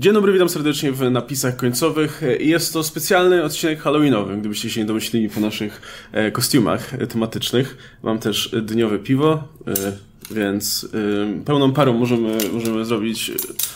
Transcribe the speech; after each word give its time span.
Dzień 0.00 0.12
dobry, 0.12 0.32
witam 0.32 0.48
serdecznie 0.48 0.92
w 0.92 1.10
napisach 1.10 1.56
końcowych. 1.56 2.22
Jest 2.38 2.72
to 2.72 2.82
specjalny 2.82 3.44
odcinek 3.44 3.80
halloweenowy, 3.80 4.36
gdybyście 4.36 4.70
się 4.70 4.80
nie 4.80 4.86
domyślili 4.86 5.28
po 5.28 5.40
naszych 5.40 5.80
e, 6.12 6.30
kostiumach 6.30 6.90
tematycznych. 7.08 7.96
Mam 8.02 8.18
też 8.18 8.56
dniowe 8.62 8.98
piwo, 8.98 9.48
e, 9.66 9.92
więc 10.30 10.84
y, 10.84 11.44
pełną 11.44 11.72
parą 11.72 11.92
możemy, 11.92 12.38
możemy 12.52 12.84
zrobić 12.84 13.32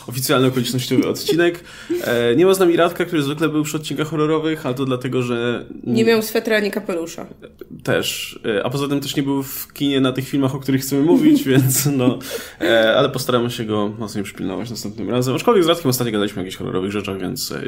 oficjalny 0.06 0.46
okolicznościowy 0.46 1.08
odcinek. 1.08 1.64
E, 2.04 2.36
nie 2.36 2.46
ma 2.46 2.54
z 2.54 2.58
nami 2.58 2.76
Radka, 2.76 3.04
który 3.04 3.22
zwykle 3.22 3.48
był 3.48 3.64
przy 3.64 3.76
odcinkach 3.76 4.08
horrorowych, 4.08 4.66
ale 4.66 4.74
to 4.74 4.84
dlatego, 4.84 5.22
że... 5.22 5.64
Nie 5.84 6.04
miał 6.04 6.22
swetra 6.22 6.56
ani 6.56 6.70
kapelusza. 6.70 7.26
Też. 7.82 8.38
E, 8.56 8.64
a 8.64 8.70
poza 8.70 8.88
tym 8.88 9.00
też 9.00 9.16
nie 9.16 9.22
był 9.22 9.42
w 9.42 9.72
kinie 9.72 10.00
na 10.00 10.12
tych 10.12 10.28
filmach, 10.28 10.54
o 10.54 10.58
których 10.58 10.80
chcemy 10.80 11.02
mówić, 11.02 11.44
więc 11.52 11.86
no... 11.86 12.18
E, 12.60 12.96
ale 12.96 13.08
postaramy 13.08 13.50
się 13.50 13.64
go 13.64 13.88
mocniej 13.98 14.24
przypilnować 14.24 14.70
następnym 14.70 15.10
razem. 15.10 15.34
Aczkolwiek 15.34 15.64
z 15.64 15.68
Radkiem 15.68 15.90
ostatnio 15.90 16.12
gadaliśmy 16.12 16.40
o 16.40 16.44
jakichś 16.44 16.58
horrorowych 16.58 16.90
rzeczach, 16.90 17.20
więc 17.20 17.52
e, 17.52 17.62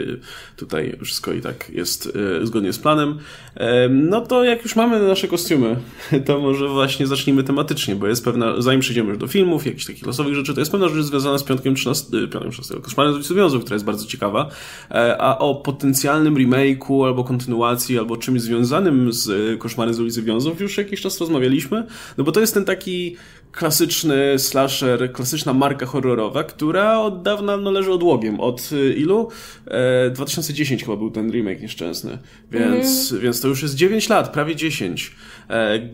tutaj 0.57 0.99
wszystko 1.05 1.33
i 1.33 1.41
tak 1.41 1.71
jest 1.71 2.13
e, 2.43 2.47
zgodnie 2.47 2.73
z 2.73 2.79
planem. 2.79 3.19
E, 3.55 3.89
no 3.89 4.21
to 4.21 4.45
jak 4.45 4.63
już 4.63 4.77
mamy 4.77 5.09
nasze 5.09 5.29
kostiumy, 5.29 5.77
to 6.27 6.41
może 6.41 6.69
właśnie 6.69 7.07
zacznijmy 7.07 7.45
tematycznie, 7.45 7.97
bo 7.97 8.07
jest 8.07 8.25
pewna 8.25 8.61
zanim 8.67 8.81
przejdziemy 8.81 9.09
już 9.09 9.19
do 9.19 9.27
filmów, 9.27 9.67
jakichś 9.67 9.87
takich 9.87 10.07
losowych 10.07 10.35
rzeczy, 10.35 10.55
to 10.55 10.61
jest 10.61 10.73
pewna 10.73 10.89
rzecz 10.89 11.05
związana 11.05 11.39
z 11.39 11.45
piątkiem 11.45 11.75
13, 11.75 12.11
piątkiem 12.11 12.51
13, 12.51 12.75
koszmarem 12.83 13.23
z 13.23 13.33
Wiązów, 13.33 13.63
która 13.63 13.75
jest 13.75 13.85
bardzo 13.85 14.07
ciekawa, 14.07 14.51
e, 14.91 15.17
a 15.21 15.39
o 15.39 15.55
potencjalnym 15.55 16.35
remake'u, 16.35 17.07
albo 17.07 17.25
kontynuacji, 17.25 17.99
albo 17.99 18.17
czymś 18.17 18.41
związanym 18.41 19.13
z 19.13 19.59
koszmarem 19.61 19.95
z 19.95 20.01
ulicy 20.01 20.23
Wiązów 20.23 20.61
już 20.61 20.79
jakiś 20.79 21.01
czas 21.01 21.21
rozmawialiśmy, 21.21 21.87
no 22.19 22.25
bo 22.25 22.33
to 22.33 22.41
jest 22.41 22.55
ten 22.55 22.65
taki 22.65 23.17
klasyczny 23.57 24.39
slasher, 24.39 25.13
klasyczna 25.13 25.53
marka 25.53 25.87
horrorowa, 25.87 26.45
która 26.45 26.99
od 26.99 27.23
dawna 27.23 27.57
no, 27.57 27.71
leży 27.71 27.93
odłogiem. 27.93 28.41
Od 28.41 28.73
y, 28.73 28.95
ilu? 28.95 29.29
E, 29.67 30.11
2010 30.11 30.85
chyba 30.85 30.97
był 30.97 31.11
ten 31.11 31.33
remake 31.33 31.61
nieszczęsny. 31.61 32.19
Więc, 32.51 33.11
mm. 33.11 33.23
więc 33.23 33.41
to 33.41 33.49
już 33.49 33.63
jest 33.63 33.75
9 33.75 34.09
lat, 34.09 34.33
prawie 34.33 34.57
10, 34.57 35.11
e, 35.11 35.36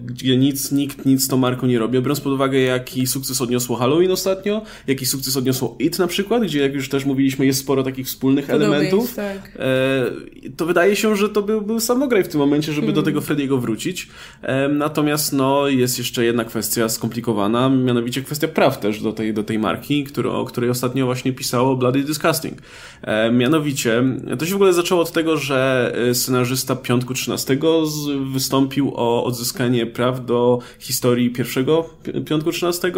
gdzie 0.05 0.37
nic, 0.37 0.73
nikt 0.73 1.07
nic 1.07 1.25
z 1.25 1.29
tą 1.29 1.37
marką 1.37 1.67
nie 1.67 1.79
robi. 1.79 2.01
Biorąc 2.01 2.21
pod 2.21 2.33
uwagę, 2.33 2.59
jaki 2.59 3.07
sukces 3.07 3.41
odniosło 3.41 3.77
Halloween 3.77 4.11
ostatnio, 4.11 4.63
jaki 4.87 5.07
sukces 5.07 5.37
odniosło 5.37 5.77
It 5.79 5.99
na 5.99 6.07
przykład, 6.07 6.43
gdzie 6.43 6.61
jak 6.61 6.75
już 6.75 6.89
też 6.89 7.05
mówiliśmy, 7.05 7.47
jest 7.47 7.61
sporo 7.61 7.83
takich 7.83 8.07
wspólnych 8.07 8.51
elementów. 8.51 9.15
tak. 9.15 9.53
e, 9.59 10.51
to 10.57 10.67
wydaje 10.67 10.97
się, 10.97 11.17
że 11.17 11.29
to 11.29 11.43
był, 11.43 11.61
był 11.61 11.81
samograj 11.81 12.25
w 12.25 12.29
tym 12.29 12.41
momencie, 12.41 12.73
żeby 12.73 12.85
mm. 12.85 12.95
do 12.95 13.03
tego 13.03 13.21
Frediego 13.21 13.59
wrócić. 13.59 14.09
E, 14.43 14.69
natomiast 14.69 15.33
no, 15.33 15.69
jest 15.69 15.99
jeszcze 15.99 16.25
jedna 16.25 16.45
kwestia 16.45 16.89
skomplikowana 16.89 17.69
mianowicie 17.69 18.23
kwestia 18.23 18.49
praw 18.49 18.81
też 18.81 19.01
do 19.01 19.13
tej, 19.13 19.35
do 19.35 19.45
tej 19.45 19.59
marki, 19.59 20.05
który, 20.05 20.31
o 20.31 20.45
której 20.45 20.71
ostatnio 20.71 21.07
właśnie 21.07 21.33
pisało 21.33 21.77
Bloody 21.77 22.03
Disgusting. 22.03 22.59
E, 23.03 23.33
mianowicie, 23.33 24.05
to 24.39 24.47
się 24.47 24.53
w 24.53 24.57
ogóle 24.57 24.73
zaczęło 24.73 25.01
od 25.01 25.13
tego, 25.13 25.37
że 25.37 25.93
e, 26.11 26.15
scenarzysta 26.15 26.77
Piątku 26.77 27.15
13 27.15 27.59
z, 27.85 28.33
wystąpił 28.33 28.93
o 28.95 29.25
odzyskanie 29.25 29.42
praw 29.87 30.27
do 30.27 30.59
historii 30.79 31.31
pierwszego 31.31 31.91
Piątku 32.27 32.53
13, 32.53 32.93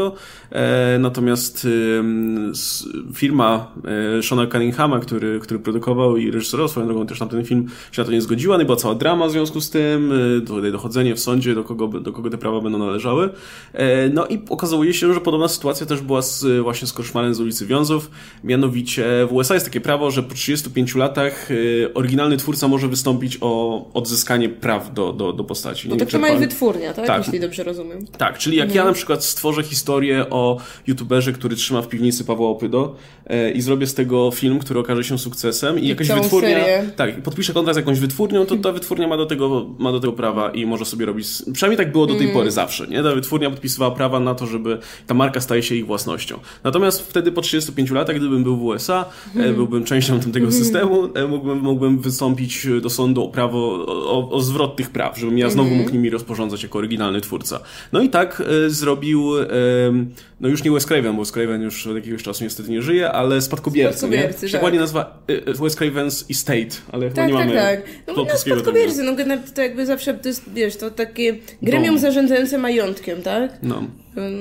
e, 0.51 0.99
natomiast 0.99 1.67
e, 1.67 3.15
firma 3.15 3.73
e, 4.19 4.23
Shona 4.23 4.47
Cunninghama, 4.47 4.99
który, 4.99 5.41
który 5.41 5.61
produkował 5.61 6.17
i 6.17 6.31
reżyserował 6.31 6.69
swoją 6.69 6.87
drogą 6.87 7.07
też 7.07 7.21
na 7.21 7.27
ten 7.27 7.45
film, 7.45 7.69
się 7.93 8.03
na 8.03 8.07
to 8.07 8.13
nie 8.13 8.23
zgodziła, 8.23 8.59
no 8.59 8.65
była 8.65 8.77
cała 8.77 8.95
drama 8.95 9.27
w 9.27 9.31
związku 9.31 9.61
z 9.61 9.71
tym, 9.71 10.13
tutaj 10.47 10.73
dochodzenie 10.73 11.15
w 11.15 11.21
sądzie, 11.21 11.55
do 11.55 11.65
kogo, 11.65 11.89
do 11.89 12.13
kogo 12.13 12.31
te 12.31 12.39
prawa 12.39 12.61
będą 12.61 12.79
należały. 12.79 13.31
E, 13.73 14.09
no 14.09 14.27
i 14.27 14.39
okazuje 14.49 14.95
się, 14.95 15.15
że 15.15 15.21
podobna 15.21 15.49
sytuacja 15.49 15.87
też 15.87 16.01
była 16.01 16.23
z, 16.23 16.63
właśnie 16.63 16.89
z 16.89 16.93
koszmarem 16.93 17.35
z 17.35 17.41
ulicy 17.41 17.67
Wiązów. 17.67 18.11
Mianowicie 18.45 19.27
w 19.29 19.33
USA 19.33 19.55
jest 19.55 19.67
takie 19.67 19.81
prawo, 19.81 20.11
że 20.11 20.23
po 20.23 20.35
35 20.35 20.95
latach 20.95 21.51
y, 21.51 21.91
oryginalny 21.95 22.37
twórca 22.37 22.69
może 22.69 22.89
wystąpić 22.89 23.39
o 23.41 23.85
odzyskanie 23.95 24.49
praw 24.49 24.95
do, 24.95 25.13
do, 25.13 25.33
do 25.33 25.45
postaci. 25.45 25.89
No 25.89 25.97
to 25.97 26.19
ma 26.19 26.29
pan... 26.35 26.49
wytwórnia, 26.49 26.95
tak? 26.95 27.07
tak? 27.07 27.25
Jeśli 27.25 27.41
dobrze 27.41 27.63
rozumiem. 27.63 28.07
Tak, 28.19 28.39
czyli 28.39 28.57
jak 28.57 28.67
mhm. 28.67 28.77
ja 28.77 28.91
na 28.91 28.95
przykład 28.95 29.25
stworzę 29.25 29.63
historię 29.63 30.27
o 30.31 30.59
youtuberze, 30.87 31.33
który 31.33 31.57
trzyma 31.57 31.83
w 31.83 31.89
piwnicy 31.89 32.25
Pawła 32.25 32.49
Opydo 32.49 32.97
y, 33.31 33.51
i 33.51 33.61
zrobię 33.61 33.87
z 33.87 33.95
tego 33.95 34.31
film, 34.31 34.59
który 34.59 34.81
okaże 34.81 35.05
się 35.05 35.19
sukcesem 35.19 35.79
i, 35.79 35.89
jakaś 35.89 36.09
wytwórnia... 36.09 36.49
Serię. 36.49 36.91
Tak, 36.97 37.23
podpiszę 37.23 37.53
kontrakt 37.53 37.75
z 37.75 37.79
jakąś 37.79 37.99
wytwórnią, 37.99 38.47
to 38.47 38.57
ta 38.57 38.73
wytwórnia 38.73 39.09
ma 39.09 39.17
do 39.17 39.27
tego, 39.27 39.67
ma 39.79 39.93
do 39.93 40.01
tego 40.01 40.13
prawa 40.13 40.51
i 40.51 40.67
może 40.67 40.85
sobie 40.85 41.07
robić... 41.07 41.27
Przynajmniej 41.53 41.77
tak 41.77 41.93
było 41.93 42.07
do 42.07 42.15
tej 42.15 42.23
mm. 42.23 42.35
pory 42.35 42.51
zawsze, 42.51 42.87
nie? 42.87 43.03
Ta 43.03 43.15
wytwórnia 43.15 43.51
podpisywała 43.51 43.91
prawa 43.91 44.21
na 44.21 44.35
to, 44.35 44.47
żeby 44.47 44.79
ta 45.07 45.15
marka 45.15 45.41
staje 45.41 45.63
się 45.63 45.75
ich 45.75 45.87
własnością. 45.87 46.39
Natomiast 46.65 47.01
wtedy 47.03 47.33
po 47.33 47.41
35 47.41 47.91
latach, 47.91 48.17
gdybym 48.17 48.45
był 48.45 48.57
w 48.57 48.63
USA, 48.63 49.05
mm. 49.37 49.55
byłbym 49.55 49.85
częścią 49.85 50.21
tego 50.21 50.39
mm. 50.39 50.53
systemu, 50.53 51.09
e, 51.15 51.27
mógłbym, 51.27 51.59
mógłbym 51.59 51.99
wystąpić 51.99 52.67
do 52.83 52.91
sądu 52.91 53.25
o 53.25 53.29
prawo, 53.29 53.87
o, 53.89 54.31
o 54.31 54.41
zwrot 54.41 54.77
tych 54.77 54.91
praw, 54.91 55.19
żebym 55.19 55.39
ja 55.39 55.51
znowu 55.51 55.69
mm. 55.69 55.81
mógł 55.81 55.93
nimi 55.93 56.11
rozporządzać 56.25 56.63
jako 56.63 56.79
oryginalny 56.79 57.21
twórca. 57.21 57.61
No 57.93 58.01
i 58.01 58.09
tak 58.09 58.43
e, 58.67 58.71
zrobił, 58.71 59.39
e, 59.39 59.47
no 60.41 60.49
już 60.49 60.65
nie 60.65 60.71
Wes 60.71 60.87
Craven, 60.87 61.13
bo 61.13 61.23
Wes 61.23 61.33
Craven 61.33 61.63
już 61.63 61.87
od 61.87 61.97
jakiegoś 61.97 62.23
czasu 62.23 62.45
niestety 62.45 62.71
nie 62.71 62.83
żyje, 62.83 63.13
ale 63.13 63.43
spadkobiercy, 63.43 63.99
spadkobiercy 63.99 64.47
nie? 64.47 64.53
Tak. 64.53 64.61
Dokładnie 64.61 64.81
nazwa 64.81 65.23
Wes 65.47 65.77
Craven's 65.77 66.25
Estate, 66.31 66.83
ale 66.93 67.11
tak, 67.11 67.29
nie 67.29 67.35
tak, 67.35 67.47
mamy 67.47 67.55
tak. 67.55 67.83
No, 68.07 68.15
no 68.17 68.39
spadkobiercy, 68.39 69.03
no 69.03 69.13
to 69.55 69.63
jakby 69.63 69.87
zawsze, 69.87 70.15
to 70.15 70.29
jest, 70.29 70.53
wiesz, 70.55 70.77
to 70.77 70.91
takie 70.91 71.37
gremium 71.63 71.95
Dom. 71.95 71.99
zarządzające 71.99 72.59
majątkiem, 72.59 73.23
tak? 73.23 73.59
No. 73.63 73.83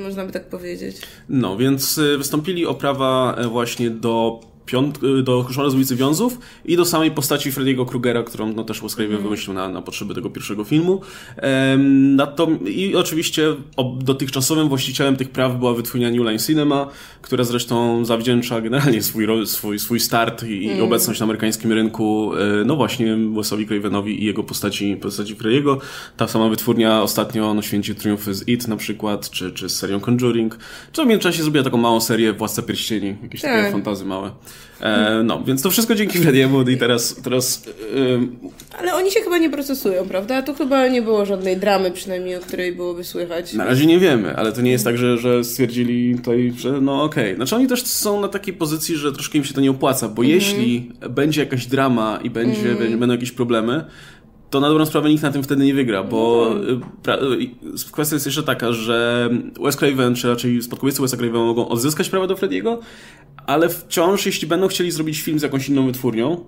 Można 0.04 0.26
by 0.26 0.32
tak 0.32 0.46
powiedzieć. 0.50 0.98
No, 1.30 1.58
więc 1.58 1.98
y, 1.98 2.18
wystąpili 2.18 2.66
o 2.66 2.74
prawa 2.74 3.36
e, 3.38 3.48
właśnie 3.48 3.90
do 3.90 4.40
piąt, 4.66 5.04
y, 5.04 5.24
do 5.24 5.44
Koszmara 5.44 5.70
z 5.70 5.76
ulicy 5.76 5.96
Wiązów 5.96 6.40
i 6.66 6.78
do 6.78 6.86
samej 6.86 7.12
postaci 7.12 7.52
Freddy'ego 7.52 7.86
Krugera, 7.86 8.24
którą 8.24 8.54
no, 8.54 8.64
też 8.64 8.82
Wes 8.82 8.96
Craven 8.96 9.12
mm. 9.12 9.24
wymyślił 9.24 9.54
na, 9.54 9.70
na 9.70 9.82
potrzeby 9.82 10.16
tego 10.16 10.30
pierwszego 10.30 10.64
filmu. 10.64 11.02
Ehm, 11.38 12.16
na 12.16 12.28
to, 12.28 12.48
I 12.66 12.96
oczywiście 12.96 13.56
o, 13.78 13.84
dotychczasowym 14.02 14.70
właścicielem 14.70 15.16
tych 15.16 15.30
praw 15.30 15.58
była 15.60 15.74
wytwórnia 15.74 16.10
New 16.10 16.26
Line 16.26 16.40
Cinema, 16.40 16.88
która 17.22 17.44
zresztą 17.44 18.06
zawdzięcza 18.06 18.62
generalnie 18.62 19.04
swój, 19.04 19.28
swój, 19.46 19.80
swój 19.80 20.00
start 20.00 20.44
i 20.44 20.70
mm. 20.70 20.84
obecność 20.84 21.20
na 21.20 21.24
amerykańskim 21.24 21.72
rynku 21.72 22.32
e, 22.34 22.66
no 22.66 22.76
właśnie 22.76 23.18
Wesowi 23.36 23.68
Cravenowi 23.68 24.24
i 24.24 24.26
jego 24.26 24.44
postaci, 24.44 24.98
postaci 25.02 25.36
Freddy'ego. 25.36 25.78
Ta 26.18 26.28
sama 26.28 26.50
wytwórnia 26.50 27.02
ostatnio 27.02 27.54
no, 27.54 27.62
święci 27.62 27.96
triumfy 27.96 28.34
z 28.34 28.48
It 28.48 28.68
na 28.68 28.78
przykład, 28.78 29.30
czy, 29.30 29.52
czy 29.52 29.70
z 29.70 29.76
serią 29.76 30.00
Conjuring, 30.00 30.58
czy 30.92 31.04
w 31.04 31.08
międzyczasie 31.08 31.44
zrobiła 31.44 31.64
taką 31.64 31.78
małą 31.78 32.02
serię 32.02 32.34
Władca 32.34 32.62
Pierścieni, 32.62 33.16
jakieś 33.24 33.42
tak. 33.42 33.52
takie 33.52 33.72
fantazy 33.72 34.06
małe. 34.06 34.32
E, 34.84 35.24
no, 35.24 35.44
więc 35.44 35.62
to 35.62 35.70
wszystko 35.70 35.96
dzięki 35.96 36.20
Frediemu 36.20 36.62
i 36.62 36.78
teraz... 36.78 37.16
teraz 37.24 37.64
Ale 38.80 38.96
oni 38.96 39.12
się 39.12 39.20
chyba 39.20 39.38
nie 39.38 39.50
procesują, 39.50 40.06
prawda? 40.08 40.42
Tu 40.42 40.54
chyba 40.54 40.88
nie 40.88 41.02
było 41.02 41.26
żadnej 41.26 41.58
dramy 41.58 41.92
przynajmniej, 41.92 42.36
o 42.36 42.40
której 42.40 42.72
byłoby 42.76 43.04
słychać. 43.04 43.54
Na 43.54 43.66
razie 43.66 43.86
nie 43.86 44.00
wiemy, 44.00 44.36
ale 44.36 44.52
to 44.52 44.62
nie 44.62 44.72
jest 44.72 44.84
tak, 44.84 44.98
że, 44.98 45.18
że 45.18 45.44
stwierdzili 45.44 46.16
tutaj, 46.16 46.54
że 46.58 46.82
no 46.82 47.04
okej. 47.04 47.24
Okay. 47.24 47.36
Znaczy 47.36 47.56
oni 47.56 47.68
też 47.68 47.84
są 47.84 48.22
na 48.22 48.28
takiej 48.28 48.54
pozycji, 48.54 48.96
że 48.96 49.12
troszkę 49.12 49.38
im 49.38 49.44
się 49.44 49.54
to 49.54 49.62
nie 49.62 49.72
opłaca, 49.72 50.10
bo 50.10 50.22
mm 50.22 50.32
-hmm. 50.32 50.36
jeśli 50.36 50.92
będzie 51.10 51.42
jakaś 51.42 51.66
drama 51.66 52.20
i 52.24 52.30
będzie, 52.30 52.72
mm 52.72 52.78
-hmm. 52.78 52.98
będą 52.98 53.16
jakieś 53.16 53.32
problemy, 53.32 53.86
to 54.54 54.60
na 54.60 54.70
dobrą 54.70 54.86
sprawę 54.86 55.10
nikt 55.10 55.24
na 55.24 55.32
tym 55.32 55.44
wtedy 55.44 55.66
nie 55.66 55.74
wygra, 55.74 56.04
bo 56.04 56.52
mm. 56.52 56.82
kwestia 57.92 58.16
jest 58.16 58.26
jeszcze 58.26 58.44
taka, 58.44 58.72
że 58.72 59.30
Wes 59.64 59.76
Craven, 59.76 60.16
czy 60.16 60.28
raczej 60.28 60.62
spadkobiercy 60.62 61.02
Wes 61.02 61.12
Craven 61.12 61.42
mogą 61.42 61.68
odzyskać 61.68 62.10
prawa 62.10 62.28
do 62.28 62.36
Frediego, 62.36 62.80
ale 63.48 63.70
wciąż, 63.70 64.26
jeśli 64.26 64.48
będą 64.48 64.68
chcieli 64.68 64.92
zrobić 64.92 65.22
film 65.22 65.40
z 65.40 65.42
jakąś 65.42 65.70
inną 65.70 65.86
wytwórnią, 65.86 66.46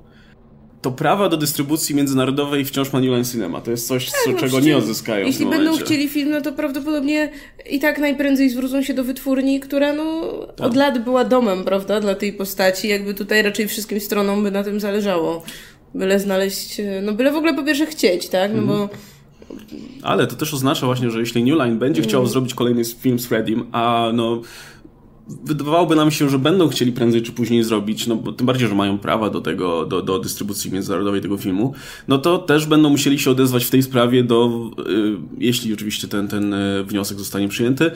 to 0.81 0.91
prawa 0.91 1.29
do 1.29 1.37
dystrybucji 1.37 1.95
międzynarodowej 1.95 2.65
wciąż 2.65 2.93
ma 2.93 2.99
New 2.99 3.09
Line 3.09 3.25
Cinema. 3.25 3.61
To 3.61 3.71
jest 3.71 3.87
coś, 3.87 4.11
tak, 4.11 4.21
co, 4.25 4.31
no 4.31 4.37
czego 4.37 4.59
nie 4.59 4.77
odzyskają. 4.77 5.25
Jeśli 5.25 5.45
będą 5.45 5.77
chcieli 5.77 6.09
film, 6.09 6.29
no 6.29 6.41
to 6.41 6.51
prawdopodobnie 6.51 7.31
i 7.69 7.79
tak 7.79 7.99
najprędzej 7.99 8.49
zwrócą 8.49 8.83
się 8.83 8.93
do 8.93 9.03
wytwórni, 9.03 9.59
która 9.59 9.93
no, 9.93 10.31
tak. 10.57 10.67
od 10.67 10.75
lat 10.75 11.03
była 11.03 11.23
domem, 11.23 11.63
prawda, 11.63 12.01
dla 12.01 12.15
tej 12.15 12.33
postaci. 12.33 12.87
Jakby 12.87 13.13
tutaj 13.13 13.43
raczej 13.43 13.67
wszystkim 13.67 13.99
stronom 13.99 14.43
by 14.43 14.51
na 14.51 14.63
tym 14.63 14.79
zależało. 14.79 15.43
Byle 15.95 16.19
znaleźć, 16.19 16.81
no 17.01 17.13
byle 17.13 17.31
w 17.31 17.35
ogóle 17.35 17.53
po 17.53 17.63
pierwsze 17.63 17.85
chcieć, 17.85 18.29
tak? 18.29 18.51
No 18.55 18.61
bo 18.61 18.89
ale 20.01 20.27
to 20.27 20.35
też 20.35 20.53
oznacza 20.53 20.85
właśnie, 20.85 21.11
że 21.11 21.19
jeśli 21.19 21.43
New 21.43 21.55
Line 21.55 21.79
będzie 21.79 22.01
chciał 22.01 22.21
mm. 22.21 22.31
zrobić 22.31 22.53
kolejny 22.53 22.85
film 22.85 23.19
z 23.19 23.25
Freddiem, 23.25 23.65
a 23.71 24.11
no 24.13 24.41
wydawałoby 25.27 25.95
nam 25.95 26.11
się, 26.11 26.29
że 26.29 26.39
będą 26.39 26.69
chcieli 26.69 26.91
prędzej 26.91 27.21
czy 27.21 27.31
później 27.31 27.63
zrobić, 27.63 28.07
no 28.07 28.15
bo 28.15 28.31
tym 28.31 28.47
bardziej, 28.47 28.67
że 28.67 28.75
mają 28.75 28.97
prawa 28.97 29.29
do 29.29 29.41
tego, 29.41 29.85
do, 29.85 30.01
do 30.01 30.19
dystrybucji 30.19 30.71
międzynarodowej 30.71 31.21
tego 31.21 31.37
filmu, 31.37 31.73
no 32.07 32.17
to 32.17 32.37
też 32.37 32.65
będą 32.65 32.89
musieli 32.89 33.19
się 33.19 33.31
odezwać 33.31 33.65
w 33.65 33.69
tej 33.69 33.83
sprawie 33.83 34.23
do, 34.23 34.71
y, 34.79 35.17
jeśli 35.37 35.73
oczywiście 35.73 36.07
ten, 36.07 36.27
ten 36.27 36.53
y, 36.53 36.83
wniosek 36.83 37.19
zostanie 37.19 37.47
przyjęty 37.47 37.85
y, 37.85 37.91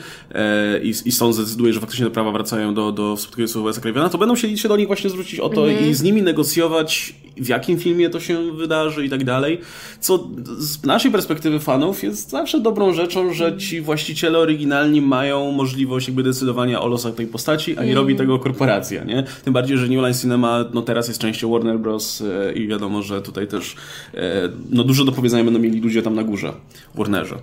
i, 0.82 0.88
i 0.88 1.12
sąd 1.12 1.34
zdecyduje, 1.34 1.72
że 1.72 1.80
faktycznie 1.80 2.06
te 2.06 2.12
prawa 2.12 2.32
wracają 2.32 2.74
do, 2.74 2.92
do 2.92 3.16
współtwórców 3.16 3.64
Wesa 3.64 3.80
Cravena, 3.80 4.08
to 4.08 4.18
będą 4.18 4.34
chcieli 4.34 4.58
się 4.58 4.68
do 4.68 4.76
nich 4.76 4.86
właśnie 4.86 5.10
zwrócić 5.10 5.40
o 5.40 5.48
to 5.48 5.70
mm 5.70 5.84
-hmm. 5.84 5.88
i 5.88 5.94
z 5.94 6.02
nimi 6.02 6.22
negocjować 6.22 7.14
w 7.36 7.48
jakim 7.48 7.78
filmie 7.78 8.10
to 8.10 8.20
się 8.20 8.52
wydarzy 8.52 9.04
i 9.04 9.10
tak 9.10 9.24
dalej. 9.24 9.60
Co 10.00 10.28
z 10.58 10.84
naszej 10.84 11.10
perspektywy 11.10 11.60
fanów 11.60 12.02
jest 12.02 12.30
zawsze 12.30 12.60
dobrą 12.60 12.94
rzeczą, 12.94 13.32
że 13.32 13.56
ci 13.56 13.80
właściciele 13.80 14.38
oryginalni 14.38 15.02
mają 15.02 15.52
możliwość 15.52 16.08
jakby 16.08 16.22
decydowania 16.22 16.80
o 16.80 16.88
losach 16.88 17.14
tej 17.20 17.26
postaci, 17.26 17.78
a 17.78 17.84
nie 17.84 17.94
robi 17.94 18.16
tego 18.16 18.38
korporacja, 18.38 19.04
nie? 19.04 19.24
Tym 19.44 19.52
bardziej, 19.52 19.78
że 19.78 19.88
New 19.88 20.02
Line 20.02 20.14
Cinema 20.14 20.64
no 20.74 20.82
teraz 20.82 21.08
jest 21.08 21.20
częścią 21.20 21.50
Warner 21.50 21.78
Bros. 21.78 22.22
E, 22.22 22.52
i 22.52 22.68
wiadomo, 22.68 23.02
że 23.02 23.22
tutaj 23.22 23.46
też 23.46 23.76
e, 24.14 24.48
no 24.70 24.84
dużo 24.84 25.04
do 25.04 25.12
powiedzenia 25.12 25.44
będą 25.44 25.60
mieli 25.60 25.80
ludzie 25.80 26.02
tam 26.02 26.14
na 26.14 26.22
górze, 26.22 26.52
w 26.94 26.98
Warnerze. 26.98 27.36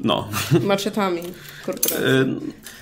No. 0.00 0.28
Maczetami 0.62 1.20
korporacji. 1.66 2.06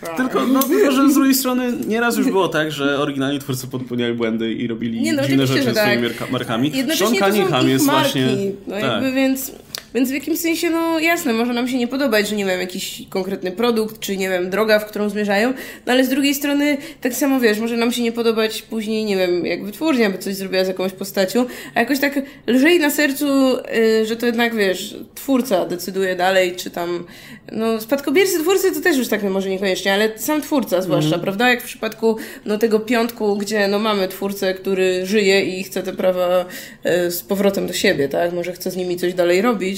E, 0.02 0.16
tylko, 0.16 0.46
no, 0.46 0.62
tylko, 0.62 0.92
że 0.92 1.10
z 1.10 1.14
drugiej 1.14 1.34
strony 1.34 1.72
nieraz 1.86 2.16
już 2.16 2.26
było 2.26 2.48
tak, 2.48 2.72
że 2.72 2.98
oryginalni 2.98 3.38
twórcy 3.38 3.66
podpowiadali 3.66 4.14
błędy 4.14 4.52
i 4.52 4.66
robili 4.66 5.00
nie, 5.00 5.12
no, 5.12 5.26
dziwne 5.26 5.46
rzeczy 5.46 5.72
tak. 5.74 5.76
swoimi 5.76 6.08
markami. 6.32 6.72
Sean 6.96 7.14
Cunningham 7.14 7.68
jest 7.68 7.86
marki. 7.86 8.02
właśnie... 8.02 8.36
No, 8.66 8.74
tak. 8.74 8.82
jakby, 8.82 9.12
więc 9.12 9.52
więc 9.94 10.10
w 10.10 10.14
jakimś 10.14 10.38
sensie, 10.38 10.70
no 10.70 10.98
jasne, 10.98 11.32
może 11.32 11.52
nam 11.52 11.68
się 11.68 11.78
nie 11.78 11.88
podobać, 11.88 12.28
że 12.28 12.36
nie 12.36 12.46
wiem, 12.46 12.60
jakiś 12.60 13.02
konkretny 13.10 13.52
produkt, 13.52 14.00
czy 14.00 14.16
nie 14.16 14.28
wiem, 14.28 14.50
droga, 14.50 14.78
w 14.78 14.86
którą 14.86 15.08
zmierzają, 15.08 15.52
no 15.86 15.92
ale 15.92 16.04
z 16.04 16.08
drugiej 16.08 16.34
strony, 16.34 16.76
tak 17.00 17.14
samo 17.14 17.40
wiesz, 17.40 17.58
może 17.58 17.76
nam 17.76 17.92
się 17.92 18.02
nie 18.02 18.12
podobać 18.12 18.62
później, 18.62 19.04
nie 19.04 19.16
wiem, 19.16 19.46
jak 19.46 19.64
wytwórnia 19.64 20.10
by 20.10 20.18
coś 20.18 20.34
zrobiła 20.34 20.64
z 20.64 20.68
jakąś 20.68 20.92
postacią, 20.92 21.46
a 21.74 21.80
jakoś 21.80 22.00
tak 22.00 22.20
lżej 22.46 22.80
na 22.80 22.90
sercu, 22.90 23.26
yy, 23.56 24.06
że 24.06 24.16
to 24.16 24.26
jednak, 24.26 24.54
wiesz, 24.56 24.96
twórca 25.14 25.64
decyduje 25.66 26.16
dalej, 26.16 26.56
czy 26.56 26.70
tam, 26.70 27.04
no 27.52 27.80
spadkobiercy 27.80 28.40
twórcy 28.40 28.72
to 28.72 28.80
też 28.80 28.96
już 28.96 29.08
tak 29.08 29.22
może 29.22 29.50
niekoniecznie, 29.50 29.92
ale 29.92 30.18
sam 30.18 30.42
twórca 30.42 30.82
zwłaszcza, 30.82 31.14
mm. 31.14 31.20
prawda? 31.20 31.50
Jak 31.50 31.62
w 31.62 31.64
przypadku, 31.64 32.16
no 32.44 32.58
tego 32.58 32.80
piątku, 32.80 33.36
gdzie, 33.36 33.68
no 33.68 33.78
mamy 33.78 34.08
twórcę, 34.08 34.54
który 34.54 35.06
żyje 35.06 35.42
i 35.42 35.64
chce 35.64 35.82
te 35.82 35.92
prawa 35.92 36.44
yy, 36.84 37.10
z 37.10 37.22
powrotem 37.22 37.66
do 37.66 37.72
siebie, 37.72 38.08
tak? 38.08 38.32
Może 38.32 38.52
chce 38.52 38.70
z 38.70 38.76
nimi 38.76 38.96
coś 38.96 39.14
dalej 39.14 39.42
robić, 39.42 39.77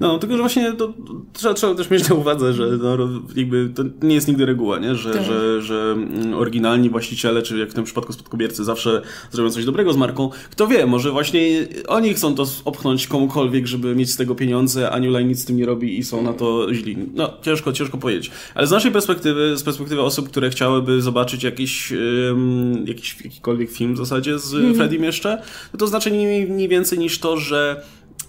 no, 0.00 0.18
tylko 0.18 0.36
że 0.36 0.42
właśnie 0.42 0.72
to, 0.72 0.92
trzeba, 1.32 1.54
trzeba 1.54 1.74
też 1.74 1.90
mieć 1.90 2.08
na 2.08 2.14
uwadze, 2.14 2.52
że 2.54 2.66
no, 2.66 3.08
jakby 3.36 3.70
to 3.74 3.82
nie 4.02 4.14
jest 4.14 4.28
nigdy 4.28 4.46
reguła, 4.46 4.78
nie? 4.78 4.94
Że, 4.94 5.10
tak. 5.10 5.24
że, 5.24 5.62
że 5.62 5.96
mm, 5.96 6.34
oryginalni 6.34 6.90
właściciele, 6.90 7.42
czy 7.42 7.58
jak 7.58 7.70
w 7.70 7.74
tym 7.74 7.84
przypadku 7.84 8.12
spadkobiercy, 8.12 8.64
zawsze 8.64 9.02
zrobią 9.30 9.50
coś 9.50 9.64
dobrego 9.64 9.92
z 9.92 9.96
marką. 9.96 10.30
Kto 10.50 10.66
wie, 10.66 10.86
może 10.86 11.10
właśnie 11.10 11.66
oni 11.88 12.14
chcą 12.14 12.34
to 12.34 12.46
opchnąć 12.64 13.06
komukolwiek, 13.06 13.66
żeby 13.66 13.94
mieć 13.94 14.10
z 14.10 14.16
tego 14.16 14.34
pieniądze, 14.34 14.90
a 14.90 15.00
New 15.00 15.24
nic 15.24 15.40
z 15.40 15.44
tym 15.44 15.56
nie 15.56 15.66
robi 15.66 15.98
i 15.98 16.04
są 16.04 16.22
na 16.22 16.32
to 16.32 16.74
źli. 16.74 16.96
No, 17.14 17.32
ciężko, 17.42 17.72
ciężko 17.72 17.98
powiedzieć. 17.98 18.30
Ale 18.54 18.66
z 18.66 18.70
naszej 18.70 18.92
perspektywy, 18.92 19.56
z 19.56 19.62
perspektywy 19.62 20.02
osób, 20.02 20.28
które 20.28 20.50
chciałyby 20.50 21.02
zobaczyć 21.02 21.42
jakiś, 21.42 21.92
um, 21.92 22.86
jakiś 22.86 23.24
jakikolwiek 23.24 23.70
film 23.70 23.94
w 23.94 23.98
zasadzie 23.98 24.38
z 24.38 24.54
mm 24.54 24.72
-hmm. 24.72 24.76
Freddiem 24.76 25.04
jeszcze, 25.04 25.42
no 25.72 25.78
to 25.78 25.86
znaczy 25.86 26.10
nie 26.10 26.46
mniej 26.46 26.68
więcej 26.68 26.98
niż 26.98 27.18
to, 27.18 27.36
że 27.36 27.82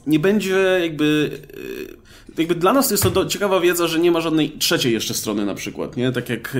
nie 0.10 0.20
będzie 0.20 0.80
jakby 0.82 1.32
y, 1.58 1.99
jakby 2.40 2.56
dla 2.56 2.74
nas 2.74 2.92
jest 2.92 3.04
to 3.04 3.10
do, 3.10 3.26
ciekawa 3.26 3.60
wiedza, 3.60 3.88
że 3.88 4.00
nie 4.00 4.12
ma 4.12 4.22
żadnej 4.22 4.52
trzeciej 4.52 4.94
jeszcze 4.94 5.14
strony 5.14 5.46
na 5.46 5.56
przykład, 5.56 5.98
nie? 5.98 6.12
Tak 6.12 6.30
jak, 6.30 6.58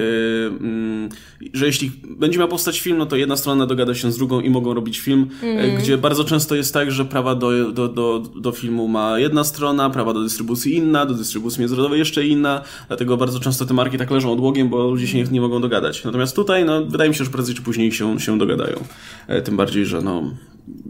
yy, 1.42 1.50
że 1.54 1.66
jeśli 1.66 1.92
będzie 2.10 2.40
miał 2.40 2.48
powstać 2.48 2.80
film, 2.80 2.98
no 2.98 3.06
to 3.06 3.16
jedna 3.16 3.38
strona 3.38 3.66
dogada 3.66 3.96
się 3.96 4.12
z 4.12 4.18
drugą 4.18 4.40
i 4.40 4.50
mogą 4.50 4.74
robić 4.74 5.00
film, 5.00 5.28
mm. 5.42 5.78
gdzie 5.78 5.98
bardzo 5.98 6.24
często 6.24 6.56
jest 6.56 6.74
tak, 6.74 6.92
że 6.92 7.06
prawa 7.06 7.36
do, 7.36 7.72
do, 7.72 7.88
do, 7.88 8.24
do 8.36 8.52
filmu 8.52 8.88
ma 8.88 9.20
jedna 9.20 9.44
strona, 9.44 9.90
prawa 9.90 10.14
do 10.14 10.24
dystrybucji 10.24 10.76
inna, 10.76 11.06
do 11.06 11.14
dystrybucji 11.14 11.60
międzynarodowej 11.60 12.00
jeszcze 12.00 12.28
inna, 12.28 12.62
dlatego 12.88 13.18
bardzo 13.18 13.40
często 13.40 13.66
te 13.66 13.74
marki 13.74 13.98
tak 13.98 14.12
leżą 14.12 14.32
odłogiem, 14.32 14.70
bo 14.70 14.92
ludzie 14.92 15.08
się 15.08 15.18
nie, 15.18 15.24
nie 15.24 15.42
mogą 15.42 15.62
dogadać. 15.62 16.04
Natomiast 16.04 16.36
tutaj, 16.36 16.66
no, 16.66 16.86
wydaje 16.86 17.10
mi 17.10 17.16
się, 17.16 17.24
że 17.24 17.32
prędzej 17.32 17.56
czy 17.56 17.62
później 17.62 17.92
się, 17.92 18.20
się 18.20 18.38
dogadają. 18.38 18.84
E, 19.28 19.42
tym 19.42 19.58
bardziej, 19.58 19.86
że 19.86 20.02
no, 20.02 20.36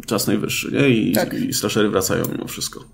czas 0.05 0.27
najwyższy, 0.27 0.71
nie? 0.71 0.89
I, 0.89 1.11
tak. 1.11 1.33
i 1.33 1.53
slashery 1.53 1.89
wracają 1.89 2.23
mimo 2.31 2.47
wszystko. 2.47 2.85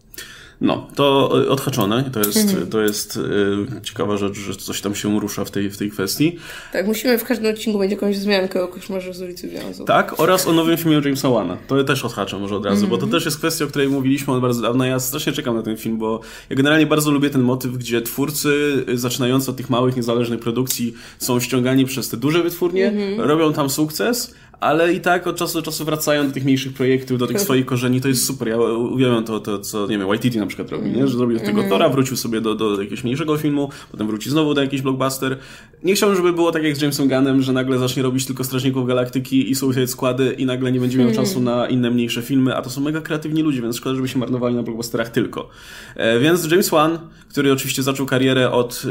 No, 0.61 0.87
to 0.95 1.29
odhaczone. 1.29 2.09
To 2.13 2.19
jest, 2.19 2.37
mhm. 2.37 2.67
to 2.67 2.81
jest 2.81 3.17
y, 3.17 3.81
ciekawa 3.83 4.17
rzecz, 4.17 4.37
że 4.37 4.55
coś 4.55 4.81
tam 4.81 4.95
się 4.95 5.19
rusza 5.19 5.45
w 5.45 5.51
tej, 5.51 5.69
w 5.69 5.77
tej 5.77 5.91
kwestii. 5.91 6.39
Tak, 6.73 6.87
musimy 6.87 7.17
w 7.17 7.23
każdym 7.23 7.53
odcinku 7.53 7.79
mieć 7.79 7.91
jakąś 7.91 8.17
wzmiankę 8.17 8.63
o 8.63 8.67
koszmarze 8.67 9.13
z 9.13 9.21
ulicy 9.21 9.47
Wiązów. 9.47 9.87
Tak, 9.87 10.19
oraz 10.19 10.47
o 10.47 10.53
nowym 10.53 10.77
filmie 10.77 11.01
Jamesa 11.05 11.29
Wana. 11.29 11.57
To 11.67 11.83
też 11.83 12.05
odhaczę 12.05 12.39
może 12.39 12.55
od 12.55 12.65
razu, 12.65 12.75
mhm. 12.75 12.89
bo 12.89 12.97
to 12.97 13.03
mhm. 13.03 13.11
też 13.11 13.25
jest 13.25 13.37
kwestia, 13.37 13.65
o 13.65 13.67
której 13.67 13.89
mówiliśmy 13.89 14.33
od 14.33 14.41
bardzo 14.41 14.61
dawna. 14.61 14.87
Ja 14.87 14.99
strasznie 14.99 15.33
czekam 15.33 15.55
na 15.55 15.61
ten 15.61 15.77
film, 15.77 15.97
bo 15.97 16.19
ja 16.49 16.55
generalnie 16.55 16.85
bardzo 16.85 17.11
lubię 17.11 17.29
ten 17.29 17.41
motyw, 17.41 17.77
gdzie 17.77 18.01
twórcy, 18.01 18.85
y, 18.89 18.97
zaczynający 18.97 19.51
od 19.51 19.57
tych 19.57 19.69
małych, 19.69 19.95
niezależnych 19.95 20.39
produkcji, 20.39 20.93
są 21.19 21.39
ściągani 21.39 21.85
przez 21.85 22.09
te 22.09 22.17
duże 22.17 22.43
wytwórnie, 22.43 22.87
mhm. 22.87 23.21
robią 23.21 23.53
tam 23.53 23.69
sukces, 23.69 24.33
ale 24.59 24.93
i 24.93 25.01
tak 25.01 25.27
od 25.27 25.35
czasu 25.35 25.53
do 25.53 25.61
czasu 25.61 25.85
wracają 25.85 26.27
do 26.27 26.33
tych 26.33 26.43
mniejszych 26.43 26.73
projektów, 26.73 27.17
do 27.19 27.27
tych 27.27 27.41
swoich 27.45 27.65
korzeni, 27.65 28.01
to 28.01 28.07
jest 28.07 28.25
super. 28.25 28.47
Ja 28.47 28.57
uwielbiam 28.57 29.23
to, 29.23 29.39
to 29.39 29.59
co, 29.59 29.87
nie 29.87 29.97
wiem, 29.97 30.07
YTT 30.13 30.35
na 30.35 30.45
przykład 30.45 30.69
robi, 30.69 30.91
nie? 30.91 31.07
że 31.07 31.17
zrobił 31.17 31.39
tego 31.39 31.59
mm. 31.59 31.69
Tora, 31.69 31.89
wrócił 31.89 32.17
sobie 32.17 32.41
do, 32.41 32.55
do 32.55 32.81
jakiegoś 32.81 33.03
mniejszego 33.03 33.37
filmu, 33.37 33.69
potem 33.91 34.07
wróci 34.07 34.29
znowu 34.29 34.53
do 34.53 34.61
jakiś 34.61 34.81
blockbuster. 34.81 35.37
Nie 35.83 35.95
chciałbym, 35.95 36.17
żeby 36.17 36.33
było 36.33 36.51
tak 36.51 36.63
jak 36.63 36.77
z 36.77 36.81
Jamesem 36.81 37.07
Gunnem, 37.07 37.41
że 37.41 37.53
nagle 37.53 37.77
zacznie 37.77 38.03
robić 38.03 38.25
tylko 38.25 38.43
Strażników 38.43 38.87
Galaktyki 38.87 39.51
i 39.51 39.55
Suicide 39.55 39.87
Składy 39.87 40.35
i 40.37 40.45
nagle 40.45 40.71
nie 40.71 40.79
będzie 40.79 40.97
miał 40.97 41.07
mm. 41.07 41.17
czasu 41.17 41.41
na 41.41 41.67
inne 41.67 41.91
mniejsze 41.91 42.21
filmy, 42.21 42.55
a 42.55 42.61
to 42.61 42.69
są 42.69 42.81
mega 42.81 43.01
kreatywni 43.01 43.41
ludzie, 43.41 43.61
więc 43.61 43.77
szkoda, 43.77 43.95
żeby 43.95 44.07
się 44.07 44.19
marnowali 44.19 44.55
na 44.55 44.63
blockbusterach 44.63 45.09
tylko. 45.09 45.49
E, 45.95 46.19
więc 46.19 46.51
James 46.51 46.69
Wan, 46.69 46.99
który 47.29 47.51
oczywiście 47.51 47.83
zaczął 47.83 48.05
karierę 48.05 48.51
od, 48.51 48.83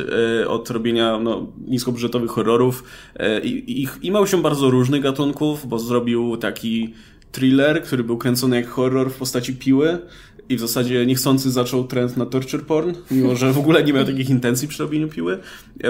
e, 0.42 0.48
od 0.48 0.70
robienia 0.70 1.18
no, 1.18 1.46
niskobudżetowych 1.66 2.30
horrorów 2.30 2.84
e, 3.16 3.40
i, 3.40 3.82
i, 3.82 3.88
i 4.02 4.10
mał 4.10 4.26
się 4.26 4.42
bardzo 4.42 4.70
różnych 4.70 5.02
gatunków, 5.02 5.53
bo 5.66 5.78
zrobił 5.78 6.36
taki 6.36 6.94
thriller, 7.32 7.82
który 7.82 8.04
był 8.04 8.18
kręcony 8.18 8.56
jak 8.56 8.68
horror 8.68 9.10
w 9.10 9.16
postaci 9.16 9.54
piły 9.54 9.98
i 10.48 10.56
w 10.56 10.60
zasadzie 10.60 11.06
niechcący 11.06 11.50
zaczął 11.50 11.84
trend 11.84 12.16
na 12.16 12.26
torture 12.26 12.62
porn, 12.62 12.94
mimo 13.10 13.36
że 13.36 13.52
w 13.52 13.58
ogóle 13.58 13.84
nie 13.84 13.92
miał 13.92 14.04
takich 14.04 14.30
intencji 14.30 14.68
przy 14.68 14.82
robieniu 14.82 15.08
piły. 15.08 15.38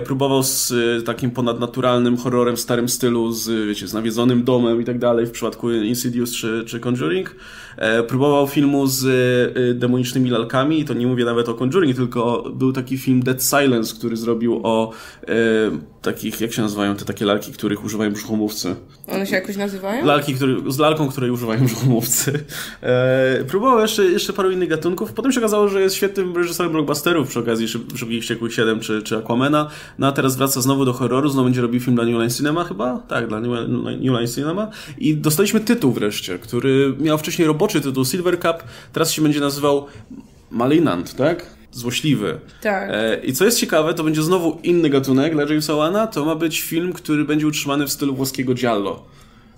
Próbował 0.05 0.43
z 0.43 0.71
y, 0.71 1.03
takim 1.03 1.31
ponadnaturalnym 1.31 2.17
horrorem 2.17 2.57
w 2.57 2.61
starym 2.61 2.89
stylu, 2.89 3.33
z, 3.33 3.69
wiecie, 3.69 3.89
z 3.89 3.93
nawiedzonym 3.93 4.45
domem 4.45 4.83
i 4.83 4.85
tak 4.85 4.99
dalej, 4.99 5.27
w 5.27 5.31
przypadku 5.31 5.73
Insidious 5.73 6.33
czy, 6.33 6.65
czy 6.67 6.81
Conjuring. 6.81 7.37
E, 7.77 8.03
próbował 8.03 8.47
filmu 8.47 8.87
z 8.87 9.05
y, 9.57 9.75
demonicznymi 9.75 10.31
lalkami 10.31 10.81
i 10.81 10.85
to 10.85 10.95
nie 10.95 11.07
mówię 11.07 11.25
nawet 11.25 11.49
o 11.49 11.55
Conjuring, 11.55 11.97
tylko 11.97 12.51
był 12.55 12.73
taki 12.73 12.99
film 12.99 13.23
Dead 13.23 13.43
Silence, 13.43 13.95
który 13.97 14.17
zrobił 14.17 14.61
o 14.63 14.93
e, 15.23 15.35
takich, 16.05 16.41
jak 16.41 16.53
się 16.53 16.63
nazywają 16.63 16.97
te 16.97 17.05
takie 17.05 17.25
lalki, 17.25 17.53
których 17.53 17.85
używają 17.85 18.13
brzuchomówcy. 18.13 18.77
One 19.09 19.27
się 19.27 19.35
jakoś 19.35 19.57
nazywają? 19.57 20.05
Lalki, 20.07 20.35
który, 20.35 20.73
z 20.73 20.79
lalką, 20.79 21.09
której 21.09 21.31
używają 21.31 21.65
brzuchomówcy. 21.65 22.45
E, 22.83 23.45
próbował 23.45 23.81
jeszcze, 23.81 24.05
jeszcze 24.05 24.33
paru 24.33 24.51
innych 24.51 24.69
gatunków. 24.69 25.13
Potem 25.13 25.33
się 25.33 25.41
okazało, 25.41 25.69
że 25.69 25.81
jest 25.81 25.97
świetnym 25.97 26.37
reżyserem 26.37 26.73
blockbusterów 26.73 27.29
przy 27.29 27.39
okazji 27.39 27.69
Szybkich 27.69 28.23
Wściekłych 28.23 28.55
7 28.55 28.81
czy, 28.81 29.03
czy 29.03 29.17
Aquamena. 29.17 29.71
No 29.99 30.07
a 30.07 30.13
teraz 30.13 30.37
wraca 30.37 30.61
znowu 30.61 30.85
do 30.85 30.93
horroru, 30.93 31.29
znowu 31.29 31.45
będzie 31.45 31.61
robił 31.61 31.81
film 31.81 31.95
dla 31.97 32.05
New 32.05 32.15
Line 32.15 32.31
Cinema 32.31 32.65
chyba? 32.65 32.99
Tak, 33.09 33.29
dla 33.29 33.41
New, 33.41 33.69
New 33.85 34.13
Line 34.13 34.29
Cinema. 34.29 34.71
I 34.99 35.17
dostaliśmy 35.17 35.61
tytuł 35.61 35.93
wreszcie, 35.93 36.39
który 36.39 36.95
miał 37.01 37.19
wcześniej 37.19 37.49
roboczy 37.49 37.81
tytuł 37.81 38.05
Silver 38.05 38.41
Cup, 38.41 38.65
teraz 38.93 39.13
się 39.13 39.23
będzie 39.23 39.41
nazywał 39.41 39.87
Malinant, 40.51 41.15
tak? 41.15 41.47
Złośliwy. 41.75 42.41
Tak. 42.61 42.91
E, 42.93 43.21
I 43.25 43.33
co 43.33 43.45
jest 43.45 43.59
ciekawe, 43.59 43.95
to 43.95 44.05
będzie 44.05 44.23
znowu 44.23 44.61
inny 44.63 44.91
gatunek 44.91 45.33
dla 45.35 45.43
Jamesa 45.45 45.75
Wana, 45.75 46.07
to 46.07 46.25
ma 46.25 46.35
być 46.35 46.61
film, 46.61 46.93
który 46.93 47.25
będzie 47.25 47.47
utrzymany 47.47 47.87
w 47.87 47.93
stylu 47.93 48.15
włoskiego 48.15 48.55
giallo 48.55 49.14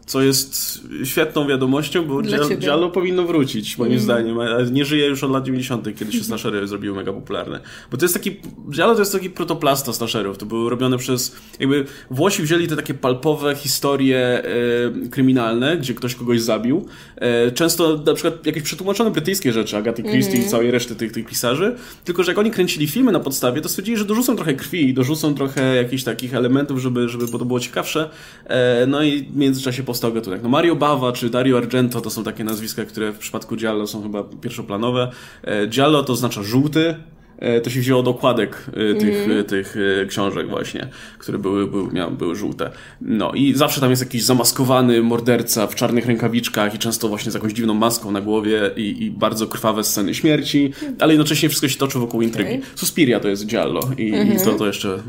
co 0.07 0.23
jest 0.23 0.81
świetną 1.05 1.49
wiadomością, 1.49 2.07
bo 2.07 2.23
Giallo 2.57 2.91
powinno 2.91 3.25
wrócić, 3.25 3.79
moim 3.79 3.93
mm. 3.93 4.03
zdaniem. 4.03 4.39
Nie 4.73 4.85
żyje 4.85 5.07
już 5.07 5.25
od 5.25 5.31
lat 5.31 5.45
90., 5.45 5.99
kiedy 5.99 6.13
się 6.13 6.25
slashery 6.35 6.69
zrobiły 6.69 6.97
mega 6.97 7.13
popularne. 7.13 7.61
Bo 7.91 7.97
to 7.97 8.05
jest 8.05 8.15
taki, 8.15 8.37
Giallo 8.71 8.95
to 8.95 9.01
jest 9.01 9.13
taki 9.13 9.31
protoplasta 9.31 9.93
slasherów. 9.93 10.39
To 10.39 10.47
były 10.47 10.71
robione 10.71 10.99
przez, 10.99 11.37
jakby 11.61 11.85
Włosi 12.11 12.43
wzięli 12.43 12.67
te 12.67 12.77
takie 12.77 12.95
palpowe 12.95 13.55
historie 13.55 14.19
e, 14.19 15.09
kryminalne, 15.11 15.77
gdzie 15.77 15.95
ktoś 15.95 16.15
kogoś 16.15 16.41
zabił. 16.41 16.87
E, 17.17 17.51
często 17.51 18.03
na 18.07 18.15
przykład 18.15 18.47
jakieś 18.47 18.63
przetłumaczone 18.63 19.11
brytyjskie 19.11 19.53
rzeczy, 19.53 19.77
Agaty 19.77 20.03
Christie 20.03 20.35
mm. 20.35 20.47
i 20.47 20.51
całej 20.51 20.71
reszty 20.71 20.97
tych, 20.97 21.13
tych 21.13 21.27
pisarzy. 21.27 21.77
Tylko, 22.05 22.23
że 22.23 22.31
jak 22.31 22.39
oni 22.39 22.51
kręcili 22.51 22.89
filmy 22.89 23.13
na 23.13 23.21
podstawie, 23.21 23.61
to 23.61 23.69
stwierdzili, 23.69 23.97
że 23.97 24.05
dorzucą 24.05 24.37
trochę 24.37 24.55
krwi, 24.55 24.95
dorzucą 24.95 25.35
trochę 25.35 25.77
jakichś 25.77 26.03
takich 26.03 26.35
elementów, 26.35 26.79
żeby, 26.79 27.09
żeby 27.09 27.27
bo 27.27 27.39
to 27.39 27.45
było 27.45 27.61
ciekawsze. 27.61 28.11
E, 28.45 28.87
no 28.87 29.03
i 29.03 29.23
w 29.23 29.37
międzyczasie 29.37 29.83
powstał 29.83 29.96
powstał 29.97 30.13
gatunek. 30.13 30.43
No 30.43 30.49
Mario 30.49 30.77
Bava 30.77 31.13
czy 31.13 31.31
Dario 31.31 31.59
Argento 31.59 32.01
to 32.01 32.11
są 32.11 32.25
takie 32.25 32.45
nazwiska, 32.45 32.85
które 32.85 33.13
w 33.13 33.19
przypadku 33.19 33.57
Giallo 33.57 33.87
są 33.87 34.03
chyba 34.03 34.25
pierwszoplanowe. 34.41 35.11
E, 35.43 35.67
Giallo 35.67 36.03
to 36.03 36.13
oznacza 36.13 36.43
żółty, 36.43 36.95
e, 37.39 37.61
to 37.61 37.71
się 37.71 37.81
wzięło 37.81 38.03
do 38.03 38.11
okładek 38.11 38.67
e, 38.69 38.95
tych, 38.95 39.25
mm. 39.25 39.45
tych 39.45 39.77
książek 40.09 40.49
właśnie, 40.49 40.89
które 41.19 41.39
były, 41.39 41.67
były, 41.67 41.93
miały, 41.93 42.13
były 42.13 42.37
żółte. 42.37 42.71
No 43.01 43.33
i 43.33 43.55
zawsze 43.55 43.81
tam 43.81 43.91
jest 43.91 44.03
jakiś 44.03 44.25
zamaskowany 44.25 45.03
morderca 45.03 45.67
w 45.67 45.75
czarnych 45.75 46.07
rękawiczkach 46.07 46.75
i 46.75 46.79
często 46.79 47.09
właśnie 47.09 47.33
z 47.33 47.35
jakąś 47.35 47.53
dziwną 47.53 47.75
maską 47.75 48.11
na 48.11 48.21
głowie 48.21 48.71
i, 48.77 49.05
i 49.05 49.11
bardzo 49.11 49.47
krwawe 49.47 49.85
sceny 49.85 50.15
śmierci, 50.15 50.73
ale 50.99 51.13
jednocześnie 51.13 51.49
wszystko 51.49 51.69
się 51.69 51.79
toczy 51.79 51.99
wokół 51.99 52.23
intrygi. 52.23 52.51
Okay. 52.51 52.63
Suspiria 52.75 53.21
to 53.21 53.29
jest 53.29 53.47
Giallo 53.47 53.81
i, 53.99 54.09
mm 54.09 54.27
-hmm. 54.27 54.31
i 54.31 54.33
mhm. 54.33 54.51
to, 54.51 54.59
to, 54.59 54.67
jeszcze, 54.67 55.03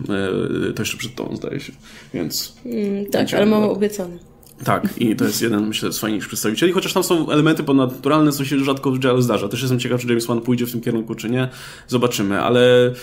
to 0.76 0.82
jeszcze 0.82 0.98
przed 0.98 1.16
tą 1.16 1.36
zdaje 1.36 1.60
się, 1.60 1.74
więc... 2.14 2.56
Mm, 2.66 3.06
tak, 3.06 3.34
ale 3.34 3.46
mamy 3.46 3.66
obiecane. 3.66 4.37
Tak, 4.64 4.98
i 4.98 5.16
to 5.16 5.26
jest 5.26 5.42
jeden, 5.42 5.68
myślę, 5.68 5.92
z 5.92 6.00
fajniejszych 6.00 6.28
przedstawicieli, 6.28 6.74
chociaż 6.74 6.94
tam 6.94 7.04
są 7.04 7.30
elementy 7.30 7.64
ponadnaturalne, 7.64 8.32
co 8.32 8.46
się 8.46 8.60
rzadko 8.60 8.92
w 8.92 9.00
dziale 9.00 9.22
zdarza. 9.22 9.48
Też 9.48 9.62
jestem 9.62 9.80
ciekaw, 9.80 10.02
czy 10.02 10.08
James 10.08 10.26
Wan 10.26 10.42
pójdzie 10.42 10.66
w 10.66 10.72
tym 10.72 10.82
kierunku, 10.82 11.16
czy 11.16 11.30
nie. 11.30 11.50
Zobaczymy, 11.88 12.42
ale 12.42 12.94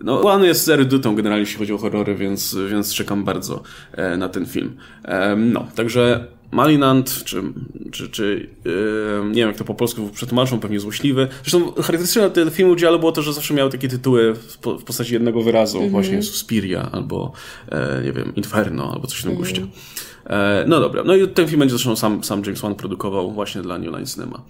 no, 0.00 0.22
Wan 0.22 0.44
jest 0.44 0.68
erydytą 0.68 1.14
generalnie, 1.14 1.40
jeśli 1.40 1.58
chodzi 1.58 1.72
o 1.72 1.78
horrory, 1.78 2.14
więc, 2.14 2.56
więc 2.70 2.94
czekam 2.94 3.24
bardzo 3.24 3.62
e, 3.92 4.16
na 4.16 4.28
ten 4.28 4.46
film. 4.46 4.76
E, 5.04 5.36
no, 5.36 5.66
także 5.74 6.26
Malinant, 6.54 7.24
czy, 7.24 7.42
czy, 7.92 8.08
czy 8.08 8.48
yy, 8.64 8.72
nie 9.28 9.34
wiem 9.34 9.48
jak 9.48 9.56
to 9.56 9.64
po 9.64 9.74
polsku 9.74 10.08
przetłumaczą, 10.08 10.60
pewnie 10.60 10.80
złośliwy. 10.80 11.28
Zresztą 11.42 11.72
charakterystyczne 11.72 12.30
dla 12.30 12.50
filmu 12.50 12.74
Giallo 12.74 12.98
było 12.98 13.12
to, 13.12 13.22
że 13.22 13.32
zawsze 13.32 13.54
miały 13.54 13.70
takie 13.70 13.88
tytuły 13.88 14.34
w, 14.34 14.56
w 14.56 14.84
postaci 14.84 15.12
jednego 15.12 15.42
wyrazu, 15.42 15.78
mm 15.78 15.88
-hmm. 15.88 15.92
właśnie 15.92 16.22
Suspiria, 16.22 16.88
albo 16.92 17.32
e, 17.68 18.02
nie 18.04 18.12
wiem, 18.12 18.32
Inferno, 18.36 18.92
albo 18.92 19.06
coś 19.06 19.18
w 19.18 19.22
tym 19.22 19.30
mm 19.30 19.42
-hmm. 19.42 19.46
guście. 19.46 19.66
E, 20.26 20.64
no 20.68 20.80
dobra, 20.80 21.02
no 21.04 21.16
i 21.16 21.28
ten 21.28 21.48
film 21.48 21.58
będzie 21.58 21.74
zresztą 21.74 21.96
sam, 21.96 22.24
sam 22.24 22.42
James 22.44 22.60
Wan 22.60 22.74
produkował 22.74 23.32
właśnie 23.32 23.62
dla 23.62 23.78
New 23.78 23.92
Line 23.92 24.06
Cinema. 24.06 24.42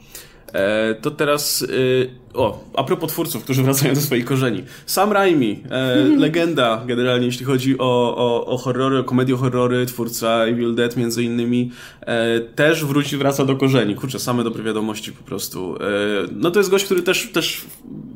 E, 0.52 0.94
to 0.94 1.10
teraz, 1.10 1.62
y, 1.62 2.10
o, 2.34 2.64
a 2.74 2.84
propos 2.84 3.12
twórców, 3.12 3.44
którzy 3.44 3.62
wracają 3.62 3.94
do 3.94 4.00
swoich 4.00 4.24
korzeni. 4.24 4.64
Sam 4.86 5.12
Raimi, 5.12 5.62
e, 5.70 5.96
legenda 6.26 6.82
generalnie, 6.86 7.26
jeśli 7.26 7.46
chodzi 7.46 7.78
o, 7.78 8.16
o, 8.16 8.46
o 8.46 8.58
horrory, 8.58 8.98
o 8.98 9.04
komedię 9.04 9.36
horrory, 9.36 9.86
twórca 9.86 10.44
Evil 10.44 10.74
Dead 10.74 10.96
między 10.96 11.24
innymi, 11.24 11.70
e, 12.00 12.40
też 12.40 12.84
wróci, 12.84 13.16
wraca 13.16 13.44
do 13.44 13.56
korzeni. 13.56 13.94
Kurczę, 13.94 14.18
same 14.18 14.44
dobre 14.44 14.62
wiadomości 14.62 15.12
po 15.12 15.24
prostu. 15.24 15.78
no 16.32 16.50
to 16.50 16.60
jest 16.60 16.70
gość, 16.70 16.84
który 16.84 17.02
też, 17.02 17.32
też 17.32 17.64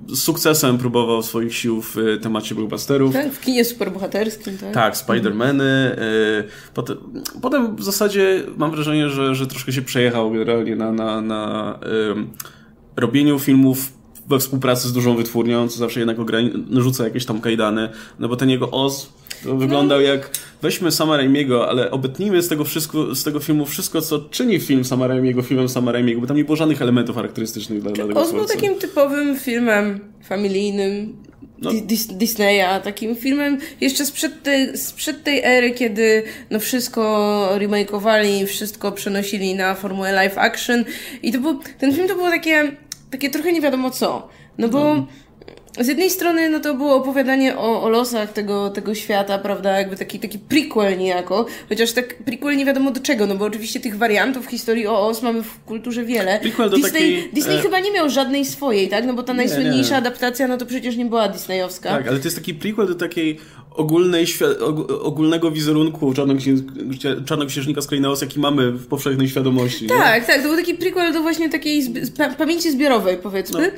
z 0.09 0.19
sukcesem 0.19 0.79
próbował 0.79 1.23
swoich 1.23 1.55
sił 1.55 1.83
w 1.83 2.19
temacie 2.23 2.55
blockbusterów. 2.55 3.13
Tak, 3.13 3.33
w 3.33 3.41
kinie 3.41 3.65
superbohaterskim, 3.65 4.59
tak? 4.59 4.75
Tak, 4.75 4.95
Spider-Many. 4.97 5.65
Potem, 6.75 6.97
potem 7.43 7.77
w 7.77 7.83
zasadzie 7.83 8.43
mam 8.57 8.71
wrażenie, 8.71 9.09
że, 9.09 9.35
że 9.35 9.47
troszkę 9.47 9.73
się 9.73 9.83
przejechał 9.83 10.31
generalnie 10.31 10.77
na, 10.77 10.93
na, 10.93 11.21
na 11.21 11.79
robieniu 12.97 13.39
filmów 13.39 13.93
we 14.29 14.39
współpracy 14.39 14.89
z 14.89 14.93
dużą 14.93 15.17
wytwórnią, 15.17 15.69
co 15.69 15.79
zawsze 15.79 16.01
jednak 16.01 16.17
rzuca 16.73 17.05
jakieś 17.05 17.27
tam 17.27 17.41
kajdany, 17.41 17.89
no 18.19 18.29
bo 18.29 18.37
ten 18.37 18.51
jego 18.51 18.71
Oz 18.71 19.13
wyglądał 19.45 20.01
jak 20.01 20.31
weźmy 20.63 20.93
Sama 20.93 21.17
Raimiego, 21.17 21.69
ale 21.69 21.91
obetnijmy 21.91 22.43
z 22.43 22.49
tego, 22.49 22.65
wszystko, 22.65 23.15
z 23.15 23.25
tego 23.25 23.41
filmu 23.41 23.67
wszystko, 23.67 24.01
co 24.01 24.19
czyni 24.19 24.61
film 24.61 24.85
Sama 24.85 25.07
Raimiego 25.07 25.43
filmem 25.43 25.69
Sama 25.69 25.93
Raimiego, 25.93 26.21
bo 26.21 26.27
tam 26.27 26.37
nie 26.37 26.45
było 26.45 26.57
żadnych 26.57 26.83
elementów 26.83 27.17
charakterystycznych 27.17 27.83
dla, 27.83 27.93
dla 27.93 28.07
tego 28.07 28.21
Oz 28.21 28.33
był 28.33 28.45
takim 28.45 28.75
typowym 28.75 29.39
filmem 29.39 30.01
familijnym, 30.29 31.17
no. 31.63 31.71
Disneya, 32.11 32.81
takim 32.81 33.17
filmem 33.17 33.59
jeszcze 33.81 34.07
sprzed 34.07 34.43
tej, 34.43 34.79
sprzed 34.79 35.25
tej 35.25 35.45
ery, 35.45 35.71
kiedy 35.71 36.23
no 36.51 36.59
wszystko 36.61 37.49
remakeowali, 37.59 38.47
wszystko 38.47 38.93
przenosili 38.93 39.55
na 39.55 39.75
formułę 39.75 40.13
live 40.13 40.39
action. 40.39 40.85
I 41.23 41.33
to 41.33 41.41
był, 41.41 41.61
ten 41.79 41.95
film 41.95 42.09
to 42.09 42.15
było 42.15 42.31
takie, 42.31 42.73
takie 43.11 43.31
trochę 43.31 43.53
nie 43.53 43.61
wiadomo 43.61 43.91
co, 43.91 44.29
no 44.59 44.69
bo 44.69 44.95
no 44.95 45.07
z 45.81 45.89
jednej 45.89 46.11
strony, 46.11 46.51
no 46.51 46.61
to 46.61 46.75
było 46.75 46.95
opowiadanie 46.95 47.57
o, 47.57 47.83
o 47.83 47.89
losach 47.89 48.33
tego, 48.33 48.71
tego 48.71 48.95
świata, 48.95 49.39
prawda, 49.39 49.79
jakby 49.79 49.97
taki, 49.97 50.19
taki 50.21 50.39
prequel 50.39 50.99
niejako, 50.99 51.47
chociaż 51.69 51.93
tak 51.93 52.15
prequel 52.15 52.57
nie 52.57 52.65
wiadomo 52.65 52.91
do 52.91 53.01
czego, 53.01 53.27
no 53.27 53.37
bo 53.37 53.45
oczywiście 53.45 53.81
tych 53.81 53.99
wariantów 53.99 54.47
historii 54.47 54.87
o 54.87 55.07
Os 55.07 55.23
mamy 55.23 55.43
w 55.43 55.65
kulturze 55.65 56.05
wiele. 56.05 56.41
Prequel 56.41 56.71
do 56.71 56.77
Disney, 56.77 56.93
takiej, 56.93 57.31
Disney 57.33 57.57
e... 57.57 57.61
chyba 57.63 57.81
nie 57.81 57.93
miał 57.93 58.11
żadnej 58.11 58.45
swojej, 58.45 58.89
tak, 58.89 59.05
no 59.07 59.15
bo 59.15 59.23
ta 59.23 59.35
najsłynniejsza 59.35 59.89
nie, 59.89 59.91
nie. 59.91 59.97
adaptacja, 60.09 60.49
no 60.49 60.57
to 60.57 60.67
przecież 60.67 60.97
nie 60.97 61.07
była 61.07 61.29
disneyowska. 61.29 61.89
Tak, 61.89 62.09
ale 62.09 62.19
to 62.19 62.25
jest 62.25 62.37
taki 62.37 62.55
prequel 62.55 62.87
do 62.87 62.95
takiej 62.95 63.39
ogólnej, 63.79 64.27
ogólnego 65.03 65.51
wizerunku 65.51 66.15
czarnoksiężnika 67.27 67.81
z 67.81 67.87
Krainy 67.87 68.11
Os, 68.11 68.21
jaki 68.21 68.41
mamy 68.41 68.73
w 68.73 68.87
powszechnej 68.87 69.29
świadomości. 69.29 69.87
Tak, 69.87 70.21
nie? 70.21 70.27
tak, 70.27 70.43
to 70.43 70.49
był 70.49 70.57
taki 70.57 70.75
prequel 70.75 71.13
do 71.13 71.23
właśnie 71.23 71.51
takiej 71.51 71.83
pamięci 72.39 72.71
zbiorowej, 72.71 73.17
powiedzmy, 73.23 73.73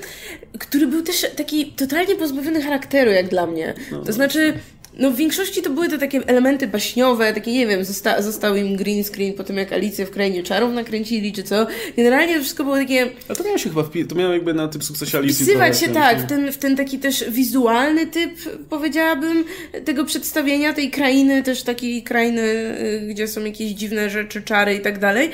no. 0.53 0.59
który 0.59 0.87
był 0.87 1.03
też 1.03 1.27
taki 1.37 1.67
totalnie 1.67 2.17
pozbawiony 2.17 2.63
charakteru, 2.63 3.11
jak 3.11 3.29
dla 3.29 3.47
mnie. 3.47 3.75
No, 3.93 4.03
to 4.05 4.13
znaczy, 4.13 4.53
no 4.99 5.11
w 5.11 5.17
większości 5.17 5.63
to 5.63 5.71
były 5.71 5.89
te 5.89 5.99
takie 5.99 6.21
elementy 6.27 6.67
baśniowe, 6.67 7.33
takie 7.33 7.53
nie 7.53 7.67
wiem, 7.67 7.85
zosta 7.85 8.23
został 8.23 8.57
im 8.57 8.77
green 8.77 9.05
screen 9.05 9.33
po 9.33 9.45
tym 9.45 9.57
jak 9.57 9.73
Alicję 9.73 10.07
w 10.07 10.11
Krainie 10.11 10.43
Czarów 10.43 10.75
nakręcili, 10.75 11.33
czy 11.33 11.43
co. 11.43 11.67
Generalnie 11.97 12.35
to 12.35 12.41
wszystko 12.41 12.65
było 12.65 12.77
takie... 12.77 13.11
A 13.29 13.35
to 13.35 13.45
miało 13.45 13.59
się 13.59 13.71
chyba, 13.71 13.85
to 14.09 14.15
miało 14.15 14.33
jakby 14.33 14.55
na 14.55 14.69
tym 14.69 14.83
sukcesie 14.83 15.19
Alicji. 15.19 15.45
Wpisywać 15.45 15.81
się 15.81 15.89
tak, 15.89 16.19
w 16.19 16.27
ten, 16.27 16.53
w 16.53 16.59
ten 16.59 16.77
taki 16.77 16.99
też 16.99 17.25
wizualny 17.31 18.07
typ, 18.07 18.33
powiedziałabym, 18.69 19.45
tego 19.85 20.05
przedstawienia 20.05 20.73
tej 20.73 20.91
krainy, 20.91 21.43
też 21.43 21.63
takiej 21.63 22.03
krainy, 22.03 22.43
y, 22.43 23.07
gdzie 23.09 23.29
są 23.29 23.45
jakieś 23.45 23.71
dziwne 23.71 24.11
rzeczy, 24.11 24.43
czary 24.43 24.75
i 24.75 24.81
tak 24.81 24.99
dalej. 24.99 25.31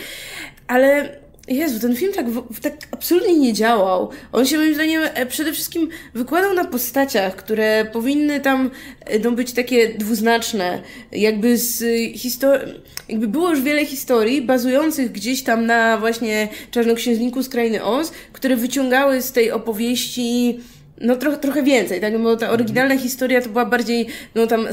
Ale 0.66 1.16
Jezu, 1.48 1.80
ten 1.80 1.96
film 1.96 2.12
tak, 2.12 2.26
tak 2.62 2.74
absolutnie 2.90 3.36
nie 3.36 3.52
działał. 3.52 4.10
On 4.32 4.46
się 4.46 4.58
moim 4.58 4.74
zdaniem 4.74 5.02
e, 5.14 5.26
przede 5.26 5.52
wszystkim 5.52 5.88
wykładał 6.14 6.54
na 6.54 6.64
postaciach, 6.64 7.36
które 7.36 7.84
powinny 7.92 8.40
tam 8.40 8.70
e, 9.00 9.18
no, 9.18 9.32
być 9.32 9.52
takie 9.52 9.88
dwuznaczne. 9.88 10.82
Jakby 11.12 11.58
z 11.58 11.84
historii, 12.18 12.74
jakby 13.08 13.28
było 13.28 13.50
już 13.50 13.62
wiele 13.62 13.86
historii 13.86 14.42
bazujących 14.42 15.12
gdzieś 15.12 15.42
tam 15.42 15.66
na 15.66 15.98
właśnie 15.98 16.48
Czarnoksiężniku 16.70 17.42
z 17.42 17.48
Krainy 17.48 17.84
Oz, 17.84 18.12
które 18.32 18.56
wyciągały 18.56 19.22
z 19.22 19.32
tej 19.32 19.52
opowieści 19.52 20.60
no 21.00 21.16
trochę, 21.16 21.36
trochę 21.36 21.62
więcej, 21.62 22.00
tak? 22.00 22.18
Bo 22.22 22.36
ta 22.36 22.50
oryginalna 22.50 22.98
historia 22.98 23.40
to 23.42 23.48
była 23.48 23.64
bardziej, 23.64 24.06
no 24.34 24.46
tam 24.46 24.66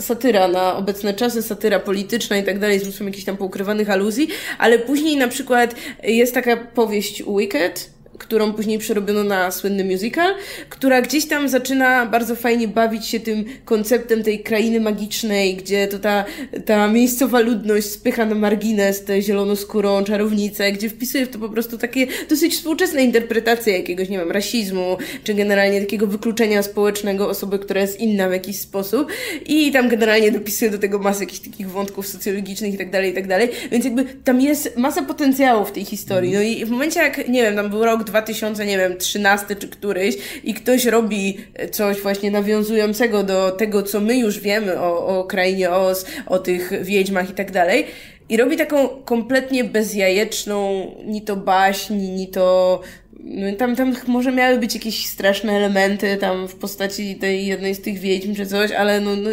satyra 0.00 0.48
na 0.48 0.76
obecne 0.76 1.14
czasy, 1.14 1.42
satyra 1.42 1.78
polityczna 1.78 2.38
i 2.38 2.44
tak 2.44 2.58
dalej, 2.58 2.78
z 2.78 2.82
mnóstwem 2.82 3.06
jakichś 3.06 3.24
tam 3.24 3.36
poukrywanych 3.36 3.90
aluzji, 3.90 4.28
ale 4.58 4.78
później 4.78 5.16
na 5.16 5.28
przykład 5.28 5.74
jest 6.02 6.34
taka 6.34 6.56
powieść 6.56 7.22
Wicked, 7.38 7.90
którą 8.20 8.52
później 8.52 8.78
przerobiono 8.78 9.24
na 9.24 9.50
słynny 9.50 9.84
musical, 9.84 10.34
która 10.68 11.02
gdzieś 11.02 11.26
tam 11.26 11.48
zaczyna 11.48 12.06
bardzo 12.06 12.36
fajnie 12.36 12.68
bawić 12.68 13.06
się 13.06 13.20
tym 13.20 13.44
konceptem 13.64 14.22
tej 14.22 14.40
krainy 14.40 14.80
magicznej, 14.80 15.56
gdzie 15.56 15.88
to 15.88 15.98
ta, 15.98 16.24
ta 16.66 16.88
miejscowa 16.88 17.40
ludność 17.40 17.86
spycha 17.86 18.26
na 18.26 18.34
margines 18.34 19.04
tę 19.04 19.22
zielonoskórą 19.22 20.04
czarownicę, 20.04 20.72
gdzie 20.72 20.88
wpisuje 20.88 21.26
w 21.26 21.28
to 21.28 21.38
po 21.38 21.48
prostu 21.48 21.78
takie 21.78 22.06
dosyć 22.28 22.54
współczesne 22.54 23.04
interpretacje 23.04 23.78
jakiegoś, 23.78 24.08
nie 24.08 24.18
wiem, 24.18 24.30
rasizmu, 24.30 24.96
czy 25.24 25.34
generalnie 25.34 25.80
takiego 25.80 26.06
wykluczenia 26.06 26.62
społecznego 26.62 27.28
osoby, 27.28 27.58
która 27.58 27.80
jest 27.80 28.00
inna 28.00 28.28
w 28.28 28.32
jakiś 28.32 28.56
sposób. 28.56 29.12
I 29.46 29.72
tam 29.72 29.88
generalnie 29.88 30.32
dopisuje 30.32 30.70
do 30.70 30.78
tego 30.78 30.98
masę 30.98 31.20
jakichś 31.20 31.40
takich 31.40 31.70
wątków 31.70 32.06
socjologicznych 32.06 32.74
i 32.74 32.78
tak 32.78 32.90
dalej, 32.90 33.10
i 33.10 33.14
tak 33.14 33.26
dalej, 33.26 33.48
więc 33.70 33.84
jakby 33.84 34.04
tam 34.04 34.40
jest 34.40 34.76
masa 34.76 35.02
potencjału 35.02 35.64
w 35.64 35.72
tej 35.72 35.84
historii, 35.84 36.32
no 36.32 36.40
i 36.40 36.64
w 36.64 36.70
momencie 36.70 37.00
jak, 37.00 37.28
nie 37.28 37.42
wiem, 37.42 37.56
tam 37.56 37.70
był 37.70 37.84
rok 37.84 38.09
2000, 38.10 38.66
nie 38.66 38.78
wiem, 38.78 38.98
13 38.98 39.56
czy 39.56 39.68
któryś 39.68 40.14
i 40.44 40.54
ktoś 40.54 40.84
robi 40.84 41.38
coś 41.70 42.00
właśnie 42.00 42.30
nawiązującego 42.30 43.22
do 43.22 43.50
tego, 43.50 43.82
co 43.82 44.00
my 44.00 44.18
już 44.18 44.40
wiemy 44.40 44.80
o, 44.80 45.06
o 45.06 45.24
krainie 45.24 45.70
Oz, 45.70 46.06
o 46.26 46.38
tych 46.38 46.84
wiedźmach 46.84 47.30
i 47.30 47.34
tak 47.34 47.50
dalej, 47.50 47.86
i 48.28 48.36
robi 48.36 48.56
taką 48.56 48.88
kompletnie 48.88 49.64
bezjajeczną, 49.64 50.90
ni 51.06 51.22
to 51.22 51.36
baśń, 51.36 51.94
ni 51.94 52.28
to 52.28 52.80
no, 53.24 53.56
tam, 53.56 53.76
tam 53.76 53.94
może 54.06 54.32
miały 54.32 54.58
być 54.58 54.74
jakieś 54.74 55.06
straszne 55.06 55.52
elementy 55.52 56.16
tam 56.16 56.48
w 56.48 56.54
postaci 56.54 57.16
tej 57.16 57.46
jednej 57.46 57.74
z 57.74 57.82
tych 57.82 57.98
wiedźm 57.98 58.34
czy 58.34 58.46
coś, 58.46 58.72
ale 58.72 59.00
no, 59.00 59.16
no, 59.16 59.30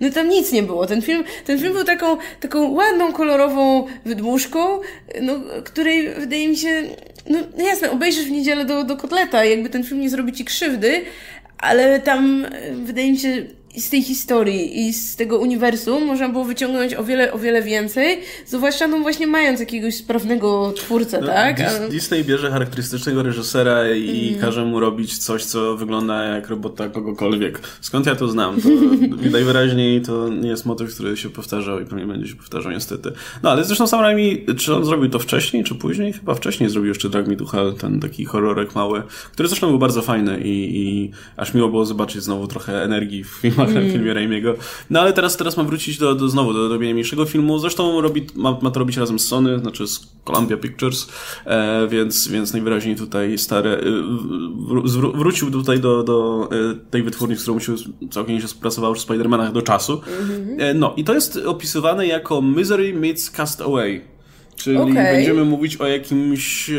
no 0.00 0.10
tam 0.10 0.28
nic 0.28 0.52
nie 0.52 0.62
było. 0.62 0.86
Ten 0.86 1.02
film, 1.02 1.24
ten 1.46 1.58
film 1.58 1.72
był 1.72 1.84
taką, 1.84 2.16
taką 2.40 2.72
ładną, 2.72 3.12
kolorową 3.12 3.86
wydmuszką, 4.04 4.80
no, 5.22 5.32
której 5.64 6.08
wydaje 6.08 6.48
mi 6.48 6.56
się, 6.56 6.82
no 7.30 7.64
jasne, 7.64 7.90
obejrzysz 7.90 8.24
w 8.24 8.30
niedzielę 8.30 8.64
do, 8.64 8.84
do 8.84 8.96
kotleta 8.96 9.44
jakby 9.44 9.70
ten 9.70 9.84
film 9.84 10.00
nie 10.00 10.10
zrobi 10.10 10.32
ci 10.32 10.44
krzywdy, 10.44 11.04
ale 11.58 12.00
tam 12.00 12.46
wydaje 12.84 13.12
mi 13.12 13.18
się 13.18 13.46
z 13.76 13.90
tej 13.90 14.02
historii 14.02 14.88
i 14.88 14.92
z 14.92 15.16
tego 15.16 15.38
uniwersum 15.38 16.04
można 16.04 16.28
było 16.28 16.44
wyciągnąć 16.44 16.94
o 16.94 17.04
wiele, 17.04 17.32
o 17.32 17.38
wiele 17.38 17.62
więcej, 17.62 18.18
zwłaszcza 18.46 18.88
no 18.88 18.98
właśnie 18.98 19.26
mając 19.26 19.60
jakiegoś 19.60 19.94
sprawnego 19.94 20.72
twórcę, 20.76 21.20
no, 21.20 21.26
tak? 21.26 21.56
Dis 21.56 21.90
Disney 21.90 22.24
bierze 22.24 22.50
charakterystycznego 22.50 23.22
reżysera 23.22 23.90
i 23.90 24.28
mm. 24.28 24.40
każe 24.40 24.64
mu 24.64 24.80
robić 24.80 25.18
coś, 25.18 25.44
co 25.44 25.76
wygląda 25.76 26.24
jak 26.24 26.48
robota 26.48 26.88
kogokolwiek. 26.88 27.60
Skąd 27.80 28.06
ja 28.06 28.16
to 28.16 28.28
znam? 28.28 28.60
To 28.60 28.68
najwyraźniej 29.30 30.02
to 30.02 30.28
nie 30.28 30.48
jest 30.48 30.66
motyw, 30.66 30.94
który 30.94 31.16
się 31.16 31.30
powtarzał 31.30 31.80
i 31.80 31.84
pewnie 31.84 32.06
będzie 32.06 32.28
się 32.28 32.36
powtarzał 32.36 32.72
niestety. 32.72 33.12
No 33.42 33.50
ale 33.50 33.64
zresztą 33.64 33.86
sam 33.86 34.00
Raimi, 34.00 34.46
czy 34.56 34.74
on 34.74 34.84
zrobił 34.84 35.10
to 35.10 35.18
wcześniej, 35.18 35.64
czy 35.64 35.74
później? 35.74 36.12
Chyba 36.12 36.34
wcześniej 36.34 36.70
zrobił 36.70 36.88
jeszcze 36.88 37.08
Drag 37.08 37.26
Me 37.26 37.36
to 37.36 37.46
Hell, 37.46 37.74
ten 37.74 38.00
taki 38.00 38.24
horrorek 38.24 38.74
mały, 38.74 39.02
który 39.32 39.48
zresztą 39.48 39.68
był 39.68 39.78
bardzo 39.78 40.02
fajny 40.02 40.40
i, 40.40 40.80
i 40.80 41.10
aż 41.36 41.54
miło 41.54 41.68
było 41.68 41.84
zobaczyć 41.84 42.22
znowu 42.22 42.46
trochę 42.46 42.82
energii 42.82 43.24
w 43.24 43.28
filmach 43.28 43.57
filmach, 43.66 43.84
mm. 43.84 43.92
filmie 43.92 44.14
Raimiego. 44.14 44.54
No 44.90 45.00
ale 45.00 45.12
teraz, 45.12 45.36
teraz 45.36 45.56
ma 45.56 45.64
wrócić 45.64 45.98
do, 45.98 46.14
do 46.14 46.28
znowu 46.28 46.52
do 46.52 46.68
robienia 46.68 46.92
mniejszego 46.92 47.24
filmu. 47.24 47.58
Zresztą 47.58 48.00
robi, 48.00 48.26
ma, 48.34 48.58
ma 48.62 48.70
to 48.70 48.80
robić 48.80 48.96
razem 48.96 49.18
z 49.18 49.28
Sony, 49.28 49.58
znaczy 49.58 49.86
z 49.86 50.12
Columbia 50.24 50.56
Pictures, 50.56 51.08
e, 51.46 51.88
więc, 51.88 52.28
więc 52.28 52.52
najwyraźniej 52.52 52.96
tutaj 52.96 53.38
stare, 53.38 53.70
e, 53.70 53.80
wr, 54.68 55.12
wrócił 55.14 55.50
tutaj 55.50 55.80
do, 55.80 56.02
do 56.02 56.48
e, 56.52 56.74
tej 56.90 57.02
wytwórni, 57.02 57.36
z 57.36 57.42
którą 57.42 57.58
się 57.58 57.74
całkiem 58.10 58.34
nieźle 58.34 58.48
współpracował 58.48 58.94
w 58.94 58.98
Spider-Manach 58.98 59.52
do 59.52 59.62
czasu. 59.62 60.00
Mm 60.06 60.28
-hmm. 60.28 60.62
e, 60.62 60.74
no 60.74 60.94
i 60.96 61.04
to 61.04 61.14
jest 61.14 61.36
opisywane 61.46 62.06
jako 62.06 62.42
Misery 62.42 62.94
Meets 62.94 63.30
Cast 63.30 63.60
Away. 63.60 64.17
Czyli 64.58 64.76
Okej. 64.76 64.94
będziemy 64.94 65.44
mówić 65.44 65.76
o 65.76 65.86
jakimś 65.86 66.70
e, 66.70 66.76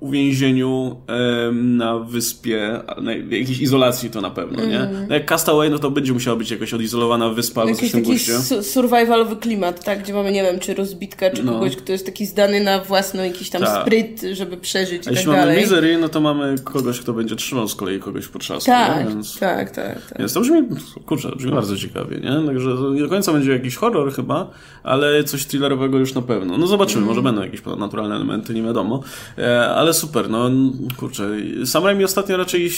uwięzieniu 0.00 0.96
e, 1.08 1.52
na 1.52 1.98
wyspie, 1.98 2.80
na 3.02 3.12
jakiejś 3.12 3.60
izolacji 3.60 4.10
to 4.10 4.20
na 4.20 4.30
pewno, 4.30 4.66
nie? 4.66 4.88
No 5.08 5.14
jak 5.14 5.26
Castaway, 5.28 5.70
no 5.70 5.78
to 5.78 5.90
będzie 5.90 6.12
musiała 6.12 6.36
być 6.36 6.50
jakoś 6.50 6.74
odizolowana 6.74 7.28
wyspa 7.30 7.64
Jakiś 7.64 7.92
w 7.92 8.02
guście. 8.02 8.38
su- 8.38 8.62
survivalowy 8.62 9.36
klimat, 9.36 9.84
tak? 9.84 10.02
Gdzie 10.02 10.12
mamy, 10.14 10.32
nie 10.32 10.42
wiem, 10.42 10.58
czy 10.60 10.74
rozbitka, 10.74 11.30
czy 11.30 11.42
No. 11.44 11.52
kogoś, 11.52 11.76
kto 11.76 11.92
jest 11.92 12.06
taki 12.06 12.26
zdany 12.26 12.60
na 12.60 12.80
własny 12.84 13.26
jakiś 13.26 13.50
tam 13.50 13.62
Tak. 13.62 13.82
spryt, 13.82 14.22
żeby 14.32 14.56
przeżyć 14.56 14.98
A 14.98 15.00
i 15.00 15.04
tak 15.04 15.12
jeśli 15.14 15.26
mamy 15.30 15.38
dalej. 15.40 15.60
Misery, 15.62 15.98
no 15.98 16.08
to 16.08 16.20
mamy 16.20 16.54
kogoś, 16.64 17.00
kto 17.00 17.12
będzie 17.12 17.36
trzymał 17.36 17.68
z 17.68 17.74
kolei 17.74 17.98
kogoś 18.00 18.28
pod 18.28 18.42
trzasku, 18.42 18.66
Tak? 18.70 19.08
Więc... 19.08 19.38
tak, 19.38 19.70
tak, 19.70 20.06
tak. 20.08 20.18
Więc 20.18 20.32
to 20.32 20.40
brzmi, 20.40 20.62
kurczę, 21.06 21.28
brzmi 21.36 21.52
bardzo 21.52 21.76
ciekawie, 21.76 22.16
nie? 22.16 22.46
Także 22.46 22.70
nie 22.94 23.00
do 23.00 23.08
końca 23.08 23.32
będzie 23.32 23.52
jakiś 23.52 23.76
horror 23.76 24.12
chyba, 24.12 24.50
ale 24.82 25.24
coś 25.24 25.44
thrillerowego 25.46 25.98
już 25.98 26.14
na 26.14 26.22
pewno. 26.22 26.58
No 26.58 26.66
zobaczymy, 26.66 26.95
Mhm. 26.98 27.06
może 27.06 27.22
będą 27.22 27.42
jakieś 27.42 27.60
naturalne 27.78 28.14
elementy, 28.16 28.54
nie 28.54 28.62
wiadomo. 28.62 29.02
E, 29.38 29.68
ale 29.68 29.94
super, 29.94 30.30
no 30.30 30.50
kurczę. 30.96 31.30
Sam 31.64 31.84
Raimi 31.84 32.04
ostatnio 32.04 32.36
raczej, 32.36 32.70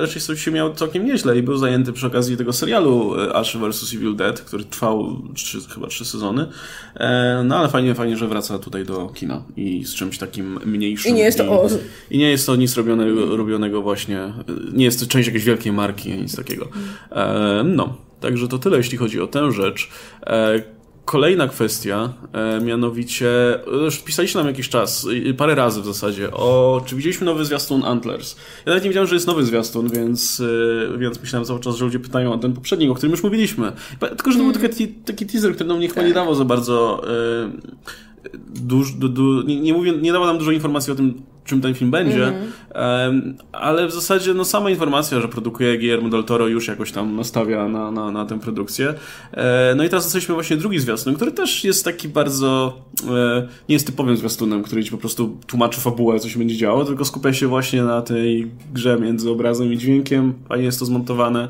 raczej 0.00 0.22
coś 0.22 0.44
się 0.44 0.50
miał 0.50 0.74
całkiem 0.74 1.06
nieźle 1.06 1.38
i 1.38 1.42
był 1.42 1.56
zajęty 1.56 1.92
przy 1.92 2.06
okazji 2.06 2.36
tego 2.36 2.52
serialu 2.52 3.20
e, 3.20 3.36
Ash 3.36 3.56
vs. 3.56 3.94
Evil 3.94 4.16
Dead, 4.16 4.40
który 4.40 4.64
trwał 4.64 5.22
trzy, 5.34 5.58
chyba 5.74 5.86
trzy 5.86 6.04
sezony. 6.04 6.46
E, 6.94 7.42
no 7.44 7.56
ale 7.56 7.68
fajnie, 7.68 7.94
fajnie, 7.94 8.16
że 8.16 8.28
wraca 8.28 8.58
tutaj 8.58 8.84
do 8.84 9.08
kina 9.08 9.42
i 9.56 9.84
z 9.84 9.94
czymś 9.94 10.18
takim 10.18 10.58
mniejszym. 10.64 11.10
I 11.10 11.14
nie 11.14 11.22
jest 11.22 11.38
to 11.38 11.62
Oz. 11.62 11.78
I 12.10 12.18
nie 12.18 12.30
jest 12.30 12.46
to 12.46 12.56
nic 12.56 12.76
robionego, 12.76 13.36
robionego 13.36 13.82
właśnie, 13.82 14.32
nie 14.72 14.84
jest 14.84 15.00
to 15.00 15.06
część 15.06 15.26
jakiejś 15.26 15.44
wielkiej 15.44 15.72
marki, 15.72 16.12
nic 16.12 16.36
takiego. 16.36 16.68
No, 17.64 17.96
także 18.20 18.48
to 18.48 18.58
tyle, 18.58 18.76
jeśli 18.76 18.98
chodzi 18.98 19.20
o 19.20 19.26
tę 19.26 19.52
rzecz. 19.52 19.88
Kolejna 21.10 21.48
kwestia, 21.48 22.12
e, 22.32 22.60
mianowicie, 22.60 23.28
już 23.66 23.98
pisaliście 23.98 24.38
nam 24.38 24.46
jakiś 24.46 24.68
czas, 24.68 25.06
parę 25.36 25.54
razy 25.54 25.82
w 25.82 25.84
zasadzie, 25.84 26.30
o 26.30 26.80
czy 26.86 26.96
widzieliśmy 26.96 27.24
nowy 27.24 27.44
zwiastun 27.44 27.84
Antlers. 27.84 28.36
Ja 28.36 28.70
nawet 28.70 28.84
nie 28.84 28.90
wiedziałem, 28.90 29.08
że 29.08 29.14
jest 29.14 29.26
nowy 29.26 29.44
zwiastun, 29.44 29.88
więc, 29.88 30.42
e, 30.94 30.98
więc 30.98 31.20
myślałem 31.20 31.46
cały 31.46 31.60
czas, 31.60 31.76
że 31.76 31.84
ludzie 31.84 31.98
pytają 32.00 32.32
o 32.32 32.38
ten 32.38 32.52
poprzedni, 32.52 32.88
o 32.88 32.94
którym 32.94 33.10
już 33.10 33.22
mówiliśmy. 33.22 33.72
Tylko, 34.00 34.32
że 34.32 34.38
to 34.38 34.44
był 34.44 34.52
taki, 34.52 34.88
taki 34.88 35.26
teaser, 35.26 35.54
który 35.54 35.68
nam 35.68 35.80
nie, 35.80 35.88
chyba 35.88 36.02
nie 36.02 36.14
dawał 36.14 36.34
za 36.34 36.44
bardzo 36.44 37.02
e, 37.08 37.50
duż, 38.48 38.92
du, 38.92 39.08
du, 39.08 39.42
nie, 39.42 39.60
nie, 39.60 39.74
mówię, 39.74 39.92
nie 39.92 40.12
dawał 40.12 40.28
nam 40.28 40.38
dużo 40.38 40.50
informacji 40.50 40.92
o 40.92 40.96
tym, 40.96 41.22
czym 41.50 41.60
ten 41.60 41.74
film 41.74 41.90
będzie, 41.90 42.32
em, 42.74 43.36
ale 43.52 43.86
w 43.86 43.92
zasadzie 43.92 44.34
no, 44.34 44.44
sama 44.44 44.70
informacja, 44.70 45.20
że 45.20 45.28
produkuje 45.28 45.78
Guillermo 45.78 46.08
del 46.08 46.24
Toro 46.24 46.46
już 46.46 46.68
jakoś 46.68 46.92
tam 46.92 47.16
nastawia 47.16 47.68
na, 47.68 47.90
na, 47.90 48.10
na 48.10 48.26
tę 48.26 48.40
produkcję. 48.40 48.94
E, 49.32 49.74
no 49.76 49.84
i 49.84 49.88
teraz 49.88 50.04
dostaliśmy 50.04 50.34
właśnie 50.34 50.56
drugi 50.56 50.78
zwiastun, 50.78 51.14
który 51.14 51.32
też 51.32 51.64
jest 51.64 51.84
taki 51.84 52.08
bardzo, 52.08 52.78
e, 53.08 53.48
nie 53.68 53.72
jest 53.72 53.86
typowym 53.86 54.16
zwiastunem, 54.16 54.62
który 54.62 54.84
ci 54.84 54.90
po 54.90 54.98
prostu 54.98 55.36
tłumaczy 55.46 55.80
fabułę, 55.80 56.18
co 56.18 56.28
się 56.28 56.38
będzie 56.38 56.56
działo, 56.56 56.84
tylko 56.84 57.04
skupia 57.04 57.32
się 57.32 57.46
właśnie 57.46 57.82
na 57.82 58.02
tej 58.02 58.50
grze 58.72 58.98
między 59.00 59.30
obrazem 59.30 59.72
i 59.72 59.78
dźwiękiem, 59.78 60.34
fajnie 60.48 60.64
jest 60.64 60.78
to 60.78 60.84
zmontowane, 60.84 61.48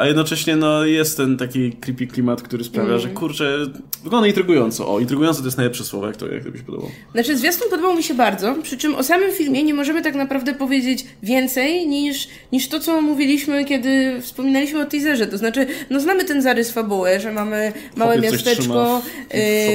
a 0.00 0.06
jednocześnie 0.06 0.56
no, 0.56 0.84
jest 0.84 1.16
ten 1.16 1.36
taki 1.36 1.72
creepy 1.72 2.06
klimat, 2.06 2.42
który 2.42 2.64
sprawia, 2.64 2.98
że 2.98 3.08
kurczę, 3.08 3.58
wygląda 4.04 4.28
intrygująco. 4.28 4.94
O, 4.94 5.00
intrygująco 5.00 5.40
to 5.40 5.46
jest 5.46 5.56
najlepsze 5.56 5.84
słowo, 5.84 6.06
jak 6.06 6.16
to, 6.16 6.28
jak 6.28 6.44
to 6.44 6.50
byś 6.50 6.62
podobał. 6.62 6.90
Znaczy, 7.12 7.36
zwiastun 7.36 7.70
podobał 7.70 7.96
mi 7.96 8.02
się 8.02 8.14
bardzo, 8.14 8.54
przy 8.62 8.76
czym 8.76 8.94
o 8.94 9.02
samym 9.02 9.32
filmie 9.32 9.62
nie 9.62 9.74
możemy 9.74 10.02
tak 10.02 10.14
naprawdę 10.14 10.54
powiedzieć 10.54 11.04
więcej 11.22 11.86
niż, 11.86 12.28
niż 12.52 12.68
to, 12.68 12.80
co 12.80 13.02
mówiliśmy, 13.02 13.64
kiedy 13.64 14.20
wspominaliśmy 14.20 14.80
o 14.82 14.84
teaserze. 14.84 15.26
To 15.26 15.38
znaczy, 15.38 15.66
no 15.90 16.00
znamy 16.00 16.24
ten 16.24 16.42
zarys 16.42 16.70
fabuły, 16.70 17.20
że 17.20 17.32
mamy 17.32 17.72
małe 17.96 18.18
miasteczko, 18.18 19.02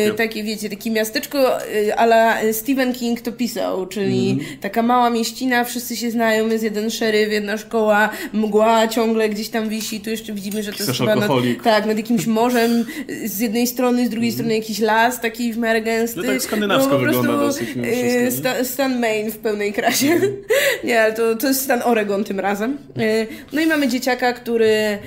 y, 0.10 0.14
takie 0.14 0.44
wiecie, 0.44 0.70
takie 0.70 0.92
miasteczko 0.92 1.66
y, 1.66 1.96
ala 1.96 2.38
Stephen 2.52 2.94
King 2.94 3.22
to 3.22 3.32
pisał, 3.32 3.88
czyli 3.88 4.30
Mhm. 4.32 4.58
taka 4.62 4.82
mała 4.82 5.10
mieścina, 5.10 5.64
wszyscy 5.64 5.96
się 5.96 6.12
znają, 6.12 6.48
jest 6.50 6.64
jeden 6.64 6.90
szeryf, 6.90 7.32
jedna 7.32 7.58
szkoła, 7.58 8.10
mgła 8.34 8.88
ciągle 8.88 9.30
gdzieś 9.30 9.50
tam 9.50 9.70
wisi, 9.70 9.87
tu 10.04 10.10
jeszcze 10.10 10.34
widzimy, 10.34 10.64
że 10.64 10.72
to 10.72 10.84
jest 10.84 10.98
chyba 11.00 11.16
nad, 11.16 11.32
tak, 11.64 11.86
nad 11.86 11.98
jakimś 11.98 12.28
morzem, 12.28 12.86
z 13.26 13.40
jednej 13.40 13.68
strony, 13.68 14.08
z 14.08 14.10
drugiej 14.10 14.32
strony 14.32 14.56
jakiś 14.56 14.80
las, 14.80 15.22
taki 15.22 15.54
w 15.54 15.58
miarę 15.58 15.82
gęsty. 15.82 16.18
No 16.20 16.24
tak 16.28 16.42
skandynawsko 16.42 16.90
po 16.90 17.00
prostu, 17.00 17.22
wygląda 17.22 17.46
dosyć 17.46 17.70
y, 17.78 18.32
sta, 18.32 18.64
stan 18.64 19.00
Maine 19.00 19.32
w 19.32 19.38
pełnej 19.38 19.74
krasie. 19.74 20.20
nie, 20.84 21.02
ale 21.02 21.14
to, 21.14 21.36
to 21.36 21.48
jest 21.48 21.62
stan 21.62 21.82
Oregon 21.86 22.24
tym 22.24 22.40
razem. 22.40 22.78
Y, 23.00 23.28
No 23.54 23.62
i 23.62 23.66
mamy 23.66 23.88
dzieciaka, 23.88 24.34
który, 24.34 24.98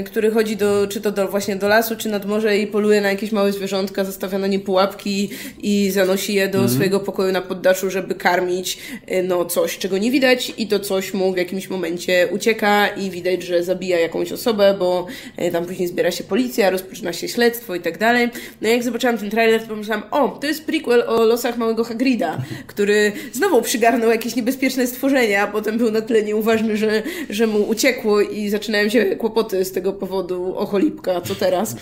y, 0.00 0.04
który 0.04 0.30
chodzi 0.30 0.56
do, 0.56 0.86
czy 0.88 1.00
to 1.00 1.10
do, 1.12 1.28
właśnie 1.28 1.56
do 1.56 1.68
lasu, 1.68 1.96
czy 1.96 2.08
nad 2.08 2.26
morze 2.26 2.58
i 2.58 2.66
poluje 2.66 3.00
na 3.00 3.10
jakieś 3.10 3.32
małe 3.32 3.52
zwierzątka, 3.52 4.04
zostawia 4.04 4.38
na 4.38 4.46
nie 4.46 4.58
pułapki 4.60 5.30
i 5.62 5.90
zanosi 5.90 6.34
je 6.34 6.48
do 6.48 6.58
Mhm. 6.58 6.74
swojego 6.74 7.00
pokoju 7.00 7.32
na 7.32 7.40
poddaszu, 7.42 7.90
żeby 7.90 8.14
karmić 8.14 8.78
no, 9.24 9.44
coś, 9.44 9.78
czego 9.78 9.98
nie 9.98 10.10
widać 10.10 10.52
i 10.58 10.66
to 10.66 10.80
coś 10.80 11.14
mu 11.14 11.32
w 11.32 11.36
jakimś 11.36 11.68
momencie 11.68 12.28
ucieka 12.30 12.88
i 12.88 13.10
widać, 13.10 13.42
że 13.42 13.64
zabija 13.64 13.98
jakąś 14.12 14.32
osobę, 14.32 14.74
bo 14.78 15.06
y, 15.42 15.50
tam 15.50 15.64
później 15.64 15.88
zbiera 15.88 16.10
się 16.10 16.24
policja, 16.24 16.70
rozpoczyna 16.70 17.12
się 17.12 17.28
śledztwo 17.28 17.74
i 17.74 17.80
tak 17.80 17.98
dalej. 17.98 18.28
No 18.60 18.68
i 18.68 18.72
jak 18.72 18.82
zobaczyłam 18.82 19.18
ten 19.18 19.30
trailer, 19.30 19.62
to 19.62 19.68
pomyślałam, 19.68 20.04
o, 20.10 20.28
to 20.28 20.46
jest 20.46 20.64
prequel 20.64 21.04
o 21.06 21.24
losach 21.24 21.56
małego 21.56 21.84
Hagrida, 21.84 22.38
który 22.66 23.12
znowu 23.32 23.62
przygarnął 23.62 24.10
jakieś 24.10 24.36
niebezpieczne 24.36 24.86
stworzenia, 24.86 25.42
a 25.42 25.46
potem 25.46 25.78
był 25.78 25.90
na 25.90 26.00
tyle 26.00 26.22
nieuważny, 26.22 26.76
że, 26.76 27.02
że 27.30 27.46
mu 27.46 27.62
uciekło 27.62 28.20
i 28.20 28.48
zaczynają 28.48 28.88
się 28.88 29.16
kłopoty 29.16 29.64
z 29.64 29.72
tego 29.72 29.92
powodu. 29.92 30.56
O 30.56 30.66
cholipka, 30.66 31.20
co 31.20 31.34
teraz? 31.34 31.76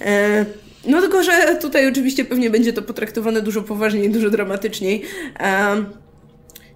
E, 0.00 0.44
no 0.86 1.00
tylko, 1.00 1.22
że 1.22 1.58
tutaj 1.60 1.88
oczywiście 1.88 2.24
pewnie 2.24 2.50
będzie 2.50 2.72
to 2.72 2.82
potraktowane 2.82 3.42
dużo 3.42 3.62
poważniej, 3.62 4.10
dużo 4.10 4.30
dramatyczniej. 4.30 5.02
E, 5.40 5.84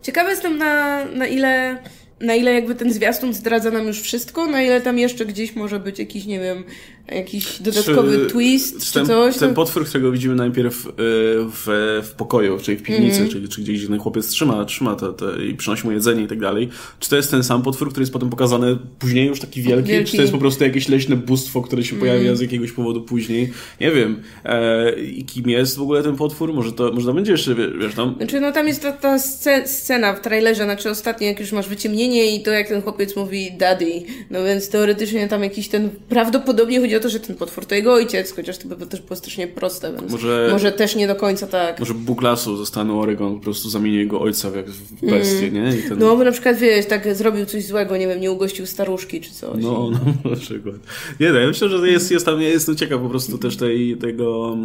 ciekawa 0.02 0.30
jestem 0.30 0.58
na, 0.58 1.04
na 1.04 1.26
ile 1.26 1.78
na 2.20 2.34
ile 2.34 2.52
jakby 2.54 2.74
ten 2.74 2.92
zwiastun 2.92 3.34
zdradza 3.34 3.70
nam 3.70 3.86
już 3.86 4.02
wszystko, 4.02 4.46
na 4.46 4.62
ile 4.62 4.80
tam 4.80 4.98
jeszcze 4.98 5.26
gdzieś 5.26 5.56
może 5.56 5.80
być 5.80 5.98
jakiś, 5.98 6.26
nie 6.26 6.40
wiem, 6.40 6.64
jakiś 7.12 7.62
dodatkowy 7.62 8.26
twist 8.26 8.86
czy 8.86 8.92
ten, 8.94 9.06
coś. 9.06 9.36
Ten 9.36 9.48
no- 9.48 9.54
potwór, 9.54 9.86
którego 9.86 10.12
widzimy 10.12 10.34
najpierw 10.34 10.86
y, 10.86 10.90
w, 10.96 12.00
w 12.04 12.12
pokoju, 12.16 12.58
czyli 12.62 12.76
w 12.76 12.82
piwnicy, 12.82 13.12
Mhm. 13.16 13.28
czyli, 13.30 13.48
czy 13.48 13.60
gdzieś 13.60 13.86
ten 13.86 13.98
chłopiec 13.98 14.28
trzyma, 14.28 14.64
trzyma 14.64 14.94
to, 14.96 15.12
to 15.12 15.36
i 15.40 15.54
przynosi 15.54 15.86
mu 15.86 15.92
jedzenie 15.92 16.22
i 16.22 16.26
tak 16.26 16.40
dalej. 16.40 16.68
Czy 17.00 17.10
to 17.10 17.16
jest 17.16 17.30
ten 17.30 17.42
sam 17.44 17.62
potwór, 17.62 17.88
który 17.90 18.02
jest 18.02 18.12
potem 18.12 18.30
pokazany 18.30 18.78
później 18.98 19.26
już 19.26 19.40
taki 19.40 19.62
wielki? 19.62 19.88
Wielki. 19.90 20.10
Czy 20.10 20.16
to 20.16 20.22
jest 20.22 20.32
po 20.32 20.38
prostu 20.38 20.64
jakieś 20.64 20.88
leśne 20.88 21.16
bóstwo, 21.16 21.62
które 21.62 21.84
się 21.84 21.96
pojawia 21.96 22.34
z 22.36 22.40
jakiegoś 22.40 22.72
powodu 22.72 23.02
później? 23.02 23.52
Nie 23.80 23.90
wiem. 23.90 24.22
E, 24.44 24.92
I 25.00 25.24
kim 25.24 25.50
jest 25.50 25.76
w 25.76 25.82
ogóle 25.82 26.02
ten 26.02 26.16
potwór? 26.16 26.52
Może 26.54 26.72
to, 26.72 26.92
może 26.92 27.06
to 27.06 27.14
będzie 27.14 27.32
jeszcze, 27.32 27.54
wie- 27.54 27.70
wiesz, 27.80 27.94
tam... 27.94 28.14
Znaczy, 28.16 28.40
no 28.40 28.52
tam 28.52 28.68
jest 28.68 28.82
ta, 28.82 28.92
ta 28.92 29.16
sce- 29.18 29.66
scena 29.68 30.14
w 30.14 30.20
trailerze, 30.20 30.64
znaczy 30.64 30.90
ostatnio, 30.90 31.26
jak 31.26 31.40
już 31.40 31.52
masz 31.52 31.68
wyciemnienie 31.68 32.36
i 32.36 32.42
to, 32.42 32.50
jak 32.50 32.68
ten 32.68 32.82
chłopiec 32.82 33.16
mówi 33.16 33.52
daddy. 33.58 34.02
No 34.30 34.44
więc 34.44 34.68
teoretycznie 34.68 35.28
tam 35.28 35.42
jakiś 35.42 35.68
ten. 35.68 35.90
Prawdopodobnie 36.08 36.80
chodzi 36.80 36.96
o 36.98 37.00
to, 37.00 37.08
że 37.08 37.20
ten 37.20 37.36
potwór 37.36 37.66
to 37.66 37.74
jego 37.74 37.92
ojciec, 37.92 38.36
chociaż 38.36 38.58
to 38.58 38.68
by 38.68 38.86
też 38.86 39.00
było 39.00 39.16
strasznie 39.16 39.48
proste, 39.48 39.92
więc 39.92 40.12
Może- 40.12 40.48
może 40.52 40.72
też 40.72 40.96
nie 40.96 41.06
do 41.06 41.16
końca 41.16 41.46
tak. 41.46 41.80
Może 41.80 41.94
Bóg 41.94 42.22
lasu 42.22 42.56
zostanie 42.56 42.92
Oregon, 42.92 43.34
po 43.38 43.44
prostu 43.44 43.70
zamieni 43.70 43.96
jego 43.96 44.20
ojca 44.20 44.50
w, 44.50 44.56
jak 44.56 44.70
w 44.70 45.06
bestię, 45.10 45.50
nie? 45.50 45.76
I 45.76 45.88
ten... 45.88 45.98
No, 45.98 46.16
bo 46.16 46.24
na 46.24 46.32
przykład, 46.32 46.56
wiesz, 46.56 46.86
tak 46.86 47.14
zrobił 47.16 47.46
coś 47.46 47.64
złego, 47.66 47.96
nie 47.96 48.08
wiem, 48.08 48.20
nie 48.20 48.30
ugościł 48.30 48.66
staruszki 48.66 49.20
czy 49.20 49.30
coś. 49.30 49.62
No, 49.62 49.90
no, 49.90 50.00
na 50.30 50.36
przykład. 50.36 50.74
Nie, 51.20 51.32
no, 51.32 51.38
ja 51.38 51.46
myślę, 51.46 51.68
że 51.68 51.88
jest, 51.90 52.10
jest 52.10 52.26
tam, 52.26 52.42
jestem 52.42 52.76
ciekaw 52.76 53.00
po 53.00 53.08
prostu 53.08 53.38
też 53.38 53.56
tej, 53.56 53.96
tego, 53.96 54.56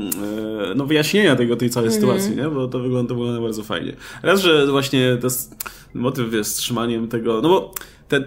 e, 0.72 0.76
no 0.76 0.86
wyjaśnienia 0.86 1.36
tego, 1.36 1.56
tej 1.56 1.70
całej 1.70 1.92
sytuacji, 1.92 2.36
nie? 2.36 2.50
Bo 2.50 2.68
to 2.68 2.80
wygląda, 2.80 3.14
wygląda 3.14 3.42
bardzo 3.42 3.64
fajnie. 3.64 3.94
Raz, 4.24 4.42
że 4.42 4.68
właśnie 4.68 5.18
to 5.22 5.28
jest 5.28 5.56
motyw 5.94 6.34
jest 6.34 6.58
trzymaniem 6.58 7.08
tego, 7.08 7.42
no 7.42 7.50
bo 7.50 7.74
ten, 8.08 8.24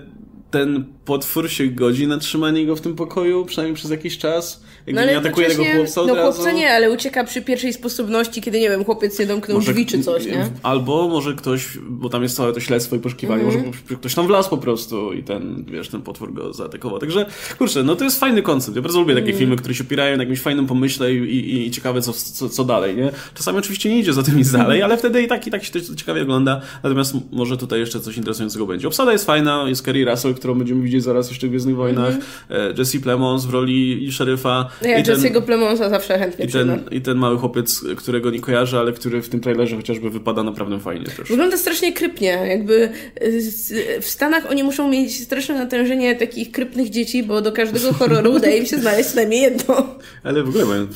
ten 0.58 0.84
potwór 1.04 1.50
się 1.50 1.66
godzi 1.66 2.06
na 2.06 2.18
trzymanie 2.18 2.66
go 2.66 2.76
w 2.76 2.80
tym 2.80 2.94
pokoju, 2.96 3.44
przynajmniej 3.44 3.74
przez 3.76 3.90
jakiś 3.90 4.18
czas. 4.18 4.62
Jakby 4.86 5.06
nie 5.06 5.18
atakuje 5.18 5.48
tego 5.48 5.64
chłopca 5.64 6.00
od 6.00 6.08
No 6.08 6.14
razu. 6.14 6.32
chłopca 6.32 6.52
nie, 6.52 6.70
ale 6.72 6.90
ucieka 6.90 7.24
przy 7.24 7.42
pierwszej 7.42 7.72
sposobności, 7.72 8.40
kiedy, 8.42 8.60
nie 8.60 8.68
wiem, 8.70 8.84
chłopiec 8.84 9.18
nie 9.18 9.26
domknął 9.26 9.60
drzwi 9.60 9.86
czy 9.86 10.02
coś, 10.02 10.26
nie? 10.26 10.48
Albo 10.62 11.08
może 11.08 11.34
ktoś, 11.34 11.68
bo 11.88 12.08
tam 12.08 12.22
jest 12.22 12.36
całe 12.36 12.52
to 12.52 12.60
śledztwo 12.60 12.96
i 12.96 12.98
poszukiwanie, 12.98 13.42
Mhm. 13.44 13.66
może 13.66 13.96
ktoś 13.96 14.14
tam 14.14 14.26
wlazł 14.26 14.50
po 14.50 14.58
prostu 14.58 15.12
i 15.12 15.22
ten, 15.22 15.64
wiesz, 15.68 15.88
ten 15.88 16.02
potwór 16.02 16.34
go 16.34 16.52
zaatakował. 16.52 16.98
Także, 16.98 17.26
kurczę, 17.58 17.82
no 17.82 17.96
to 17.96 18.04
jest 18.04 18.20
fajny 18.20 18.42
koncept. 18.42 18.76
Ja 18.76 18.82
bardzo 18.82 19.00
lubię 19.00 19.14
takie 19.14 19.32
filmy, 19.32 19.56
które 19.56 19.74
się 19.74 19.84
opierają 19.84 20.16
na 20.16 20.22
jakimś 20.22 20.40
fajnym 20.40 20.66
pomyśle 20.66 21.14
i, 21.14 21.16
i, 21.16 21.66
i 21.66 21.70
ciekawe, 21.70 22.02
co, 22.02 22.12
co, 22.12 22.48
co 22.48 22.64
dalej, 22.64 22.96
nie? 22.96 23.10
Czasami 23.34 23.58
oczywiście 23.58 23.88
nie 23.90 23.98
idzie 23.98 24.12
za 24.12 24.22
tym 24.22 24.36
nic 24.36 24.46
Mhm. 24.46 24.64
dalej, 24.64 24.82
ale 24.82 24.96
wtedy 24.98 25.22
i 25.22 25.28
tak, 25.28 25.46
i 25.46 25.50
tak 25.50 25.64
się 25.64 25.72
to 25.72 25.94
ciekawie 25.96 26.22
ogląda. 26.22 26.60
Natomiast 26.82 27.14
może 27.32 27.56
tutaj 27.56 27.80
jeszcze 27.80 28.00
coś 28.00 28.16
interesującego 28.16 28.66
będzie. 28.66 28.88
Obsada 28.88 29.12
jest 29.12 29.26
fajna, 29.26 29.64
jest 29.68 29.82
Kerry 29.82 30.04
Russell, 30.04 30.34
którą 30.46 30.58
będziemy 30.58 30.82
widzieć 30.82 31.02
zaraz 31.02 31.28
jeszcze 31.30 31.46
w 31.46 31.50
Gwiezdnych 31.50 31.76
Wojnach, 31.76 32.14
e, 32.50 32.74
Jesse 32.78 32.98
Plemons 32.98 33.44
w 33.44 33.50
roli 33.50 34.12
szeryfa. 34.12 34.68
Ja 34.82 34.98
I 34.98 35.02
ten- 35.02 35.16
Jesse'ego 35.16 35.42
Plemonsa 35.42 35.90
zawsze 35.90 36.18
chętnie 36.18 36.44
i 36.44 36.48
ten, 36.48 36.80
I 36.90 37.00
ten 37.00 37.16
mały 37.18 37.38
chłopiec, 37.38 37.84
którego 37.96 38.30
nie 38.30 38.40
kojarzę, 38.40 38.78
ale 38.78 38.92
który 38.92 39.22
w 39.22 39.28
tym 39.28 39.40
trailerze 39.40 39.76
chociażby 39.76 40.10
wypada 40.10 40.42
naprawdę 40.42 40.78
fajnie 40.80 41.06
też. 41.06 41.28
Wygląda 41.28 41.56
strasznie 41.56 41.92
krypnie, 41.92 42.28
jakby 42.48 42.88
y, 43.22 44.00
w 44.00 44.06
Stanach 44.06 44.50
oni 44.50 44.62
muszą 44.64 44.88
mieć 44.90 45.22
straszne 45.24 45.54
natężenie 45.54 46.14
takich 46.16 46.50
krypnych 46.50 46.90
dzieci, 46.90 47.22
bo 47.22 47.40
do 47.42 47.52
każdego 47.52 47.92
horroru 47.98 48.32
udaje 48.34 48.58
im 48.58 48.66
się 48.66 48.78
znaleźć 48.78 49.08
co 49.10 49.16
najmniej 49.16 49.40
jedno. 49.42 49.86
Ale 50.24 50.42
w 50.42 50.48
ogóle 50.48 50.64
mają 50.64 50.86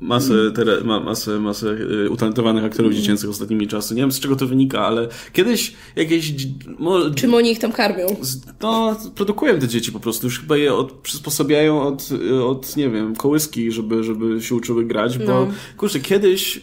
masę, 0.00 0.32
tere, 0.56 0.80
ma, 0.84 1.00
masę, 1.00 1.38
masę 1.40 1.66
y, 2.06 2.10
utalentowanych 2.10 2.64
aktorów 2.64 2.92
dziecięcych 2.94 3.30
ostatnimi 3.30 3.68
czasy. 3.68 3.94
Nie 3.94 4.00
wiem 4.02 4.12
z 4.12 4.20
czego 4.20 4.36
to 4.36 4.46
wynika, 4.46 4.86
ale 4.86 5.08
kiedyś 5.32 5.72
jakieś... 5.96 6.32
Mo, 6.78 7.10
Czym 7.10 7.34
oni 7.34 7.50
ich 7.50 7.58
tam 7.58 7.72
karmią? 7.72 8.06
z- 8.20 8.40
no, 9.04 9.10
produkują 9.14 9.58
te 9.58 9.68
dzieci 9.68 9.92
po 9.92 10.00
prostu. 10.00 10.26
Już 10.26 10.40
chyba 10.40 10.56
je 10.56 10.74
od, 10.74 10.92
przysposabiają 10.92 11.82
od, 11.82 12.08
od, 12.46 12.76
nie 12.76 12.90
wiem, 12.90 13.16
kołyski, 13.16 13.72
żeby, 13.72 14.04
żeby 14.04 14.42
się 14.42 14.54
uczyły 14.54 14.84
grać, 14.84 15.18
bo 15.18 15.24
No. 15.24 15.46
kurczę, 15.76 16.00
kiedyś 16.00 16.56
y, 16.56 16.60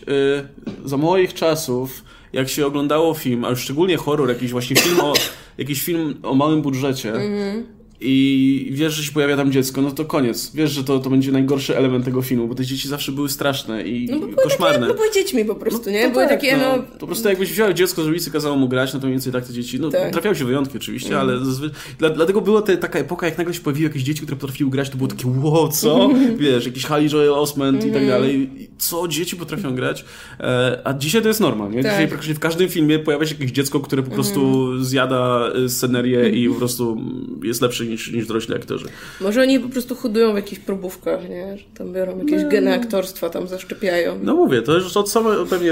za 0.86 0.98
moich 0.98 1.34
czasów 1.34 2.04
jak 2.34 2.50
się 2.50 2.66
oglądało 2.66 3.14
film, 3.14 3.46
a 3.46 3.50
już 3.50 3.60
szczególnie 3.60 3.98
horror, 3.98 4.30
jakiś 4.30 4.52
właśnie 4.52 4.76
film 4.76 5.00
o, 5.00 5.14
jakiś 5.58 5.84
film 5.84 6.16
o 6.24 6.34
małym 6.36 6.62
budżecie 6.62 7.14
Mhm. 7.14 7.79
I 8.02 8.70
wiesz, 8.72 8.94
że 8.94 9.04
się 9.04 9.12
pojawia 9.12 9.38
tam 9.38 9.52
dziecko, 9.52 9.82
no 9.82 9.92
to 9.92 10.06
koniec. 10.06 10.52
Wiesz, 10.56 10.72
że 10.72 10.84
to, 10.84 11.00
to 11.00 11.10
będzie 11.10 11.32
najgorszy 11.32 11.78
element 11.78 12.06
tego 12.06 12.22
filmu, 12.22 12.48
bo 12.48 12.56
te 12.56 12.66
dzieci 12.66 12.88
zawsze 12.88 13.12
były 13.12 13.30
straszne 13.30 13.84
i 13.88 14.06
No 14.12 14.20
bo 14.20 14.26
były 14.28 14.36
koszmarne. 14.44 14.80
takie, 14.80 14.88
no 14.88 14.94
były 14.94 15.12
dziećmi 15.14 15.46
po 15.46 15.56
prostu, 15.56 15.90
nie? 15.90 16.04
To 16.04 16.10
były 16.12 16.24
tak, 16.24 16.30
takie, 16.42 16.58
no... 16.58 16.78
no, 16.78 16.84
Po 17.00 17.08
prostu 17.08 17.30
jakbyś 17.30 17.52
wziął 17.52 17.74
dziecko 17.74 18.04
z 18.04 18.08
rodzicy, 18.08 18.32
kazało 18.32 18.56
mu 18.56 18.68
grać, 18.70 18.94
no 18.94 19.00
to 19.00 19.06
mniej 19.08 19.14
więcej 19.16 19.34
tak 19.34 19.48
te 19.48 19.54
dzieci, 19.54 19.80
no 19.80 19.88
Tak. 19.90 19.96
Mhm. 19.96 20.14
trafiały 20.14 20.36
się 20.36 20.46
wyjątki 20.46 20.78
oczywiście, 20.78 21.20
ale 21.20 21.46
zazwy... 21.46 21.70
Dla, 22.00 22.10
dlatego 22.10 22.42
była 22.42 22.62
te, 22.62 22.78
taka 22.78 23.00
epoka, 23.00 23.26
jak 23.26 23.38
nagle 23.38 23.54
się 23.54 23.60
pojawiły 23.60 23.88
jakieś 23.90 24.04
dzieci, 24.04 24.22
które 24.22 24.38
potrafiły 24.38 24.72
grać, 24.72 24.90
to 24.90 24.98
było 24.98 25.10
takie, 25.10 25.26
wow, 25.44 25.70
co? 25.72 26.10
Wiesz, 26.38 26.66
jakiś 26.66 26.86
Haley 26.86 27.10
Joel 27.14 27.34
Osment 27.34 27.78
i 27.86 27.92
tak 27.92 28.02
Mhm. 28.02 28.08
dalej. 28.08 28.50
I 28.58 28.70
Co? 28.78 29.08
Dzieci 29.08 29.36
potrafią 29.36 29.76
grać? 29.76 30.06
E, 30.40 30.82
a 30.84 30.94
dzisiaj 30.94 31.22
to 31.22 31.28
jest 31.28 31.40
norma, 31.40 31.64
nie? 31.66 31.70
Dzisiaj 31.72 31.84
Tak. 31.84 31.92
Mhm. 31.94 32.10
praktycznie 32.10 32.36
w 32.36 32.40
każdym 32.40 32.70
filmie 32.70 33.00
pojawia 33.00 33.26
się 33.26 33.34
jakieś 33.36 33.52
dziecko, 33.52 33.80
które 33.80 34.04
po 34.04 34.12
prostu 34.12 34.70
zjada 34.84 35.50
y, 35.66 35.70
scenerię 35.70 36.30
i 36.30 36.50
po 36.50 36.56
prostu 36.56 36.98
jest 37.44 37.62
lepsze 37.62 37.86
niż, 37.90 38.12
niż 38.12 38.28
dorośli 38.28 38.56
aktorzy. 38.56 38.86
Może 39.22 39.42
oni 39.42 39.60
po 39.60 39.70
prostu 39.70 39.96
hodują 39.96 40.34
w 40.34 40.36
jakichś 40.36 40.62
próbówkach, 40.62 41.30
nie? 41.30 41.58
Że 41.58 41.64
tam 41.78 41.94
biorą 41.94 42.20
jakieś 42.20 42.46
geny 42.46 42.74
aktorstwa, 42.74 43.30
tam 43.30 43.48
zaszczepiają. 43.48 44.20
No 44.24 44.36
mówię, 44.36 44.62
to 44.62 44.74
już 44.74 44.98
od 44.98 45.12
samego 45.12 45.46
pewnie, 45.46 45.72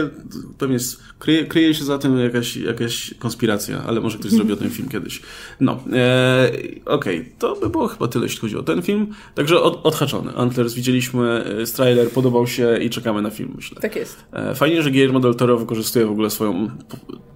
pewnie 0.58 0.74
jest- 0.74 1.00
kryje, 1.20 1.46
kryje 1.46 1.74
się 1.74 1.84
za 1.86 1.98
tym 1.98 2.20
jakaś, 2.20 2.58
jakaś 2.58 3.14
konspiracja, 3.20 3.84
ale 3.88 4.02
może 4.02 4.18
ktoś 4.18 4.32
zrobi 4.32 4.54
o 4.54 4.56
tym 4.56 4.70
film 4.70 4.90
kiedyś. 4.90 5.22
No, 5.60 5.84
e, 5.94 6.52
okej, 6.86 7.34
to 7.40 7.56
by 7.56 7.70
było 7.70 7.88
chyba 7.88 8.08
tyle, 8.08 8.26
jeśli 8.26 8.40
chodzi 8.40 8.58
o 8.58 8.64
ten 8.64 8.82
film. 8.82 9.08
Także 9.36 9.62
od, 9.62 9.86
odhaczony. 9.86 10.32
Antlers 10.36 10.74
widzieliśmy, 10.74 11.44
e, 11.62 11.66
trailer 11.66 12.10
podobał 12.10 12.48
się 12.48 12.78
i 12.82 12.90
czekamy 12.90 13.22
na 13.22 13.30
film, 13.30 13.54
myślę. 13.56 13.82
Tak 13.82 13.96
jest. 13.96 14.18
E, 14.34 14.56
Fajnie, 14.56 14.82
że 14.82 14.92
Guillermo 14.92 15.20
del 15.20 15.36
Toro 15.36 15.58
wykorzystuje 15.58 16.06
w 16.06 16.12
ogóle 16.12 16.30
swoją 16.30 16.70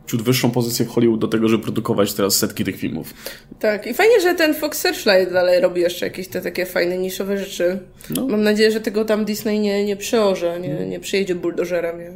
ciut 0.08 0.22
wyższą 0.22 0.52
pozycję 0.52 0.86
w 0.86 0.90
Hollywood 0.90 1.20
do 1.20 1.28
tego, 1.28 1.48
żeby 1.48 1.64
produkować 1.64 2.14
teraz 2.14 2.38
setki 2.38 2.64
tych 2.64 2.76
filmów. 2.78 3.14
Tak, 3.60 3.88
i 3.88 3.94
fajnie, 3.94 4.22
że 4.22 4.36
ten 4.36 4.54
Fox 4.54 4.71
Searchlight 4.76 5.34
dalej 5.34 5.62
robi 5.62 5.82
jeszcze 5.82 6.06
jakieś 6.06 6.28
te 6.28 6.42
takie 6.42 6.66
fajne, 6.66 6.98
niszowe 6.98 7.38
rzeczy. 7.38 7.80
No. 8.16 8.28
Mam 8.28 8.44
nadzieję, 8.44 8.72
że 8.72 8.82
tego 8.82 9.06
tam 9.06 9.26
Disney 9.26 9.60
nie, 9.60 9.86
nie 9.86 9.96
przeorze, 9.96 10.60
nie, 10.60 10.86
nie 10.88 11.00
przyjedzie 11.00 11.36
buldożerem. 11.36 12.00
Nie? 12.00 12.12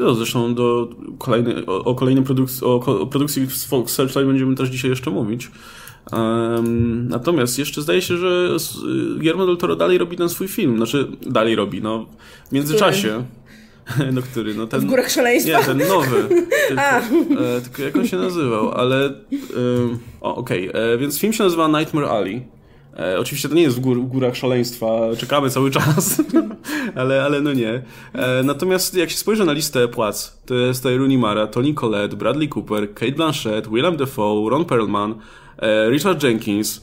No, 0.00 0.14
zresztą 0.14 0.54
do 0.54 0.88
kolejnej, 1.18 1.66
o, 1.66 1.84
o 1.84 1.94
kolejnej 1.94 2.24
produkcji, 2.24 2.66
o, 2.66 3.06
produkcji 3.10 3.46
Fox 3.68 3.92
Searchlight 3.94 4.28
będziemy 4.28 4.56
też 4.56 4.68
dzisiaj 4.68 4.90
jeszcze 4.90 5.10
mówić. 5.10 5.50
Em, 6.12 7.08
natomiast 7.08 7.58
jeszcze 7.58 7.82
zdaje 7.82 8.02
się, 8.02 8.16
że 8.16 8.52
s- 8.56 8.76
Guillermo 9.18 9.46
del 9.46 9.56
Toro 9.56 9.76
dalej 9.76 9.98
robi 9.98 10.16
ten 10.16 10.28
swój 10.28 10.48
film. 10.48 10.76
Znaczy, 10.76 11.06
dalej 11.26 11.56
robi, 11.56 11.82
no 11.82 12.06
w 12.48 12.52
międzyczasie. 12.52 13.24
No 14.12 14.22
który? 14.22 14.54
No 14.54 14.66
ten... 14.66 14.80
W 14.80 14.84
Górach 14.84 15.10
Szaleństwa? 15.10 15.58
Nie, 15.58 15.64
ten 15.64 15.78
nowy. 15.78 16.28
Tylko, 16.68 16.82
e, 16.82 17.60
tylko 17.60 17.82
jak 17.82 17.96
on 17.96 18.06
się 18.06 18.16
nazywał, 18.16 18.70
ale... 18.72 19.04
em, 19.06 19.98
o, 20.20 20.36
okej. 20.36 20.70
e, 20.74 20.98
Więc 20.98 21.18
film 21.20 21.32
się 21.32 21.44
nazywa 21.44 21.68
Nightmare 21.68 22.04
Alley. 22.04 22.46
E, 22.98 23.18
oczywiście 23.18 23.48
to 23.48 23.54
nie 23.54 23.62
jest 23.62 23.76
w, 23.76 23.80
gór, 23.80 24.00
w 24.00 24.06
górach 24.06 24.36
szaleństwa, 24.36 24.86
czekamy 25.18 25.50
cały 25.50 25.70
czas, 25.70 26.22
ale, 26.94 27.24
ale 27.24 27.40
no 27.40 27.52
nie. 27.52 27.82
E, 28.12 28.42
natomiast 28.42 28.94
jak 28.94 29.10
się 29.10 29.16
spojrzy 29.16 29.44
na 29.44 29.52
listę 29.52 29.88
płac, 29.88 30.38
to 30.46 30.54
jest 30.54 30.80
tutaj 30.82 30.96
Rooney 30.98 31.18
Mara, 31.18 31.46
Tony 31.46 31.74
Collette, 31.74 32.16
Bradley 32.16 32.48
Cooper, 32.48 32.94
Kate 32.94 33.12
Blanchett, 33.12 33.68
Willem 33.68 33.96
Dafoe, 33.96 34.50
Ron 34.50 34.64
Perlman, 34.64 35.14
e, 35.58 35.90
Richard 35.90 36.22
Jenkins. 36.22 36.80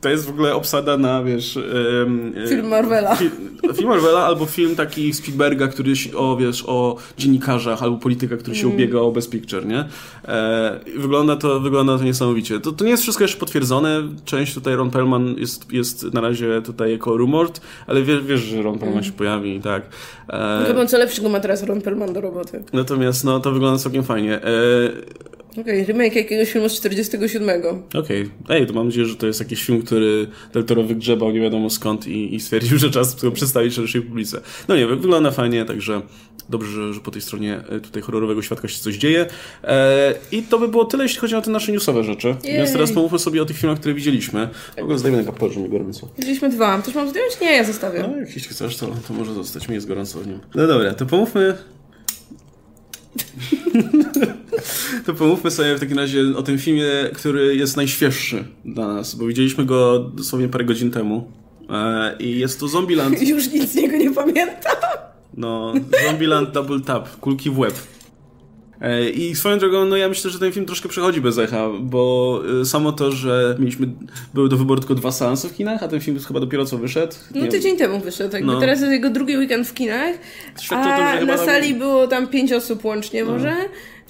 To 0.00 0.08
jest 0.08 0.26
w 0.26 0.30
ogóle 0.30 0.54
obsada 0.54 0.96
na, 0.96 1.22
wiesz... 1.24 1.56
e, 1.56 2.48
Film 2.48 2.68
Marvela. 2.68 3.16
Fi, 3.16 3.30
film 3.74 3.88
Marvela 3.88 4.20
albo 4.26 4.46
film 4.46 4.76
taki 4.76 5.14
Spielberga, 5.14 5.68
który 5.68 5.96
się, 5.96 6.16
o, 6.16 6.36
wiesz, 6.36 6.64
o 6.66 6.96
dziennikarzach 7.18 7.82
albo 7.82 7.96
polityka, 7.96 8.36
który 8.36 8.56
się 8.56 8.68
ubiega 8.68 8.98
o 8.98 9.12
Best 9.12 9.30
Picture, 9.30 9.66
nie? 9.66 9.84
E, 10.28 10.80
wygląda, 10.98 11.36
to, 11.36 11.60
wygląda 11.60 11.98
to 11.98 12.04
niesamowicie. 12.04 12.60
To, 12.60 12.72
to 12.72 12.84
nie 12.84 12.90
jest 12.90 13.02
wszystko 13.02 13.24
jeszcze 13.24 13.38
potwierdzone. 13.40 14.02
Część 14.24 14.54
tutaj 14.54 14.76
Ron 14.76 14.90
Perlman 14.90 15.34
jest, 15.38 15.72
jest 15.72 16.14
na 16.14 16.20
razie 16.20 16.62
tutaj 16.62 16.92
jako 16.92 17.16
rumored, 17.16 17.60
ale 17.86 18.02
wiesz, 18.02 18.22
wiesz 18.24 18.40
że 18.40 18.62
Ron 18.62 18.78
Perlman 18.78 19.04
się 19.04 19.12
pojawi 19.12 19.56
i 19.56 19.60
tak. 19.60 19.82
E, 20.30 20.64
Chyba 20.66 20.86
co 20.86 20.98
lepszego 20.98 21.28
ma 21.28 21.40
teraz 21.40 21.62
Ron 21.62 21.80
Perlman 21.80 22.12
do 22.12 22.20
roboty. 22.20 22.62
natomiast 22.72 23.24
no, 23.24 23.40
to 23.40 23.52
wygląda 23.52 23.78
całkiem 23.78 24.04
fajnie. 24.04 24.34
E, 24.34 24.48
Okej, 25.56 25.84
remake 25.84 26.16
jakiegoś 26.16 26.52
filmu 26.52 26.68
z 26.68 26.74
47. 26.74 27.62
Okej, 27.94 28.30
ej, 28.48 28.66
to 28.66 28.72
mam 28.72 28.86
nadzieję, 28.86 29.06
że 29.06 29.16
to 29.16 29.26
jest 29.26 29.40
jakiś 29.40 29.64
film, 29.64 29.82
który 29.82 30.26
Del 30.52 30.64
Toro 30.64 30.82
wygrzebał 30.82 31.30
nie 31.30 31.40
wiadomo 31.40 31.70
skąd 31.70 32.06
i, 32.06 32.34
i 32.34 32.40
stwierdził, 32.40 32.78
że 32.78 32.90
czas 32.90 33.14
go 33.22 33.30
przedstawić 33.30 33.74
szerszej 33.74 34.02
publice. 34.02 34.40
No 34.68 34.76
nie, 34.76 34.86
wygląda 34.86 35.30
fajnie, 35.30 35.64
także 35.64 36.02
dobrze, 36.48 36.70
że, 36.72 36.94
że 36.94 37.00
po 37.00 37.10
tej 37.10 37.22
stronie 37.22 37.60
e, 37.68 37.80
tutaj 37.80 38.02
horrorowego 38.02 38.42
świadka 38.42 38.68
się 38.68 38.80
coś 38.80 38.96
dzieje. 38.96 39.26
E, 39.64 40.14
I 40.32 40.42
to 40.42 40.58
by 40.58 40.68
było 40.68 40.84
tyle, 40.84 41.02
jeśli 41.02 41.20
chodzi 41.20 41.34
o 41.34 41.42
te 41.42 41.50
nasze 41.50 41.72
newsowe 41.72 42.04
rzeczy. 42.04 42.36
Więc 42.44 42.72
teraz 42.72 42.92
pomówmy 42.92 43.18
sobie 43.18 43.42
o 43.42 43.44
tych 43.44 43.58
filmach, 43.58 43.78
które 43.78 43.94
widzieliśmy. 43.94 44.48
W 44.76 44.82
ogóle 44.82 44.98
zdejmę 44.98 45.18
na 45.18 45.24
kapel, 45.24 45.50
że 45.52 45.60
mi 45.60 45.68
gorąco. 45.68 46.08
Widzieliśmy 46.18 46.48
dwa. 46.50 46.82
Też 46.82 46.94
mam 46.94 47.10
zdjąć? 47.10 47.40
Nie, 47.40 47.52
ja 47.56 47.64
zostawię. 47.64 48.04
No, 48.10 48.16
jak 48.16 48.34
jeśli 48.34 48.50
chcesz, 48.50 48.76
to, 48.76 48.86
to 49.08 49.14
może 49.14 49.34
zostać. 49.34 49.68
Mi 49.68 49.74
jest 49.74 49.88
gorąco 49.88 50.18
w 50.18 50.26
nim. 50.26 50.38
No 50.54 50.66
dobra, 50.66 50.94
to 50.94 51.06
pomówmy... 51.06 51.54
to 55.06 55.14
pomówmy 55.14 55.50
sobie 55.50 55.76
w 55.76 55.80
takim 55.80 55.98
razie 55.98 56.22
o 56.36 56.42
tym 56.42 56.58
filmie, 56.58 56.90
który 57.14 57.56
jest 57.56 57.76
najświeższy 57.76 58.44
dla 58.64 58.94
nas, 58.94 59.14
bo 59.14 59.26
widzieliśmy 59.26 59.64
go 59.64 59.98
dosłownie 59.98 60.48
parę 60.48 60.64
godzin 60.64 60.90
temu. 60.90 61.32
E, 61.70 62.16
I 62.18 62.38
jest 62.38 62.60
to 62.60 62.68
Zombieland. 62.68 63.22
Już 63.28 63.52
nic 63.52 63.70
z 63.70 63.74
niego 63.74 63.96
nie 63.96 64.10
pamiętam. 64.10 64.76
No, 65.36 65.72
Zombieland 66.06 66.50
Double 66.50 66.80
Tap, 66.80 67.20
kulki 67.20 67.50
w 67.50 67.58
łeb. 67.58 67.74
E, 68.80 69.10
I 69.10 69.34
swoją 69.34 69.58
drogą, 69.58 69.84
no 69.84 69.96
ja 69.96 70.08
myślę, 70.08 70.30
że 70.30 70.38
ten 70.38 70.52
film 70.52 70.66
troszkę 70.66 70.88
przechodzi 70.88 71.20
bez 71.20 71.38
echa, 71.38 71.68
bo 71.80 72.40
e, 72.60 72.64
samo 72.64 72.92
to, 72.92 73.12
że 73.12 73.56
mieliśmy, 73.58 73.88
były 74.34 74.48
do 74.48 74.56
wyboru 74.56 74.80
tylko 74.80 74.94
dwa 74.94 75.12
seanse 75.12 75.48
w 75.48 75.54
kinach, 75.54 75.82
a 75.82 75.88
ten 75.88 76.00
film 76.00 76.18
chyba 76.18 76.40
dopiero 76.40 76.64
co 76.64 76.78
wyszedł. 76.78 77.12
No 77.34 77.40
Nie- 77.40 77.48
tydzień 77.48 77.76
temu 77.76 78.00
wyszedł. 78.00 78.34
Jakby 78.36 78.52
No. 78.52 78.60
Teraz 78.60 78.80
jest 78.80 78.92
jego 78.92 79.10
drugi 79.10 79.36
weekend 79.36 79.68
w 79.68 79.74
kinach. 79.74 80.14
Świadczy 80.60 80.88
tym, 81.18 81.28
A 81.28 81.32
na 81.32 81.36
tam- 81.36 81.46
sali 81.46 81.74
było 81.74 82.06
tam 82.06 82.26
pięć 82.28 82.52
osób 82.52 82.84
łącznie 82.84 83.24
może. 83.24 83.56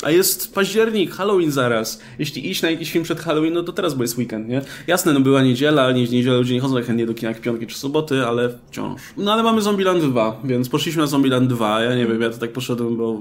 A 0.02 0.10
jest 0.10 0.54
październik, 0.54 1.10
Halloween 1.14 1.50
zaraz. 1.50 2.00
Jeśli 2.18 2.50
iść 2.50 2.62
na 2.62 2.70
jakiś 2.70 2.92
film 2.92 3.04
przed 3.04 3.20
Halloween, 3.20 3.54
no 3.54 3.62
to 3.62 3.72
teraz, 3.72 3.94
bo 3.94 4.02
jest 4.04 4.18
weekend, 4.18 4.48
nie? 4.48 4.62
Jasne, 4.86 5.12
no 5.12 5.20
była 5.20 5.42
niedziela, 5.42 5.92
nie 5.92 6.06
w 6.06 6.10
niedzielę 6.10 6.36
ludzie 6.38 6.54
nie 6.54 6.60
chodzą 6.60 6.74
tak 6.74 6.86
chętnie 6.86 7.06
do 7.06 7.14
kina 7.14 7.28
jak 7.28 7.40
piątki 7.40 7.66
czy 7.66 7.78
soboty, 7.78 8.26
ale 8.26 8.50
wciąż. 8.68 9.00
No 9.16 9.32
ale 9.32 9.42
mamy 9.42 9.60
Zombieland 9.62 10.04
2, 10.04 10.40
więc 10.44 10.68
poszliśmy 10.68 11.02
na 11.02 11.06
Zombieland 11.06 11.48
2. 11.48 11.80
Ja 11.82 11.96
nie 11.96 12.06
wiem, 12.06 12.22
ja 12.22 12.30
to 12.30 12.38
tak 12.38 12.52
poszedłem, 12.52 12.96
bo... 12.96 13.18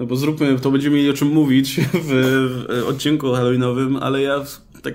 No 0.00 0.06
bo 0.06 0.16
zróbmy, 0.16 0.58
to 0.58 0.70
będziemy 0.70 0.96
mieli 0.96 1.10
o 1.10 1.12
czym 1.12 1.28
mówić 1.28 1.80
w, 2.08 2.10
w 2.68 2.88
odcinku 2.88 3.32
halloweenowym, 3.32 3.96
ale 3.96 4.22
ja 4.22 4.44
tak... 4.82 4.94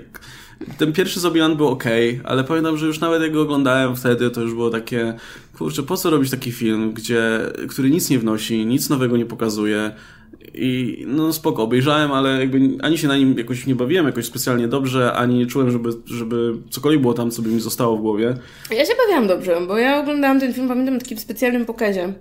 Ten 0.78 0.92
pierwszy 0.92 1.20
Zombieland 1.20 1.56
był 1.56 1.68
ok, 1.68 1.84
ale 2.24 2.44
pamiętam, 2.44 2.76
że 2.76 2.86
już 2.86 3.00
nawet 3.00 3.22
jak 3.22 3.32
go 3.32 3.42
oglądałem 3.42 3.96
wtedy, 3.96 4.30
to 4.30 4.40
już 4.40 4.54
było 4.54 4.70
takie, 4.70 5.14
kurczę, 5.58 5.82
po 5.82 5.96
co 5.96 6.10
robić 6.10 6.30
taki 6.30 6.52
film, 6.52 6.92
gdzie, 6.92 7.40
który 7.68 7.90
nic 7.90 8.10
nie 8.10 8.18
wnosi, 8.18 8.66
nic 8.66 8.88
nowego 8.88 9.16
nie 9.16 9.26
pokazuje 9.26 9.92
i 10.54 11.04
no 11.08 11.32
spoko, 11.32 11.62
obejrzałem, 11.62 12.12
ale 12.12 12.40
jakby 12.40 12.58
ani 12.82 12.98
się 12.98 13.08
na 13.08 13.16
nim 13.16 13.38
jakoś 13.38 13.66
nie 13.66 13.74
bawiłem 13.74 14.06
jakoś 14.06 14.24
specjalnie 14.24 14.68
dobrze, 14.68 15.12
ani 15.12 15.38
nie 15.38 15.46
czułem, 15.46 15.70
żeby, 15.70 15.90
żeby 16.04 16.52
cokolwiek 16.70 17.00
było 17.00 17.14
tam, 17.14 17.30
co 17.30 17.42
by 17.42 17.48
mi 17.48 17.60
zostało 17.60 17.96
w 17.96 18.00
głowie. 18.00 18.34
Ja 18.70 18.86
się 18.86 18.92
bawiłam 19.06 19.26
dobrze, 19.26 19.60
bo 19.68 19.78
ja 19.78 20.00
oglądałam 20.00 20.40
ten 20.40 20.54
film, 20.54 20.68
pamiętam, 20.68 20.94
na 20.94 21.00
takim 21.00 21.18
specjalnym 21.18 21.66
pokazie, 21.66 22.12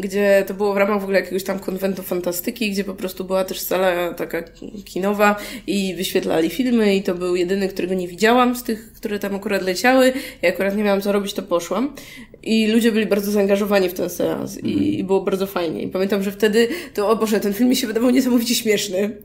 gdzie 0.00 0.44
to 0.46 0.54
było 0.54 0.74
w 0.74 0.76
ramach 0.76 1.00
w 1.00 1.02
ogóle 1.02 1.20
jakiegoś 1.20 1.44
tam 1.44 1.58
konwentu 1.58 2.02
fantastyki, 2.02 2.70
gdzie 2.70 2.84
po 2.84 2.94
prostu 2.94 3.24
była 3.24 3.44
też 3.44 3.60
sala 3.60 4.14
taka 4.14 4.42
kinowa 4.84 5.36
i 5.66 5.94
wyświetlali 5.94 6.50
filmy 6.50 6.96
i 6.96 7.02
to 7.02 7.14
był 7.14 7.36
jedyny, 7.36 7.68
którego 7.68 7.94
nie 7.94 8.08
widziałam 8.08 8.56
z 8.56 8.62
tych, 8.62 8.92
które 8.92 9.18
tam 9.18 9.34
akurat 9.34 9.62
leciały. 9.62 10.12
Ja 10.42 10.48
akurat 10.48 10.76
nie 10.76 10.84
miałam 10.84 11.00
co 11.00 11.12
robić, 11.12 11.32
to 11.32 11.42
poszłam. 11.42 11.94
I 12.42 12.66
ludzie 12.66 12.92
byli 12.92 13.06
bardzo 13.06 13.30
zaangażowani 13.30 13.88
w 13.88 13.94
ten 13.94 14.10
seans 14.10 14.58
i, 14.58 14.98
i 14.98 15.04
było 15.04 15.20
bardzo 15.20 15.46
fajnie. 15.46 15.82
I 15.82 15.88
pamiętam, 15.88 16.22
że 16.22 16.32
wtedy 16.32 16.68
to, 16.94 17.08
o 17.08 17.16
Boże, 17.16 17.40
ten 17.40 17.54
film 17.54 17.68
mi 17.68 17.76
się 17.76 17.86
wydawał 17.86 18.10
niesamowicie 18.10 18.54
śmieszny. 18.54 19.16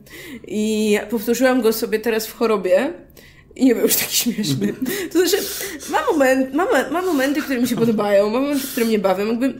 I 0.48 1.00
powtórzyłam 1.10 1.62
go 1.62 1.74
sobie 1.74 2.00
teraz 2.00 2.28
w 2.28 2.34
chorobie. 2.34 2.94
i 3.56 3.66
nie 3.66 3.76
był 3.76 3.84
już 3.84 3.96
taki 3.96 4.16
śmieszny. 4.16 4.74
To 5.14 5.20
znaczy, 5.20 5.44
ma, 5.92 6.06
moment, 6.12 6.54
ma, 6.54 6.66
ma 6.92 7.02
momenty, 7.02 7.42
które 7.42 7.62
mi 7.62 7.68
się 7.68 7.76
podobają, 7.76 8.30
ma 8.30 8.40
momenty, 8.40 8.68
które 8.68 8.86
mnie 8.86 9.00
bawią. 9.00 9.28
Jakby 9.28 9.54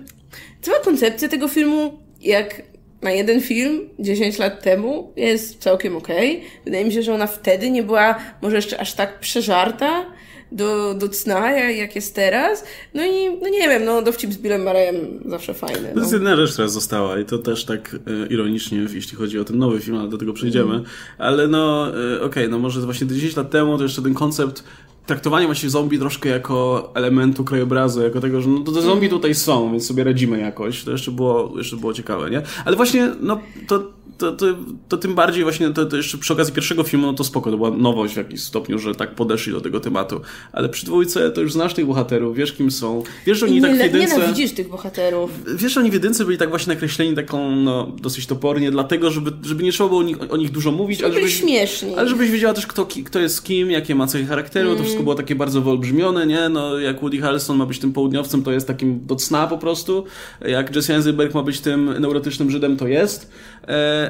cała 0.64 0.80
koncepcja 0.80 1.30
tego 1.30 1.48
filmu, 1.48 2.00
jak 2.22 2.62
na 3.02 3.12
jeden 3.12 3.42
film 3.42 3.90
10 4.00 4.40
lat 4.40 4.64
temu 4.64 5.14
jest 5.16 5.60
całkiem 5.60 5.96
okej. 5.96 6.38
Okay. 6.38 6.50
Wydaje 6.66 6.86
mi 6.86 6.94
się, 6.94 7.04
że 7.04 7.14
ona 7.14 7.28
wtedy 7.28 7.72
nie 7.72 7.84
była 7.84 8.16
może 8.42 8.56
jeszcze 8.56 8.80
aż 8.80 8.94
tak 8.94 9.20
przeżarta 9.20 10.06
do, 10.52 10.94
do 10.94 11.10
cna, 11.10 11.52
jak 11.52 11.96
jest 11.96 12.16
teraz. 12.16 12.64
No 12.94 13.06
i, 13.06 13.38
no 13.42 13.50
nie 13.50 13.70
wiem, 13.70 13.86
no 13.86 14.02
dowcip 14.02 14.34
z 14.34 14.38
Billem 14.38 14.64
Murrayem 14.64 14.96
zawsze 15.26 15.54
fajny. 15.54 15.88
No. 15.88 15.94
To 15.94 16.00
jest 16.00 16.14
jedna 16.14 16.36
rzecz, 16.36 16.54
która 16.54 16.68
została 16.68 17.20
i 17.20 17.26
to 17.26 17.38
też 17.38 17.66
tak 17.66 17.96
e, 17.96 18.28
ironicznie, 18.28 18.86
jeśli 18.94 19.18
chodzi 19.18 19.40
o 19.40 19.44
ten 19.44 19.58
nowy 19.58 19.80
film, 19.80 19.98
ale 19.98 20.10
do 20.10 20.18
tego 20.18 20.34
przejdziemy. 20.34 20.74
Mm. 20.74 20.86
Ale 21.18 21.48
no, 21.48 21.88
e, 21.88 22.16
okej, 22.16 22.26
okay, 22.26 22.48
no 22.48 22.60
może 22.60 22.82
właśnie 22.82 23.08
10 23.08 23.36
lat 23.36 23.50
temu 23.50 23.78
to 23.78 23.84
jeszcze 23.84 24.02
ten 24.02 24.14
koncept 24.14 24.64
traktowanie 25.06 25.46
właśnie 25.46 25.70
zombie 25.70 26.00
troszkę 26.00 26.30
jako 26.30 26.92
elementu 26.96 27.44
krajobrazu, 27.44 28.02
jako 28.02 28.22
tego, 28.22 28.42
że 28.42 28.50
no 28.50 28.60
to 28.60 28.82
zombie 28.82 29.10
tutaj 29.10 29.36
są, 29.36 29.72
więc 29.72 29.88
sobie 29.88 30.04
radzimy 30.04 30.40
jakoś. 30.40 30.84
To 30.84 30.92
jeszcze 30.92 31.12
było, 31.12 31.54
jeszcze 31.58 31.78
było 31.78 31.94
ciekawe, 31.94 32.30
nie? 32.30 32.42
Ale 32.66 32.76
właśnie, 32.76 33.12
no 33.22 33.40
to 33.68 33.84
to, 34.18 34.32
to, 34.32 34.46
to 34.90 34.98
tym 34.98 35.16
bardziej 35.16 35.44
właśnie 35.44 35.70
to, 35.70 35.86
to, 35.86 35.98
jeszcze 35.98 36.18
przy 36.18 36.34
okazji 36.34 36.54
pierwszego 36.54 36.84
filmu, 36.84 37.08
no 37.08 37.14
to 37.14 37.24
spoko, 37.24 37.52
to 37.52 37.58
była 37.58 37.72
nowość 37.72 38.14
w 38.14 38.18
jakimś 38.18 38.42
stopniu, 38.42 38.80
że 38.80 38.96
tak 38.96 39.16
podeszli 39.16 39.54
do 39.54 39.62
tego 39.62 39.80
tematu. 39.80 40.22
Ale 40.52 40.70
przy 40.70 40.86
dwójce 40.86 41.32
to 41.32 41.42
już 41.42 41.54
znasz 41.54 41.74
tych 41.74 41.86
bohaterów, 41.86 42.36
wiesz 42.36 42.54
kim 42.54 42.72
są, 42.72 43.04
wiesz, 43.26 43.38
że 43.38 43.46
oni 43.46 43.56
nie, 43.56 43.62
tak 43.62 43.76
w 43.76 43.80
jedynce... 43.80 44.20
Nie 44.20 44.28
widzisz 44.28 44.52
tych 44.52 44.70
bohaterów. 44.70 45.32
Wiesz, 45.56 45.74
że 45.74 45.80
oni 45.80 45.90
w 45.92 45.94
jedynce 45.94 46.26
byli 46.26 46.38
tak 46.38 46.50
właśnie 46.50 46.74
nakreśleni 46.74 47.16
taką, 47.16 47.56
no, 47.56 47.92
dosyć 48.02 48.28
topornie, 48.28 48.72
dlatego, 48.72 49.12
żeby, 49.12 49.32
żeby 49.44 49.64
nie 49.64 49.72
trzeba 49.72 49.90
było 49.90 50.02
o 50.02 50.04
nich, 50.04 50.18
o 50.32 50.38
nich 50.38 50.52
dużo 50.52 50.72
mówić, 50.72 51.00
żeby 51.00 51.12
ale 51.12 51.20
żebyś, 51.20 51.40
śmieszni. 51.40 51.96
ale 51.96 52.10
żebyś 52.10 52.32
wiedziała 52.32 52.54
też, 52.54 52.68
kto, 52.68 52.88
kto 53.06 53.20
jest 53.20 53.44
kim, 53.44 53.72
jakie 53.72 53.96
ma 53.96 54.08
cechy 54.08 54.26
charakteru, 54.26 54.68
mm. 54.68 54.78
to 54.78 54.84
wszystko 54.84 55.04
było 55.04 55.16
takie 55.16 55.36
bardzo 55.36 55.62
wyolbrzymione, 55.62 56.28
nie? 56.28 56.50
No, 56.50 56.80
jak 56.80 57.00
Woody 57.00 57.18
Harrelson 57.18 57.58
ma 57.58 57.66
być 57.66 57.80
tym 57.80 57.94
południowcem, 57.94 58.44
to 58.44 58.52
jest 58.52 58.68
takim 58.68 59.06
do 59.06 59.16
cna 59.16 59.48
po 59.48 59.58
prostu, 59.58 60.06
jak 60.42 60.76
Jesse 60.76 60.96
Eisenberg 60.96 61.34
ma 61.34 61.44
być 61.44 61.60
tym 61.60 62.00
neurotycznym 62.00 62.52
Żydem, 62.52 62.78
to 62.78 62.88
jest. 62.88 63.32
E, 63.68 64.03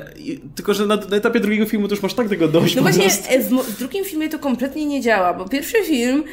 tylko, 0.56 0.74
że 0.74 0.86
na, 0.86 0.96
na, 0.96 1.18
etapie 1.18 1.40
drugiego 1.40 1.66
filmu 1.66 1.88
to 1.88 1.94
już 1.94 2.04
masz 2.04 2.14
tak 2.14 2.30
tego 2.30 2.48
dość. 2.48 2.76
No 2.76 2.82
właśnie, 2.82 3.06
e, 3.06 3.40
w, 3.40 3.50
w, 3.50 3.80
drugim 3.80 4.06
filmie 4.06 4.30
to 4.30 4.40
kompletnie 4.40 4.86
nie 4.86 5.02
działa, 5.02 5.34
bo 5.34 5.50
pierwszy 5.50 5.78
film 5.86 6.24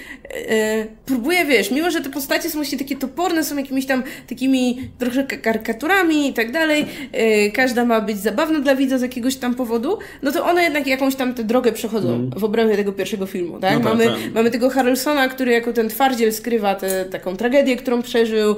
e, 0.48 0.86
próbuje, 1.06 1.44
wiesz, 1.44 1.70
mimo 1.70 1.90
że 1.90 2.00
te 2.00 2.10
postacie 2.10 2.50
są 2.50 2.58
właśnie 2.58 2.78
takie 2.78 2.96
toporne, 2.96 3.44
są 3.44 3.56
jakimiś 3.56 3.86
tam 3.86 4.02
takimi 4.28 4.90
trochę 4.98 5.24
karykaturami 5.24 6.28
i 6.28 6.32
tak 6.32 6.52
dalej, 6.52 6.86
e, 7.12 7.50
każda 7.50 7.84
ma 7.84 8.00
być 8.00 8.18
zabawna 8.18 8.60
dla 8.60 8.74
widza 8.76 8.98
z 8.98 9.02
jakiegoś 9.02 9.36
tam 9.36 9.54
powodu, 9.54 9.98
no 10.22 10.32
to 10.32 10.44
one 10.44 10.62
jednak 10.62 10.86
jakąś 10.86 11.14
tam 11.14 11.34
tę 11.34 11.44
drogę 11.44 11.72
przechodzą 11.72 12.14
mm. 12.14 12.30
w 12.30 12.44
obrębie 12.44 12.76
tego 12.76 12.92
pierwszego 12.92 13.26
filmu, 13.26 13.60
tak? 13.60 13.74
No 13.74 13.80
mamy, 13.80 14.04
tak, 14.04 14.14
tak. 14.14 14.34
mamy 14.34 14.50
tego 14.50 14.70
Harrelsona, 14.70 15.28
który 15.28 15.52
jako 15.52 15.72
ten 15.72 15.88
twardziel 15.88 16.32
skrywa 16.32 16.74
tę 16.74 17.04
taką 17.04 17.36
tragedię, 17.36 17.76
którą 17.76 18.02
przeżył, 18.02 18.56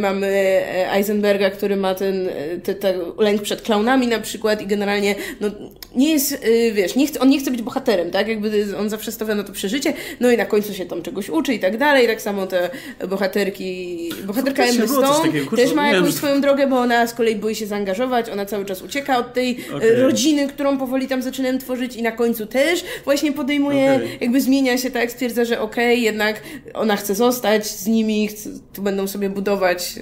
mamy 0.00 0.26
e, 0.26 0.92
Eisenberga, 0.92 1.50
który 1.50 1.76
ma 1.76 1.94
ten, 1.94 2.28
e, 2.28 2.58
ten, 2.58 2.76
ten 2.76 3.00
lęk 3.18 3.42
przed 3.42 3.62
klaunami 3.62 4.01
na 4.08 4.20
przykład 4.20 4.62
i 4.62 4.66
generalnie 4.66 5.14
no, 5.40 5.48
nie 5.94 6.12
jest, 6.12 6.32
y, 6.32 6.72
wiesz, 6.72 6.96
nie 6.96 7.06
chce, 7.06 7.20
on 7.20 7.28
nie 7.28 7.40
chce 7.40 7.50
być 7.50 7.62
bohaterem, 7.62 8.10
tak? 8.10 8.28
Jakby 8.28 8.76
on 8.78 8.90
zawsze 8.90 9.12
stawia 9.12 9.34
na 9.34 9.44
to 9.44 9.52
przeżycie, 9.52 9.92
no 10.20 10.30
i 10.30 10.36
na 10.36 10.46
końcu 10.46 10.74
się 10.74 10.86
tam 10.86 11.02
czegoś 11.02 11.28
uczy 11.28 11.54
i 11.54 11.58
tak 11.58 11.78
dalej. 11.78 12.06
Tak 12.06 12.22
samo 12.22 12.46
te 12.46 12.70
bohaterki, 13.08 14.10
bohaterka 14.24 14.64
Emma 14.64 14.86
Stone 14.86 15.32
też 15.56 15.74
ma 15.74 15.88
jakąś 15.92 16.14
swoją 16.14 16.40
drogę, 16.40 16.66
bo 16.66 16.78
ona 16.78 17.06
z 17.06 17.14
kolei 17.14 17.36
boi 17.36 17.54
się 17.54 17.66
zaangażować, 17.66 18.30
ona 18.30 18.46
cały 18.46 18.64
czas 18.64 18.82
ucieka 18.82 19.18
od 19.18 19.34
tej 19.34 19.60
y, 19.70 19.76
okay. 19.76 20.02
rodziny, 20.02 20.48
którą 20.48 20.78
powoli 20.78 21.08
tam 21.08 21.22
zaczynam 21.22 21.58
tworzyć 21.58 21.96
i 21.96 22.02
na 22.02 22.12
końcu 22.12 22.46
też 22.46 22.84
właśnie 23.04 23.32
podejmuje, 23.32 23.92
okay. 23.94 24.08
jakby 24.20 24.40
zmienia 24.40 24.78
się 24.78 24.90
tak, 24.90 25.10
stwierdza, 25.10 25.44
że 25.44 25.60
okej, 25.60 25.94
okay, 25.94 26.04
jednak 26.04 26.42
ona 26.74 26.96
chce 26.96 27.14
zostać 27.14 27.66
z 27.66 27.86
nimi, 27.86 28.28
chce, 28.28 28.50
tu 28.72 28.82
będą 28.82 29.06
sobie 29.08 29.30
budować 29.30 29.94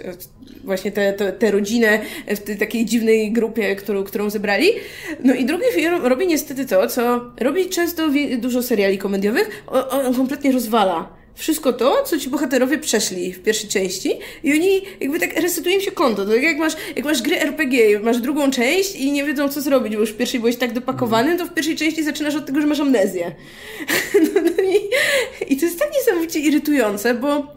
właśnie 0.65 0.93
tę 0.93 1.13
te, 1.13 1.13
te, 1.13 1.33
te 1.33 1.51
rodzinę 1.51 2.01
w 2.27 2.39
tej 2.39 2.59
takiej 2.59 2.85
dziwnej 2.85 3.33
grupie, 3.33 3.77
którą, 3.77 4.05
którą 4.05 4.31
zebrali. 4.31 4.69
No 5.25 5.35
i 5.35 5.45
drugi 5.45 5.65
film 5.75 6.07
robi 6.07 6.27
niestety 6.27 6.67
to, 6.67 6.87
co 6.87 7.21
robi 7.41 7.69
często 7.69 8.11
dużo 8.39 8.63
seriali 8.63 8.99
komediowych, 8.99 9.65
on, 9.67 10.07
on 10.07 10.15
kompletnie 10.15 10.53
rozwala 10.53 11.21
wszystko 11.41 11.73
to, 11.73 12.03
co 12.03 12.19
ci 12.19 12.31
bohaterowie 12.31 12.79
przeszli 12.79 13.33
w 13.33 13.43
pierwszej 13.43 13.69
części 13.69 14.13
i 14.45 14.53
oni 14.53 14.83
jakby 15.01 15.21
tak 15.21 15.41
resetują 15.41 15.81
się 15.81 15.91
konto. 15.91 16.25
To 16.25 16.33
tak 16.33 16.43
jak 16.43 16.57
masz, 16.57 16.73
jak 16.97 17.05
masz 17.05 17.23
gry 17.23 17.41
RPG, 17.41 18.01
masz 18.01 18.19
drugą 18.19 18.51
część 18.51 18.97
i 18.97 19.13
nie 19.13 19.25
wiedzą 19.25 19.49
co 19.49 19.61
zrobić, 19.61 19.95
bo 19.95 20.01
już 20.01 20.11
w 20.11 20.17
pierwszej 20.17 20.41
byłeś 20.41 20.57
tak 20.57 20.73
dopakowany, 20.73 21.39
to 21.39 21.47
w 21.47 21.55
pierwszej 21.55 21.77
części 21.77 22.05
zaczynasz 22.05 22.35
od 22.35 22.47
tego, 22.47 22.61
że 22.61 22.67
masz 22.67 22.81
amnezję. 22.81 23.33
No, 24.35 24.41
no 24.41 24.63
i, 24.63 24.77
I 25.53 25.57
to 25.57 25.65
jest 25.65 25.79
tak 25.79 25.89
niesamowicie 25.95 26.41
irytujące, 26.41 27.15
bo 27.15 27.57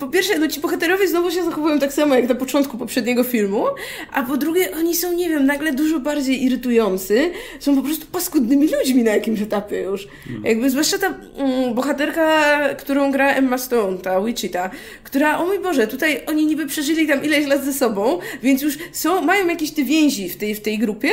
po 0.00 0.08
pierwsze, 0.08 0.38
no 0.38 0.48
ci 0.48 0.60
bohaterowie 0.60 1.08
znowu 1.08 1.30
się 1.30 1.44
zachowują 1.44 1.78
tak 1.78 1.92
samo 1.92 2.14
jak 2.14 2.28
na 2.28 2.34
początku 2.34 2.78
poprzedniego 2.78 3.24
filmu, 3.24 3.64
a 4.12 4.22
po 4.22 4.36
drugie, 4.36 4.76
oni 4.76 4.96
są, 4.96 5.12
nie 5.12 5.28
wiem, 5.28 5.46
nagle 5.46 5.72
dużo 5.72 6.00
bardziej 6.00 6.44
irytujący, 6.44 7.30
są 7.60 7.76
po 7.76 7.82
prostu 7.82 8.06
paskudnymi 8.06 8.68
ludźmi 8.68 9.02
na 9.02 9.10
jakimś 9.10 9.40
etapie 9.40 9.80
już. 9.80 10.08
Mm. 10.30 10.44
Jakby, 10.44 10.70
zwłaszcza 10.70 10.98
ta 10.98 11.14
mm, 11.36 11.74
bohaterka, 11.74 12.58
którą 12.74 13.12
gra 13.12 13.34
Emma 13.34 13.58
Stone, 13.58 13.98
ta 13.98 14.20
Wichita, 14.20 14.70
która, 15.04 15.38
o 15.38 15.46
mój 15.46 15.58
Boże, 15.58 15.86
tutaj 15.86 16.20
oni 16.26 16.46
niby 16.46 16.66
przeżyli 16.66 17.08
tam 17.08 17.24
ileś 17.24 17.46
lat 17.46 17.64
ze 17.64 17.72
sobą, 17.72 18.18
więc 18.42 18.62
już 18.62 18.78
są, 18.92 19.22
mają 19.22 19.48
jakieś 19.48 19.70
te 19.70 19.82
więzi 19.82 20.28
w 20.28 20.36
tej, 20.36 20.54
w 20.54 20.60
tej 20.60 20.78
grupie, 20.78 21.10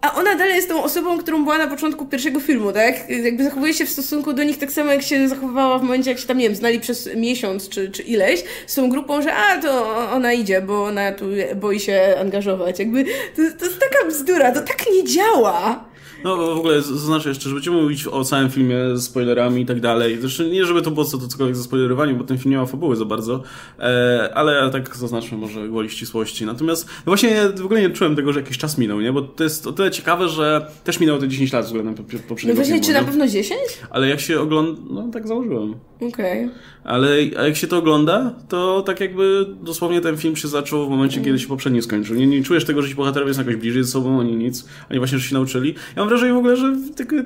a 0.00 0.14
ona 0.14 0.34
dalej 0.34 0.56
jest 0.56 0.68
tą 0.68 0.82
osobą, 0.82 1.18
którą 1.18 1.42
była 1.44 1.58
na 1.58 1.66
początku 1.66 2.06
pierwszego 2.06 2.40
filmu, 2.40 2.72
tak? 2.72 3.10
Jakby 3.10 3.44
zachowuje 3.44 3.74
się 3.74 3.86
w 3.86 3.90
stosunku 3.90 4.32
do 4.32 4.42
nich 4.42 4.58
tak 4.58 4.72
samo, 4.72 4.92
jak 4.92 5.02
się 5.02 5.28
zachowywała 5.28 5.78
w 5.78 5.82
momencie, 5.82 6.10
jak 6.10 6.18
się 6.18 6.26
tam, 6.26 6.38
nie 6.38 6.44
wiem, 6.44 6.56
znali 6.56 6.80
przez 6.80 7.14
miesiąc 7.16 7.68
czy, 7.68 7.90
czy 7.90 8.02
ileś, 8.02 8.44
z 8.66 8.74
tą 8.74 8.90
grupą, 8.90 9.22
że 9.22 9.34
a, 9.34 9.62
to 9.62 9.96
ona 10.10 10.32
idzie, 10.32 10.60
bo 10.60 10.84
ona 10.84 11.12
tu 11.12 11.24
boi 11.56 11.80
się 11.80 12.14
angażować. 12.20 12.78
Jakby 12.78 13.04
to, 13.04 13.42
to 13.58 13.64
jest 13.64 13.78
taka 13.80 14.08
bzdura, 14.08 14.52
to 14.52 14.60
tak 14.60 14.84
nie 14.92 15.04
działa. 15.04 15.89
No 16.24 16.36
w 16.36 16.58
ogóle 16.58 16.82
zaznaczę 16.82 17.28
jeszcze, 17.28 17.48
że 17.48 17.54
będziemy 17.54 17.82
mówić 17.82 18.06
o 18.06 18.24
całym 18.24 18.50
filmie 18.50 18.76
z 18.94 19.04
spoilerami 19.04 19.62
i 19.62 19.66
tak 19.66 19.80
dalej. 19.80 20.18
Zresztą 20.20 20.44
nie, 20.44 20.64
żeby 20.64 20.82
to 20.82 20.90
było 20.90 21.04
co, 21.04 21.18
to 21.18 21.28
cokolwiek 21.28 21.56
ze 21.56 21.62
spoilerowaniem, 21.62 22.18
bo 22.18 22.24
ten 22.24 22.38
film 22.38 22.50
nie 22.50 22.56
ma 22.56 22.66
fabuły 22.66 22.96
za 22.96 23.04
bardzo, 23.04 23.42
e, 23.78 24.30
ale 24.34 24.70
tak 24.70 24.96
zaznaczmy 24.96 25.38
może 25.38 25.68
gwoli 25.68 25.90
ścisłości. 25.90 26.46
Natomiast 26.46 26.86
no 26.86 27.02
właśnie 27.06 27.48
w 27.56 27.64
ogóle 27.64 27.80
nie 27.80 27.90
czułem 27.90 28.16
tego, 28.16 28.32
że 28.32 28.40
jakiś 28.40 28.58
czas 28.58 28.78
minął, 28.78 29.00
nie? 29.00 29.12
Bo 29.12 29.22
to 29.22 29.44
jest 29.44 29.66
o 29.66 29.72
tyle 29.72 29.90
ciekawe, 29.90 30.28
że 30.28 30.66
też 30.84 31.00
minęło 31.00 31.18
te 31.18 31.28
10 31.28 31.52
lat 31.52 31.64
względem 31.66 31.94
poprzedniego 31.94 32.48
No 32.48 32.54
właśnie, 32.54 32.64
filmu, 32.74 32.86
czy 32.86 32.92
na 32.92 33.02
pewno 33.04 33.28
10? 33.28 33.60
Ale 33.90 34.08
jak 34.08 34.20
się 34.20 34.40
ogląda, 34.40 34.80
no 34.90 35.08
tak 35.12 35.28
założyłem. 35.28 35.74
Okej. 36.00 36.44
Okay. 36.44 36.50
Ale 36.84 37.16
a 37.38 37.42
jak 37.42 37.56
się 37.56 37.66
to 37.66 37.78
ogląda, 37.78 38.34
to 38.48 38.82
tak 38.82 39.00
jakby 39.00 39.46
dosłownie 39.62 40.00
ten 40.00 40.16
film 40.16 40.36
się 40.36 40.48
zaczął 40.48 40.86
w 40.86 40.90
momencie, 40.90 41.16
mm. 41.16 41.24
kiedy 41.24 41.38
się 41.38 41.48
poprzedni 41.48 41.82
skończył. 41.82 42.16
Nie, 42.16 42.26
nie 42.26 42.42
czujesz 42.42 42.64
tego, 42.64 42.82
że 42.82 42.88
ci 42.88 42.94
bohaterowie 42.94 43.34
są 43.34 43.40
jakoś 43.40 43.56
bliżej 43.56 43.84
ze 43.84 43.90
sobą, 43.90 44.20
ani 44.20 44.36
nic, 44.36 44.68
ani 44.88 44.98
właśnie, 44.98 45.18
że 45.18 45.28
się 45.28 45.34
nauczyli. 45.34 45.74
Ja 45.96 46.02
mam 46.02 46.08
wrażenie 46.08 46.32
w 46.32 46.36
ogóle, 46.36 46.56
że 46.56 46.76
tylko 46.96 47.16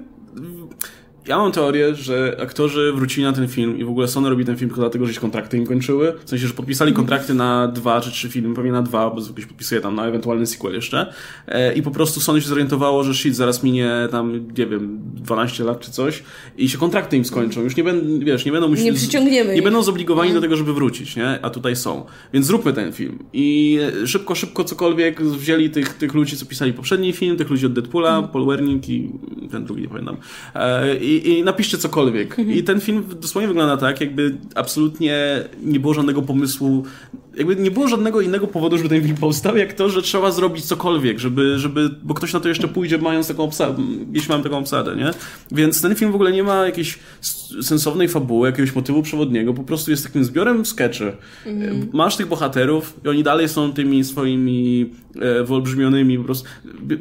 ja 1.27 1.39
mam 1.39 1.53
teorię, 1.53 1.95
że 1.95 2.37
aktorzy 2.43 2.93
wrócili 2.93 3.25
na 3.25 3.33
ten 3.33 3.49
film 3.49 3.79
i 3.79 3.85
w 3.85 3.89
ogóle 3.89 4.09
Sony 4.09 4.31
robi 4.31 4.45
ten 4.45 4.57
film 4.57 4.71
tylko 4.71 4.81
dlatego, 4.81 5.07
że 5.07 5.15
się 5.15 5.21
kontrakty 5.21 5.57
im 5.57 5.67
kończyły. 5.67 6.15
W 6.25 6.31
sensie, 6.31 6.47
że 6.47 6.55
podpisali 6.55 6.89
mhm. 6.89 7.07
kontrakty 7.07 7.35
na 7.35 7.69
dwa 7.69 8.01
czy 8.01 8.11
trzy 8.11 8.29
filmy, 8.29 8.55
pewnie 8.55 8.73
na 8.73 8.83
dwa, 8.83 9.11
bo 9.11 9.21
zwykle 9.21 9.43
się 9.43 9.49
podpisuje 9.49 9.81
tam 9.81 9.95
na 9.95 10.07
ewentualny 10.07 10.47
sequel 10.47 10.75
jeszcze. 10.75 11.13
E, 11.49 11.75
I 11.75 11.83
po 11.83 11.91
prostu 11.91 12.21
Sony 12.21 12.41
się 12.41 12.49
zorientowało, 12.49 13.05
że 13.05 13.15
shit, 13.15 13.37
zaraz 13.37 13.63
minie 13.63 13.91
tam, 14.11 14.47
nie 14.59 14.67
wiem, 14.67 15.01
12 15.15 15.65
lat 15.65 15.81
czy 15.81 15.91
coś 15.91 16.23
i 16.59 16.69
się 16.69 16.79
kontrakty 16.79 17.17
im 17.17 17.25
skończą. 17.25 17.63
Już 17.63 17.77
nie 17.77 17.85
będą, 17.85 18.25
wiesz, 18.25 18.45
nie 18.45 18.53
będą 18.53 18.69
musieli... 18.69 18.91
Nie 18.91 18.97
przyciągniemy 18.97 19.55
Nie 19.55 19.63
będą 19.63 19.83
zobligowani 19.83 20.31
do 20.31 20.37
mhm. 20.37 20.43
tego, 20.43 20.57
żeby 20.57 20.75
wrócić, 20.75 21.17
nie? 21.17 21.39
A 21.43 21.51
tutaj 21.51 21.77
są. 21.77 22.05
Więc 22.33 22.47
zróbmy 22.47 22.73
ten 22.73 22.93
film. 22.93 23.19
I 23.33 23.79
szybko, 24.07 24.35
szybko 24.35 24.65
cokolwiek 24.65 25.23
wzięli 25.23 25.71
tych, 25.71 25.95
tych 25.95 26.15
ludzi, 26.15 26.37
co 26.37 26.47
pisali 26.47 26.73
poprzedni 26.73 27.13
film, 27.13 27.37
tych 27.37 27.51
ludzi 27.51 27.67
od 27.67 27.73
Deadpoola, 27.73 28.19
mm. 28.19 28.31
Paul 28.31 28.47
Wernick 28.47 28.89
i 28.89 29.11
ten 29.51 29.65
drugi, 29.65 29.83
nie 29.83 29.89
pamiętam. 29.89 30.17
E, 30.55 30.97
I 31.17 31.29
i, 31.29 31.45
napiszcie 31.45 31.79
cokolwiek. 31.79 32.37
I 32.39 32.63
ten 32.63 32.81
film 32.81 33.05
dosłownie 33.21 33.49
wygląda 33.49 33.77
tak, 33.77 34.01
jakby 34.01 34.37
absolutnie 34.55 35.45
nie 35.63 35.81
było 35.81 35.95
żadnego 35.95 36.23
pomysłu, 36.23 36.85
jakby 37.37 37.57
nie 37.57 37.71
było 37.71 37.89
żadnego 37.89 38.21
innego 38.21 38.47
powodu, 38.47 38.77
żeby 38.77 38.89
ten 38.89 39.03
film 39.03 39.17
powstał, 39.17 39.57
jak 39.57 39.73
to, 39.73 39.89
że 39.89 40.03
trzeba 40.03 40.31
zrobić 40.31 40.65
cokolwiek, 40.65 41.19
żeby, 41.19 41.59
żeby 41.59 41.91
bo 42.03 42.15
ktoś 42.15 42.33
na 42.33 42.41
to 42.41 42.49
jeszcze 42.49 42.69
pójdzie, 42.69 42.99
mając 42.99 43.29
taką 43.29 43.43
obsadę, 43.43 43.83
jeśli 44.13 44.29
mam 44.31 44.43
taką 44.43 44.59
obsadę, 44.59 44.97
nie? 44.97 45.11
Więc 45.53 45.83
ten 45.83 45.95
film 45.95 46.13
w 46.13 46.15
ogóle 46.15 46.33
nie 46.33 46.43
ma 46.43 46.67
jakiejś 46.67 46.99
sensownej 47.63 48.09
fabuły, 48.09 48.49
jakiegoś 48.49 48.75
motywu 48.75 49.03
przewodniego, 49.03 49.55
po 49.55 49.65
prostu 49.65 49.91
jest 49.91 50.05
takim 50.05 50.25
zbiorem 50.25 50.67
sketchy. 50.67 51.13
Mhm. 51.47 51.89
Masz 51.93 52.17
tych 52.17 52.27
bohaterów 52.27 53.01
i 53.05 53.09
oni 53.09 53.23
dalej 53.23 53.49
są 53.49 53.73
tymi 53.73 54.05
swoimi 54.05 54.91
e, 55.21 55.45
wyolbrzymionymi, 55.45 56.19
po 56.19 56.25
prostu, 56.25 56.49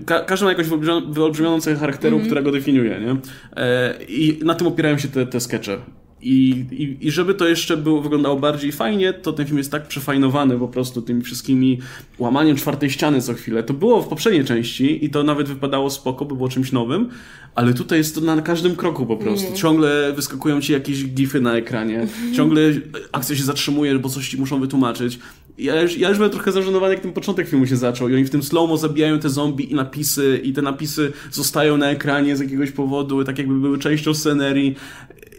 ka 0.05 0.19
każdy 0.19 0.45
ma 0.45 0.51
jakąś 0.51 0.67
wyolbrzymioną 1.09 1.61
cechę 1.61 1.79
charakteru, 1.79 2.15
mhm. 2.15 2.25
która 2.29 2.41
go 2.41 2.51
definiuje, 2.51 2.99
nie? 2.99 3.15
E, 3.55 3.95
I 4.07 4.39
na 4.43 4.55
tym 4.55 4.67
opierają 4.67 4.97
się 4.97 5.07
te, 5.07 5.25
te 5.25 5.39
skecze. 5.39 5.77
I, 6.23 6.65
i, 6.71 7.07
I 7.07 7.11
żeby 7.11 7.33
to 7.33 7.47
jeszcze 7.47 7.77
było, 7.77 8.01
wyglądało 8.01 8.35
bardziej 8.35 8.71
fajnie, 8.71 9.13
to 9.13 9.33
ten 9.33 9.45
film 9.45 9.57
jest 9.57 9.71
tak 9.71 9.87
przefajnowany 9.87 10.59
po 10.59 10.67
prostu 10.67 11.01
tymi 11.01 11.21
wszystkimi 11.21 11.79
łamaniem 12.19 12.55
czwartej 12.55 12.89
ściany 12.89 13.21
co 13.21 13.33
chwilę. 13.33 13.63
To 13.63 13.73
było 13.73 14.01
w 14.01 14.07
poprzedniej 14.07 14.45
części 14.45 15.05
i 15.05 15.09
to 15.09 15.23
nawet 15.23 15.47
wypadało 15.47 15.89
spoko, 15.89 16.25
by 16.25 16.35
było 16.35 16.49
czymś 16.49 16.71
nowym, 16.71 17.09
ale 17.55 17.73
tutaj 17.73 17.97
jest 17.97 18.15
to 18.15 18.21
na 18.21 18.41
każdym 18.41 18.75
kroku 18.75 19.05
po 19.05 19.17
prostu. 19.17 19.47
Mm. 19.47 19.57
Ciągle 19.57 20.13
wyskakują 20.15 20.61
ci 20.61 20.73
jakieś 20.73 21.05
gify 21.05 21.41
na 21.41 21.57
ekranie, 21.57 22.07
ciągle 22.37 22.61
akcja 23.11 23.35
się 23.35 23.43
zatrzymuje, 23.43 23.99
bo 23.99 24.09
coś 24.09 24.29
ci 24.29 24.37
muszą 24.37 24.59
wytłumaczyć. 24.59 25.19
Ja 25.57 25.81
już, 25.81 25.97
ja 25.97 26.09
już 26.09 26.17
byłem 26.17 26.31
trochę 26.31 26.51
zażenowany, 26.51 26.93
jak 26.93 27.03
ten 27.03 27.13
początek 27.13 27.49
filmu 27.49 27.67
się 27.67 27.77
zaczął 27.77 28.09
i 28.09 28.15
oni 28.15 28.25
w 28.25 28.29
tym 28.29 28.43
slow-mo 28.43 28.77
zabijają 28.77 29.19
te 29.19 29.29
zombie 29.29 29.71
i 29.71 29.75
napisy 29.75 30.41
i 30.43 30.53
te 30.53 30.61
napisy 30.61 31.11
zostają 31.31 31.77
na 31.77 31.89
ekranie 31.89 32.37
z 32.37 32.39
jakiegoś 32.39 32.71
powodu, 32.71 33.23
tak 33.23 33.37
jakby 33.37 33.59
były 33.59 33.79
częścią 33.79 34.13
scenerii 34.13 34.75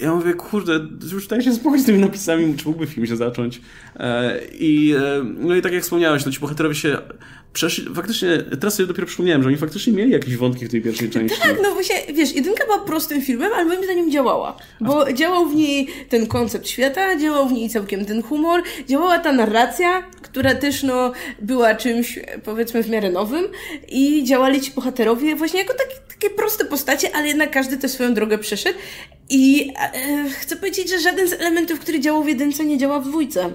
ja 0.01 0.15
mówię, 0.15 0.35
kurde, 0.35 0.81
już 1.13 1.27
daj 1.27 1.43
się 1.43 1.55
spokój 1.55 1.81
z 1.81 1.85
tymi 1.85 1.99
napisami, 1.99 2.55
czy 2.57 2.69
mógłby 2.69 2.87
film 2.87 3.07
się 3.07 3.17
zacząć. 3.17 3.61
E, 3.97 4.41
I, 4.53 4.95
e, 4.99 5.25
no 5.39 5.57
i 5.57 5.63
tak 5.63 5.73
jak 5.73 5.83
wspomniałeś, 5.83 6.27
no 6.27 6.33
ci 6.33 6.41
bohaterowie 6.41 6.75
się 6.75 6.99
przeszli, 7.53 7.95
faktycznie, 7.95 8.39
teraz 8.61 8.75
sobie 8.75 8.87
dopiero 8.87 9.07
przypomniałem, 9.07 9.43
że 9.43 9.49
oni 9.49 9.57
faktycznie 9.57 9.93
mieli 9.93 10.11
jakieś 10.11 10.37
wątki 10.37 10.67
w 10.67 10.71
tej 10.71 10.83
pierwszej 10.83 11.11
części. 11.11 11.41
Tak, 11.41 11.57
no 11.63 11.75
właśnie, 11.75 11.97
wiesz, 12.15 12.35
jedynka 12.35 12.65
była 12.65 12.79
prostym 12.79 13.23
filmem, 13.23 13.53
ale 13.55 13.65
moim 13.65 13.85
zdaniem 13.85 14.11
działała. 14.11 14.57
Bo 14.81 15.13
działał 15.13 15.49
w 15.49 15.55
niej 15.55 15.89
ten 16.09 16.27
koncept 16.27 16.69
świata, 16.69 17.19
działał 17.19 17.49
w 17.49 17.53
niej 17.53 17.71
całkiem 17.71 18.05
ten 18.05 18.23
humor, 18.23 18.63
działała 18.89 19.19
ta 19.19 19.33
narracja, 19.33 20.03
która 20.23 20.55
też, 20.55 20.83
no, 20.83 21.13
była 21.43 21.75
czymś, 21.75 22.19
powiedzmy, 22.45 22.83
w 22.83 22.91
miarę 22.91 23.11
nowym 23.11 23.45
i 23.89 24.25
działali 24.25 24.61
ci 24.61 24.71
bohaterowie 24.71 25.37
właśnie 25.37 25.59
jako 25.59 25.75
takie, 25.75 25.95
takie 26.09 26.31
proste 26.31 26.65
postacie, 26.65 27.17
ale 27.17 27.29
jednak 27.29 27.51
każdy 27.51 27.77
tę 27.77 27.89
swoją 27.89 28.15
drogę 28.15 28.39
przeszedł 28.39 28.79
i 29.31 29.71
e, 29.95 30.25
chcę 30.31 30.57
powiedzieć, 30.57 30.91
że 30.91 31.01
żaden 31.01 31.29
z 31.29 31.33
elementów, 31.33 31.81
który 31.81 32.01
działał 32.01 32.25
w 32.25 32.29
jedynce, 32.29 32.65
nie 32.65 32.79
działa 32.79 33.01
w 33.01 33.09
dwójce. 33.09 33.51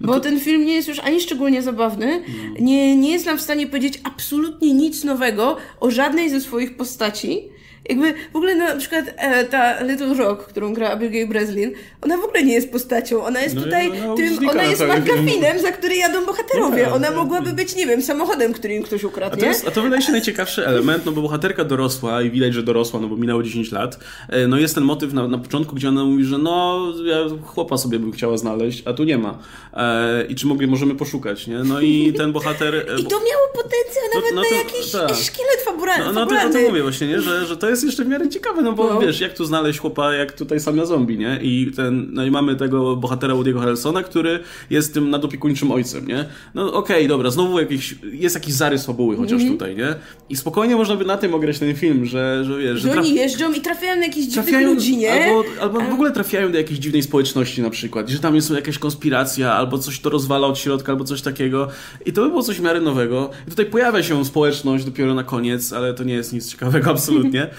No 0.00 0.06
Bo 0.08 0.14
to... 0.14 0.20
ten 0.20 0.40
film 0.40 0.64
nie 0.64 0.74
jest 0.74 0.88
już 0.88 0.98
ani 0.98 1.20
szczególnie 1.20 1.62
zabawny, 1.62 2.22
nie, 2.60 2.96
nie 2.96 3.12
jest 3.12 3.26
nam 3.26 3.38
w 3.38 3.42
stanie 3.42 3.66
powiedzieć 3.66 4.00
absolutnie 4.04 4.74
nic 4.74 5.04
nowego 5.04 5.56
o 5.80 5.90
żadnej 5.90 6.30
ze 6.30 6.40
swoich 6.40 6.76
postaci. 6.76 7.48
Jakby 7.88 8.14
w 8.32 8.36
ogóle 8.36 8.54
na 8.54 8.76
przykład 8.76 9.04
e, 9.16 9.44
ta 9.44 9.82
Little 9.82 10.14
Rock, 10.14 10.46
którą 10.46 10.74
gra 10.74 10.90
Abigail 10.90 11.28
Breslin, 11.28 11.72
ona 12.02 12.16
w 12.16 12.24
ogóle 12.24 12.44
nie 12.44 12.52
jest 12.52 12.72
postacią. 12.72 13.24
Ona 13.24 13.42
jest 13.42 13.54
no, 13.54 13.62
tutaj 13.62 13.92
no, 14.06 14.14
tym, 14.14 14.48
ona 14.48 14.62
jest 14.62 14.82
McGuffinem, 14.82 15.60
za 15.60 15.72
który 15.72 15.96
jadą 15.96 16.26
bohaterowie. 16.26 16.86
No, 16.88 16.94
ona 16.94 17.10
mogłaby 17.10 17.52
być, 17.52 17.76
nie 17.76 17.86
wiem, 17.86 18.02
samochodem, 18.02 18.52
który 18.52 18.74
im 18.74 18.82
ktoś 18.82 19.04
ukradł. 19.04 19.34
A 19.34 19.36
to, 19.36 19.46
jest, 19.46 19.68
a 19.68 19.70
to 19.70 19.82
wydaje 19.82 20.02
się 20.02 20.12
najciekawszy 20.12 20.66
element, 20.66 21.06
no 21.06 21.12
bo 21.12 21.22
bohaterka 21.22 21.64
dorosła 21.64 22.22
i 22.22 22.30
widać, 22.30 22.54
że 22.54 22.62
dorosła, 22.62 23.00
no 23.00 23.08
bo 23.08 23.16
minęło 23.16 23.42
10 23.42 23.72
lat. 23.72 23.98
E, 24.28 24.46
no 24.46 24.58
jest 24.58 24.74
ten 24.74 24.84
motyw 24.84 25.12
na, 25.12 25.28
na 25.28 25.38
początku, 25.38 25.74
gdzie 25.74 25.88
ona 25.88 26.04
mówi, 26.04 26.24
że 26.24 26.38
no 26.38 26.80
ja 27.04 27.16
chłopa 27.44 27.76
sobie 27.76 27.98
bym 27.98 28.12
chciała 28.12 28.36
znaleźć, 28.36 28.82
a 28.86 28.92
tu 28.92 29.04
nie 29.04 29.18
ma. 29.18 29.38
E, 29.74 30.24
I 30.28 30.34
czy 30.34 30.46
mogli, 30.46 30.66
możemy 30.66 30.94
poszukać, 30.94 31.46
nie? 31.46 31.58
No 31.58 31.80
i 31.80 32.12
ten 32.16 32.32
bohater... 32.32 32.74
E, 32.74 32.80
I 32.80 33.04
to 33.04 33.16
miało 33.16 33.48
potencjał 33.54 34.04
no, 34.14 34.20
nawet 34.20 34.34
no, 34.34 34.42
to, 34.42 34.50
na 34.50 34.56
jakiś 34.56 34.90
tak. 34.90 35.14
szkielet 35.14 35.60
fabularny. 35.64 36.04
No, 36.04 36.12
no 36.12 36.26
to, 36.26 36.34
to 36.52 36.58
mówię 36.68 36.82
właśnie, 36.82 37.06
nie? 37.06 37.20
Że, 37.20 37.46
że 37.46 37.56
to 37.56 37.70
jest 37.70 37.79
jeszcze 37.84 38.04
w 38.04 38.08
miarę 38.08 38.28
ciekawe, 38.28 38.62
no 38.62 38.72
bo 38.72 38.94
no. 38.94 39.00
wiesz, 39.00 39.20
jak 39.20 39.34
tu 39.34 39.44
znaleźć 39.44 39.78
chłopa, 39.78 40.14
jak 40.14 40.32
tutaj 40.32 40.60
sam 40.60 40.76
na 40.76 40.86
zombie, 40.86 41.18
nie? 41.18 41.38
I 41.42 41.72
ten, 41.76 42.08
no 42.12 42.24
i 42.24 42.30
mamy 42.30 42.56
tego 42.56 42.96
bohatera 42.96 43.34
Woody'ego 43.34 43.58
Harrelsona, 43.58 44.02
który 44.02 44.40
jest 44.70 44.94
tym 44.94 45.10
nadopiekuńczym 45.10 45.72
ojcem, 45.72 46.08
nie? 46.08 46.24
No 46.54 46.72
okej, 46.72 46.96
okay, 46.96 47.08
dobra, 47.08 47.30
znowu 47.30 47.60
jakiś, 47.60 47.94
jest 48.12 48.34
jakiś 48.34 48.54
zarys 48.54 48.86
fabuły 48.86 49.16
chociaż 49.16 49.42
mm 49.42 49.50
tutaj, 49.50 49.76
nie? 49.76 49.94
I 50.28 50.36
spokojnie 50.36 50.76
można 50.76 50.96
by 50.96 51.04
na 51.04 51.16
tym 51.16 51.34
ograć 51.34 51.58
ten 51.58 51.74
film, 51.74 52.06
że, 52.06 52.44
że 52.44 52.58
wiesz... 52.58 52.80
Że, 52.80 52.92
że 52.92 53.00
oni 53.00 53.14
jeżdżą 53.14 53.52
i 53.52 53.60
trafiają 53.60 53.96
na 53.96 54.04
jakichś 54.04 54.26
dziwnych 54.26 54.66
ludzi, 54.66 54.96
nie? 54.96 55.24
Albo, 55.24 55.44
albo 55.60 55.80
w 55.80 55.92
ogóle 55.92 56.12
trafiają 56.12 56.52
do 56.52 56.58
jakiejś 56.58 56.78
dziwnej 56.78 57.02
społeczności 57.02 57.62
na 57.62 57.70
przykład, 57.70 58.08
że 58.08 58.18
tam 58.18 58.34
jest 58.34 58.50
jakaś 58.50 58.78
konspiracja, 58.78 59.52
albo 59.52 59.78
coś 59.78 60.00
to 60.00 60.10
rozwala 60.10 60.46
od 60.46 60.58
środka, 60.58 60.92
albo 60.92 61.04
coś 61.04 61.22
takiego. 61.22 61.68
I 62.06 62.12
to 62.12 62.22
by 62.22 62.28
było 62.28 62.42
coś 62.42 62.56
w 62.56 62.62
miarę 62.62 62.80
nowego. 62.80 63.30
I 63.46 63.50
tutaj 63.50 63.66
pojawia 63.66 64.02
się 64.02 64.24
społeczność 64.24 64.84
dopiero 64.84 65.14
na 65.14 65.24
koniec, 65.24 65.72
ale 65.72 65.94
to 65.94 66.04
nie 66.04 66.14
jest 66.14 66.32
nic 66.32 66.50
ciekawego 66.50 66.90
absolutnie. 66.96 67.50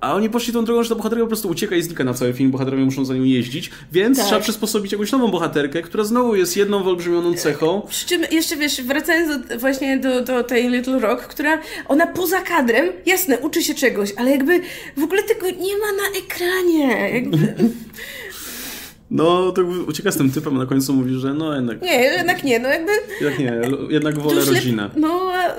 A 0.00 0.14
oni 0.14 0.30
poszli 0.30 0.52
tą 0.52 0.64
drogą, 0.64 0.82
że 0.82 0.88
ta 0.88 0.94
bohaterka 0.94 1.24
po 1.24 1.28
prostu 1.28 1.48
ucieka 1.48 1.76
i 1.76 1.82
znika 1.82 2.04
na 2.04 2.14
cały 2.14 2.32
film, 2.32 2.50
bohaterowie 2.50 2.84
muszą 2.84 3.04
za 3.04 3.14
nią 3.14 3.22
jeździć, 3.22 3.70
więc 3.92 4.18
tak. 4.18 4.26
trzeba 4.26 4.40
przysposobić 4.40 4.92
jakąś 4.92 5.12
nową 5.12 5.28
bohaterkę, 5.28 5.82
która 5.82 6.04
znowu 6.04 6.36
jest 6.36 6.56
jedną 6.56 6.82
wyolbrzymioną 6.82 7.34
cechą. 7.34 7.82
Przy 7.88 8.06
czym 8.06 8.22
jeszcze 8.30 8.56
wiesz, 8.56 8.82
wracając 8.82 9.48
do, 9.48 9.58
właśnie 9.58 9.98
do, 9.98 10.20
do 10.20 10.44
tej 10.44 10.70
Little 10.70 10.98
Rock, 10.98 11.22
która 11.22 11.58
ona 11.88 12.06
poza 12.06 12.40
kadrem, 12.40 12.86
jasne, 13.06 13.38
uczy 13.38 13.62
się 13.62 13.74
czegoś, 13.74 14.12
ale 14.16 14.30
jakby 14.30 14.60
w 14.96 15.02
ogóle 15.02 15.22
tego 15.22 15.46
nie 15.46 15.76
ma 15.76 15.92
na 15.92 16.18
ekranie. 16.18 17.10
Jakby... 17.14 17.38
No, 19.10 19.52
to 19.52 19.62
ucieka 19.62 20.10
z 20.10 20.16
tym 20.16 20.30
typem, 20.30 20.56
a 20.56 20.58
na 20.58 20.66
końcu 20.66 20.92
mówi, 20.92 21.14
że 21.14 21.34
no 21.34 21.54
jednak... 21.54 21.82
Nie, 21.82 21.94
jednak 21.94 22.44
nie, 22.44 22.58
no 22.58 22.68
jakby... 22.68 22.92
Jak 23.20 23.38
nie, 23.38 23.60
jednak 23.88 24.18
wolę 24.18 24.44
rodzinę. 24.44 24.90
No, 24.96 25.32
a... 25.34 25.54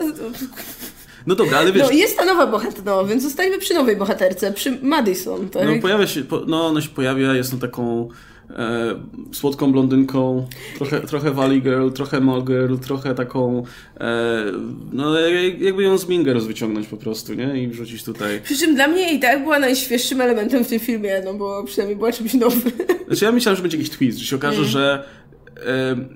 No 1.28 1.36
dobra, 1.36 1.58
ale 1.58 1.72
wiesz... 1.72 1.84
No 1.84 1.92
jest 1.92 2.18
ta 2.18 2.26
nowa 2.26 2.48
bohaterka, 2.48 2.82
no, 2.86 3.06
więc 3.06 3.24
zostańmy 3.24 3.58
przy 3.58 3.74
nowej 3.74 3.96
bohaterce, 3.96 4.54
przy 4.54 4.78
Madison, 4.82 5.50
tak? 5.50 5.66
No 5.66 5.82
pojawia 5.82 6.08
się, 6.08 6.24
no 6.48 6.68
ona 6.68 6.82
się 6.82 6.90
pojawia, 6.90 7.34
jest 7.34 7.54
no 7.54 7.60
taką 7.60 8.10
e, 8.50 8.96
słodką 9.32 9.72
blondynką, 9.72 10.48
trochę, 10.78 11.02
trochę 11.02 11.32
Valley 11.32 11.62
Girl, 11.62 11.90
trochę 11.90 12.22
Mall 12.22 12.44
Girl, 12.44 12.76
trochę 12.76 13.16
taką 13.16 13.64
e, 14.00 14.46
no 14.94 15.20
jakby 15.60 15.84
ją 15.84 15.98
z 15.98 16.08
Mingers 16.08 16.44
wyciągnąć 16.44 16.88
po 16.88 16.98
prostu, 16.98 17.34
nie? 17.34 17.64
I 17.64 17.68
wrzucić 17.68 18.04
tutaj. 18.04 18.42
Przy 18.44 18.58
czym 18.58 18.76
dla 18.76 18.88
mnie 18.88 19.14
i 19.14 19.20
tak 19.20 19.44
była 19.44 19.60
najświeższym 19.60 20.22
elementem 20.22 20.64
w 20.64 20.68
tym 20.68 20.80
filmie, 20.80 21.22
no 21.26 21.34
bo 21.34 21.64
przynajmniej 21.64 21.98
była 21.98 22.12
czymś 22.12 22.34
nowym. 22.34 22.72
Znaczy 23.08 23.26
ja 23.26 23.32
myślałem, 23.32 23.56
że 23.56 23.62
będzie 23.62 23.78
jakiś 23.78 23.92
twist, 23.92 24.18
że 24.18 24.26
się 24.26 24.36
okaże, 24.36 24.58
mm. 24.58 24.70
że 24.70 25.04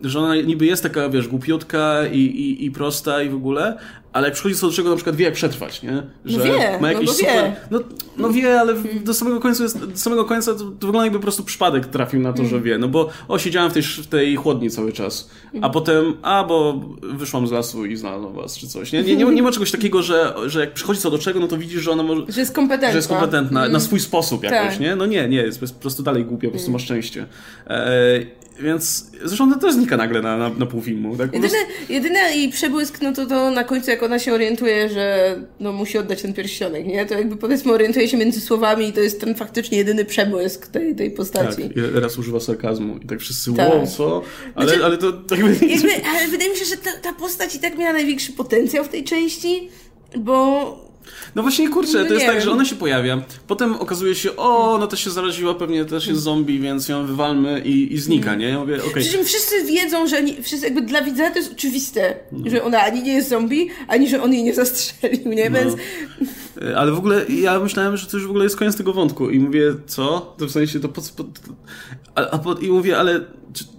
że 0.03 0.19
ona 0.19 0.35
niby 0.35 0.65
jest 0.65 0.83
taka, 0.83 1.09
wiesz, 1.09 1.27
głupiutka 1.27 2.07
i, 2.11 2.19
i, 2.19 2.65
i 2.65 2.71
prosta 2.71 3.23
i 3.23 3.29
w 3.29 3.35
ogóle, 3.35 3.77
ale 4.15 4.27
jak 4.27 4.33
przychodzi 4.33 4.55
co 4.55 4.67
do 4.67 4.73
czego, 4.73 4.89
na 4.89 4.95
przykład 4.95 5.15
wie 5.15 5.25
jak 5.25 5.33
przetrwać, 5.33 5.83
nie? 5.83 6.03
Że 6.25 6.37
no 6.37 6.43
wie, 6.43 6.77
ma 6.81 6.91
jakieś 6.91 7.07
no 7.07 7.13
super... 7.13 7.33
Wie. 7.33 7.55
No, 7.71 7.79
no 8.17 8.29
wie, 8.29 8.59
ale 8.59 8.73
do 9.03 9.13
samego 9.13 9.39
końca 9.39 9.63
jest, 9.63 9.85
do 9.85 9.97
samego 9.97 10.25
końca 10.25 10.53
to, 10.53 10.59
to 10.59 10.65
wygląda 10.65 11.03
jakby 11.03 11.19
po 11.19 11.23
prostu 11.23 11.43
przypadek 11.43 11.85
trafił 11.85 12.19
na 12.19 12.33
to, 12.33 12.39
mm. 12.39 12.49
że 12.49 12.61
wie. 12.61 12.77
No 12.77 12.87
bo 12.87 13.09
o, 13.27 13.39
siedziałem 13.39 13.71
w 13.71 13.73
tej, 13.73 13.83
w 13.83 14.07
tej 14.07 14.35
chłodni 14.35 14.69
cały 14.69 14.93
czas, 14.93 15.29
a 15.53 15.57
mm. 15.57 15.71
potem, 15.71 16.13
a, 16.21 16.43
bo 16.43 16.81
wyszłam 17.01 17.47
z 17.47 17.51
lasu 17.51 17.85
i 17.85 17.95
znalazłam 17.95 18.33
was, 18.33 18.57
czy 18.57 18.67
coś. 18.67 18.91
Nie, 18.91 19.03
nie, 19.03 19.15
nie, 19.15 19.25
nie 19.25 19.43
ma 19.43 19.51
czegoś 19.51 19.71
takiego, 19.71 20.03
że, 20.03 20.35
że 20.45 20.59
jak 20.59 20.73
przychodzi 20.73 20.99
co 20.99 21.11
do 21.11 21.17
czego, 21.17 21.39
no 21.39 21.47
to 21.47 21.57
widzisz, 21.57 21.81
że 21.81 21.91
ona 21.91 22.03
może... 22.03 22.21
Że 22.29 22.39
jest 22.39 22.55
kompetentna. 22.55 22.91
Że 22.91 22.97
jest 22.97 23.07
kompetentna 23.07 23.59
mm. 23.59 23.71
na 23.71 23.79
swój 23.79 23.99
sposób 23.99 24.43
jakoś, 24.43 24.71
tak. 24.71 24.79
nie? 24.79 24.95
No 24.95 25.05
nie, 25.05 25.27
nie, 25.27 25.37
jest, 25.37 25.59
po 25.59 25.81
prostu 25.81 26.03
dalej 26.03 26.25
głupia, 26.25 26.47
po 26.47 26.51
prostu 26.51 26.69
mm. 26.69 26.81
ma 26.81 26.85
szczęście. 26.85 27.25
E, 27.67 28.45
więc 28.59 29.11
zresztą 29.23 29.53
to 29.53 29.59
też 29.59 29.73
znika 29.73 29.97
nagle 29.97 30.21
na, 30.21 30.37
na, 30.37 30.49
na 30.49 30.65
pół 30.65 30.81
filmu. 30.81 31.17
Tak? 31.17 31.33
Jedyny, 31.33 31.57
jedyny 31.89 32.19
jej 32.19 32.49
przebłysk, 32.49 33.01
no 33.01 33.13
to, 33.13 33.25
to 33.25 33.51
na 33.51 33.63
końcu, 33.63 33.91
jak 33.91 34.03
ona 34.05 34.19
się 34.19 34.33
orientuje, 34.33 34.89
że 34.89 35.35
no, 35.59 35.71
musi 35.71 35.97
oddać 35.97 36.21
ten 36.21 36.33
pierścionek, 36.33 36.85
nie? 36.85 37.05
To 37.05 37.13
jakby 37.13 37.37
powiedzmy 37.37 37.73
orientuje 37.73 38.07
się 38.07 38.17
między 38.17 38.41
słowami 38.41 38.87
i 38.87 38.93
to 38.93 39.01
jest 39.01 39.21
ten 39.21 39.35
faktycznie 39.35 39.77
jedyny 39.77 40.05
przebłysk 40.05 40.67
tej, 40.67 40.95
tej 40.95 41.11
postaci. 41.11 41.63
Tak, 41.63 42.01
raz 42.01 42.17
używa 42.17 42.39
sarkazmu 42.39 42.97
i 42.97 43.07
tak 43.07 43.19
wszyscy, 43.19 43.53
tak. 43.53 43.73
wow, 43.73 43.87
co? 43.87 44.21
Ale, 44.55 44.67
znaczy, 44.67 44.85
ale 44.85 44.97
to 44.97 45.13
tak 45.13 45.39
jakby... 45.39 45.65
jakby... 45.67 45.89
Ale 46.05 46.27
wydaje 46.27 46.51
mi 46.51 46.57
się, 46.57 46.65
że 46.65 46.77
ta, 46.77 46.91
ta 47.01 47.13
postać 47.13 47.55
i 47.55 47.59
tak 47.59 47.77
miała 47.77 47.93
największy 47.93 48.31
potencjał 48.31 48.83
w 48.83 48.89
tej 48.89 49.03
części, 49.03 49.69
bo 50.17 50.84
no 51.35 51.41
właśnie, 51.41 51.69
kurczę, 51.69 51.99
no 51.99 52.05
to 52.05 52.13
jest 52.13 52.25
tak, 52.25 52.41
że 52.41 52.51
ona 52.51 52.65
się 52.65 52.75
pojawia, 52.75 53.21
potem 53.47 53.75
okazuje 53.75 54.15
się, 54.15 54.35
o, 54.35 54.77
no 54.79 54.87
to 54.87 54.95
się 54.95 55.09
zaraziła, 55.09 55.55
pewnie 55.55 55.85
też 55.85 56.07
jest 56.07 56.21
zombie, 56.21 56.59
więc 56.59 56.89
ją 56.89 57.05
wywalmy 57.05 57.61
i, 57.65 57.93
i 57.93 57.97
znika, 57.97 58.35
nie? 58.35 58.49
Ja 58.49 58.59
mówię, 58.59 58.83
okay. 58.83 59.03
Przy 59.03 59.11
czym 59.11 59.25
wszyscy 59.25 59.63
wiedzą, 59.63 60.07
że 60.07 60.23
nie, 60.23 60.41
wszyscy 60.41 60.65
jakby 60.65 60.81
dla 60.81 61.01
widza 61.01 61.31
to 61.31 61.37
jest 61.37 61.51
oczywiste, 61.51 62.15
no. 62.31 62.49
że 62.49 62.63
ona 62.63 62.81
ani 62.81 63.03
nie 63.03 63.13
jest 63.13 63.29
zombie, 63.29 63.69
ani 63.87 64.09
że 64.09 64.23
on 64.23 64.33
jej 64.33 64.43
nie 64.43 64.53
zastrzelił, 64.53 65.33
nie? 65.33 65.49
No. 65.49 65.59
Więc... 65.59 65.75
E, 66.61 66.77
ale 66.77 66.91
w 66.91 66.97
ogóle 66.97 67.25
ja 67.29 67.59
myślałem, 67.59 67.97
że 67.97 68.07
to 68.07 68.17
już 68.17 68.27
w 68.27 68.29
ogóle 68.29 68.43
jest 68.43 68.57
koniec 68.57 68.77
tego 68.77 68.93
wątku 68.93 69.29
i 69.29 69.39
mówię, 69.39 69.73
co? 69.85 70.35
To 70.37 70.45
w 70.45 70.51
sensie 70.51 70.79
to 70.79 70.89
po, 70.89 71.01
po, 71.17 71.25
a, 72.15 72.29
a 72.29 72.37
po, 72.37 72.53
i 72.53 72.71
mówię, 72.71 72.97
ale 72.97 73.21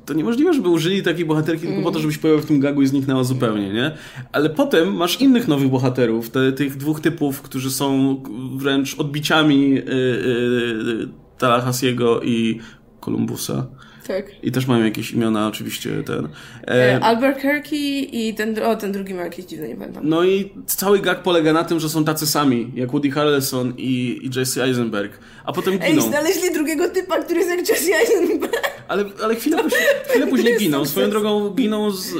to 0.07 0.15
niemożliwe, 0.15 0.55
żeby 0.55 0.69
użyli 0.69 1.03
takiej 1.03 1.25
bohaterki 1.25 1.67
tylko 1.67 1.83
po 1.83 1.91
to, 1.91 1.99
żebyś 1.99 2.19
pojawił 2.19 2.43
w 2.43 2.47
tym 2.47 2.61
gagu 2.61 2.83
i 2.83 2.87
zniknęła 2.87 3.25
zupełnie, 3.25 3.73
nie? 3.73 3.97
Ale 4.33 4.51
potem 4.51 4.95
masz 4.95 5.21
innych 5.21 5.49
nowych 5.49 5.69
bohaterów, 5.69 6.31
te, 6.31 6.53
tych 6.53 6.77
dwóch 6.77 7.01
typów, 7.01 7.43
którzy 7.43 7.71
są 7.71 8.17
wręcz 8.57 8.99
odbiciami 8.99 9.71
yy, 9.71 9.83
yy, 9.85 11.09
Talahasiego 11.39 12.21
i 12.23 12.61
Columbusa. 13.01 13.67
Tak. 14.07 14.25
I 14.43 14.53
też 14.53 14.67
mają 14.67 14.85
jakieś 14.85 15.11
imiona, 15.13 15.49
oczywiście 15.49 16.03
ten. 16.03 16.29
E, 16.69 17.01
Albuquerque 17.03 17.77
i 18.13 18.35
ten, 18.35 18.63
o, 18.63 18.77
ten 18.77 18.93
drugi 18.93 19.15
ma 19.15 19.23
jakieś 19.23 19.45
dziwne, 19.45 19.69
nie 19.69 19.77
pamiętam. 19.77 20.09
No 20.09 20.25
i 20.25 20.53
cały 20.67 20.99
gag 20.99 21.23
polega 21.23 21.53
na 21.53 21.65
tym, 21.65 21.81
że 21.81 21.89
są 21.89 22.05
tacy 22.05 22.27
sami, 22.27 22.73
jak 22.75 22.91
Woody 22.91 23.11
Harrelson 23.11 23.75
i, 23.79 24.21
i 24.23 24.39
Jesse 24.39 24.65
Eisenberg. 24.65 25.19
A 25.45 25.53
potem 25.53 25.79
giną. 25.79 26.03
Ej, 26.03 26.09
znaleźli 26.09 26.53
drugiego 26.53 26.89
typa, 26.89 27.23
który 27.23 27.41
jest 27.41 27.51
jak 27.51 27.69
Jesse 27.69 27.95
Eisenberg. 27.95 28.61
Ale, 28.89 29.05
ale 29.25 29.35
chwilę, 29.37 29.63
później, 29.63 29.83
chwilę 30.09 30.27
później 30.37 30.59
giną. 30.59 30.85
Swoją 30.85 31.11
drogą 31.11 31.51
giną 31.51 31.91
z... 31.91 32.13
Y, 32.13 32.17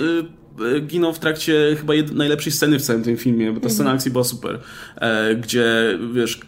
y, 0.77 0.81
giną 0.81 1.13
w 1.13 1.19
trakcie 1.19 1.77
chyba 1.79 1.93
najlepszej 2.15 2.53
sceny 2.53 2.79
w 2.79 2.83
całym 2.83 3.03
tym 3.03 3.17
filmie, 3.17 3.53
bo 3.53 3.61
ta 3.61 3.69
scena 3.69 3.83
mhm. 3.83 3.97
akcji 3.97 4.11
była 4.11 4.25
super, 4.25 4.61
e, 4.97 5.35
gdzie 5.35 5.99
wiesz, 6.15 6.41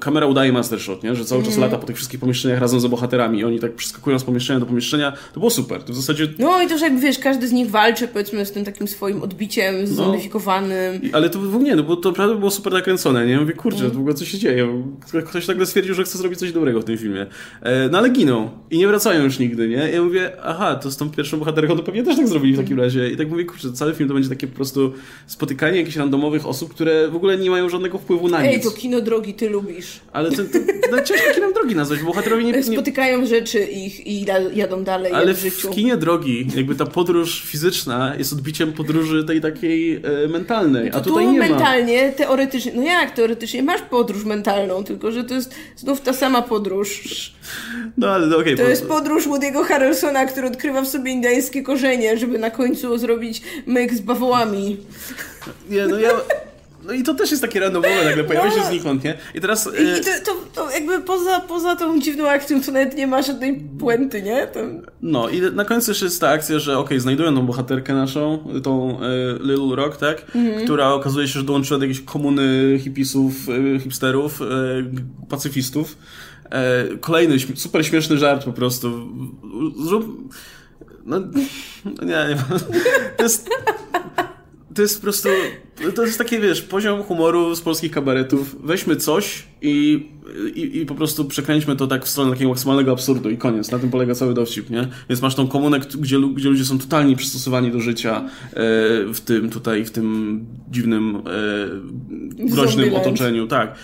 kamera 0.00 0.26
udaje 0.26 0.52
master 0.52 0.80
shot, 0.80 1.02
nie? 1.02 1.14
że 1.14 1.24
cały 1.24 1.42
czas 1.42 1.52
mm. 1.52 1.64
lata 1.64 1.78
po 1.78 1.86
tych 1.86 1.96
wszystkich 1.96 2.20
pomieszczeniach 2.20 2.60
razem 2.60 2.80
z 2.80 2.86
bohaterami 2.86 3.38
i 3.38 3.44
oni 3.44 3.60
tak 3.60 3.74
przeskakują 3.74 4.18
z 4.18 4.24
pomieszczenia 4.24 4.60
do 4.60 4.66
pomieszczenia, 4.66 5.12
to 5.32 5.40
było 5.40 5.50
super. 5.50 5.82
To 5.82 5.92
w 5.92 5.96
zasadzie... 5.96 6.28
No 6.38 6.62
i 6.62 6.66
to, 6.66 6.78
że 6.78 6.84
jakby 6.84 7.00
wiesz, 7.00 7.18
każdy 7.18 7.48
z 7.48 7.52
nich 7.52 7.70
walczy 7.70 8.08
powiedzmy 8.08 8.46
z 8.46 8.52
tym 8.52 8.64
takim 8.64 8.88
swoim 8.88 9.22
odbiciem 9.22 9.74
no. 9.80 9.86
zmodyfikowanym. 9.86 11.00
No. 11.02 11.08
Ale 11.12 11.30
to 11.30 11.38
w 11.38 11.54
ogóle 11.54 11.64
nie, 11.64 11.76
no 11.76 11.82
bo 11.82 11.96
to 11.96 12.08
naprawdę 12.08 12.36
było 12.36 12.50
super 12.50 12.72
nakręcone, 12.72 13.26
nie? 13.26 13.32
Ja 13.32 13.40
mówię, 13.40 13.54
kurczę, 13.54 13.80
mm. 13.80 13.90
w 13.90 13.98
ogóle 13.98 14.14
co 14.14 14.24
się 14.24 14.38
dzieje? 14.38 14.84
Ktoś 15.26 15.48
nagle 15.48 15.66
stwierdził, 15.66 15.94
że 15.94 16.04
chce 16.04 16.18
zrobić 16.18 16.38
coś 16.38 16.52
dobrego 16.52 16.80
w 16.80 16.84
tym 16.84 16.98
filmie. 16.98 17.26
E, 17.62 17.88
no 17.88 17.98
ale 17.98 18.10
giną 18.10 18.50
i 18.70 18.78
nie 18.78 18.88
wracają 18.88 19.24
już 19.24 19.38
nigdy, 19.38 19.68
nie? 19.68 19.90
Ja 19.90 20.02
mówię, 20.02 20.32
aha, 20.42 20.74
to 20.74 20.90
z 20.90 20.96
tą 20.96 21.10
pierwszą 21.10 21.38
bohaterką 21.38 21.76
to 21.76 21.82
pewnie 21.82 22.02
też 22.02 22.16
tak 22.16 22.28
zrobili 22.28 22.54
w 22.54 22.56
takim 22.56 22.80
razie. 22.80 23.10
I 23.10 23.16
tak 23.16 23.30
mówię, 23.30 23.44
kurczę, 23.44 23.72
cały 23.72 23.94
film 23.94 24.08
to 24.08 24.14
będzie 24.14 24.28
takie 24.28 24.46
po 24.46 24.56
prostu 24.56 24.92
spotykanie 25.26 25.78
jakichś 25.78 25.96
randomowych 25.96 26.46
osób, 26.46 26.74
które 26.74 27.08
w 27.08 27.16
ogóle 27.16 27.38
nie 27.38 27.50
mają 27.50 27.68
żadnego 27.68 27.98
wpływu 27.98 28.28
na 28.28 28.42
nic. 28.42 28.52
Ej, 28.54 28.60
to 28.60 28.70
kino 28.70 29.00
drogi 29.00 29.33
ty 29.34 29.48
lubisz. 29.50 30.00
Ale 30.12 30.30
to, 30.30 30.36
to, 30.36 30.58
to 30.90 31.02
ciężko 31.02 31.34
kinem 31.34 31.52
drogi 31.52 31.76
nazwać, 31.76 32.00
bo 32.00 32.06
bohaterowie 32.06 32.44
nie, 32.44 32.52
nie... 32.52 32.62
Spotykają 32.62 33.26
rzeczy 33.26 33.58
ich 33.64 34.06
i 34.06 34.26
jadą 34.54 34.84
dalej 34.84 35.12
Ale 35.12 35.34
w, 35.34 35.38
życiu. 35.38 35.72
w 35.72 35.74
kinie 35.74 35.96
drogi, 35.96 36.46
jakby 36.56 36.74
ta 36.74 36.86
podróż 36.86 37.42
fizyczna 37.46 38.14
jest 38.18 38.32
odbiciem 38.32 38.72
podróży 38.72 39.24
tej 39.24 39.40
takiej 39.40 39.96
e, 39.96 40.28
mentalnej, 40.28 40.90
a 40.94 41.00
tutaj 41.00 41.26
nie 41.26 41.38
mentalnie, 41.38 42.06
ma. 42.06 42.12
teoretycznie, 42.12 42.72
no 42.74 42.82
jak 42.82 43.10
teoretycznie, 43.10 43.62
masz 43.62 43.82
podróż 43.82 44.24
mentalną, 44.24 44.84
tylko 44.84 45.12
że 45.12 45.24
to 45.24 45.34
jest 45.34 45.54
znów 45.76 46.00
ta 46.00 46.12
sama 46.12 46.42
podróż. 46.42 47.02
No 47.96 48.08
ale 48.08 48.26
no, 48.26 48.36
okej. 48.36 48.54
Okay, 48.54 48.56
to 48.56 48.62
po... 48.62 48.70
jest 48.70 48.86
podróż 48.86 49.28
Woody'ego 49.28 49.64
Harrelsona, 49.64 50.26
który 50.26 50.46
odkrywa 50.46 50.82
w 50.82 50.88
sobie 50.88 51.12
indyjskie 51.12 51.62
korzenie, 51.62 52.18
żeby 52.18 52.38
na 52.38 52.50
końcu 52.50 52.98
zrobić 52.98 53.42
myk 53.66 53.94
z 53.94 54.00
bawołami. 54.00 54.76
Nie, 55.70 55.86
no 55.86 55.98
ja... 55.98 56.10
No 56.86 56.92
i 56.92 57.02
to 57.02 57.14
też 57.14 57.30
jest 57.30 57.42
takie 57.42 57.60
randomowe, 57.60 58.04
nagle 58.04 58.24
pojawia 58.24 58.50
się 58.50 58.56
no. 58.56 58.68
znikąd, 58.68 59.04
nie? 59.04 59.18
I 59.34 59.40
teraz... 59.40 59.66
I, 59.66 60.00
i 60.00 60.04
to, 60.04 60.32
to, 60.32 60.36
to, 60.54 60.70
jakby 60.70 61.00
poza, 61.00 61.40
poza 61.40 61.76
tą 61.76 62.00
dziwną 62.00 62.28
akcją, 62.28 62.62
to 62.62 62.72
nawet 62.72 62.96
nie 62.96 63.06
ma 63.06 63.22
żadnej 63.22 63.60
puenty, 63.80 64.22
nie? 64.22 64.46
To... 64.46 64.60
No 65.02 65.28
i 65.28 65.40
na 65.40 65.64
końcu 65.64 65.90
jeszcze 65.90 66.04
jest 66.04 66.20
ta 66.20 66.28
akcja, 66.28 66.58
że 66.58 66.72
okej, 66.72 66.84
okay, 66.84 67.00
znajdują 67.00 67.34
tą 67.34 67.46
bohaterkę 67.46 67.94
naszą, 67.94 68.44
tą 68.62 69.00
e, 69.00 69.04
Little 69.40 69.76
Rock, 69.76 69.96
tak? 69.96 70.22
Mhm. 70.34 70.64
Która 70.64 70.92
okazuje 70.92 71.28
się, 71.28 71.38
że 71.38 71.44
dołączyła 71.44 71.78
do 71.78 71.84
jakiejś 71.84 72.04
komuny 72.04 72.78
hipisów, 72.78 73.34
e, 73.48 73.80
hipsterów, 73.80 74.42
e, 74.42 74.46
pacyfistów. 75.28 75.96
E, 76.50 76.84
kolejny 77.00 77.36
super 77.54 77.86
śmieszny 77.86 78.18
żart 78.18 78.44
po 78.44 78.52
prostu. 78.52 79.08
Zrób... 79.84 80.34
No, 81.04 81.20
no 81.84 82.04
nie, 82.04 82.06
nie. 82.28 82.36
To 83.16 83.22
jest 83.22 83.50
to 84.74 84.82
jest 84.82 84.96
po 84.96 85.02
prostu, 85.02 85.28
to 85.94 86.02
jest 86.02 86.18
takie, 86.18 86.40
wiesz, 86.40 86.62
poziom 86.62 87.02
humoru 87.02 87.54
z 87.54 87.60
polskich 87.60 87.90
kabaretów. 87.90 88.66
Weźmy 88.66 88.96
coś 88.96 89.42
i, 89.62 90.08
i, 90.54 90.78
i 90.78 90.86
po 90.86 90.94
prostu 90.94 91.24
przekręćmy 91.24 91.76
to 91.76 91.86
tak 91.86 92.04
w 92.04 92.08
stronę 92.08 92.30
takiego 92.30 92.50
maksymalnego 92.50 92.92
absurdu 92.92 93.30
i 93.30 93.36
koniec. 93.36 93.70
Na 93.70 93.78
tym 93.78 93.90
polega 93.90 94.14
cały 94.14 94.34
dowcip, 94.34 94.70
nie? 94.70 94.88
Więc 95.08 95.22
masz 95.22 95.34
tą 95.34 95.48
komunę, 95.48 95.80
gdzie, 95.80 96.18
gdzie 96.34 96.48
ludzie 96.48 96.64
są 96.64 96.78
totalnie 96.78 97.16
przystosowani 97.16 97.70
do 97.70 97.80
życia 97.80 98.16
e, 98.20 98.52
w 99.12 99.20
tym 99.24 99.50
tutaj, 99.50 99.84
w 99.84 99.90
tym 99.90 100.40
dziwnym, 100.70 101.16
e, 101.16 102.50
groźnym 102.50 102.94
otoczeniu, 102.94 103.46
tak. 103.46 103.74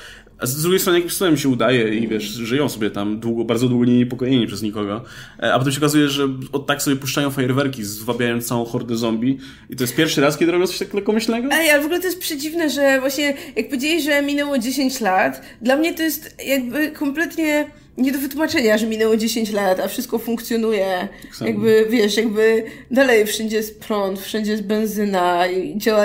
A 0.41 0.47
z 0.47 0.62
drugiej 0.62 0.80
strony 0.80 0.99
jakimś 0.99 1.14
cudem 1.14 1.36
się 1.36 1.49
udaje 1.49 1.95
i 1.95 2.09
wiesz, 2.09 2.24
żyją 2.24 2.68
sobie 2.68 2.91
tam 2.91 3.20
długo, 3.20 3.45
bardzo 3.45 3.68
długo 3.68 3.84
nie 3.84 3.99
niepokojeni 3.99 4.47
przez 4.47 4.62
nikogo. 4.62 5.05
E, 5.43 5.55
a 5.55 5.59
potem 5.59 5.72
się 5.72 5.78
okazuje, 5.78 6.09
że 6.09 6.28
od 6.53 6.66
tak 6.66 6.82
sobie 6.82 6.97
puszczają 6.97 7.30
fajerwerki, 7.30 7.84
zwabiając 7.84 8.47
całą 8.47 8.64
hordę 8.64 8.97
zombie. 8.97 9.38
I 9.70 9.76
to 9.76 9.84
jest 9.84 9.97
pierwszy 9.97 10.20
raz, 10.20 10.38
kiedy 10.38 10.53
robią 10.53 10.66
coś 10.66 10.78
tak 10.78 10.95
lekkomyślnego? 10.95 11.49
Ej, 11.53 11.70
ale 11.70 11.82
w 11.82 11.84
ogóle 11.84 12.01
to 12.01 12.07
jest 12.07 12.20
przedziwne, 12.20 12.70
że 12.70 13.01
właśnie 13.01 13.34
jak 13.57 13.68
powiedzieli, 13.68 14.03
że 14.03 14.22
minęło 14.22 14.59
10 14.59 15.01
lat, 15.01 15.43
dla 15.62 15.76
mnie 15.76 15.95
to 15.95 16.03
jest 16.03 16.36
jakby 16.47 16.91
kompletnie 16.91 17.66
nie 18.01 18.12
do 18.12 18.18
wytłumaczenia, 18.18 18.78
że 18.78 18.86
minęło 18.86 19.16
10 19.16 19.53
lat, 19.53 19.80
a 19.80 19.88
wszystko 19.88 20.18
funkcjonuje. 20.18 21.09
Tak 21.38 21.48
jakby, 21.48 21.86
wiesz, 21.90 22.16
jakby 22.16 22.64
dalej 22.90 23.26
wszędzie 23.26 23.57
jest 23.57 23.80
prąd, 23.80 24.20
wszędzie 24.20 24.53
jest 24.53 24.64
benzyna, 24.64 25.44
działa, 25.76 26.05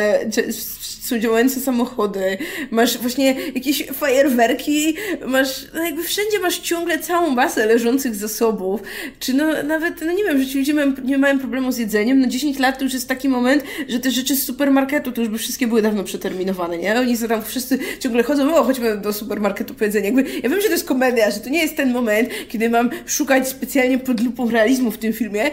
są 1.06 1.20
działające 1.20 1.60
samochody, 1.60 2.38
masz 2.72 2.98
właśnie 2.98 3.36
jakieś 3.56 3.88
fajerwerki, 3.88 4.96
masz, 5.28 5.66
no 5.74 5.84
jakby 5.84 6.04
wszędzie 6.04 6.40
masz 6.40 6.60
ciągle 6.60 7.00
całą 7.00 7.30
masę 7.30 7.66
leżących 7.66 8.16
zasobów, 8.16 8.82
czy 9.20 9.34
no 9.34 9.64
nawet, 9.64 10.02
no 10.06 10.12
nie 10.12 10.24
wiem, 10.24 10.44
że 10.44 10.46
ci 10.46 10.58
ludzie 10.58 10.74
mają, 10.74 10.94
nie 11.04 11.18
mają 11.18 11.40
problemu 11.40 11.72
z 11.72 11.78
jedzeniem, 11.78 12.20
no 12.20 12.28
10 12.28 12.60
lat 12.60 12.78
to 12.78 12.84
już 12.84 12.94
jest 12.94 13.08
taki 13.08 13.30
moment, 13.30 13.64
że 13.88 14.00
te 14.00 14.12
rzeczy 14.12 14.36
z 14.36 14.44
supermarketu 14.44 15.12
to 15.12 15.22
już 15.22 15.30
by 15.30 15.38
wszystkie 15.38 15.68
były 15.68 15.82
dawno 15.82 16.04
przeterminowane, 16.04 16.78
nie? 16.78 17.00
Oni 17.00 17.18
tam 17.18 17.44
wszyscy 17.44 17.80
ciągle 18.00 18.24
chodzą, 18.24 18.56
o, 18.56 18.64
chodźmy 18.64 18.98
do 18.98 19.14
supermarketu 19.14 19.74
po 19.74 19.84
jedzenie. 19.84 20.06
Jakby, 20.06 20.26
ja 20.44 20.50
wiem, 20.50 20.62
że 20.62 20.68
to 20.68 20.74
jest 20.74 20.88
komedia, 20.88 21.32
że 21.32 21.40
to 21.40 21.50
nie 21.50 21.60
jest 21.60 21.78
ten 21.78 21.85
moment, 21.92 22.30
kiedy 22.50 22.70
mam 22.70 22.90
szukać 23.06 23.48
specjalnie 23.48 24.00
pod 24.00 24.24
lupą 24.24 24.50
realizmu 24.50 24.92
w 24.92 24.98
tym 24.98 25.14
filmie, 25.14 25.44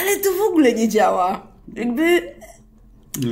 ale 0.00 0.16
to 0.16 0.30
w 0.32 0.50
ogóle 0.50 0.72
nie 0.72 0.88
działa. 0.88 1.46
Jakby 1.74 2.22
no. 3.18 3.28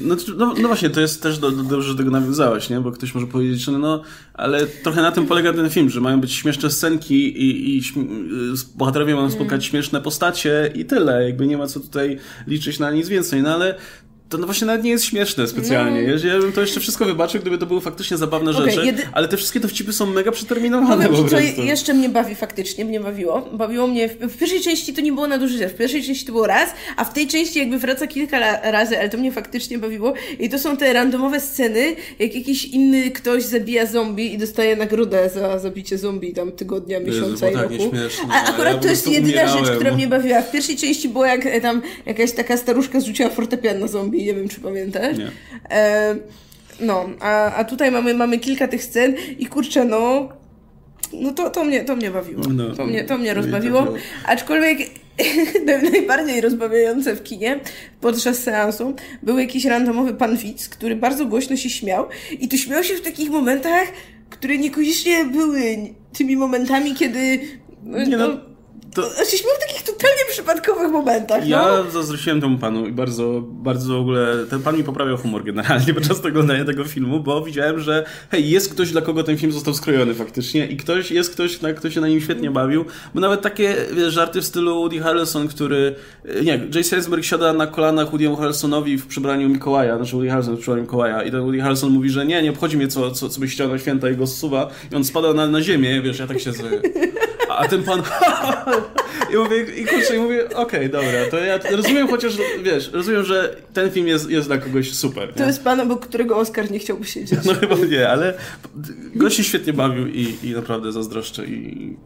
No, 0.00 0.16
no, 0.36 0.54
no, 0.62 0.68
właśnie, 0.68 0.90
to 0.90 1.00
jest 1.00 1.22
też 1.22 1.38
do, 1.38 1.50
do, 1.50 1.62
dobrze, 1.62 1.88
że 1.88 1.96
tego 1.96 2.10
nawiązałeś, 2.10 2.70
nie? 2.70 2.80
Bo 2.80 2.92
ktoś 2.92 3.14
może 3.14 3.26
powiedzieć, 3.26 3.60
że 3.60 3.72
no, 3.72 4.02
ale 4.34 4.66
trochę 4.66 5.02
na 5.02 5.12
tym 5.12 5.26
polega 5.26 5.52
ten 5.52 5.70
film, 5.70 5.90
że 5.90 6.00
mają 6.00 6.20
być 6.20 6.32
śmieszne 6.32 6.70
scenki 6.70 7.42
i, 7.42 7.78
i 7.78 7.82
bohaterowie 8.74 9.14
mają 9.14 9.30
spotkać 9.30 9.64
śmieszne 9.64 10.00
postacie 10.00 10.72
i 10.74 10.84
tyle. 10.84 11.24
Jakby 11.24 11.46
nie 11.46 11.58
ma 11.58 11.66
co 11.66 11.80
tutaj 11.80 12.18
liczyć 12.46 12.78
na 12.78 12.90
nic 12.90 13.08
więcej. 13.08 13.42
No 13.42 13.54
ale 13.54 13.74
to 14.28 14.38
no 14.38 14.46
właśnie 14.46 14.66
nawet 14.66 14.84
nie 14.84 14.90
jest 14.90 15.04
śmieszne 15.04 15.46
specjalnie. 15.46 16.02
No. 16.02 16.28
Ja 16.28 16.38
bym 16.38 16.52
to 16.52 16.60
jeszcze 16.60 16.80
wszystko 16.80 17.04
wybaczył, 17.04 17.40
gdyby 17.40 17.58
to 17.58 17.66
były 17.66 17.80
faktycznie 17.80 18.16
zabawne 18.16 18.50
okay, 18.50 18.70
rzeczy, 18.70 18.86
jedy... 18.86 19.02
ale 19.12 19.28
te 19.28 19.36
wszystkie 19.36 19.60
dowcipy 19.60 19.92
są 19.92 20.06
mega 20.06 20.32
przeterminowane 20.32 21.08
Powiem 21.08 21.24
ci, 21.24 21.30
co 21.56 21.62
jeszcze 21.62 21.94
mnie 21.94 22.08
bawi 22.08 22.34
faktycznie, 22.34 22.84
mnie 22.84 23.00
bawiło. 23.00 23.48
Bawiło 23.52 23.86
mnie, 23.86 24.08
w, 24.08 24.12
w, 24.12 24.38
pierwszej 24.38 24.60
części 24.60 24.94
to 24.94 25.00
nie 25.00 25.12
było 25.12 25.26
nadużycia, 25.26 25.68
w 25.68 25.74
pierwszej 25.74 26.02
części 26.02 26.26
to 26.26 26.32
było 26.32 26.46
raz, 26.46 26.70
a 26.96 27.04
w 27.04 27.12
tej 27.12 27.26
części 27.26 27.58
jakby 27.58 27.78
wraca 27.78 28.06
kilka 28.06 28.70
razy, 28.70 28.98
ale 28.98 29.08
to 29.08 29.18
mnie 29.18 29.32
faktycznie 29.32 29.78
bawiło 29.78 30.14
i 30.38 30.48
to 30.48 30.58
są 30.58 30.76
te 30.76 30.92
randomowe 30.92 31.40
sceny, 31.40 31.96
jak 32.18 32.34
jakiś 32.34 32.64
inny 32.64 33.10
ktoś 33.10 33.42
zabija 33.42 33.86
zombie 33.86 34.34
i 34.34 34.38
dostaje 34.38 34.76
nagrodę 34.76 35.30
za 35.34 35.58
zabicie 35.58 35.98
zombie 35.98 36.32
tam 36.32 36.52
tygodnia, 36.52 37.00
miesiąca 37.00 37.46
Jezu, 37.46 37.58
i 37.58 37.62
roku. 37.62 37.96
A 38.30 38.44
akurat 38.44 38.74
ja 38.74 38.80
to 38.80 38.88
jest 38.88 39.08
jedyna 39.08 39.42
umierałem. 39.42 39.64
rzecz, 39.64 39.74
która 39.74 39.94
mnie 39.94 40.06
bawiła. 40.06 40.42
W 40.42 40.50
pierwszej 40.50 40.76
części 40.76 41.08
było 41.08 41.26
jak 41.26 41.46
e, 41.46 41.60
tam 41.60 41.82
jakaś 42.06 42.32
taka 42.32 42.56
staruszka 42.56 43.00
zrzuciła 43.00 43.30
fortepian 43.30 43.78
na 43.78 43.86
zombie 43.88 44.15
nie 44.24 44.34
wiem 44.34 44.48
czy 44.48 44.60
pamiętasz. 44.60 45.18
Nie. 45.18 45.30
E, 45.70 46.16
no, 46.80 47.08
a, 47.20 47.54
a 47.54 47.64
tutaj 47.64 47.90
mamy, 47.90 48.14
mamy 48.14 48.38
kilka 48.38 48.68
tych 48.68 48.84
scen 48.84 49.14
i 49.38 49.46
kurczę, 49.46 49.84
no 49.84 50.28
no 51.12 51.32
to, 51.32 51.50
to, 51.50 51.64
mnie, 51.64 51.84
to 51.84 51.96
mnie 51.96 52.10
bawiło. 52.10 52.42
No, 52.48 52.74
to, 52.74 52.86
mnie, 52.86 53.04
to 53.04 53.18
mnie 53.18 53.34
rozbawiło. 53.34 53.94
Aczkolwiek 54.24 54.78
najbardziej 55.92 56.40
rozbawiające 56.40 57.16
w 57.16 57.22
kinie 57.22 57.60
podczas 58.00 58.38
seansu 58.38 58.94
był 59.22 59.38
jakiś 59.38 59.64
randomowy 59.64 60.14
pan 60.14 60.36
widz, 60.36 60.68
który 60.68 60.96
bardzo 60.96 61.26
głośno 61.26 61.56
się 61.56 61.70
śmiał 61.70 62.06
i 62.40 62.48
to 62.48 62.56
śmiał 62.56 62.84
się 62.84 62.94
w 62.94 63.00
takich 63.00 63.30
momentach, 63.30 63.88
które 64.30 64.58
niekoniecznie 64.58 65.24
były 65.24 65.76
tymi 66.12 66.36
momentami, 66.36 66.94
kiedy 66.94 67.40
nie 67.84 68.16
no, 68.16 68.28
no 68.28 68.55
to... 68.96 69.10
Znaczy, 69.10 69.36
w 69.36 69.66
takich 69.66 69.82
totalnie 69.82 70.22
przypadkowych 70.30 70.92
momentach. 70.92 71.48
Ja 71.48 71.68
no. 71.68 71.90
zazdrościłem 71.90 72.40
temu 72.40 72.58
panu 72.58 72.86
i 72.86 72.92
bardzo, 72.92 73.42
bardzo 73.44 73.94
w 73.94 74.00
ogóle. 74.00 74.46
Ten 74.50 74.62
pan 74.62 74.76
mi 74.76 74.84
poprawiał 74.84 75.16
humor 75.16 75.44
generalnie 75.44 75.94
podczas 75.98 76.24
oglądania 76.24 76.64
tego 76.64 76.84
filmu, 76.84 77.20
bo 77.20 77.42
widziałem, 77.42 77.80
że 77.80 78.04
hej, 78.30 78.50
jest 78.50 78.72
ktoś, 78.72 78.92
dla 78.92 79.00
kogo 79.00 79.22
ten 79.22 79.38
film 79.38 79.52
został 79.52 79.74
skrojony 79.74 80.14
faktycznie 80.14 80.66
i 80.66 80.76
ktoś, 80.76 81.10
jest 81.10 81.30
ktoś, 81.30 81.58
kto 81.76 81.90
się 81.90 82.00
na 82.00 82.08
nim 82.08 82.20
świetnie 82.20 82.50
bawił, 82.50 82.84
bo 83.14 83.20
nawet 83.20 83.42
takie 83.42 83.76
wiesz, 83.92 84.14
żarty 84.14 84.40
w 84.40 84.44
stylu 84.44 84.74
Woody 84.74 85.00
Harrelson, 85.00 85.48
który. 85.48 85.94
Nie, 86.44 86.60
Jason 86.74 86.98
Eisenberg 86.98 87.24
siada 87.24 87.52
na 87.52 87.66
kolanach 87.66 88.10
Woody'emu 88.10 88.36
Harrelsonowi 88.36 88.98
w 88.98 89.06
przebraniu 89.06 89.48
Mikołaja, 89.48 89.96
znaczy 89.96 90.12
Woody 90.12 90.28
Harrelson 90.28 90.56
w 90.56 90.60
przebraniu 90.60 90.82
Mikołaja 90.82 91.22
i 91.22 91.30
ten 91.30 91.40
Woody 91.40 91.60
Harrelson 91.60 91.90
mówi, 91.90 92.10
że 92.10 92.26
nie, 92.26 92.42
nie 92.42 92.50
obchodzi 92.50 92.76
mnie, 92.76 92.88
co, 92.88 93.10
co, 93.10 93.28
co 93.28 93.40
byś 93.40 93.52
chciał 93.52 93.68
na 93.68 93.78
święta 93.78 94.10
i 94.10 94.16
go 94.16 94.26
zsuwa 94.26 94.70
i 94.92 94.94
on 94.94 95.04
spada 95.04 95.32
na, 95.32 95.46
na 95.46 95.62
ziemię, 95.62 96.02
wiesz, 96.02 96.18
ja 96.18 96.26
tak 96.26 96.40
się. 96.40 96.52
A 97.56 97.68
ten 97.68 97.82
pan. 97.82 98.02
I 99.32 99.36
mówię, 99.36 99.62
i 99.62 99.84
kurczę, 99.84 100.16
i 100.16 100.18
mówię, 100.18 100.44
okej, 100.44 100.60
okay, 100.60 100.88
dobra, 100.88 101.30
to 101.30 101.38
ja 101.38 101.58
rozumiem 101.76 102.08
chociaż, 102.08 102.32
wiesz, 102.62 102.90
rozumiem, 102.92 103.24
że 103.24 103.56
ten 103.72 103.90
film 103.90 104.06
jest, 104.06 104.30
jest 104.30 104.48
dla 104.48 104.58
kogoś 104.58 104.92
super. 104.92 105.32
To 105.34 105.44
jest 105.44 105.64
pan, 105.64 105.80
obok 105.80 106.06
którego 106.06 106.36
Oscar 106.36 106.70
nie 106.70 106.78
chciałby 106.78 107.04
siedzieć. 107.04 107.38
No 107.44 107.54
chyba 107.54 107.76
nie, 107.76 108.08
ale 108.08 108.34
gość 109.14 109.36
się 109.36 109.44
świetnie 109.44 109.72
bawił 109.72 110.06
i, 110.06 110.36
i 110.42 110.50
naprawdę 110.50 110.92
zazdroszczę 110.92 111.44
i 111.44 111.96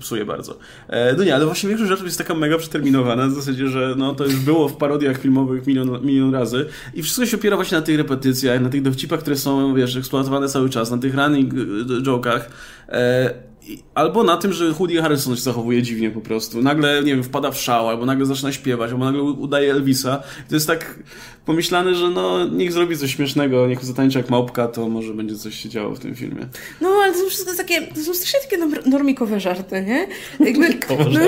psuje 0.00 0.24
bardzo. 0.24 0.58
E, 0.88 1.14
no 1.14 1.24
nie, 1.24 1.34
ale 1.34 1.46
właśnie 1.46 1.68
większość 1.68 1.90
rzeczy 1.90 2.04
jest 2.04 2.18
taka 2.18 2.34
mega 2.34 2.58
przeterminowana, 2.58 3.26
w 3.26 3.32
zasadzie, 3.32 3.68
że 3.68 3.94
no, 3.96 4.14
to 4.14 4.24
już 4.24 4.36
było 4.36 4.68
w 4.68 4.76
parodiach 4.76 5.18
filmowych 5.18 5.66
milion, 5.66 6.06
milion 6.06 6.34
razy 6.34 6.66
i 6.94 7.02
wszystko 7.02 7.26
się 7.26 7.36
opiera 7.36 7.56
właśnie 7.56 7.78
na 7.78 7.84
tych 7.84 7.96
repetycjach, 7.96 8.60
na 8.60 8.68
tych 8.68 8.82
dowcipach, 8.82 9.20
które 9.20 9.36
są, 9.36 9.74
wiesz, 9.74 9.96
eksploatowane 9.96 10.48
cały 10.48 10.70
czas, 10.70 10.90
na 10.90 10.98
tych 10.98 11.14
running 11.14 11.54
joke'ach. 12.02 12.40
E, 12.88 13.46
albo 13.94 14.24
na 14.24 14.36
tym, 14.36 14.52
że 14.52 14.72
Woody 14.72 15.02
Harrelson 15.02 15.36
się 15.36 15.42
zachowuje 15.42 15.82
dziwnie 15.82 16.10
po 16.10 16.20
prostu. 16.20 16.62
Nagle, 16.62 17.02
nie 17.02 17.14
wiem, 17.14 17.24
wpada 17.24 17.50
w 17.50 17.60
szał, 17.60 17.88
albo 17.88 18.06
nagle 18.06 18.26
zaczyna 18.26 18.52
śpiewać, 18.52 18.90
albo 18.90 19.04
nagle 19.04 19.22
udaje 19.22 19.70
Elvisa. 19.70 20.22
To 20.48 20.54
jest 20.54 20.66
tak 20.66 20.98
pomyślane, 21.46 21.94
że 21.94 22.10
no, 22.10 22.48
niech 22.48 22.72
zrobi 22.72 22.96
coś 22.96 23.14
śmiesznego, 23.14 23.66
niech 23.66 23.84
zatańczy 23.84 24.18
jak 24.18 24.30
małpka, 24.30 24.68
to 24.68 24.88
może 24.88 25.14
będzie 25.14 25.36
coś 25.36 25.54
się 25.54 25.68
działo 25.68 25.94
w 25.94 25.98
tym 25.98 26.14
filmie. 26.14 26.46
No, 26.80 26.88
ale 26.88 27.12
to 27.12 27.18
są 27.18 27.28
wszystko 27.28 27.54
takie, 27.56 27.82
to 27.82 28.00
są 28.00 28.14
strasznie 28.14 28.40
takie 28.40 28.88
normikowe 28.90 29.40
żarty, 29.40 29.84
nie? 29.86 30.06
Jakby, 30.46 30.68
no, 31.10 31.20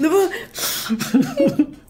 no 0.00 0.10
bo 0.10 0.18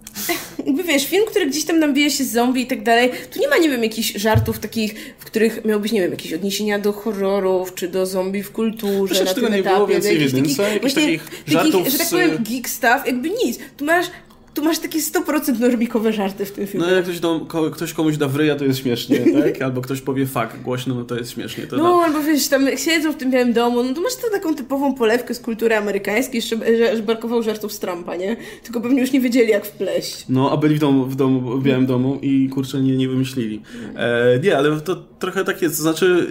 jakby 0.66 0.85
wiesz, 0.85 1.07
film, 1.07 1.25
który 1.27 1.47
gdzieś 1.47 1.64
tam 1.64 1.79
nabija 1.79 2.11
się 2.11 2.25
z 2.25 2.33
zombie 2.33 2.62
i 2.62 2.66
tak 2.66 2.83
dalej, 2.83 3.11
tu 3.31 3.41
nie 3.41 3.49
ma, 3.49 3.57
nie 3.57 3.68
wiem, 3.68 3.83
jakichś 3.83 4.12
żartów 4.12 4.59
takich, 4.59 5.14
w 5.18 5.25
których 5.25 5.64
miałbyś, 5.64 5.93
nie 5.93 6.01
wiem, 6.01 6.11
jakieś 6.11 6.33
odniesienia 6.33 6.79
do 6.79 6.93
horrorów, 6.93 7.75
czy 7.75 7.89
do 7.89 8.07
zombie 8.07 8.43
w 8.43 8.53
kulturze, 8.53 9.25
na 9.25 9.35
tego 9.35 9.47
tym 9.47 9.55
nie 9.55 9.61
etapie. 9.61 9.77
było 9.77 9.87
więcej 9.87 10.14
jakichś 10.14 10.33
w 10.33 10.37
jedynce, 10.37 10.81
takich, 10.81 10.95
takich 10.95 11.23
żartów 11.47 11.89
że 11.89 11.99
tak 11.99 12.09
powiem, 12.09 12.45
geek 12.51 12.68
stuff, 12.68 13.07
jakby 13.07 13.31
nic. 13.31 13.59
Tu 13.77 13.85
masz 13.85 14.07
tu 14.55 14.62
masz 14.64 14.78
takie 14.78 14.98
100% 14.98 15.61
normikowe 15.61 16.12
żarty 16.12 16.44
w 16.46 16.53
tym 16.53 16.66
filmie. 16.66 16.86
No 16.86 16.92
jak 16.92 17.05
ktoś, 17.05 17.20
do, 17.20 17.40
ko, 17.40 17.70
ktoś 17.70 17.92
komuś 17.92 18.16
da 18.16 18.28
w 18.28 18.36
ryja, 18.36 18.57
to 18.57 18.64
jest 18.64 18.78
śmiesznie, 18.78 19.18
tak? 19.42 19.62
Albo 19.62 19.80
ktoś 19.80 20.01
powie 20.01 20.26
fuck 20.26 20.57
głośno, 20.64 20.94
no 20.94 21.05
to 21.05 21.16
jest 21.16 21.30
śmiesznie. 21.30 21.66
To 21.66 21.76
No, 21.76 22.03
albo 22.05 22.22
wiesz, 22.22 22.48
tam 22.48 22.66
siedzą 22.76 23.12
w 23.12 23.16
tym 23.16 23.30
białym 23.30 23.53
domu, 23.53 23.82
no 23.82 23.94
to 23.94 24.01
masz 24.01 24.16
to 24.16 24.30
taką 24.30 24.55
typową 24.55 24.94
polewkę 24.94 25.34
z 25.34 25.40
kultury 25.40 25.76
amerykańskiej, 25.76 26.42
że, 26.42 26.57
że 26.96 27.03
brakowało 27.03 27.42
żartów 27.42 27.72
z 27.72 27.78
Trumpa, 27.78 28.16
nie? 28.16 28.36
Tylko 28.62 28.80
pewnie 28.80 29.01
już 29.01 29.12
nie 29.12 29.20
wiedzieli, 29.20 29.51
jak 29.51 29.66
wpleść. 29.66 30.24
No, 30.28 30.51
a 30.51 30.57
byli 30.57 30.74
w 30.74 30.78
domu, 30.78 31.05
w, 31.07 31.16
domu, 31.16 31.59
w 31.59 31.62
białym 31.62 31.86
domu 31.86 32.18
i 32.22 32.48
kurczę, 32.48 32.80
nie, 32.80 32.96
nie 32.96 33.09
wymyślili. 33.09 33.62
E, 33.96 34.38
nie, 34.42 34.57
ale 34.57 34.80
to 34.80 34.96
trochę 34.96 35.44
tak 35.44 35.62
jest. 35.62 35.76
To 35.76 35.82
znaczy, 35.82 36.26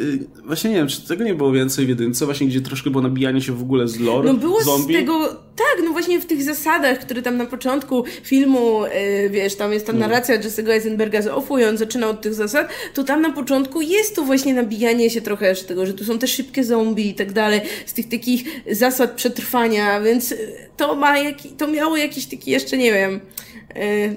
y, 0.45 0.47
właśnie 0.47 0.69
nie 0.69 0.75
wiem, 0.75 0.87
czy 0.87 1.07
tego 1.07 1.23
nie 1.23 1.35
było 1.35 1.51
więcej 1.51 1.85
w 1.85 1.89
jedynce, 1.89 2.25
właśnie 2.25 2.47
gdzie 2.47 2.61
troszkę 2.61 2.89
było 2.89 3.03
nabijanie 3.03 3.41
się 3.41 3.53
w 3.53 3.61
ogóle 3.61 3.87
z 3.87 3.99
lore 3.99 4.33
No 4.33 4.39
było 4.39 4.63
zombie. 4.63 4.93
z 4.93 4.97
tego, 4.97 5.35
tak, 5.59 5.83
no 5.85 5.91
właśnie 5.91 6.19
w 6.19 6.25
tych 6.25 6.43
zasadach, 6.43 6.99
które 6.99 7.21
tam 7.21 7.37
na 7.37 7.45
początku 7.45 8.03
filmu, 8.23 8.81
yy, 8.85 9.29
wiesz, 9.29 9.55
tam 9.55 9.73
jest 9.73 9.85
ta 9.87 9.93
No. 9.93 9.99
narracja 9.99 10.39
Jesse'ego 10.39 10.69
Eisenberga 10.71 11.21
z 11.21 11.27
Offu 11.27 11.57
i 11.57 11.63
on 11.63 11.77
zaczyna 11.77 12.07
od 12.09 12.21
tych 12.21 12.33
zasad, 12.33 12.67
to 12.93 13.03
tam 13.03 13.21
na 13.21 13.31
początku 13.31 13.81
jest 13.81 14.15
to 14.15 14.21
właśnie 14.21 14.53
nabijanie 14.53 15.09
się 15.09 15.21
trochę 15.21 15.55
z 15.55 15.65
tego, 15.65 15.85
że 15.85 15.93
tu 15.93 16.03
są 16.05 16.19
te 16.19 16.27
szybkie 16.27 16.63
zombie 16.63 17.09
i 17.09 17.13
tak 17.15 17.31
dalej, 17.33 17.61
z 17.85 17.93
tych 17.93 18.09
takich 18.09 18.43
zasad 18.71 19.11
przetrwania, 19.11 20.01
więc 20.01 20.33
to 20.77 20.95
ma 20.95 21.17
jaki, 21.19 21.49
to 21.49 21.67
miało 21.67 21.97
jakiś 21.97 22.25
taki 22.25 22.51
jeszcze, 22.51 22.77
nie 22.77 22.93
wiem, 22.93 23.19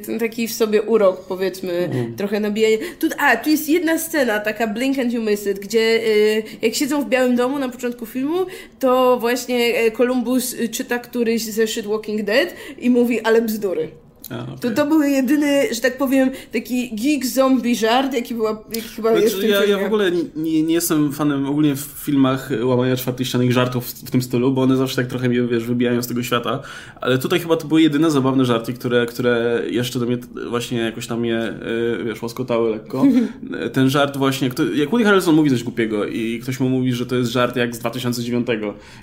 ten 0.07 0.19
taki 0.19 0.49
w 0.49 0.53
sobie 0.53 0.83
urok, 0.83 1.25
powiedzmy, 1.29 1.73
Mhm. 1.73 2.17
trochę 2.17 2.41
nabijanie. 2.41 2.79
Tu, 2.99 3.09
a, 3.19 3.37
tu 3.37 3.51
jest 3.51 3.69
jedna 3.69 3.99
scena, 3.99 4.41
taka 4.41 4.67
Blink 4.67 4.99
and 4.99 5.13
You 5.13 5.23
Miss 5.23 5.47
It, 5.47 5.59
gdzie 5.59 5.81
y, 5.81 6.43
jak 6.63 6.75
siedzą 6.75 7.03
w 7.03 7.09
Białym 7.09 7.37
Domu 7.37 7.59
na 7.59 7.69
początku 7.69 8.07
filmu, 8.07 8.39
to 8.79 9.19
właśnie 9.21 9.75
e, 9.75 9.91
Columbus 9.91 10.57
czyta 10.71 10.99
któryś 10.99 11.43
ze 11.45 11.67
Shit 11.67 11.87
Walking 11.87 12.23
Dead 12.23 12.49
i 12.79 12.91
mówi, 12.91 13.21
ale 13.21 13.43
bzdury. 13.43 13.89
To 14.61 14.71
to 14.71 14.87
był 14.87 15.03
jedyny, 15.03 15.75
że 15.75 15.81
tak 15.81 15.99
powiem, 15.99 16.31
taki 16.53 16.91
geek 16.97 17.27
zombie 17.27 17.77
żart, 17.77 18.15
jaki, 18.15 18.35
była, 18.35 18.65
jaki 18.75 18.89
chyba 18.89 19.13
jest 19.13 19.27
w 19.27 19.29
Znaczy, 19.29 19.43
tym 19.43 19.51
ja, 19.51 19.61
filmie. 19.61 19.73
ja 19.73 19.83
w 19.83 19.87
ogóle 19.87 20.11
nie, 20.37 20.63
nie, 20.63 20.75
jestem 20.75 21.13
fanem 21.13 21.47
ogólnie 21.47 21.77
w 21.77 21.81
filmach 21.81 22.51
łamania 22.63 22.97
czwartej 22.97 23.27
ściany 23.27 23.47
i 23.47 23.53
żartów 23.53 23.87
w, 23.87 24.07
w 24.07 24.11
tym 24.11 24.23
stylu, 24.23 24.53
bo 24.53 24.63
one 24.63 24.77
zawsze 24.77 24.97
tak 24.97 25.07
trochę 25.07 25.29
mnie, 25.29 25.43
wiesz, 25.43 25.65
wybijają 25.65 26.03
z 26.03 26.07
tego 26.07 26.23
świata. 26.23 26.61
Ale 27.01 27.19
tutaj 27.19 27.41
chyba 27.41 27.57
to 27.57 27.69
były 27.69 27.83
jedyne 27.83 28.11
zabawne 28.11 28.45
żarty, 28.45 28.73
które, 28.73 29.07
które 29.07 29.63
jeszcze 29.71 29.99
do 29.99 30.07
mnie 30.07 30.19
właśnie 30.51 30.79
jakoś 30.79 31.07
tam 31.07 31.21
mnie, 31.21 31.55
y, 32.01 32.05
wiesz, 32.05 32.23
łaskotały 32.23 32.71
lekko. 32.71 33.05
Ten 33.73 33.91
żart 33.91 34.17
właśnie, 34.17 34.51
jak 34.75 34.89
Woody 34.91 35.05
Harrelson 35.05 35.35
mówi 35.35 35.51
coś 35.51 35.63
głupiego 35.63 36.07
i 36.07 36.41
ktoś 36.43 36.61
mu 36.61 36.69
mówi, 36.69 36.93
że 36.93 37.07
to 37.07 37.17
jest 37.17 37.31
żart 37.31 37.57
jak 37.57 37.75
z 37.75 37.79
2009. 37.79 38.47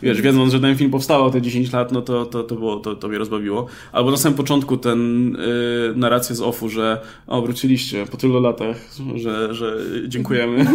Wiesz, 0.04 0.22
wiedząc, 0.22 0.54
że 0.54 0.60
ten 0.60 0.78
film 0.78 0.92
powstał 0.92 1.32
te 1.32 1.42
10 1.42 1.72
lat, 1.72 1.92
no 1.92 2.02
to, 2.02 2.26
to, 2.26 2.44
to, 2.44 2.56
było, 2.56 2.78
to, 2.78 2.96
to 2.96 3.08
mnie 3.08 3.18
rozbawiło. 3.18 3.68
Albo 3.92 4.12
na 4.12 4.18
samym 4.18 4.38
początku 4.38 4.78
ten 4.78 5.19
y, 5.36 5.94
narrację 5.96 6.36
z 6.36 6.42
OFU, 6.42 6.70
że 6.70 7.02
o, 7.28 7.42
wróciliście 7.42 8.06
po 8.06 8.18
tylu 8.18 8.42
latach, 8.42 8.78
że, 9.16 9.54
że 9.54 9.78
dziękujemy. 10.08 10.66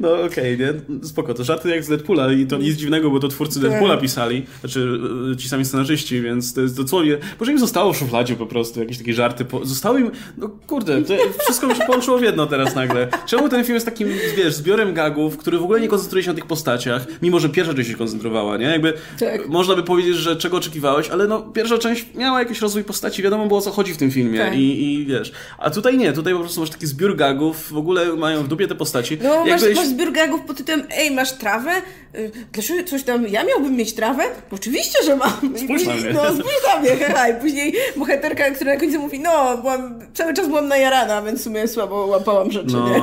No 0.00 0.22
okej, 0.22 0.58
nie? 0.58 0.74
Spoko. 1.08 1.34
To 1.34 1.44
żarty 1.44 1.68
jak 1.68 1.84
z 1.84 1.88
Deadpoola 1.88 2.32
i 2.32 2.46
to 2.46 2.56
nic 2.58 2.76
dziwnego, 2.76 3.10
bo 3.10 3.20
to 3.20 3.28
twórcy 3.28 3.60
Tak. 3.60 3.70
Deadpoola 3.70 3.96
pisali, 3.96 4.46
znaczy 4.60 4.98
y, 5.32 5.36
ci 5.36 5.48
sami 5.48 5.64
scenarzyści, 5.64 6.22
więc 6.22 6.54
to 6.54 6.60
jest 6.60 6.76
dosłownie, 6.76 7.18
może 7.40 7.52
im 7.52 7.58
zostało 7.58 7.92
w 7.92 7.96
szufladzie 7.96 8.36
po 8.36 8.46
prostu, 8.46 8.80
jakieś 8.80 8.98
takie 8.98 9.14
żarty, 9.14 9.44
po... 9.44 9.64
zostało 9.64 9.98
im, 9.98 10.10
no 10.38 10.50
kurde, 10.66 11.02
to 11.02 11.14
wszystko 11.38 11.66
mi 11.66 11.74
się 11.74 11.82
połączyło 11.86 12.18
w 12.18 12.22
jedno 12.22 12.46
teraz 12.46 12.74
nagle. 12.74 13.08
Czemu 13.26 13.48
ten 13.48 13.64
film 13.64 13.74
jest 13.74 13.86
takim, 13.86 14.08
wiesz, 14.36 14.54
zbiorem 14.54 14.94
gagów, 14.94 15.36
który 15.36 15.58
w 15.58 15.62
ogóle 15.62 15.80
nie 15.80 15.88
koncentruje 15.88 16.24
się 16.24 16.30
na 16.30 16.34
tych 16.36 16.46
postaciach, 16.46 17.06
mimo 17.22 17.40
że 17.40 17.48
pierwsza 17.48 17.74
część 17.74 17.90
się 17.90 17.96
koncentrowała, 17.96 18.56
nie? 18.56 18.66
Jakby 18.66 18.92
Tak. 19.20 19.48
można 19.48 19.74
by 19.74 19.82
powiedzieć, 19.82 20.16
że 20.16 20.36
czego 20.36 20.56
oczekiwałeś, 20.56 21.08
ale 21.10 21.26
no 21.26 21.42
pierwsza 21.42 21.78
część 21.78 22.06
miała 22.14 22.38
jakiś 22.38 22.60
rozwój 22.60 22.84
postaci, 22.84 23.22
wiadomo 23.22 23.35
było 23.48 23.58
o 23.58 23.62
co 23.62 23.70
chodzi 23.70 23.94
w 23.94 23.96
tym 23.96 24.10
filmie 24.10 24.38
Tak. 24.38 24.54
i, 24.56 24.84
i 24.94 25.06
wiesz, 25.06 25.32
a 25.58 25.70
tutaj 25.70 25.98
nie, 25.98 26.12
tutaj 26.12 26.32
po 26.34 26.40
prostu 26.40 26.60
masz 26.60 26.70
taki 26.70 26.86
zbiór 26.86 27.16
gagów, 27.16 27.72
w 27.72 27.76
ogóle 27.76 28.16
mają 28.16 28.42
w 28.42 28.48
dupie 28.48 28.68
te 28.68 28.74
postaci. 28.74 29.18
No, 29.22 29.38
masz, 29.40 29.48
Jakbyś- 29.48 29.76
masz 29.76 29.86
zbiór 29.86 30.12
gagów 30.12 30.40
pod 30.40 30.56
tytułem 30.56 30.82
Ej, 30.90 31.10
masz 31.10 31.32
trawę? 31.32 31.70
Y, 32.14 32.30
Dlaczego 32.52 32.84
coś 32.88 33.02
tam, 33.02 33.28
ja 33.28 33.44
miałbym 33.44 33.76
mieć 33.76 33.92
trawę? 33.94 34.22
Oczywiście, 34.50 34.98
że 35.04 35.16
mam. 35.16 35.30
Spójrz 35.30 35.62
na 35.86 35.92
później- 35.92 35.96
mnie. 35.96 36.12
No, 36.12 36.24
spójrz 36.24 36.62
na 36.74 36.80
mnie, 36.80 36.90
haha. 36.96 37.28
I 37.28 37.40
później 37.40 37.74
bohaterka, 37.96 38.50
która 38.50 38.74
na 38.74 38.80
końcu 38.80 38.98
mówi, 39.00 39.20
no, 39.20 39.58
byłam, 39.58 39.98
cały 40.14 40.34
czas 40.34 40.46
byłam 40.48 40.68
najarana, 40.68 41.22
więc 41.22 41.40
w 41.40 41.44
sumie 41.44 41.68
słabo 41.68 42.06
łapałam 42.06 42.50
rzeczy, 42.50 42.74
nie? 42.76 43.00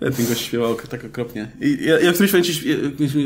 No, 0.00 0.06
ja 0.06 0.12
ten 0.12 0.26
gość 0.26 0.40
śpiewał 0.40 0.74
tak 0.90 1.04
okropnie. 1.04 1.48
I 1.60 1.78
ja, 1.84 2.00
ja 2.00 2.10
w 2.10 2.14
którymś 2.14 2.32
momencie 2.32 2.52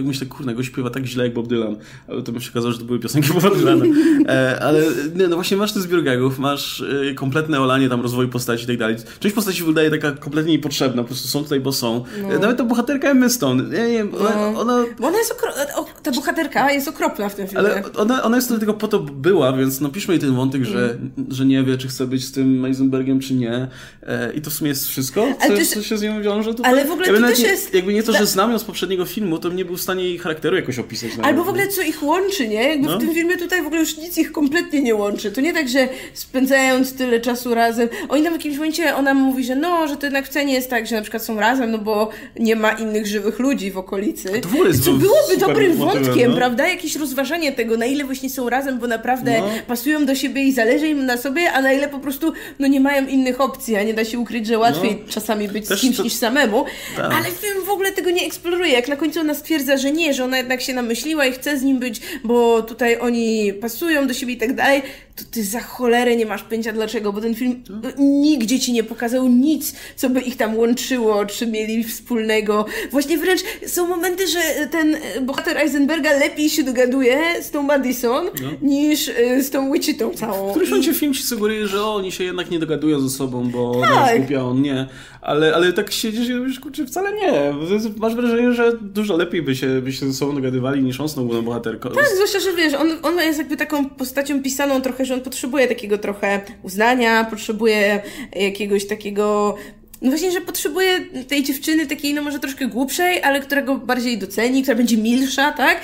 myślę, 0.05 0.27
kurna, 0.27 0.55
gość 0.55 0.69
śpiewa 0.69 0.91
tak 0.91 1.05
źle 1.07 1.25
jak 1.25 1.35
Bob 1.35 1.47
Dylan. 1.49 1.77
Ale 2.09 2.23
to 2.23 2.33
mi 2.33 2.41
się 2.43 2.51
okazało, 2.51 2.73
że 2.73 2.79
to 2.79 2.85
były 2.85 2.99
piosenki 2.99 3.33
Boba 3.35 3.51
Dylana. 3.51 3.85
E, 4.29 4.61
ale 4.63 4.83
nie, 5.15 5.29
no 5.29 5.37
właśnie 5.37 5.57
masz 5.57 5.73
ten 5.73 5.83
zbiór 5.83 6.03
gagów, 6.05 6.39
masz 6.39 6.85
e, 7.11 7.15
kompletne 7.15 7.61
olanie 7.61 7.89
tam 7.89 8.01
rozwoju 8.01 8.29
postaci 8.29 8.65
i 8.65 8.67
tak 8.67 8.77
dalej. 8.77 8.97
Część 9.21 9.35
postaci 9.35 9.63
wydaje 9.65 9.91
taka 9.91 10.13
kompletnie 10.13 10.53
niepotrzebna, 10.53 11.03
po 11.03 11.09
prostu 11.09 11.29
są 11.29 11.43
tutaj, 11.43 11.61
bo 11.61 11.73
są. 11.73 12.05
E, 12.31 12.39
nawet 12.39 12.57
ta 12.59 12.65
bohaterka 12.65 13.09
Emmy 13.11 13.31
Stone, 13.31 13.77
ja 13.77 13.87
nie 13.87 13.93
wiem, 13.93 14.11
ona, 14.15 14.53
No. 14.53 14.61
ona 14.61 14.85
Bo 15.01 15.07
ona 15.09 15.19
jest 15.19 15.35
okro- 15.35 15.85
ta 16.03 16.11
bohaterka 16.13 16.73
jest 16.73 16.89
okropna 16.89 17.29
w 17.29 17.35
tym 17.35 17.47
filmie. 17.49 17.59
ale 17.69 17.83
ona, 17.97 18.23
ona 18.23 18.37
jest 18.37 18.61
tego 18.61 18.75
po 18.75 18.89
to 18.89 18.99
była, 18.99 19.53
więc 19.53 19.81
napiszmy 19.81 20.15
jej 20.15 20.21
ten 20.21 20.35
wątek, 20.35 20.65
że, 20.65 20.91
Mm. 20.91 21.11
że 21.29 21.47
nie 21.47 21.63
wie, 21.65 21.79
czy 21.79 21.89
chce 21.89 22.07
być 22.07 22.25
z 22.25 22.33
tym 22.33 22.65
Eisenbergiem, 22.65 23.21
czy 23.21 23.35
nie. 23.35 23.69
E, 24.03 24.33
I 24.33 24.41
to 24.41 24.51
w 24.51 24.53
sumie 24.53 24.69
jest 24.71 24.89
wszystko, 24.89 25.29
co, 25.47 25.53
jest- 25.53 25.75
co 25.75 25.83
się 25.83 25.99
z 25.99 26.03
nią 26.03 26.23
wiąże 26.29 26.55
tutaj. 26.55 26.73
Ale 26.73 26.85
w 26.85 26.91
ogóle 26.91 27.07
jakby 27.07 27.23
to 27.23 27.29
też 27.29 27.39
nie, 27.39 27.47
jest- 27.47 27.75
Jakby 27.75 27.95
nie 27.95 28.03
to, 28.03 28.13
że 28.13 28.27
znam 28.27 28.51
ją 28.53 28.59
z 28.59 28.65
poprzedniego 28.65 29.05
filmu, 29.05 29.39
to 29.39 29.49
nie 29.49 29.65
był 29.65 29.77
w 29.77 29.81
stanie 29.81 30.05
jej 30.05 30.19
charakteru 30.19 30.57
jakoś 30.57 30.79
opisać. 30.79 31.11
nawet. 31.11 31.27
Albo 31.27 31.45
w 31.45 31.49
ogóle 31.49 31.69
co 31.69 31.83
ich 31.83 32.03
łączy, 32.03 32.49
nie? 32.49 32.69
Jakby 32.69 32.87
No. 32.89 32.97
w 32.99 33.01
tym 33.01 33.15
filmie 33.15 33.37
tutaj 33.37 33.63
w 33.63 33.67
ogóle 33.67 33.81
już 33.81 33.97
nic 33.97 34.19
ich 34.19 34.33
kompletnie 34.33 34.81
nie 34.83 34.95
łączy. 34.95 35.33
To 35.33 35.41
nie 35.41 35.53
tak, 35.55 35.69
że 35.69 35.89
spędzając 36.15 36.95
tyle 36.95 37.21
czasu 37.21 37.55
razem. 37.55 37.89
Oni 38.09 38.23
tam 38.25 38.33
w 38.33 38.37
jakimś 38.37 38.57
momencie 38.57 38.97
ona 38.97 39.15
mówi, 39.15 39.45
że 39.45 39.57
no, 39.57 39.89
że 39.89 39.97
to 39.97 40.07
jednak 40.07 40.27
wcale 40.27 40.45
nie 40.47 40.55
jest 40.55 40.71
tak, 40.71 40.87
że 40.87 40.97
na 40.97 41.03
przykład 41.03 41.25
są 41.25 41.41
razem, 41.41 41.71
no 41.71 41.79
bo 41.79 42.11
nie 42.41 42.57
ma 42.57 42.73
innych 42.73 43.07
żywych 43.07 43.39
ludzi 43.39 43.71
w 43.71 43.79
okolicy. 43.79 44.41
to 44.41 44.49
w 44.49 44.55
ogóle 44.55 44.69
jest 44.71 44.85
Co 44.85 44.91
był 44.91 45.01
byłoby 45.01 45.37
dobrym 45.37 45.77
motywem, 45.77 46.05
wątkiem, 46.05 46.31
no. 46.31 46.37
prawda? 46.37 46.69
Jakieś 46.69 46.97
rozważanie 46.97 47.53
tego, 47.53 47.77
na 47.77 47.87
ile 47.87 48.05
właśnie 48.05 48.31
są 48.31 48.49
razem, 48.49 48.79
bo 48.79 48.87
naprawdę 48.87 49.39
No. 49.41 49.49
pasują 49.67 50.07
do 50.07 50.15
siebie 50.15 50.43
i 50.43 50.53
zależy 50.53 50.89
im 50.89 51.07
na 51.07 51.17
sobie, 51.17 51.53
a 51.53 51.63
na 51.63 51.73
ile 51.73 51.89
po 51.89 51.99
prostu 51.99 52.33
no 52.59 52.67
nie 52.67 52.81
mają 52.81 53.07
innych 53.07 53.41
opcji, 53.41 53.77
a 53.77 53.83
nie 53.83 53.95
da 53.95 54.05
się 54.05 54.19
ukryć, 54.19 54.47
że 54.47 54.59
łatwiej 54.59 55.03
czasami 55.09 55.49
być 55.49 55.63
No. 55.65 55.69
Też 55.69 55.79
z 55.79 55.83
kimś 55.83 55.97
to- 55.97 56.03
niż 56.03 56.13
samemu. 56.19 56.65
Tak. 56.97 57.13
Ale 57.13 57.25
film 57.25 57.65
w 57.65 57.71
ogóle 57.71 57.93
tego 57.93 58.11
nie 58.11 58.27
eksploruje. 58.27 58.73
Jak 58.73 58.89
na 58.89 58.97
końcu 58.97 59.21
ona 59.21 59.35
stwierdza, 59.35 59.77
że 59.77 59.93
nie, 59.93 60.15
że 60.15 60.25
ona 60.25 60.37
jednak 60.37 60.61
się 60.61 60.75
namyśliła 60.75 61.27
i 61.27 61.33
chce 61.33 61.59
z 61.59 61.63
nim 61.63 61.79
być, 61.79 62.01
bo 62.25 62.63
tutaj 62.63 62.99
oni 63.01 63.53
pasują 63.53 64.07
do 64.07 64.15
siebie 64.15 64.35
i 64.35 64.37
tak 64.37 64.55
dalej, 64.55 64.83
to 65.19 65.25
ty 65.31 65.45
za 65.45 65.61
cholerę 65.61 66.17
nie 66.17 66.27
masz 66.27 66.43
pojęcia 66.43 66.73
dlaczego, 66.73 67.13
bo 67.13 67.21
ten 67.21 67.35
film 67.35 67.63
No. 67.71 67.89
nigdzie 67.99 68.61
ci 68.61 68.73
nie 68.73 68.85
pokazał 68.85 69.29
nic, 69.29 69.75
co 69.97 70.11
by 70.11 70.21
ich 70.21 70.37
tam 70.37 70.57
łączyło, 70.57 71.27
czy 71.27 71.47
mieli 71.47 71.85
wspólnego. 71.85 72.65
Właśnie 72.91 73.19
wręcz 73.19 73.41
są 73.67 73.87
momenty, 73.87 74.27
że 74.27 74.39
ten 74.71 74.97
bohater 75.23 75.57
Eisenberga 75.59 76.13
lepiej 76.19 76.51
się 76.51 76.63
dogaduje 76.63 77.19
z 77.43 77.51
tą 77.51 77.63
Madison 77.63 78.27
niż 78.63 79.09
y, 79.09 79.43
z 79.43 79.51
tą 79.51 79.73
Wichitą 79.73 80.11
całą. 80.15 80.43
No. 80.43 80.49
W 80.49 80.51
którymś 80.51 80.69
I- 80.69 80.73
momencie 80.73 80.95
film 80.95 81.15
ci 81.15 81.23
sugeruje, 81.23 81.67
że 81.67 81.85
oni 81.85 82.13
się 82.13 82.25
jednak 82.25 82.51
nie 82.51 82.59
dogadują 82.59 83.01
ze 83.01 83.11
sobą, 83.11 83.51
bo 83.51 83.81
Tak. 83.81 84.21
a 84.39 84.43
on 84.45 84.63
nie. 84.63 84.87
Ale, 85.23 85.55
ale 85.55 85.73
tak 85.73 85.91
siedzisz 85.93 86.29
i 86.29 86.35
mówisz, 86.35 86.61
kurczę, 86.61 86.87
wcale 86.87 87.13
nie. 87.13 87.55
Masz 87.97 88.15
wrażenie, 88.15 88.53
że 88.53 88.73
dużo 88.81 89.17
lepiej 89.17 89.43
by 89.43 89.57
się, 89.57 89.81
by 89.83 89.93
się 89.93 90.07
ze 90.07 90.13
sobą 90.13 90.35
dogadywali 90.35 90.83
niż 90.83 91.01
on 91.01 91.09
z 91.09 91.15
tą 91.15 91.29
bohaterką. 91.43 91.91
Tak, 91.91 92.05
zwłaszcza, 92.15 92.41
że 92.41 92.53
wiesz, 92.53 92.75
on, 92.75 92.89
on 93.03 93.17
jest 93.19 93.39
jakby 93.39 93.57
taką 93.57 93.89
postacią 93.91 94.43
pisaną 94.43 94.81
trochę, 94.81 95.05
że 95.09 95.15
on 95.15 95.21
potrzebuje 95.21 95.69
takiego 95.69 95.99
trochę 95.99 96.41
uznania, 96.63 97.25
potrzebuje 97.25 98.03
jakiegoś 98.37 98.87
takiego. 98.87 99.57
No 100.03 100.11
właśnie, 100.11 100.33
że 100.33 100.41
potrzebuje 100.41 101.01
tej 101.29 101.43
dziewczyny 101.43 101.87
takiej, 101.87 102.15
no 102.15 102.23
może 102.23 102.39
troszkę 102.39 102.67
głupszej, 102.67 103.23
ale 103.23 103.41
która 103.41 103.63
go 103.63 103.75
bardziej 103.77 104.19
doceni, 104.19 104.63
która 104.63 104.77
będzie 104.77 104.97
milsza, 104.97 105.53
tak? 105.53 105.81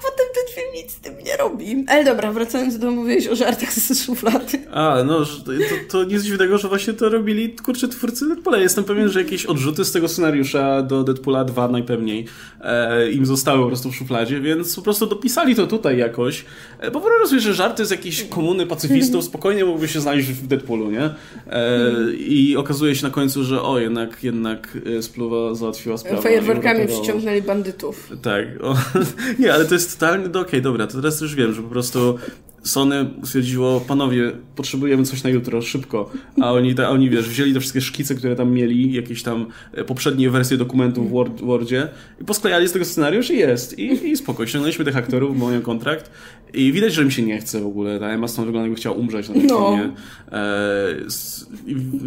A 0.00 0.02
potem 0.02 0.26
ten 0.34 0.54
film 0.54 0.66
nic 0.74 0.92
z 0.92 1.00
tym 1.00 1.14
nie 1.26 1.36
robi. 1.36 1.84
Ale 1.88 2.04
dobra, 2.04 2.32
wracając 2.32 2.78
do 2.78 2.90
mówiłeś 2.90 3.28
o 3.28 3.36
żartach 3.36 3.72
ze 3.72 3.94
szuflady. 3.94 4.58
A, 4.72 4.96
no, 5.06 5.24
to, 5.24 5.52
to 5.88 6.04
nic 6.04 6.22
dziwnego, 6.22 6.58
że 6.58 6.68
właśnie 6.68 6.92
to 6.92 7.08
robili, 7.08 7.56
kurczę, 7.56 7.88
twórcy 7.88 8.28
Deadpoola. 8.28 8.58
Jestem 8.58 8.84
pewien, 8.84 9.08
że 9.08 9.22
jakieś 9.22 9.46
odrzuty 9.46 9.84
z 9.84 9.92
tego 9.92 10.08
scenariusza 10.08 10.82
do 10.82 11.04
Deadpoola 11.04 11.44
2 11.44 11.68
najpewniej 11.68 12.26
e, 12.60 13.10
im 13.10 13.26
zostały 13.26 13.62
po 13.62 13.66
prostu 13.66 13.90
w 13.90 13.96
szufladzie, 13.96 14.40
więc 14.40 14.76
po 14.76 14.82
prostu 14.82 15.06
dopisali 15.06 15.54
to 15.54 15.66
tutaj 15.66 15.98
jakoś. 15.98 16.44
E, 16.80 16.90
bo 16.90 17.00
wyobrażam 17.00 17.40
że 17.40 17.54
żarty 17.54 17.86
z 17.86 17.90
jakiejś 17.90 18.24
komuny 18.24 18.66
pacyfistów 18.66 19.24
spokojnie 19.30 19.64
mógłby 19.64 19.88
się 19.88 20.00
znaleźć 20.00 20.28
w 20.28 20.46
Deadpoolu, 20.46 20.90
nie? 20.90 21.04
E, 21.50 21.90
I 22.12 22.56
okazuje 22.56 22.94
się 22.94 23.06
na 23.06 23.10
końcu, 23.10 23.44
że 23.44 23.62
o, 23.62 23.78
jednak, 23.78 24.24
jednak 24.24 24.78
e, 24.98 25.02
spluwa 25.02 25.54
załatwiła 25.54 25.98
sprawę. 25.98 26.22
Fajerwerkami 26.22 26.86
przyciągnęli 26.86 27.42
bandytów. 27.42 28.10
Tak. 28.22 28.46
O, 28.62 28.76
nie, 29.38 29.54
ale 29.54 29.64
to 29.64 29.74
jest 29.74 29.89
totalnie, 29.94 30.24
no, 30.24 30.30
okej, 30.30 30.42
okay, 30.42 30.60
dobra, 30.60 30.86
to 30.86 30.94
teraz 30.94 31.20
już 31.20 31.34
wiem, 31.34 31.52
że 31.52 31.62
po 31.62 31.68
prostu 31.68 32.18
Sony 32.62 33.10
stwierdziło, 33.24 33.80
panowie, 33.80 34.32
potrzebujemy 34.56 35.04
coś 35.04 35.22
na 35.22 35.30
jutro, 35.30 35.62
szybko. 35.62 36.10
A 36.40 36.52
oni, 36.52 36.74
a 36.86 36.90
oni 36.90 37.10
wiesz, 37.10 37.28
wzięli 37.28 37.54
te 37.54 37.60
wszystkie 37.60 37.80
szkice, 37.80 38.14
które 38.14 38.36
tam 38.36 38.52
mieli, 38.52 38.92
jakieś 38.92 39.22
tam 39.22 39.46
e, 39.72 39.84
poprzednie 39.84 40.30
wersje 40.30 40.56
dokumentów 40.56 41.08
w 41.08 41.12
Word, 41.12 41.40
Wordzie 41.40 41.88
i 42.20 42.24
posklejali 42.24 42.68
z 42.68 42.72
tego 42.72 42.84
scenariusz 42.84 43.30
i 43.30 43.38
jest. 43.38 43.78
I, 43.78 44.08
i 44.08 44.16
spoko, 44.16 44.46
ściągnęliśmy 44.46 44.84
tych 44.84 44.96
aktorów, 44.96 45.38
mają 45.38 45.62
kontrakt 45.62 46.10
i 46.54 46.72
widać, 46.72 46.94
że 46.94 47.04
mi 47.04 47.12
się 47.12 47.22
nie 47.22 47.38
chce 47.38 47.60
w 47.60 47.66
ogóle. 47.66 47.98
Ta 47.98 48.08
Emma 48.08 48.28
Stone 48.28 48.46
wygląda 48.46 48.66
jakby 48.66 48.80
chciała 48.80 48.96
umrzeć 48.96 49.28
na 49.28 49.34
tym 49.34 49.46
no. 49.46 49.70
filmie. 49.70 49.92
E, 50.32 50.94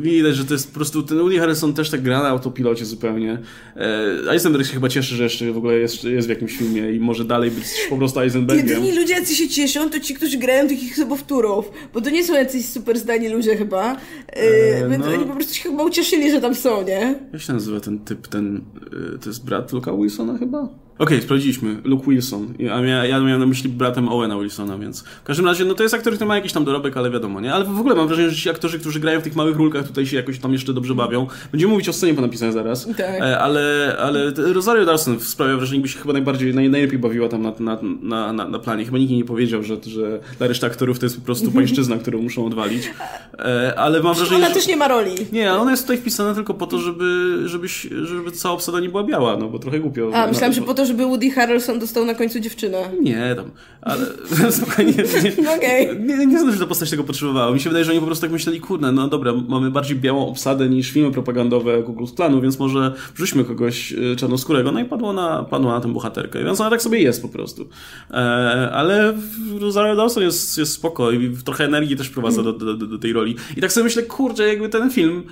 widać, 0.02 0.36
że 0.36 0.46
to 0.46 0.54
jest 0.54 0.68
po 0.68 0.76
prostu, 0.76 1.04
ten 1.04 1.18
Woody 1.18 1.40
Harrelson 1.40 1.74
też 1.74 1.90
tak 1.90 2.02
gra 2.02 2.24
na 2.24 2.30
autopilocie 2.30 2.86
zupełnie. 2.86 3.38
E, 3.76 4.32
Eisenberg 4.32 4.68
się 4.68 4.74
chyba 4.74 4.90
cieszy, 4.90 5.16
że 5.16 5.24
jeszcze 5.24 5.52
w 5.52 5.58
ogóle 5.58 5.74
jest, 5.74 6.04
jest 6.04 6.28
w 6.28 6.30
jakimś 6.30 6.58
filmie 6.58 6.92
i 6.92 7.00
może 7.00 7.26
dalej 7.26 7.52
być 7.52 7.66
po 7.90 7.98
prostu 7.98 8.20
Eisenbergiem. 8.20 8.68
Jedyni 8.68 8.96
ludzie, 8.96 9.14
jacy 9.14 9.36
się 9.36 9.50
cieszą, 9.50 9.90
to 9.90 10.00
ci, 10.00 10.14
którzy 10.14 10.38
grają 10.44 10.68
takich 10.68 10.96
sobowtórów, 10.96 11.72
bo 11.94 12.02
to 12.02 12.10
nie 12.10 12.24
są 12.24 12.34
jacyś 12.34 12.70
super 12.70 13.00
zdani 13.00 13.30
ludzie 13.30 13.56
chyba, 13.56 13.98
yy, 14.36 14.90
więc 14.90 15.06
no. 15.06 15.12
oni 15.12 15.26
po 15.26 15.34
prostu 15.34 15.54
się 15.54 15.70
chyba 15.70 15.84
ucieszyli, 15.84 16.32
że 16.32 16.42
tam 16.42 16.56
są, 16.56 16.84
nie? 16.84 17.16
Jak 17.34 17.42
się 17.42 17.54
nazywa 17.54 17.80
ten 17.80 18.00
typ, 18.00 18.28
ten, 18.28 18.62
yy, 18.92 19.20
to 19.20 19.30
jest 19.30 19.46
brat 19.46 19.72
Luka 19.74 19.94
Wilsona 19.94 20.38
chyba? 20.38 20.70
Okej, 20.94 21.18
okay, 21.18 21.22
sprawdziliśmy. 21.22 21.78
Luke 21.84 22.12
Wilson. 22.12 22.54
Ja, 22.60 22.80
ja, 22.80 23.06
ja 23.06 23.20
miałem 23.20 23.40
na 23.40 23.46
myśli 23.46 23.70
bratem 23.70 24.10
Owena 24.10 24.40
Wilsona, 24.40 24.78
więc 24.78 25.04
w 25.04 25.24
każdym 25.24 25.46
razie, 25.46 25.66
no 25.66 25.74
to 25.74 25.84
jest 25.84 25.96
aktor, 25.96 26.14
który 26.14 26.28
ma 26.28 26.36
jakiś 26.36 26.54
tam 26.54 26.66
dorobek, 26.66 26.98
ale 26.98 27.12
wiadomo, 27.12 27.42
nie? 27.42 27.54
Ale 27.54 27.66
w 27.66 27.80
ogóle 27.80 27.96
mam 27.96 28.08
wrażenie, 28.08 28.30
że 28.30 28.36
ci 28.36 28.50
aktorzy, 28.50 28.80
którzy 28.80 29.00
grają 29.00 29.20
w 29.20 29.24
tych 29.24 29.36
małych 29.36 29.58
rulkach, 29.58 29.88
tutaj 29.88 30.06
się 30.06 30.18
jakoś 30.18 30.40
tam 30.40 30.54
jeszcze 30.54 30.74
dobrze 30.74 30.96
bawią. 30.96 31.28
Będziemy 31.52 31.72
mówić 31.72 31.90
o 31.90 31.94
scenie 31.94 32.14
po 32.14 32.22
napisach 32.22 32.54
zaraz. 32.54 32.88
Tak. 32.98 33.00
E, 33.00 33.40
ale, 33.40 33.96
ale 34.00 34.32
Rosario 34.54 34.86
Dawson 34.86 35.20
sprawia 35.20 35.58
wrażenie, 35.58 35.78
jakby 35.78 35.90
się 35.90 36.00
chyba 36.00 36.14
najbardziej, 36.14 36.56
naj, 36.56 36.70
najlepiej 36.70 37.00
bawiła 37.00 37.30
tam 37.30 37.42
na, 37.42 37.54
na, 37.60 37.80
na, 38.02 38.34
na, 38.34 38.48
na 38.48 38.60
planie. 38.60 38.86
Chyba 38.86 38.98
nikt 38.98 39.12
nie 39.12 39.26
powiedział, 39.26 39.64
że, 39.64 39.78
że 39.88 40.20
dla 40.38 40.48
reszty 40.48 40.66
aktorów 40.66 41.00
to 41.00 41.06
jest 41.06 41.20
po 41.20 41.26
prostu 41.26 41.52
pańszczyzna, 41.52 41.98
którą 41.98 42.22
muszą 42.22 42.46
odwalić. 42.46 42.92
E, 43.40 43.74
ale 43.80 44.04
mam 44.04 44.16
wrażenie, 44.16 44.38
Ona 44.38 44.48
że... 44.48 44.54
też 44.54 44.68
nie 44.68 44.78
ma 44.78 44.88
roli. 44.88 45.16
Nie, 45.32 45.54
ona 45.54 45.72
jest 45.72 45.84
tutaj 45.84 45.98
wpisana 45.98 46.34
tylko 46.34 46.54
po 46.54 46.68
to, 46.68 46.80
żeby, 46.80 47.42
żeby, 47.46 47.68
żeby 48.04 48.32
cała 48.32 48.56
obsada 48.56 48.80
nie 48.80 48.90
była 48.90 49.04
biała, 49.04 49.38
no 49.38 49.50
bo 49.50 49.60
trochę 49.60 49.80
głupio. 49.80 50.12
A, 50.14 50.28
myślałam, 50.28 50.54
że 50.54 50.62
po 50.62 50.74
to, 50.74 50.83
żeby 50.86 51.06
Woody 51.06 51.32
Harrelson 51.32 51.80
dostał 51.80 52.06
na 52.06 52.14
końcu 52.14 52.40
dziewczynę. 52.40 52.78
Nie, 53.02 53.36
tam, 53.36 53.52
ale 53.82 54.06
spokojnie. 54.52 54.94
Nie, 55.42 55.54
okay. 55.56 56.00
nie, 56.00 56.18
nie, 56.18 56.26
nie 56.26 56.40
znam, 56.40 56.54
że 56.54 56.60
ta 56.60 56.66
postać 56.66 56.90
tego 56.90 57.04
potrzebowała. 57.04 57.52
Mi 57.52 57.60
się 57.60 57.70
wydaje, 57.70 57.86
że 57.86 57.92
oni 57.92 58.00
po 58.00 58.06
prostu 58.06 58.22
tak 58.22 58.32
myśleli, 58.32 58.62
kurde, 58.62 58.92
no 58.92 59.08
dobra, 59.08 59.34
mamy 59.48 59.72
bardziej 59.72 59.98
białą 59.98 60.28
obsadę 60.28 60.70
niż 60.70 60.92
filmy 60.92 61.12
propagandowe 61.12 61.84
Klux 61.84 62.14
Klanu, 62.14 62.42
więc 62.42 62.60
może 62.60 62.94
wrzućmy 63.16 63.44
kogoś 63.44 63.94
y, 63.94 64.16
czarnoskórego. 64.16 64.72
No 64.72 64.80
i 64.80 64.86
padło 64.86 65.14
na, 65.14 65.44
padło 65.44 65.72
na 65.72 65.82
tę 65.82 65.94
bohaterkę, 65.94 66.44
więc 66.44 66.62
ona 66.62 66.70
tak 66.70 66.82
sobie 66.82 67.02
jest 67.02 67.22
po 67.22 67.30
prostu. 67.30 67.70
E, 68.12 68.14
ale 68.74 69.14
Rosario 69.60 69.96
Dawson 69.96 70.24
jest, 70.24 70.58
jest 70.58 70.72
spoko 70.72 71.12
i 71.12 71.38
trochę 71.46 71.66
energii 71.66 71.98
też 71.98 72.08
wprowadza 72.08 72.44
do, 72.44 72.54
do, 72.54 72.74
do, 72.74 72.88
do 72.88 72.98
tej 72.98 73.14
roli. 73.14 73.36
I 73.58 73.62
tak 73.62 73.72
sobie 73.72 73.84
myślę, 73.84 74.04
kurczę, 74.04 74.48
jakby 74.48 74.70
ten 74.70 74.92
film 74.92 75.24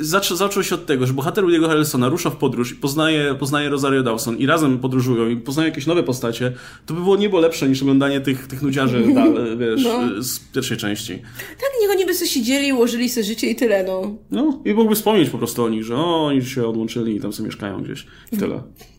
zaczął, 0.00 0.36
zaczął 0.36 0.62
się 0.62 0.74
od 0.74 0.86
tego, 0.86 1.06
że 1.06 1.12
bohater 1.12 1.44
Woody'ego 1.44 1.66
Harrelsona 1.66 2.08
rusza 2.08 2.30
w 2.30 2.36
podróż 2.36 2.72
i 2.72 2.74
poznaje, 2.74 3.34
poznaje 3.34 3.68
Rosario 3.68 4.02
Dawson 4.02 4.36
i 4.36 4.46
razem 4.46 4.78
podróżują 4.78 5.28
i 5.28 5.36
poznają 5.36 5.68
jakieś 5.68 5.86
nowe 5.86 6.02
postacie, 6.02 6.52
to 6.86 6.94
by 6.94 7.00
było 7.00 7.16
niebo 7.16 7.40
lepsze 7.40 7.68
niż 7.68 7.82
oglądanie 7.82 8.20
tych, 8.20 8.46
tych 8.46 8.62
nudziarzy, 8.62 9.04
da, 9.14 9.26
wiesz, 9.56 9.84
no. 9.84 10.22
z 10.22 10.38
pierwszej 10.38 10.76
części. 10.76 11.18
Tak, 11.60 11.70
niech 11.80 11.90
oni 11.90 12.06
by 12.06 12.14
sobie 12.14 12.30
siedzieli, 12.30 12.72
ułożyli 12.72 13.08
sobie 13.08 13.24
życie 13.24 13.50
i 13.50 13.56
tyle, 13.56 13.84
no. 13.84 14.16
No, 14.30 14.62
i 14.64 14.74
mógłby 14.74 14.94
wspomnieć 14.94 15.30
po 15.30 15.38
prostu 15.38 15.64
o 15.64 15.68
nich, 15.68 15.84
że 15.84 15.96
o, 15.96 16.26
oni 16.26 16.44
się 16.44 16.66
odłączyli 16.66 17.16
i 17.16 17.20
tam 17.20 17.32
sobie 17.32 17.46
mieszkają 17.46 17.82
gdzieś. 17.82 18.06
I 18.32 18.36
tyle. 18.36 18.62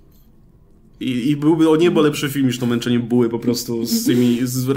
I, 1.02 1.30
I 1.30 1.36
byłby 1.36 1.70
o 1.70 1.76
niebo 1.76 2.02
lepszy 2.02 2.30
film 2.30 2.48
niż 2.48 2.60
to 2.60 2.66
męczenie 2.66 3.00
buły 3.00 3.30
po 3.30 3.40
prostu 3.40 3.86
z 3.86 4.06
tymi, 4.06 4.40
z 4.44 4.68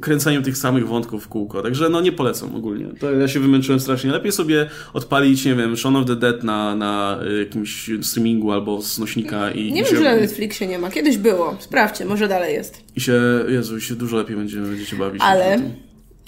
kręceniem 0.00 0.42
tych 0.42 0.56
samych 0.56 0.88
wątków 0.88 1.24
w 1.24 1.28
kółko. 1.28 1.62
Także 1.62 1.88
no 1.88 2.00
nie 2.00 2.12
polecam 2.12 2.56
ogólnie. 2.56 2.86
To 3.00 3.12
ja 3.12 3.28
się 3.28 3.40
wymęczyłem 3.40 3.80
strasznie. 3.80 4.10
Lepiej 4.10 4.32
sobie 4.32 4.70
odpalić, 4.92 5.44
nie 5.44 5.54
wiem, 5.54 5.76
Shaun 5.76 5.96
of 5.96 6.06
the 6.06 6.16
Dead 6.16 6.44
na, 6.44 6.76
na 6.76 7.20
jakimś 7.38 7.90
streamingu 8.02 8.52
albo 8.52 8.82
z 8.82 8.98
nośnika 8.98 9.50
i... 9.50 9.72
Nie 9.72 9.84
wiem, 9.84 9.96
że 9.96 10.04
na 10.04 10.16
Netflixie 10.16 10.66
nie 10.66 10.78
ma. 10.78 10.90
Kiedyś 10.90 11.18
było. 11.18 11.56
Sprawdźcie, 11.60 12.04
może 12.04 12.28
dalej 12.28 12.54
jest. 12.54 12.84
I 12.96 13.00
się, 13.00 13.20
Jezu, 13.48 13.80
się 13.80 13.94
dużo 13.94 14.16
lepiej 14.16 14.36
będziemy, 14.36 14.68
będziecie 14.68 14.96
bawić. 14.96 15.22
Ale, 15.24 15.60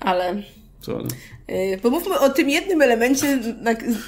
ale... 0.00 0.42
Co 0.80 0.98
ale? 0.98 1.08
Yy, 1.48 1.78
pomówmy 1.78 2.18
o 2.18 2.28
tym 2.28 2.50
jednym 2.50 2.82
elemencie, 2.82 3.38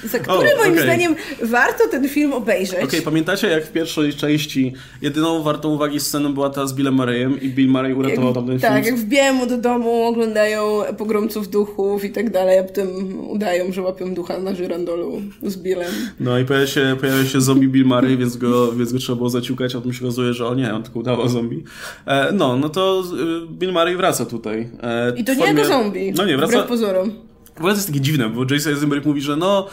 za 0.03 0.19
który 0.19 0.49
moim 0.57 0.71
okay. 0.71 0.83
zdaniem 0.83 1.15
warto 1.43 1.87
ten 1.87 2.09
film 2.09 2.33
obejrzeć. 2.33 2.75
Okej, 2.75 2.87
okay, 2.87 3.01
pamiętacie 3.01 3.47
jak 3.47 3.65
w 3.65 3.71
pierwszej 3.71 4.13
części 4.13 4.73
jedyną 5.01 5.43
wartą 5.43 5.73
uwagi 5.73 5.99
sceną 5.99 6.33
była 6.33 6.49
ta 6.49 6.67
z 6.67 6.73
Billem 6.73 6.93
Murrayem 6.93 7.41
i 7.41 7.49
Bill 7.49 7.69
Murray 7.69 7.93
uratował 7.93 8.33
tam 8.33 8.47
ten 8.47 8.59
tak, 8.59 8.71
film? 8.71 8.83
Tak, 8.83 8.85
jak 8.85 8.99
wbijają 8.99 9.33
mu 9.33 9.45
do 9.45 9.57
domu, 9.57 10.03
oglądają 10.03 10.81
pogromców 10.97 11.49
duchów 11.49 12.03
i 12.03 12.09
tak 12.09 12.29
dalej, 12.29 12.59
a 12.59 12.63
potem 12.63 13.19
udają, 13.29 13.71
że 13.71 13.81
łapią 13.81 14.13
ducha 14.13 14.39
na 14.39 14.55
żyrandolu 14.55 15.21
z 15.43 15.57
Billem. 15.57 15.91
No 16.19 16.39
i 16.39 16.45
pojawia 16.45 16.67
się, 16.67 16.97
pojawia 16.99 17.25
się 17.25 17.41
zombie 17.41 17.67
Bill 17.67 17.85
Murray, 17.85 18.17
więc 18.17 18.37
go, 18.37 18.71
więc 18.71 18.93
go 18.93 18.99
trzeba 18.99 19.15
było 19.15 19.29
zaciukać, 19.29 19.75
a 19.75 19.77
potem 19.77 19.93
się 19.93 20.05
okazuje, 20.05 20.33
że 20.33 20.47
o 20.47 20.55
nie, 20.55 20.73
on 20.73 20.83
tylko 20.83 20.99
udawał 20.99 21.29
zombie. 21.29 21.63
E, 22.05 22.31
no, 22.31 22.55
no 22.55 22.69
to 22.69 23.03
y, 23.43 23.47
Bill 23.51 23.73
Murray 23.73 23.95
wraca 23.95 24.25
tutaj. 24.25 24.69
E, 24.83 25.13
I 25.17 25.23
to 25.23 25.33
nie 25.33 25.45
jako 25.45 25.65
zombie. 25.65 26.13
No 26.17 26.25
nie, 26.25 26.37
wraca. 26.37 26.53
Wbrew 26.53 26.67
pozorom. 26.67 27.26
Ogóle 27.57 27.73
to 27.73 27.77
jest 27.77 27.87
takie 27.87 28.01
dziwne, 28.01 28.29
bo 28.29 28.45
Jason 28.51 28.73
Eisenberg 28.73 29.05
mówi, 29.05 29.21
że 29.21 29.35
no, 29.35 29.67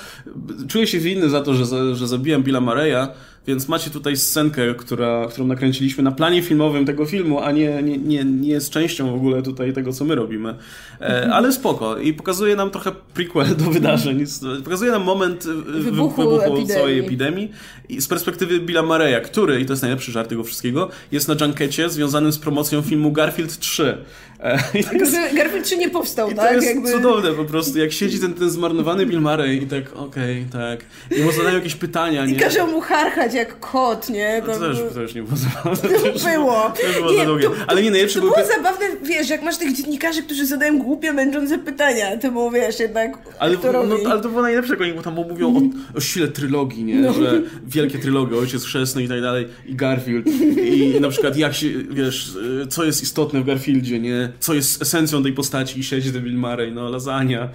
czuję 0.69 0.87
się 0.87 0.99
winny 0.99 1.31
za 1.31 1.41
to, 1.41 1.55
że, 1.55 1.97
że 1.97 2.07
zabiłem 2.07 2.43
Billa 2.43 2.61
Mareya, 2.61 3.09
więc 3.47 3.69
macie 3.69 3.91
tutaj 3.91 4.17
scenkę, 4.17 4.75
która, 4.75 5.27
którą 5.31 5.47
nakręciliśmy 5.47 6.03
na 6.03 6.13
planie 6.13 6.43
filmowym 6.43 6.87
tego 6.87 7.07
filmu, 7.07 7.41
a 7.41 7.53
nie, 7.53 7.83
nie, 7.83 7.99
nie, 7.99 8.25
nie 8.25 8.49
jest 8.49 8.71
częścią 8.71 9.11
w 9.11 9.15
ogóle 9.15 9.43
tutaj 9.43 9.73
tego, 9.73 9.93
co 9.93 10.05
my 10.05 10.15
robimy. 10.15 10.49
E, 10.49 10.55
mhm. 11.01 11.33
ale 11.33 11.53
spoko. 11.53 11.99
I 11.99 12.13
pokazuje 12.13 12.57
nam 12.57 12.71
trochę 12.71 12.93
prequel 13.15 13.57
do 13.57 13.65
wydarzeń. 13.65 14.25
Pokazuje 14.65 14.91
nam 14.91 15.03
moment 15.03 15.45
wybuchu, 15.45 16.23
wybuchu 16.23 16.41
epidemii. 16.41 16.67
całej 16.67 16.99
epidemii 16.99 17.51
i 17.89 18.01
z 18.01 18.09
perspektywy 18.09 18.61
Billa 18.61 18.83
Mareya, 18.83 19.23
który, 19.25 19.61
i 19.61 19.67
to 19.67 19.73
jest 19.73 19.83
najlepszy 19.83 20.13
żart 20.13 20.29
tego 20.29 20.45
wszystkiego, 20.45 20.91
jest 21.13 21.29
na 21.29 21.35
junkecie 21.41 21.89
związanym 21.89 22.33
z 22.33 22.39
promocją 22.39 22.83
filmu 22.83 23.13
Garfield 23.13 23.59
3. 23.59 23.99
E, 24.41 24.59
jest, 24.75 25.17
Garfield 25.37 25.65
3 25.65 25.77
nie 25.77 25.91
powstał, 25.91 26.31
i 26.31 26.35
tak? 26.35 26.49
To 26.49 26.55
jest 26.55 26.67
Jakby... 26.67 26.93
cudowne 26.93 27.33
po 27.33 27.45
prostu, 27.45 27.79
jak 27.79 27.93
siedzi 27.93 28.21
ten, 28.21 28.35
ten 28.35 28.51
zmarnowany 28.51 29.07
Bill 29.07 29.21
Murray 29.21 29.63
i 29.63 29.67
tak, 29.67 29.93
okej, 29.97 30.45
okay, 30.49 30.61
tak. 30.61 30.85
I 31.19 31.23
mu 31.23 31.33
zadają 31.33 31.55
jakieś 31.55 31.75
pytania, 31.75 32.25
I 32.25 32.29
nie? 32.29 32.35
I 32.35 32.39
każą 32.39 32.67
mu 32.67 32.81
harchać 32.81 33.34
jak 33.35 33.61
kot, 33.61 34.09
nie? 34.09 34.43
To, 34.47 34.53
to, 34.53 34.59
też, 34.61 34.79
to 34.95 35.03
już 35.03 35.15
nie 35.15 35.23
było 35.23 35.37
zabawne. 35.37 35.89
To, 35.89 36.29
było. 36.29 36.73
To 36.93 37.01
było 37.01 37.13
nie, 37.13 37.19
za 37.19 37.25
długie. 37.25 37.49
Ale 37.67 37.83
nie, 37.83 37.91
najlepsze 37.91 38.21
to 38.21 38.27
było 38.27 38.37
by... 38.37 38.47
zabawne, 38.47 38.87
wiesz, 39.03 39.29
jak 39.29 39.43
masz 39.43 39.57
tych 39.59 39.77
dziennikarzy, 39.77 40.23
którzy 40.23 40.47
zadają 40.47 40.79
głupie, 40.79 41.13
męczące 41.13 41.59
pytania, 41.59 42.17
to 42.17 42.31
było, 42.31 42.51
wiesz, 42.51 42.81
jednak 42.81 43.19
ale, 43.39 43.57
no, 43.89 44.11
ale 44.11 44.21
to 44.21 44.29
było 44.29 44.43
najlepsze, 44.43 44.73
jak 44.73 44.81
oni 44.81 45.03
tam 45.03 45.15
mówią 45.15 45.57
o, 45.57 45.99
o 45.99 46.01
sile 46.01 46.29
trylogii, 46.29 46.85
nie? 46.85 47.01
No. 47.01 47.13
Że 47.13 47.43
wielkie 47.67 47.99
trylogie, 47.99 48.37
Ojciec 48.37 48.65
Chrzestny 48.65 49.03
i 49.03 49.09
tak 49.09 49.21
dalej, 49.21 49.49
i 49.67 49.75
Garfield. 49.75 50.27
I 50.65 51.01
na 51.01 51.09
przykład 51.09 51.37
jak 51.37 51.55
się, 51.55 51.69
wiesz, 51.91 52.33
co 52.69 52.85
jest 52.85 53.03
istotne 53.03 53.41
w 53.41 53.45
Garfieldzie, 53.45 54.01
nie? 54.01 54.33
Co 54.41 54.55
jest 54.55 54.83
esencją 54.83 55.23
tej 55.23 55.33
postaci 55.33 55.81
i 55.81 55.85
siedzi 55.85 56.13
Bill 56.13 56.39
Murray, 56.39 56.73
no, 56.73 56.91
lasagna. 56.91 57.41
E... 57.41 57.49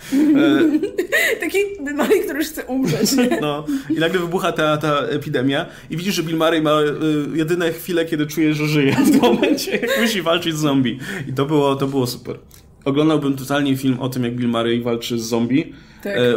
Taki 1.39 1.57
Bill 1.83 1.95
Murray, 1.95 2.19
który 2.23 2.39
już 2.39 2.47
chce 2.47 2.65
umrzeć, 2.65 3.11
nie? 3.11 3.29
No. 3.41 3.65
I 3.89 3.99
nagle 3.99 4.19
wybucha 4.19 4.51
ta, 4.51 4.77
ta 4.77 4.99
epidemia 4.99 5.65
i 5.89 5.97
widzisz, 5.97 6.15
że 6.15 6.23
Bill 6.23 6.37
Murray 6.37 6.61
ma 6.61 6.81
y, 6.81 7.37
jedyne 7.37 7.71
chwile, 7.71 8.05
kiedy 8.05 8.27
czuje, 8.27 8.53
że 8.53 8.67
żyje 8.67 8.95
w 9.05 9.11
tym 9.11 9.21
momencie, 9.21 9.71
jak 9.71 10.01
musi 10.01 10.21
walczyć 10.21 10.55
z 10.55 10.59
zombie. 10.59 10.99
I 11.27 11.33
to 11.33 11.45
było, 11.45 11.75
to 11.75 11.87
było 11.87 12.07
super. 12.07 12.39
Oglądałbym 12.85 13.35
totalnie 13.35 13.77
film 13.77 13.99
o 13.99 14.09
tym, 14.09 14.23
jak 14.23 14.35
Bill 14.35 14.47
Murray 14.47 14.81
walczy 14.81 15.19
z 15.19 15.21
zombie, 15.21 15.73
tak. 16.03 16.17
e, 16.17 16.33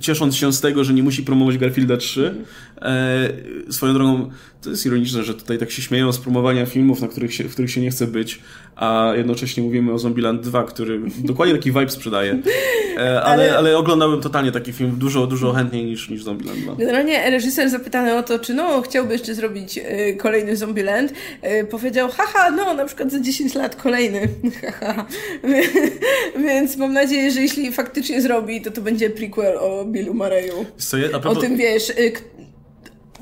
ciesząc 0.00 0.36
się 0.36 0.52
z 0.52 0.60
tego, 0.60 0.84
że 0.84 0.94
nie 0.94 1.02
musi 1.02 1.22
promować 1.22 1.58
Garfielda 1.58 1.96
3. 1.96 2.34
E, 2.82 3.72
swoją 3.72 3.94
drogą, 3.94 4.30
to 4.62 4.70
jest 4.70 4.86
ironiczne, 4.86 5.22
że 5.22 5.34
tutaj 5.34 5.58
tak 5.58 5.70
się 5.70 5.82
śmieją 5.82 6.12
z 6.12 6.18
promowania 6.18 6.66
filmów, 6.66 7.00
na 7.00 7.08
których 7.08 7.34
się, 7.34 7.44
w 7.44 7.52
których 7.52 7.70
się 7.70 7.80
nie 7.80 7.90
chce 7.90 8.06
być, 8.06 8.40
a 8.76 9.12
jednocześnie 9.16 9.62
mówimy 9.62 9.92
o 9.92 9.98
Zombieland 9.98 10.42
2, 10.42 10.64
który 10.64 11.00
dokładnie 11.24 11.54
taki 11.54 11.72
vibe 11.72 11.88
sprzedaje. 11.88 12.38
E, 12.96 13.22
ale, 13.22 13.22
ale, 13.22 13.58
ale 13.58 13.78
oglądałem 13.78 14.20
totalnie 14.20 14.52
taki 14.52 14.72
film 14.72 14.96
dużo, 14.98 15.26
dużo 15.26 15.52
chętniej 15.52 15.84
niż, 15.84 16.10
niż 16.10 16.24
Zombieland 16.24 16.60
2. 16.60 16.74
Generalnie 16.74 17.30
reżyser 17.30 17.70
zapytany 17.70 18.16
o 18.16 18.22
to, 18.22 18.38
czy 18.38 18.54
no 18.54 18.82
chciałby 18.82 19.12
jeszcze 19.12 19.34
zrobić 19.34 19.78
y, 19.78 20.16
kolejny 20.16 20.56
Zombieland, 20.56 21.12
powiedział, 21.70 22.08
haha, 22.10 22.50
no 22.50 22.74
na 22.74 22.84
przykład 22.84 23.12
za 23.12 23.20
10 23.20 23.54
lat 23.54 23.76
kolejny. 23.76 24.28
haha. 24.80 25.06
Więc 26.46 26.76
mam 26.76 26.92
nadzieję, 26.92 27.30
że 27.30 27.40
jeśli 27.40 27.72
faktycznie 27.72 28.22
zrobi, 28.22 28.62
to 28.62 28.70
to 28.70 28.80
będzie 28.80 29.10
prequel 29.10 29.58
o 29.58 29.84
Billu 29.84 30.14
Murray'u. 30.14 30.64
O 31.24 31.36
tym 31.36 31.56
wiesz, 31.56 31.92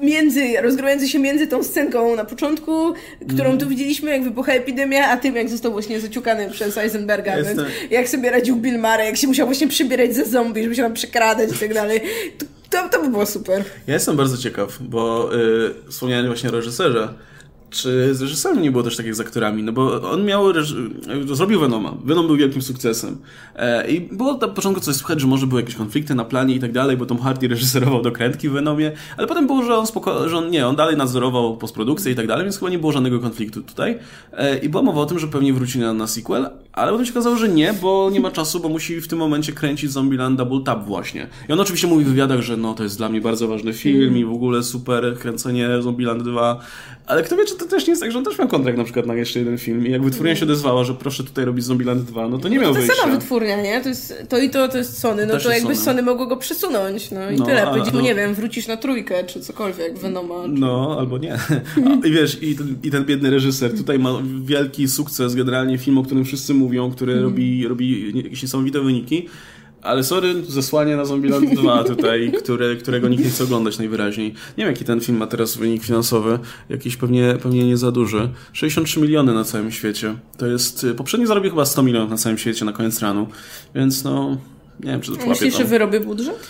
między, 0.02 0.60
rozgrywający 0.62 1.08
się 1.08 1.18
między 1.18 1.46
tą 1.46 1.62
scenką 1.62 2.16
na 2.16 2.24
początku, 2.24 2.94
którą 3.28 3.46
mm. 3.46 3.58
tu 3.58 3.68
widzieliśmy, 3.68 4.10
jak 4.10 4.24
wybucha 4.24 4.52
epidemia, 4.52 5.08
a 5.08 5.16
tym, 5.16 5.36
jak 5.36 5.48
został 5.48 5.72
właśnie 5.72 6.00
zaciukany 6.00 6.50
przez 6.50 6.78
Eisenberga. 6.78 7.42
Więc 7.42 7.60
jak 7.90 8.08
sobie 8.08 8.30
radził 8.30 8.56
Bill 8.56 8.78
Murray, 8.78 9.06
jak 9.06 9.16
się 9.16 9.26
musiał 9.26 9.46
właśnie 9.46 9.68
przybierać 9.68 10.14
ze 10.14 10.24
zombie, 10.24 10.62
żeby 10.62 10.74
się 10.74 10.82
tam 10.82 10.94
przekradać 10.94 11.50
i 11.52 11.58
tak 11.58 11.74
dalej. 11.74 12.00
To, 12.38 12.46
to, 12.70 12.88
to 12.88 13.02
by 13.02 13.10
było 13.10 13.26
super. 13.26 13.64
Ja 13.86 13.94
jestem 13.94 14.16
bardzo 14.16 14.36
ciekaw, 14.36 14.78
bo 14.80 15.30
yy, 15.32 15.74
wspomniałem 15.90 16.26
właśnie 16.26 16.48
o 16.48 16.52
reżyserze 16.52 17.08
czy 17.74 18.14
z 18.14 18.22
reżyserem 18.22 18.62
nie 18.62 18.70
było 18.70 18.82
też 18.82 18.96
tak 18.96 19.06
jak 19.06 19.14
z 19.14 19.20
aktorami? 19.20 19.62
No 19.62 19.72
bo 19.72 20.10
on 20.10 20.24
miał, 20.24 20.44
zrobił 21.32 21.60
Venoma. 21.60 21.94
Venom 22.04 22.26
był 22.26 22.36
wielkim 22.36 22.62
sukcesem. 22.62 23.18
E, 23.56 23.90
I 23.90 24.00
było 24.00 24.36
na 24.36 24.48
początku 24.48 24.80
coś 24.80 24.96
słychać, 24.96 25.20
że 25.20 25.26
może 25.26 25.46
były 25.46 25.60
jakieś 25.60 25.74
konflikty 25.74 26.14
na 26.14 26.24
planie 26.24 26.54
i 26.54 26.60
tak 26.60 26.72
dalej, 26.72 26.96
bo 26.96 27.06
Tom 27.06 27.18
Hardy 27.18 27.48
reżyserował 27.54 28.02
dokrętki 28.02 28.48
w 28.48 28.52
Venomie, 28.52 28.92
ale 29.16 29.26
potem 29.26 29.46
było, 29.46 29.62
że 29.62 29.76
on 29.76 29.86
spoko- 29.86 30.28
że 30.28 30.38
on 30.38 30.50
nie, 30.50 30.66
on 30.66 30.76
dalej 30.76 30.96
nadzorował 30.96 31.56
postprodukcję 31.56 32.12
i 32.12 32.14
tak 32.14 32.26
dalej, 32.26 32.44
więc 32.44 32.58
chyba 32.58 32.70
nie 32.70 32.78
było 32.78 32.92
żadnego 32.92 33.20
konfliktu 33.20 33.62
tutaj. 33.62 33.98
E, 34.32 34.58
I 34.58 34.68
była 34.68 34.82
mowa 34.82 35.00
o 35.00 35.06
tym, 35.06 35.18
że 35.18 35.28
pewnie 35.28 35.52
wróci 35.52 35.78
na, 35.78 35.92
na 35.92 36.06
sequel, 36.06 36.50
ale 36.72 36.92
potem 36.92 37.06
się 37.06 37.12
okazało, 37.12 37.36
że 37.36 37.48
nie, 37.48 37.72
bo 37.82 38.10
nie 38.12 38.20
ma 38.20 38.30
czasu, 38.30 38.60
bo 38.60 38.68
musi 38.68 39.00
w 39.00 39.08
tym 39.08 39.18
momencie 39.18 39.52
kręcić 39.52 39.90
Zombieland 39.90 40.38
Double 40.38 40.60
Tap 40.64 40.86
właśnie. 40.86 41.28
I 41.48 41.52
on 41.52 41.60
oczywiście 41.60 41.86
mówi 41.86 42.04
w 42.04 42.08
wywiadach, 42.08 42.40
że 42.40 42.56
no 42.56 42.74
to 42.74 42.82
jest 42.82 42.96
dla 42.98 43.08
mnie 43.08 43.20
bardzo 43.20 43.48
ważny 43.48 43.72
film 43.72 44.18
i 44.18 44.24
w 44.24 44.32
ogóle 44.32 44.62
super 44.62 45.18
kręcenie 45.18 45.82
Zombieland 45.82 46.22
2, 46.22 46.60
ale 47.06 47.22
kto 47.22 47.36
wie, 47.36 47.44
czy 47.44 47.56
to 47.56 47.63
też 47.68 47.86
nie 47.86 47.90
jest 47.90 48.02
tak, 48.02 48.12
że 48.12 48.18
on 48.18 48.24
też 48.24 48.38
miał 48.38 48.48
kontrakt 48.48 48.78
na 48.78 48.84
przykład 48.84 49.06
na 49.06 49.14
jeszcze 49.14 49.38
jeden 49.38 49.58
film 49.58 49.86
i 49.86 49.90
jak 49.90 50.02
wytwórnia 50.02 50.36
się 50.36 50.44
odezwała, 50.44 50.84
że 50.84 50.94
proszę 50.94 51.24
tutaj 51.24 51.44
robić 51.44 51.64
Zombieland 51.64 52.02
2, 52.02 52.28
no 52.28 52.38
to 52.38 52.48
nie 52.48 52.56
no 52.56 52.62
miał 52.62 52.72
to 52.72 52.78
wyjścia. 52.78 52.94
To 52.94 53.02
sama 53.02 53.14
wytwórnia, 53.14 53.62
nie? 53.62 53.80
To, 53.80 53.88
jest, 53.88 54.14
to 54.28 54.38
i 54.38 54.50
to, 54.50 54.68
to 54.68 54.78
jest 54.78 54.98
Sony, 54.98 55.26
no 55.26 55.38
to 55.38 55.50
jakby 55.50 55.74
Sony. 55.74 55.84
Sony 55.84 56.02
mogło 56.02 56.26
go 56.26 56.36
przesunąć, 56.36 57.10
no 57.10 57.30
i 57.30 57.36
no, 57.36 57.46
tyle. 57.46 57.66
Powiedzieć 57.66 57.92
mu, 57.92 57.98
no, 57.98 58.04
nie 58.04 58.14
wiem, 58.14 58.34
wrócisz 58.34 58.66
na 58.66 58.76
trójkę, 58.76 59.24
czy 59.24 59.40
cokolwiek, 59.40 59.98
Venoma. 59.98 60.42
Czy... 60.44 60.48
No, 60.48 60.96
albo 60.98 61.18
nie. 61.18 61.34
A, 61.34 62.06
I 62.06 62.10
wiesz, 62.10 62.42
i 62.42 62.56
ten, 62.56 62.76
i 62.82 62.90
ten 62.90 63.04
biedny 63.04 63.30
reżyser 63.30 63.76
tutaj 63.76 63.98
ma 63.98 64.10
wielki 64.44 64.88
sukces, 64.88 65.34
generalnie 65.34 65.78
film, 65.78 65.98
o 65.98 66.02
którym 66.02 66.24
wszyscy 66.24 66.54
mówią, 66.54 66.90
który 66.90 67.12
mm. 67.12 67.24
robi, 67.24 67.68
robi 67.68 68.16
jakieś 68.16 68.42
niesamowite 68.42 68.80
wyniki. 68.80 69.28
Ale 69.84 70.04
sorry, 70.04 70.44
zesłanie 70.48 70.96
na 70.96 71.04
Zombieland 71.04 71.54
2 71.54 71.84
tutaj, 71.84 72.32
które, 72.42 72.76
którego 72.76 73.08
nikt 73.08 73.24
nie 73.24 73.30
chce 73.30 73.44
oglądać 73.44 73.78
najwyraźniej. 73.78 74.28
Nie 74.28 74.64
wiem, 74.64 74.66
jaki 74.66 74.84
ten 74.84 75.00
film 75.00 75.18
ma 75.18 75.26
teraz 75.26 75.56
wynik 75.56 75.84
finansowy. 75.84 76.38
Jakiś 76.68 76.96
pewnie, 76.96 77.36
pewnie 77.42 77.64
nie 77.64 77.76
za 77.76 77.92
duży. 77.92 78.28
63 78.52 79.00
miliony 79.00 79.34
na 79.34 79.44
całym 79.44 79.72
świecie. 79.72 80.14
To 80.36 80.46
jest... 80.46 80.84
Y, 80.84 80.94
poprzedni 80.94 81.26
zarobił 81.26 81.50
chyba 81.50 81.64
100 81.64 81.82
milionów 81.82 82.10
na 82.10 82.16
całym 82.16 82.38
świecie 82.38 82.64
na 82.64 82.72
koniec 82.72 83.00
ranu. 83.00 83.26
Więc 83.74 84.04
no... 84.04 84.38
Nie 84.80 84.90
wiem, 84.90 85.00
czy 85.00 85.16
to 85.16 85.26
Myślisz, 85.26 85.56
że 85.56 85.64
wyrobię 85.64 86.00
budżet? 86.00 86.48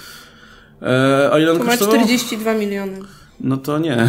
E, 0.82 1.30
a 1.32 1.38
ile 1.38 1.52
on 1.52 1.58
to 1.58 1.64
ma 1.64 1.76
42 1.76 2.54
miliony. 2.54 2.98
No 3.40 3.56
to 3.56 3.78
nie. 3.78 4.08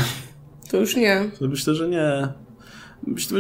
To 0.72 0.78
już 0.78 0.96
nie. 0.96 1.30
To 1.40 1.48
myślę, 1.48 1.76
że 1.76 1.90
nie. 1.90 2.28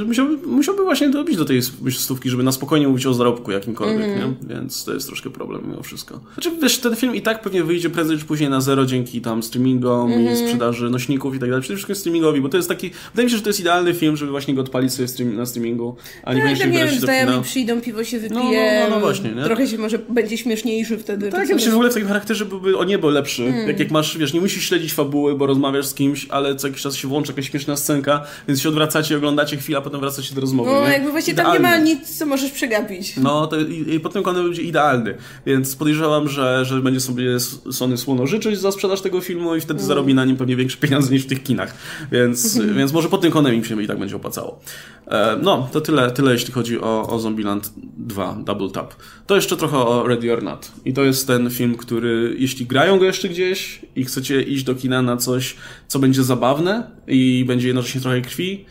Musiałby, 0.07 0.47
musiałby 0.47 0.83
właśnie 0.83 1.09
dobić 1.09 1.37
do 1.37 1.45
tej 1.45 1.61
stówki, 1.91 2.29
żeby 2.29 2.43
na 2.43 2.51
spokojnie 2.51 2.87
mówić 2.87 3.05
o 3.05 3.13
zarobku 3.13 3.51
jakimkolwiek, 3.51 4.07
mm. 4.07 4.19
nie? 4.19 4.55
Więc 4.55 4.85
to 4.85 4.93
jest 4.93 5.07
troszkę 5.07 5.29
problem 5.29 5.61
mimo 5.67 5.83
wszystko. 5.83 6.19
Znaczy, 6.33 6.51
wiesz, 6.61 6.77
ten 6.77 6.95
film 6.95 7.15
i 7.15 7.21
tak 7.21 7.41
pewnie 7.41 7.63
wyjdzie 7.63 7.89
prędzej 7.89 8.17
czy 8.17 8.25
później 8.25 8.49
na 8.49 8.61
zero 8.61 8.85
dzięki 8.85 9.21
tam 9.21 9.43
streamingom 9.43 10.11
mm. 10.11 10.25
i 10.25 10.27
mhm. 10.27 10.47
sprzedaży 10.47 10.89
nośników 10.89 11.35
i 11.35 11.39
tak 11.39 11.49
dalej. 11.49 11.61
Przede 11.61 11.75
wszystkim 11.75 11.95
streamingowi, 11.95 12.41
bo 12.41 12.49
to 12.49 12.57
jest 12.57 12.69
taki, 12.69 12.91
wydaje 13.13 13.25
mi 13.25 13.31
się, 13.31 13.37
że 13.37 13.43
to 13.43 13.49
jest 13.49 13.59
idealny 13.59 13.93
film, 13.93 14.17
żeby 14.17 14.31
właśnie 14.31 14.53
go 14.53 14.61
odpalić 14.61 14.93
sobie 14.93 15.07
stream, 15.07 15.35
na 15.35 15.45
streamingu, 15.45 15.95
a 16.23 16.33
nie 16.33 16.43
no, 16.43 16.49
nie 16.49 16.55
wiem, 16.55 16.99
znajomi 16.99 17.43
przyjdą, 17.43 17.81
piwo 17.81 18.03
się 18.03 18.19
wypije, 18.19 18.79
no, 18.79 18.83
no, 18.83 18.89
no, 18.89 18.95
no 18.95 18.99
właśnie, 18.99 19.31
nie? 19.31 19.43
trochę 19.43 19.67
się 19.67 19.77
może 19.77 19.99
będzie 19.99 20.37
śmieszniejszy 20.37 20.97
wtedy. 20.97 21.29
Tak, 21.29 21.49
ja 21.49 21.55
myślę, 21.55 21.65
że 21.65 21.71
w 21.71 21.75
ogóle 21.75 21.89
w 21.89 21.93
takim 21.93 22.07
charakterze 22.07 22.45
byłby 22.45 22.77
o 22.77 22.83
niebo 22.83 23.09
lepszy. 23.09 23.43
Mm. 23.43 23.67
Jak, 23.67 23.79
jak 23.79 23.91
masz, 23.91 24.17
wiesz, 24.17 24.33
nie 24.33 24.41
musisz 24.41 24.67
śledzić 24.67 24.93
fabuły, 24.93 25.37
bo 25.37 25.45
rozmawiasz 25.45 25.85
z 25.85 25.93
kimś, 25.93 26.27
ale 26.29 26.55
co 26.55 26.67
jakiś 26.67 26.83
czas 26.83 26.95
się 26.95 27.07
włączy 27.07 27.31
jakaś 27.31 27.49
śmieszna 27.49 27.77
scenka, 27.77 28.23
więc 28.47 28.61
się 28.61 28.69
odwracacie, 28.69 29.17
oglądacie 29.17 29.54
chwilę, 29.57 29.77
a 29.77 29.81
potem 29.81 29.99
wracacie 29.99 30.35
do 30.35 30.41
rozmowy. 30.41 30.71
No, 30.71 30.87
nie? 30.87 30.93
jakby 30.93 31.11
właśnie 31.11 31.33
Idealny. 31.33 31.53
tam 31.53 31.63
nie 31.63 31.77
ma 31.77 31.83
nic, 31.83 32.17
co 32.17 32.25
możesz 32.25 32.51
przegapić. 32.51 33.17
No, 33.17 33.47
to 33.47 33.59
i, 33.59 33.95
i 33.95 33.99
pod 33.99 34.13
tym 34.13 34.23
kątem 34.23 34.43
będzie 34.43 34.61
idealny. 34.61 35.17
Więc 35.45 35.75
podejrzewam, 35.75 36.29
że, 36.29 36.65
że 36.65 36.81
będzie 36.81 36.99
sobie 36.99 37.39
Sony 37.71 37.97
słono 37.97 38.27
życzyć 38.27 38.59
za 38.59 38.71
sprzedaż 38.71 39.01
tego 39.01 39.21
filmu 39.21 39.55
i 39.55 39.61
wtedy 39.61 39.79
mm. 39.79 39.87
zarobi 39.87 40.13
na 40.13 40.25
nim 40.25 40.37
pewnie 40.37 40.55
większe 40.55 40.77
pieniądze 40.77 41.13
niż 41.13 41.23
w 41.23 41.27
tych 41.27 41.43
kinach. 41.43 41.75
Więc, 42.11 42.57
mm. 42.57 42.75
więc 42.77 42.93
może 42.93 43.09
pod 43.09 43.21
tym 43.21 43.31
kątem 43.31 43.55
im 43.55 43.63
się 43.63 43.83
i 43.83 43.87
tak 43.87 43.99
będzie 43.99 44.15
opłacało. 44.15 44.59
E, 45.07 45.37
no, 45.41 45.69
to 45.71 45.81
tyle, 45.81 46.11
tyle 46.11 46.33
jeśli 46.33 46.53
chodzi 46.53 46.81
o, 46.81 47.09
o 47.09 47.19
Zombieland 47.19 47.73
2 47.97 48.37
Double 48.45 48.69
Tap. 48.69 48.95
To 49.27 49.35
jeszcze 49.35 49.57
trochę 49.57 49.77
o 49.77 50.07
Ready 50.07 50.33
or 50.33 50.43
Not. 50.43 50.71
I 50.85 50.93
to 50.93 51.03
jest 51.03 51.27
ten 51.27 51.49
film, 51.49 51.75
który 51.75 52.35
jeśli 52.39 52.65
grają 52.65 52.99
go 52.99 53.05
jeszcze 53.05 53.29
gdzieś 53.29 53.81
i 53.95 54.05
chcecie 54.05 54.41
iść 54.41 54.63
do 54.63 54.75
kina 54.75 55.01
na 55.01 55.17
coś, 55.17 55.55
co 55.87 55.99
będzie 55.99 56.23
zabawne 56.23 56.91
i 57.07 57.45
będzie 57.47 57.67
jednocześnie 57.67 58.01
trochę 58.01 58.21
krwi, 58.21 58.65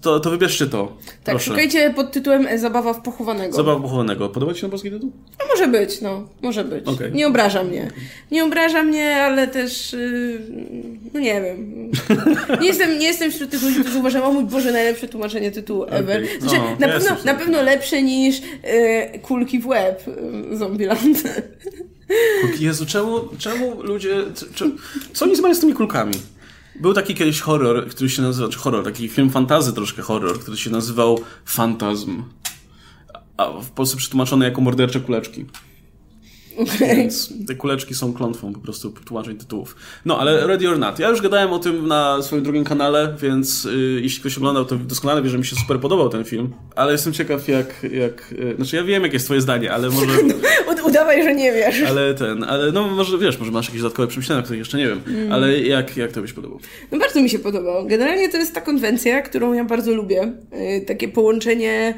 to, 0.00 0.20
to 0.20 0.30
wybierzcie 0.30 0.66
to. 0.66 0.96
Tak, 1.06 1.34
Proszę. 1.34 1.44
szukajcie 1.44 1.90
pod 1.90 2.12
tytułem 2.12 2.58
Zabawa 2.58 2.92
w 2.92 3.02
pochowanego. 3.02 3.56
Zabawa 3.56 3.78
w 3.78 3.82
pochowanego. 3.82 4.28
Podoba 4.28 4.52
Ci 4.52 4.58
się 4.58 4.60
ten 4.60 4.70
polski 4.70 4.90
tytuł? 4.90 5.12
No 5.38 5.44
może 5.48 5.68
być, 5.68 6.00
no. 6.00 6.28
Może 6.42 6.64
być. 6.64 6.86
Okay. 6.86 7.10
Nie 7.10 7.26
obraża 7.26 7.64
mnie. 7.64 7.90
Nie 8.30 8.44
obraża 8.44 8.82
mnie, 8.82 9.16
ale 9.16 9.48
też 9.48 9.92
yy, 9.92 10.40
no 11.14 11.20
nie 11.20 11.42
wiem. 11.42 11.90
Nie 12.60 12.66
jestem, 12.66 12.98
nie 12.98 13.06
jestem 13.06 13.30
wśród 13.30 13.50
tych 13.50 13.62
ludzi, 13.62 13.80
którzy 13.80 13.98
uważają, 13.98 14.24
o 14.24 14.32
mój 14.32 14.44
Boże, 14.44 14.72
najlepsze 14.72 15.08
tłumaczenie 15.08 15.50
tytułu 15.50 15.82
okay. 15.82 15.98
ever. 15.98 16.26
Znaczy, 16.40 16.56
no, 16.56 16.86
na, 16.86 16.92
pewno, 16.92 17.16
na 17.24 17.34
pewno 17.34 17.62
lepsze 17.62 18.02
niż 18.02 18.40
yy, 18.40 19.18
kulki 19.18 19.58
w 19.58 19.66
łeb 19.66 20.02
yy, 20.50 20.56
Zombieland. 20.56 21.22
Jezu, 22.60 22.86
czemu, 22.86 23.20
czemu 23.38 23.82
ludzie... 23.82 24.16
Czemu, 24.54 24.72
co 25.12 25.24
oni 25.24 25.40
mają 25.40 25.54
z 25.54 25.60
tymi 25.60 25.74
kulkami? 25.74 26.14
Był 26.80 26.94
taki 26.94 27.14
kiedyś 27.14 27.40
horror, 27.40 27.88
który 27.88 28.10
się 28.10 28.22
nazywał, 28.22 28.50
czy 28.50 28.58
horror, 28.58 28.84
taki 28.84 29.08
film 29.08 29.30
fantazy 29.30 29.72
troszkę 29.72 30.02
horror, 30.02 30.40
który 30.40 30.56
się 30.56 30.70
nazywał 30.70 31.20
Fantazm. 31.44 32.22
A 33.36 33.50
w 33.50 33.70
Polsce 33.70 33.96
przetłumaczony 33.96 34.44
jako 34.44 34.60
mordercze 34.60 35.00
kuleczki. 35.00 35.46
Więc 36.80 37.32
te 37.46 37.54
kuleczki 37.54 37.94
są 37.94 38.12
klątwą 38.12 38.52
po 38.52 38.60
prostu 38.60 38.90
tłumaczeń 38.90 39.36
tytułów. 39.36 39.76
No, 40.04 40.18
ale 40.18 40.46
Ready 40.46 40.68
or 40.68 40.78
Not. 40.78 40.98
Ja 40.98 41.08
już 41.08 41.22
gadałem 41.22 41.52
o 41.52 41.58
tym 41.58 41.86
na 41.86 42.22
swoim 42.22 42.42
drugim 42.42 42.64
kanale, 42.64 43.16
więc 43.20 43.64
y, 43.64 44.00
jeśli 44.02 44.20
ktoś 44.20 44.38
oglądał, 44.38 44.64
to 44.64 44.76
doskonale 44.76 45.22
wie, 45.22 45.30
że 45.30 45.38
mi 45.38 45.46
się 45.46 45.56
super 45.56 45.80
podobał 45.80 46.08
ten 46.08 46.24
film. 46.24 46.52
Ale 46.76 46.92
jestem 46.92 47.12
ciekaw, 47.12 47.48
jak... 47.48 47.82
jak 47.82 48.32
y, 48.32 48.56
znaczy, 48.56 48.76
ja 48.76 48.84
wiem, 48.84 49.02
jakie 49.02 49.14
jest 49.14 49.26
twoje 49.26 49.40
zdanie, 49.40 49.72
ale 49.72 49.90
może... 49.90 50.12
Udawaj, 50.88 51.22
że 51.22 51.34
nie 51.34 51.52
wiesz. 51.52 51.82
Ale 51.82 52.14
ten, 52.14 52.44
ale 52.44 52.72
no 52.72 52.88
może 52.88 53.18
wiesz, 53.18 53.38
może 53.38 53.52
masz 53.52 53.66
jakieś 53.66 53.82
dodatkowe 53.82 54.08
przemyślenia, 54.08 54.42
których 54.42 54.58
jeszcze 54.58 54.78
nie 54.78 54.88
wiem. 54.88 55.00
Mm. 55.06 55.32
Ale 55.32 55.58
jak, 55.58 55.96
jak 55.96 56.12
to 56.12 56.20
byś 56.20 56.32
podobał? 56.32 56.60
No 56.92 56.98
bardzo 56.98 57.22
mi 57.22 57.30
się 57.30 57.38
podobał. 57.38 57.86
Generalnie 57.86 58.28
to 58.28 58.36
jest 58.36 58.54
ta 58.54 58.60
konwencja, 58.60 59.22
którą 59.22 59.52
ja 59.52 59.64
bardzo 59.64 59.94
lubię. 59.94 60.32
Y, 60.78 60.84
takie 60.86 61.08
połączenie 61.08 61.94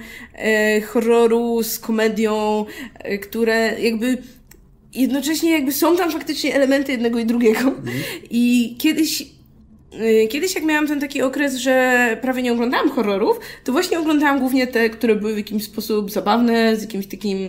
y, 0.77 0.83
horroru 0.83 1.63
z 1.63 1.79
komedią, 1.79 2.65
y, 3.13 3.19
które 3.19 3.81
jakby 3.81 4.19
jednocześnie 4.95 5.53
jakby 5.53 5.73
są 5.73 5.97
tam 5.97 6.11
faktycznie 6.11 6.55
elementy 6.55 6.93
jednego 6.93 7.19
i 7.19 7.27
drugiego. 7.27 7.61
Mm. 7.61 7.85
I 8.31 8.77
kiedyś 8.79 9.23
y, 9.23 10.29
Kiedyś 10.29 10.55
jak 10.55 10.65
miałam 10.65 10.87
ten 10.87 11.01
taki 11.01 11.23
okres, 11.23 11.57
że 11.57 12.19
prawie 12.23 12.43
nie 12.43 12.53
oglądałam 12.53 12.91
horrorów, 12.91 13.41
to 13.65 13.73
właśnie 13.73 13.99
oglądałam 13.99 14.39
głównie 14.39 14.67
te, 14.67 14.91
które 14.91 15.17
były 15.17 15.35
w 15.35 15.37
jakiś 15.37 15.65
sposób 15.65 16.11
zabawne, 16.11 16.77
z 16.77 16.83
jakimś 16.83 17.07
takim 17.07 17.49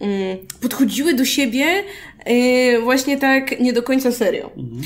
mm, 0.00 0.38
podchodziły 0.60 1.14
do 1.14 1.24
siebie 1.24 1.84
y, 2.28 2.80
właśnie 2.82 3.16
tak 3.16 3.60
nie 3.60 3.72
do 3.72 3.82
końca 3.82 4.12
serio. 4.12 4.50
Mhm. 4.56 4.82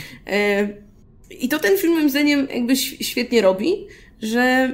Y, 1.30 1.36
I 1.40 1.48
to 1.48 1.58
ten 1.58 1.78
film 1.78 1.92
moim 1.92 2.10
zdaniem 2.10 2.48
jakby 2.54 2.76
świetnie 2.76 3.42
robi, 3.42 3.86
że 4.22 4.72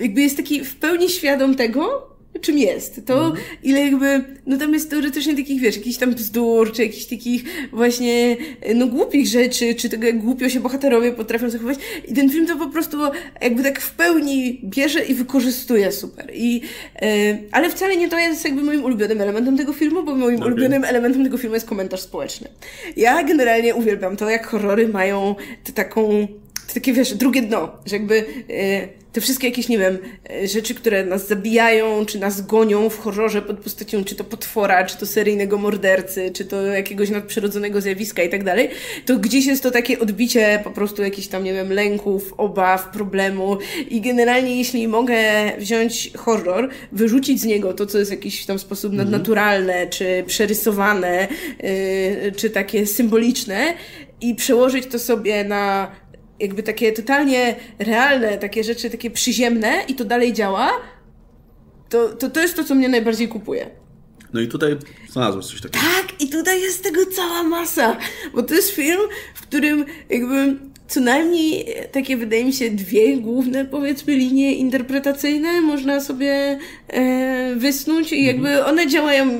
jakby 0.00 0.20
jest 0.20 0.36
taki 0.36 0.64
w 0.64 0.76
pełni 0.76 1.08
świadom 1.08 1.54
tego, 1.54 2.15
czym 2.38 2.58
jest. 2.58 3.06
To 3.06 3.26
mm. 3.26 3.38
ile 3.62 3.80
jakby, 3.80 4.24
no 4.46 4.58
tam 4.58 4.74
jest 4.74 4.90
teoretycznie 4.90 5.36
takich, 5.36 5.60
wiesz, 5.60 5.76
jakichś 5.76 5.96
tam 5.96 6.14
bzdur, 6.14 6.72
czy 6.72 6.82
jakichś 6.82 7.04
takich 7.04 7.44
właśnie, 7.72 8.36
no 8.74 8.86
głupich 8.86 9.26
rzeczy, 9.26 9.74
czy 9.74 9.88
tego 9.88 10.06
jak 10.06 10.18
głupio 10.18 10.48
się 10.48 10.60
bohaterowie 10.60 11.12
potrafią 11.12 11.50
zachować. 11.50 11.78
I 12.08 12.14
ten 12.14 12.30
film 12.30 12.46
to 12.46 12.56
po 12.56 12.68
prostu 12.68 12.98
jakby 13.42 13.62
tak 13.62 13.80
w 13.80 13.92
pełni 13.92 14.60
bierze 14.64 15.04
i 15.04 15.14
wykorzystuje 15.14 15.92
super. 15.92 16.30
I, 16.34 16.60
yy, 17.02 17.08
ale 17.52 17.70
wcale 17.70 17.96
nie 17.96 18.08
to 18.08 18.18
jest 18.18 18.44
jakby 18.44 18.62
moim 18.62 18.84
ulubionym 18.84 19.20
elementem 19.20 19.56
tego 19.56 19.72
filmu, 19.72 20.02
bo 20.02 20.14
moim 20.14 20.36
okay. 20.36 20.46
ulubionym 20.46 20.84
elementem 20.84 21.24
tego 21.24 21.38
filmu 21.38 21.54
jest 21.54 21.66
komentarz 21.66 22.00
społeczny. 22.00 22.48
Ja 22.96 23.22
generalnie 23.22 23.74
uwielbiam 23.74 24.16
to, 24.16 24.30
jak 24.30 24.46
horrory 24.46 24.88
mają 24.88 25.34
tę 25.64 25.72
taką 26.66 26.74
takie, 26.74 26.92
wiesz, 26.92 27.14
drugie 27.14 27.42
dno, 27.42 27.72
że 27.86 27.96
jakby 27.96 28.24
e, 28.50 28.88
te 29.16 29.20
wszystkie 29.20 29.48
jakieś, 29.48 29.68
nie 29.68 29.78
wiem, 29.78 29.98
e, 30.30 30.48
rzeczy, 30.48 30.74
które 30.74 31.04
nas 31.04 31.28
zabijają, 31.28 32.06
czy 32.06 32.18
nas 32.18 32.46
gonią 32.46 32.90
w 32.90 32.98
horrorze 32.98 33.42
pod 33.42 33.58
postacią, 33.58 34.04
czy 34.04 34.14
to 34.14 34.24
potwora, 34.24 34.84
czy 34.84 34.98
to 34.98 35.06
seryjnego 35.06 35.58
mordercy, 35.58 36.30
czy 36.30 36.44
to 36.44 36.62
jakiegoś 36.62 37.10
nadprzyrodzonego 37.10 37.80
zjawiska 37.80 38.22
i 38.22 38.28
tak 38.28 38.44
dalej, 38.44 38.68
to 39.06 39.18
gdzieś 39.18 39.46
jest 39.46 39.62
to 39.62 39.70
takie 39.70 39.98
odbicie 39.98 40.60
po 40.64 40.70
prostu 40.70 41.02
jakichś 41.02 41.26
tam, 41.26 41.44
nie 41.44 41.52
wiem, 41.52 41.72
lęków, 41.72 42.34
obaw, 42.36 42.88
problemu 42.88 43.58
i 43.88 44.00
generalnie 44.00 44.56
jeśli 44.56 44.88
mogę 44.88 45.16
wziąć 45.58 46.10
horror, 46.16 46.68
wyrzucić 46.92 47.40
z 47.40 47.44
niego 47.44 47.72
to, 47.72 47.86
co 47.86 47.98
jest 47.98 48.10
w 48.10 48.14
jakiś 48.14 48.46
tam 48.46 48.58
sposób 48.58 48.92
mhm. 48.92 49.10
nadnaturalne, 49.10 49.86
czy 49.86 50.24
przerysowane, 50.26 51.28
yy, 52.22 52.32
czy 52.32 52.50
takie 52.50 52.86
symboliczne 52.86 53.74
i 54.20 54.34
przełożyć 54.34 54.86
to 54.86 54.98
sobie 54.98 55.44
na 55.44 55.90
jakby 56.40 56.62
takie 56.62 56.92
totalnie 56.92 57.56
realne, 57.78 58.38
takie 58.38 58.64
rzeczy, 58.64 58.90
takie 58.90 59.10
przyziemne 59.10 59.84
i 59.88 59.94
to 59.94 60.04
dalej 60.04 60.32
działa, 60.32 60.70
to, 61.88 62.08
to, 62.08 62.30
to 62.30 62.40
jest 62.40 62.56
to, 62.56 62.64
co 62.64 62.74
mnie 62.74 62.88
najbardziej 62.88 63.28
kupuje. 63.28 63.70
No 64.32 64.40
i 64.40 64.48
tutaj 64.48 64.76
znalazłeś 65.10 65.46
coś 65.46 65.60
takiego. 65.60 65.84
Tak, 65.84 66.20
i 66.20 66.28
tutaj 66.28 66.62
jest 66.62 66.82
tego 66.82 67.00
cała 67.06 67.42
masa, 67.42 67.96
bo 68.34 68.42
to 68.42 68.54
jest 68.54 68.70
film, 68.70 69.00
w 69.34 69.42
którym 69.42 69.84
jakby 70.10 70.56
co 70.88 71.00
najmniej 71.00 71.74
takie, 71.92 72.16
wydaje 72.16 72.44
mi 72.44 72.52
się, 72.52 72.70
dwie 72.70 73.16
główne, 73.16 73.64
powiedzmy, 73.64 74.16
linie 74.16 74.54
interpretacyjne 74.54 75.60
można 75.60 76.00
sobie 76.00 76.58
e, 76.88 77.54
wysnuć 77.56 78.12
i 78.12 78.24
jakby 78.24 78.64
one 78.64 78.86
działają 78.86 79.30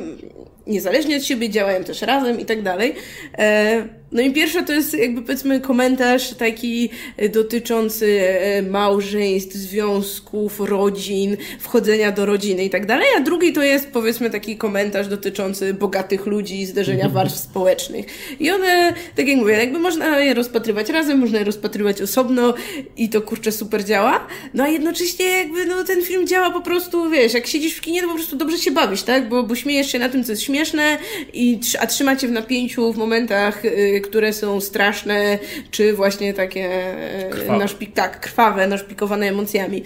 niezależnie 0.66 1.16
od 1.16 1.24
siebie, 1.24 1.50
działają 1.50 1.84
też 1.84 2.02
razem 2.02 2.40
i 2.40 2.44
tak 2.44 2.62
dalej. 2.62 2.94
E, 3.38 3.88
no 4.12 4.22
i 4.22 4.32
pierwsza 4.32 4.62
to 4.62 4.72
jest 4.72 4.94
jakby 4.94 5.22
powiedzmy 5.22 5.60
komentarz 5.60 6.34
taki 6.34 6.90
dotyczący 7.32 8.20
e, 8.20 8.62
małżeństw, 8.62 9.54
związków, 9.54 10.60
rodzin, 10.60 11.36
wchodzenia 11.60 12.12
do 12.12 12.26
rodziny 12.26 12.64
i 12.64 12.70
tak 12.70 12.86
dalej, 12.86 13.06
a 13.16 13.20
drugi 13.20 13.52
to 13.52 13.62
jest 13.62 13.90
powiedzmy 13.90 14.30
taki 14.30 14.56
komentarz 14.56 15.08
dotyczący 15.08 15.74
bogatych 15.74 16.26
ludzi, 16.26 16.66
zderzenia 16.66 17.08
warstw 17.16 17.38
społecznych. 17.38 18.06
I 18.40 18.50
one, 18.50 18.94
tak 19.16 19.28
jak 19.28 19.36
mówię, 19.36 19.52
jakby 19.52 19.78
można 19.78 20.20
je 20.20 20.34
rozpatrywać 20.34 20.88
razem, 20.88 21.18
można 21.18 21.38
je 21.38 21.44
rozpatrywać 21.44 22.02
osobno 22.02 22.54
i 22.96 23.08
to 23.08 23.22
kurczę 23.22 23.52
super 23.52 23.84
działa, 23.84 24.26
no 24.54 24.64
a 24.64 24.68
jednocześnie 24.68 25.26
jakby 25.26 25.66
no 25.66 25.84
ten 25.84 26.02
film 26.02 26.26
działa 26.26 26.50
po 26.50 26.60
prostu, 26.60 27.10
wiesz, 27.10 27.34
jak 27.34 27.46
siedzisz 27.46 27.74
w 27.74 27.80
kinie, 27.80 28.02
to 28.02 28.08
po 28.08 28.14
prostu 28.14 28.36
dobrze 28.36 28.58
się 28.58 28.70
bawisz, 28.70 29.02
tak? 29.02 29.28
Bo, 29.28 29.42
bo 29.42 29.54
śmiejesz 29.54 29.92
się 29.92 29.98
na 29.98 30.08
tym, 30.08 30.24
co 30.24 30.32
jest 30.32 30.42
śmieszne 30.42 30.98
i 31.32 31.60
a 31.80 31.86
trzymacie 31.86 32.28
w 32.28 32.32
napięciu 32.32 32.92
w 32.92 32.96
momentach 32.96 33.64
y, 33.64 33.96
które 34.06 34.32
są 34.32 34.60
straszne, 34.60 35.38
czy 35.70 35.92
właśnie 35.92 36.34
takie 36.34 36.64
e, 36.64 37.30
krwawe. 37.30 37.58
Naszpik, 37.58 37.94
tak, 37.94 38.20
krwawe, 38.20 38.66
naszpikowane 38.66 39.26
emocjami. 39.26 39.82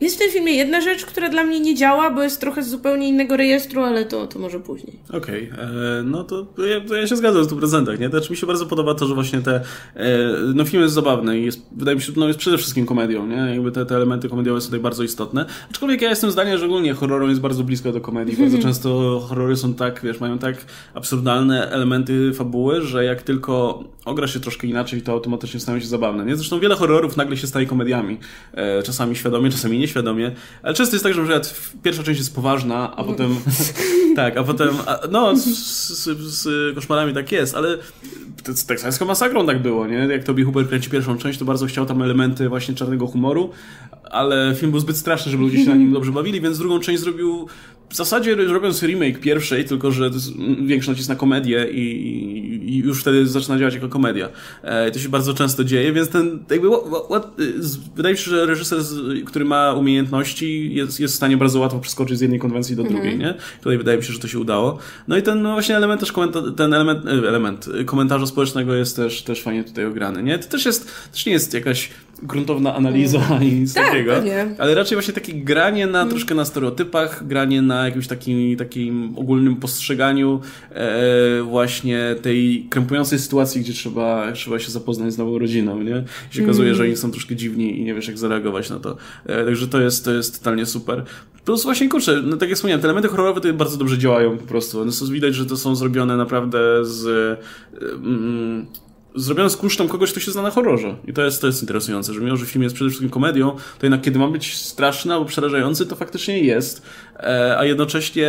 Jest 0.00 0.16
w 0.16 0.18
tym 0.18 0.30
filmie 0.30 0.52
jedna 0.52 0.80
rzecz, 0.80 1.06
która 1.06 1.28
dla 1.28 1.44
mnie 1.44 1.60
nie 1.60 1.74
działa, 1.74 2.10
bo 2.10 2.22
jest 2.22 2.40
trochę 2.40 2.62
z 2.62 2.68
zupełnie 2.68 3.08
innego 3.08 3.36
rejestru, 3.36 3.82
ale 3.82 4.04
to, 4.04 4.26
to 4.26 4.38
może 4.38 4.60
później. 4.60 4.98
Okej, 5.12 5.50
okay. 5.52 5.64
E, 5.64 6.02
no 6.02 6.24
to 6.24 6.46
ja, 6.58 6.80
to 6.80 6.94
ja, 6.94 7.06
się 7.06 7.16
zgadzam 7.16 7.44
w 7.44 7.46
100%, 7.46 8.00
nie? 8.00 8.08
Znaczy 8.08 8.30
mi 8.30 8.36
się 8.36 8.46
bardzo 8.46 8.66
podoba 8.66 8.94
to, 8.94 9.06
że 9.06 9.14
właśnie 9.14 9.40
te, 9.40 9.60
e, 9.96 10.18
no 10.54 10.64
film 10.64 10.82
jest 10.82 10.94
zabawny 10.94 11.40
i 11.40 11.44
jest, 11.44 11.66
wydaje 11.72 11.96
mi 11.96 12.02
się, 12.02 12.12
no 12.16 12.26
jest 12.26 12.38
przede 12.38 12.58
wszystkim 12.58 12.86
komedią, 12.86 13.26
nie? 13.26 13.36
Jakby 13.36 13.72
te, 13.72 13.86
te 13.86 13.96
elementy 13.96 14.28
komediowe 14.28 14.60
są 14.60 14.66
tutaj 14.66 14.80
bardzo 14.80 15.02
istotne. 15.02 15.46
Aczkolwiek 15.70 16.02
ja 16.02 16.10
jestem 16.10 16.30
zdania, 16.30 16.58
że 16.58 16.66
ogólnie 16.66 16.94
horror 16.94 17.28
jest 17.28 17.40
bardzo 17.40 17.64
blisko 17.64 17.92
do 17.92 18.00
komedii. 18.00 18.36
Bardzo 18.36 18.58
często 18.58 19.20
horrory 19.28 19.56
są 19.56 19.74
tak, 19.74 20.00
wiesz, 20.02 20.20
mają 20.20 20.38
tak 20.38 20.56
absurdalne 20.94 21.70
elementy 21.70 22.32
fabuły, 22.34 22.82
że 22.82 23.04
jak 23.04 23.22
tylko 23.22 23.84
ogra 24.04 24.26
się 24.26 24.40
troszkę 24.40 24.66
inaczej, 24.66 25.02
to 25.02 25.12
automatycznie 25.12 25.60
stają 25.60 25.80
się 25.80 25.86
zabawne, 25.86 26.24
nie? 26.24 26.36
Zresztą 26.36 26.60
wiele 26.60 26.74
horrorów 26.74 27.16
nagle 27.16 27.36
się 27.36 27.46
staje 27.46 27.66
komediami. 27.66 28.18
E, 28.52 28.82
czasami 28.82 29.16
świadomie, 29.16 29.50
czasami 29.50 29.78
nie 29.78 29.88
nieświadomie, 29.90 30.32
ale 30.62 30.74
często 30.74 30.94
jest 30.94 31.04
tak, 31.04 31.14
że 31.14 31.22
na 31.22 31.40
pierwsza 31.82 32.02
część 32.02 32.18
jest 32.18 32.34
poważna, 32.34 32.96
a 32.96 33.04
potem 33.04 33.36
tak, 34.16 34.36
a 34.36 34.44
potem 34.44 34.68
a, 34.86 34.98
no 35.10 35.36
z, 35.36 35.44
z, 35.44 36.18
z, 36.18 36.74
koszmarami 36.74 37.14
tak 37.14 37.32
jest, 37.32 37.54
ale 37.54 37.78
z 38.54 38.66
teksańską 38.66 39.04
masakrą 39.04 39.46
tak 39.46 39.62
było, 39.62 39.86
nie? 39.86 39.96
Jak 39.96 40.24
Toby 40.24 40.44
Hooper 40.44 40.68
kręci 40.68 40.90
pierwszą 40.90 41.18
część, 41.18 41.38
to 41.38 41.44
bardzo 41.44 41.66
chciał 41.66 41.86
tam 41.86 42.02
elementy 42.02 42.48
właśnie 42.48 42.74
czarnego 42.74 43.06
humoru, 43.06 43.50
ale 44.10 44.54
film 44.56 44.70
był 44.70 44.80
zbyt 44.80 44.96
straszny, 44.96 45.32
żeby 45.32 45.42
ludzie 45.42 45.64
się 45.64 45.70
na 45.70 45.76
nim 45.76 45.92
dobrze 45.92 46.12
bawili, 46.12 46.40
więc 46.40 46.58
drugą 46.58 46.80
część 46.80 47.00
zrobił 47.00 47.48
w 47.90 47.96
zasadzie 47.96 48.34
robiąc 48.34 48.82
remake 48.82 49.20
pierwszej, 49.20 49.64
tylko 49.64 49.90
że 49.90 50.10
większość 50.66 50.98
jest 50.98 51.08
na 51.08 51.16
komedię 51.16 51.66
i, 51.70 51.80
i, 52.68 52.78
już 52.78 53.00
wtedy 53.00 53.26
zaczyna 53.26 53.58
działać 53.58 53.74
jako 53.74 53.88
komedia. 53.88 54.28
E, 54.62 54.90
to 54.90 54.98
się 54.98 55.08
bardzo 55.08 55.34
często 55.34 55.64
dzieje, 55.64 55.92
więc 55.92 56.08
ten 56.08 56.44
jakby 56.50 56.68
wydaje 57.96 58.12
mi 58.14 58.18
się, 58.18 58.30
że 58.30 58.46
reżyser, 58.46 58.78
który 59.26 59.44
ma 59.44 59.72
umiejętności, 59.72 60.74
jest, 60.74 61.00
jest 61.00 61.14
w 61.14 61.16
stanie 61.16 61.36
bardzo 61.36 61.60
łatwo 61.60 61.78
przeskoczyć 61.78 62.18
z 62.18 62.20
jednej 62.20 62.40
konwencji 62.40 62.76
do 62.76 62.82
drugiej, 62.82 63.12
mhm. 63.12 63.20
nie? 63.20 63.34
Tutaj 63.58 63.78
wydaje 63.78 63.98
mi 63.98 64.04
się, 64.04 64.12
że 64.12 64.18
to 64.18 64.28
się 64.28 64.38
udało. 64.38 64.78
No 65.08 65.16
i 65.16 65.22
ten 65.22 65.42
no 65.42 65.52
właśnie 65.52 65.76
element 65.76 66.00
też 66.00 66.12
ten 66.56 66.74
element, 66.74 67.06
e, 67.06 67.10
element 67.10 67.68
komentarza 67.86 68.26
społecznego 68.26 68.74
jest 68.74 68.96
też, 68.96 69.22
też 69.22 69.42
fajnie 69.42 69.64
tutaj 69.64 69.86
ograny, 69.86 70.22
nie? 70.22 70.38
To 70.38 70.48
też 70.48 70.64
jest, 70.64 70.92
też 71.12 71.26
nie 71.26 71.32
jest 71.32 71.54
jakaś 71.54 71.90
gruntowna 72.22 72.74
analiza 72.74 73.18
mm. 73.18 73.42
i 73.42 73.52
nic 73.52 73.74
tak, 73.74 73.86
takiego. 73.86 74.12
Pewnie. 74.12 74.54
Ale 74.58 74.74
raczej 74.74 74.96
właśnie 74.96 75.14
takie 75.14 75.32
granie 75.34 75.86
na 75.86 76.00
mm. 76.00 76.10
troszkę 76.10 76.34
na 76.34 76.44
stereotypach, 76.44 77.26
granie 77.26 77.62
na 77.62 77.84
jakimś 77.84 78.06
takim, 78.06 78.56
takim 78.56 79.18
ogólnym 79.18 79.56
postrzeganiu 79.56 80.40
e, 80.70 81.42
właśnie 81.42 82.16
tej 82.22 82.66
krępującej 82.70 83.18
sytuacji, 83.18 83.60
gdzie 83.60 83.72
trzeba, 83.72 84.32
trzeba 84.32 84.58
się 84.58 84.70
zapoznać 84.70 85.12
z 85.12 85.18
nową 85.18 85.38
rodziną, 85.38 85.82
nie? 85.82 86.04
I 86.32 86.34
się 86.34 86.44
okazuje, 86.44 86.68
mm. 86.68 86.76
że 86.76 86.82
oni 86.82 86.96
są 86.96 87.10
troszkę 87.10 87.36
dziwni 87.36 87.80
i 87.80 87.84
nie 87.84 87.94
wiesz 87.94 88.08
jak 88.08 88.18
zareagować 88.18 88.70
na 88.70 88.80
to. 88.80 88.96
E, 89.26 89.44
także 89.44 89.68
to 89.68 89.80
jest, 89.80 90.04
to 90.04 90.12
jest 90.12 90.38
totalnie 90.38 90.66
super. 90.66 91.04
Plus 91.44 91.64
właśnie, 91.64 91.88
kurczę, 91.88 92.22
no 92.24 92.36
tak 92.36 92.48
jak 92.48 92.56
wspomniałem, 92.56 92.80
te 92.80 92.86
elementy 92.86 93.08
horrorowe 93.08 93.40
to 93.40 93.52
bardzo 93.52 93.76
dobrze 93.76 93.98
działają 93.98 94.38
po 94.38 94.46
prostu. 94.46 94.84
No, 94.84 94.92
widać, 95.10 95.34
że 95.34 95.46
to 95.46 95.56
są 95.56 95.76
zrobione 95.76 96.16
naprawdę 96.16 96.58
z... 96.82 97.38
Mm, 97.82 98.66
zrobione 99.14 99.50
z 99.50 99.56
kunsztem 99.56 99.88
kogoś, 99.88 100.10
kto 100.10 100.20
się 100.20 100.30
zna 100.30 100.42
na 100.42 100.50
horrorze. 100.50 100.96
I 101.06 101.12
to 101.12 101.22
jest, 101.22 101.40
to 101.40 101.46
jest 101.46 101.62
interesujące, 101.62 102.14
że 102.14 102.20
mimo, 102.20 102.36
że 102.36 102.46
film 102.46 102.62
jest 102.62 102.74
przede 102.74 102.90
wszystkim 102.90 103.10
komedią, 103.10 103.50
to 103.50 103.86
jednak 103.86 104.00
kiedy 104.00 104.18
ma 104.18 104.28
być 104.28 104.56
straszny 104.56 105.14
albo 105.14 105.26
przerażający, 105.26 105.86
to 105.86 105.96
faktycznie 105.96 106.38
jest. 106.38 106.82
E, 107.16 107.58
a 107.58 107.64
jednocześnie 107.64 108.28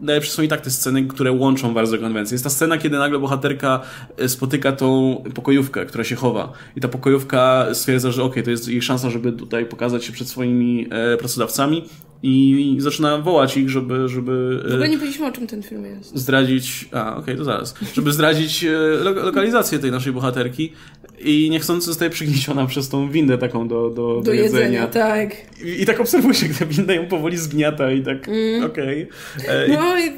najlepsze 0.00 0.30
są 0.30 0.42
i 0.42 0.48
tak 0.48 0.60
te 0.60 0.70
sceny, 0.70 1.06
które 1.06 1.32
łączą 1.32 1.74
bardzo 1.74 1.98
konwencje. 1.98 2.34
Jest 2.34 2.44
ta 2.44 2.50
scena, 2.50 2.78
kiedy 2.78 2.98
nagle 2.98 3.18
bohaterka 3.18 3.80
e, 4.16 4.28
spotyka 4.28 4.72
tą 4.72 5.16
pokojówkę, 5.34 5.86
która 5.86 6.04
się 6.04 6.16
chowa. 6.16 6.52
I 6.76 6.80
ta 6.80 6.88
pokojówka 6.88 7.66
stwierdza, 7.72 8.10
że 8.10 8.22
okej, 8.22 8.32
okay, 8.32 8.42
to 8.42 8.50
jest 8.50 8.68
jej 8.68 8.82
szansa, 8.82 9.10
żeby 9.10 9.32
tutaj 9.32 9.66
pokazać 9.66 10.04
się 10.04 10.12
przed 10.12 10.28
swoimi 10.28 10.88
e, 10.90 11.16
pracodawcami 11.16 11.84
i 12.22 12.76
zaczyna 12.78 13.18
wołać 13.18 13.56
ich, 13.56 13.70
żeby... 13.70 14.08
żeby 14.08 14.62
w 14.62 14.66
ogóle 14.66 14.88
nie 14.88 14.96
powiedzieliśmy, 14.96 15.26
o 15.26 15.32
czym 15.32 15.46
ten 15.46 15.62
film 15.62 15.84
jest. 15.84 16.16
Zdradzić... 16.16 16.88
A, 16.92 17.10
okej, 17.10 17.22
okay, 17.22 17.36
to 17.36 17.44
zaraz. 17.44 17.74
Żeby 17.94 18.12
zdradzić 18.12 18.64
lo 19.02 19.10
lokalizację 19.10 19.78
tej 19.78 19.90
naszej 19.90 20.12
bohaterki 20.12 20.72
i 21.18 21.50
niechcący 21.50 21.86
zostaje 21.86 22.10
przygnieciona 22.10 22.66
przez 22.66 22.88
tą 22.88 23.10
windę 23.10 23.38
taką 23.38 23.68
do, 23.68 23.90
do, 23.90 24.14
do, 24.14 24.22
do 24.22 24.32
jedzenia. 24.32 24.60
jedzenia. 24.60 24.86
tak. 24.86 25.30
I, 25.64 25.82
I, 25.82 25.86
tak 25.86 26.00
obserwuje 26.00 26.34
się, 26.34 26.48
ta 26.48 26.66
winda 26.66 26.94
ją 26.94 27.06
powoli 27.06 27.36
zgniata 27.36 27.92
i 27.92 28.02
tak, 28.02 28.28
mm. 28.28 28.64
okej. 28.64 29.08
Okay. 29.38 29.48
E, 29.48 29.68
no 29.68 29.98
i... 29.98 30.10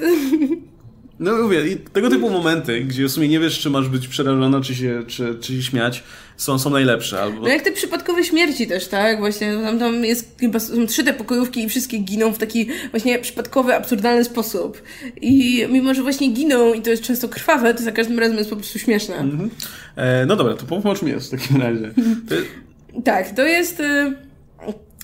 No 1.20 1.36
mówię, 1.36 1.68
i 1.68 1.76
tego 1.76 2.10
typu 2.10 2.30
momenty, 2.30 2.80
gdzie 2.80 3.04
w 3.04 3.10
sumie 3.10 3.28
nie 3.28 3.40
wiesz, 3.40 3.58
czy 3.58 3.70
masz 3.70 3.88
być 3.88 4.08
przerażona, 4.08 4.60
czy 4.60 4.74
się, 4.74 5.02
czy, 5.06 5.38
czy 5.40 5.52
się 5.52 5.62
śmiać, 5.62 6.02
są, 6.36 6.58
są 6.58 6.70
najlepsze. 6.70 7.22
Albo... 7.22 7.40
No 7.40 7.48
jak 7.48 7.62
te 7.62 7.72
przypadkowe 7.72 8.24
śmierci 8.24 8.66
też, 8.66 8.88
tak? 8.88 9.18
Właśnie 9.18 9.56
tam, 9.62 9.78
tam 9.78 10.04
jest 10.04 10.36
chyba 10.40 10.60
są 10.60 10.86
trzy 10.86 11.04
te 11.04 11.12
pokojówki 11.12 11.62
i 11.62 11.68
wszystkie 11.68 11.98
giną 11.98 12.32
w 12.32 12.38
taki 12.38 12.68
właśnie 12.90 13.18
przypadkowy, 13.18 13.74
absurdalny 13.74 14.24
sposób. 14.24 14.82
I 15.20 15.66
mimo, 15.70 15.94
że 15.94 16.02
właśnie 16.02 16.32
giną 16.32 16.74
i 16.74 16.82
to 16.82 16.90
jest 16.90 17.02
często 17.02 17.28
krwawe, 17.28 17.74
to 17.74 17.82
za 17.82 17.92
każdym 17.92 18.18
razem 18.18 18.36
jest 18.36 18.50
po 18.50 18.56
prostu 18.56 18.78
śmieszne. 18.78 19.14
Mm-hmm. 19.14 19.48
E, 19.96 20.26
no 20.26 20.36
dobra, 20.36 20.54
to 20.54 20.90
o 20.90 20.94
czym 20.94 21.08
jest 21.08 21.28
w 21.28 21.30
takim 21.30 21.62
razie. 21.62 21.90
Tak, 23.04 23.30
to 23.30 23.46
jest... 23.46 23.80
Y 23.80 24.27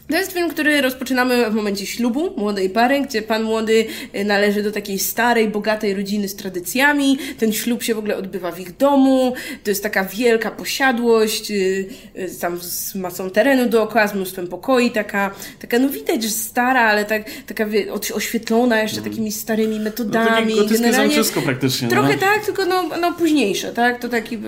To 0.08 0.16
jest 0.16 0.32
film, 0.32 0.50
który 0.50 0.80
rozpoczynamy 0.80 1.50
w 1.50 1.54
momencie 1.54 1.86
ślubu 1.86 2.34
młodej 2.36 2.70
pary, 2.70 3.00
gdzie 3.00 3.22
pan 3.22 3.42
młody 3.42 3.86
y, 4.14 4.24
należy 4.24 4.62
do 4.62 4.72
takiej 4.72 4.98
starej, 4.98 5.48
bogatej 5.48 5.94
rodziny 5.94 6.28
z 6.28 6.36
tradycjami. 6.36 7.18
Ten 7.38 7.52
ślub 7.52 7.82
się 7.82 7.94
w 7.94 7.98
ogóle 7.98 8.16
odbywa 8.16 8.52
w 8.52 8.60
ich 8.60 8.76
domu. 8.76 9.34
To 9.64 9.70
jest 9.70 9.82
taka 9.82 10.04
wielka 10.04 10.50
posiadłość, 10.50 11.50
y, 11.50 11.86
y, 12.16 12.30
tam 12.40 12.60
z 12.60 12.94
masą 12.94 13.30
terenu 13.30 13.68
dookoła, 13.68 14.08
z 14.08 14.14
mnóstwem 14.14 14.48
pokoi, 14.48 14.90
taka, 14.90 15.34
taka 15.60 15.78
no 15.78 15.88
widać, 15.88 16.22
że 16.22 16.28
stara, 16.28 16.80
ale 16.80 17.04
tak, 17.04 17.22
taka 17.46 17.66
wie, 17.66 17.92
oświetlona 18.14 18.82
jeszcze 18.82 18.98
mm. 18.98 19.10
takimi 19.10 19.32
starymi 19.32 19.80
metodami. 19.80 20.54
No, 20.56 20.64
Generalnie 20.64 21.16
praktycznie. 21.44 21.88
Trochę 21.88 22.12
no. 22.12 22.20
tak, 22.20 22.44
tylko 22.44 22.66
no, 22.66 22.82
no 23.00 23.12
późniejsze, 23.12 23.72
tak? 23.72 24.00
To 24.00 24.08
taki, 24.08 24.38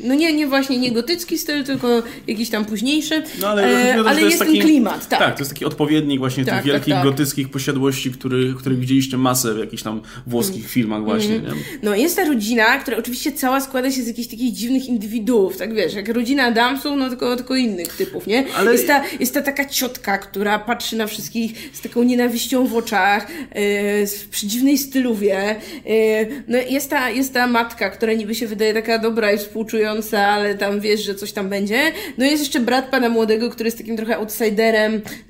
no 0.00 0.14
nie, 0.14 0.32
nie 0.32 0.46
właśnie 0.46 0.78
nie 0.78 0.92
gotycki 0.92 1.38
styl, 1.38 1.64
tylko 1.64 2.02
jakiś 2.26 2.50
tam 2.50 2.64
późniejszy. 2.64 3.22
No 3.40 3.48
ale, 3.48 3.94
e, 3.94 3.94
ale 3.94 4.22
jest, 4.22 4.30
jest 4.30 4.38
taki 4.38 4.65
klimat, 4.66 5.08
tak. 5.08 5.18
Tak, 5.18 5.34
to 5.34 5.40
jest 5.40 5.52
taki 5.52 5.64
odpowiednik 5.64 6.18
właśnie 6.18 6.44
tak, 6.44 6.54
tych 6.54 6.62
tak, 6.62 6.72
wielkich 6.72 6.94
tak, 6.94 7.04
gotyckich 7.04 7.50
posiadłości, 7.50 8.10
który, 8.10 8.54
których 8.58 8.78
widzieliście 8.78 9.16
masę 9.16 9.54
w 9.54 9.58
jakichś 9.58 9.82
tam 9.82 10.00
włoskich 10.26 10.70
filmach 10.70 11.04
właśnie. 11.04 11.36
Mm. 11.36 11.54
No 11.82 11.94
jest 11.94 12.16
ta 12.16 12.24
rodzina, 12.24 12.78
która 12.78 12.96
oczywiście 12.96 13.32
cała 13.32 13.60
składa 13.60 13.90
się 13.90 14.02
z 14.02 14.06
jakichś 14.06 14.28
takich 14.28 14.52
dziwnych 14.52 14.86
indywiduów, 14.86 15.56
tak 15.56 15.74
wiesz, 15.74 15.94
jak 15.94 16.08
rodzina 16.08 16.42
Adamsów, 16.44 16.92
no 16.96 17.08
tylko, 17.08 17.36
tylko 17.36 17.56
innych 17.56 17.96
typów, 17.96 18.26
nie? 18.26 18.44
Ale... 18.56 18.72
Jest, 18.72 18.86
ta, 18.86 19.04
jest 19.20 19.34
ta 19.34 19.42
taka 19.42 19.64
ciotka, 19.64 20.18
która 20.18 20.58
patrzy 20.58 20.96
na 20.96 21.06
wszystkich 21.06 21.70
z 21.72 21.80
taką 21.80 22.02
nienawiścią 22.02 22.66
w 22.66 22.76
oczach, 22.76 23.28
yy, 23.54 24.30
przy 24.30 24.46
dziwnej 24.46 24.78
styluwie. 24.78 25.56
Yy, 25.84 26.42
no 26.48 26.58
jest 26.58 26.90
ta, 26.90 27.10
jest 27.10 27.34
ta 27.34 27.46
matka, 27.46 27.90
która 27.90 28.12
niby 28.12 28.34
się 28.34 28.46
wydaje 28.46 28.74
taka 28.74 28.98
dobra 28.98 29.32
i 29.32 29.38
współczująca, 29.38 30.26
ale 30.26 30.54
tam 30.54 30.80
wiesz, 30.80 31.04
że 31.04 31.14
coś 31.14 31.32
tam 31.32 31.48
będzie. 31.48 31.92
No 32.18 32.24
jest 32.24 32.42
jeszcze 32.42 32.60
brat 32.60 32.90
pana 32.90 33.08
młodego, 33.08 33.50
który 33.50 33.66
jest 33.66 33.78
takim 33.78 33.96
trochę 33.96 34.16
outsiderem, 34.16 34.55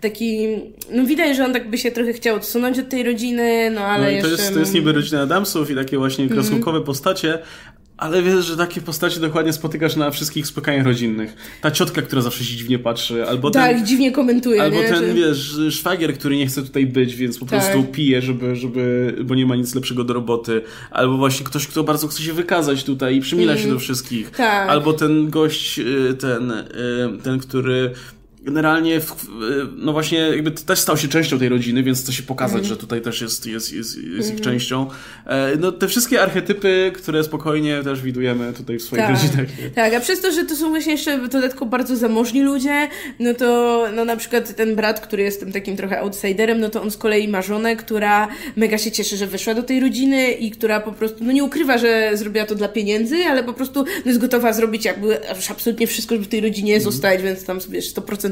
taki, 0.01 0.47
no 0.91 1.05
widać, 1.05 1.37
że 1.37 1.45
on 1.45 1.53
tak 1.53 1.71
by 1.71 1.79
się 1.79 1.91
trochę 1.91 2.13
chciał 2.13 2.37
odsunąć 2.37 2.79
od 2.79 2.89
tej 2.89 3.03
rodziny, 3.03 3.71
no 3.75 3.81
ale 3.81 4.05
no 4.05 4.19
i 4.19 4.23
to 4.23 4.29
jeszcze... 4.29 4.43
Jest, 4.43 4.55
to 4.55 4.61
jest 4.61 4.75
niby 4.75 4.93
rodzina 4.93 5.21
Adamsów 5.21 5.71
i 5.71 5.75
takie 5.75 5.99
właśnie 5.99 6.25
mhm. 6.25 6.41
kreskówkowe 6.41 6.77
mm. 6.77 6.87
postacie, 6.87 7.39
ale 7.97 8.23
wiesz, 8.23 8.45
że 8.45 8.57
takie 8.57 8.81
postacie 8.81 9.21
dokładnie 9.21 9.53
spotykasz 9.53 9.97
na 9.97 10.11
wszystkich 10.11 10.47
spotkaniach 10.47 10.87
rodzinnych. 10.87 11.37
Ta 11.61 11.71
ciotka, 11.71 12.03
która 12.03 12.23
zawsze 12.23 12.45
się 12.45 12.57
dziwnie 12.57 12.79
patrzy, 12.79 13.27
albo 13.29 13.51
tak, 13.51 13.77
ten... 13.77 13.87
dziwnie 13.87 14.13
komentuje, 14.13 14.63
Albo 14.63 14.77
nie? 14.77 14.89
ten, 14.89 15.07
że... 15.07 15.15
wiesz, 15.15 15.59
szwagier, 15.71 16.15
który 16.15 16.37
nie 16.37 16.47
chce 16.47 16.63
tutaj 16.63 16.87
być, 16.87 17.17
więc 17.17 17.39
po 17.39 17.47
tak. 17.47 17.61
prostu 17.61 17.85
pije, 17.93 18.23
żeby, 18.23 18.57
żeby, 18.57 19.15
bo 19.25 19.35
nie 19.35 19.47
ma 19.47 19.57
nic 19.57 19.75
lepszego 19.75 20.05
do 20.05 20.15
roboty. 20.15 20.63
Albo 20.91 21.17
właśnie 21.17 21.47
ktoś, 21.47 21.67
kto 21.67 21.85
bardzo 21.85 22.09
chce 22.09 22.23
się 22.23 22.33
wykazać 22.33 22.85
tutaj 22.85 23.17
i 23.17 23.21
przymila 23.21 23.53
mm. 23.53 23.65
się 23.65 23.71
do 23.71 23.79
wszystkich. 23.79 24.31
Tak. 24.31 24.69
Albo 24.69 24.93
ten 24.93 25.31
gość, 25.31 25.79
y, 25.79 26.15
ten, 26.15 26.51
y, 26.51 26.65
ten, 27.23 27.39
który 27.39 27.91
generalnie, 28.47 29.01
w, 29.01 29.17
no 29.77 29.93
właśnie, 29.93 30.19
jakby 30.19 30.51
też 30.51 30.79
stał 30.79 30.97
się 30.97 31.09
częścią 31.09 31.39
tej 31.39 31.49
rodziny, 31.49 31.83
więc 31.83 32.03
chce 32.03 32.13
się 32.13 32.23
pokazać, 32.23 32.59
mm. 32.59 32.69
że 32.69 32.77
tutaj 32.77 33.01
też 33.01 33.21
jest, 33.21 33.47
jest, 33.47 33.73
jest, 33.73 33.97
jest 33.97 34.07
mm. 34.07 34.21
ich 34.21 34.31
mhm. 34.31 34.41
częścią. 34.41 34.91
E, 35.27 35.57
no 35.61 35.73
te 35.73 35.89
wszystkie 35.89 36.23
archetypy, 36.23 36.93
które 36.95 37.25
spokojnie 37.25 37.83
też 37.85 38.03
widujemy 38.03 38.53
tutaj 38.53 38.79
w 38.79 38.83
swoich 38.83 39.03
tak. 39.03 39.11
rodzinach. 39.11 39.47
Tak, 39.75 39.95
a 39.95 40.01
przez 40.01 40.21
to, 40.21 40.33
że 40.33 40.45
to 40.45 40.57
są 40.57 40.69
właśnie 40.69 40.93
jeszcze 40.93 41.29
dodatkowo 41.29 41.71
bardzo 41.71 41.97
zamożni 41.97 42.43
ludzie, 42.43 42.89
no 43.19 43.35
to 43.35 43.83
no 43.97 44.05
na 44.05 44.17
przykład 44.17 44.57
ten 44.57 44.77
brat, 44.77 45.01
który 45.01 45.23
jest 45.23 45.41
tym 45.41 45.53
takim 45.53 45.77
trochę 45.77 46.01
outsiderem, 46.01 46.61
no 46.61 46.69
to 46.69 46.83
on 46.83 46.91
z 46.91 46.97
kolei 46.97 47.29
ma 47.29 47.43
żonę, 47.43 47.77
która 47.77 48.29
mega 48.57 48.79
się 48.79 48.91
cieszy, 48.91 49.17
że 49.17 49.27
wyszła 49.27 49.55
do 49.55 49.63
tej 49.63 49.81
rodziny 49.81 50.33
i 50.33 50.51
która 50.51 50.81
po 50.81 50.93
prostu, 50.93 51.25
no 51.25 51.33
nie 51.33 51.45
ukrywa, 51.45 51.79
że 51.79 52.11
zrobiła 52.15 52.47
to 52.47 52.55
dla 52.55 52.69
pieniędzy, 52.69 53.17
ale 53.17 53.45
po 53.45 53.53
prostu 53.53 53.85
no 53.85 54.07
jest 54.11 54.21
gotowa 54.21 54.53
zrobić 54.53 54.85
jakby 54.85 55.31
absolutnie 55.51 55.87
wszystko, 55.87 56.15
żeby 56.15 56.25
w 56.25 56.29
tej 56.29 56.41
rodzinie 56.41 56.73
mm. 56.73 56.85
zostać, 56.85 57.23
więc 57.23 57.45
tam 57.45 57.61
sobie 57.61 57.83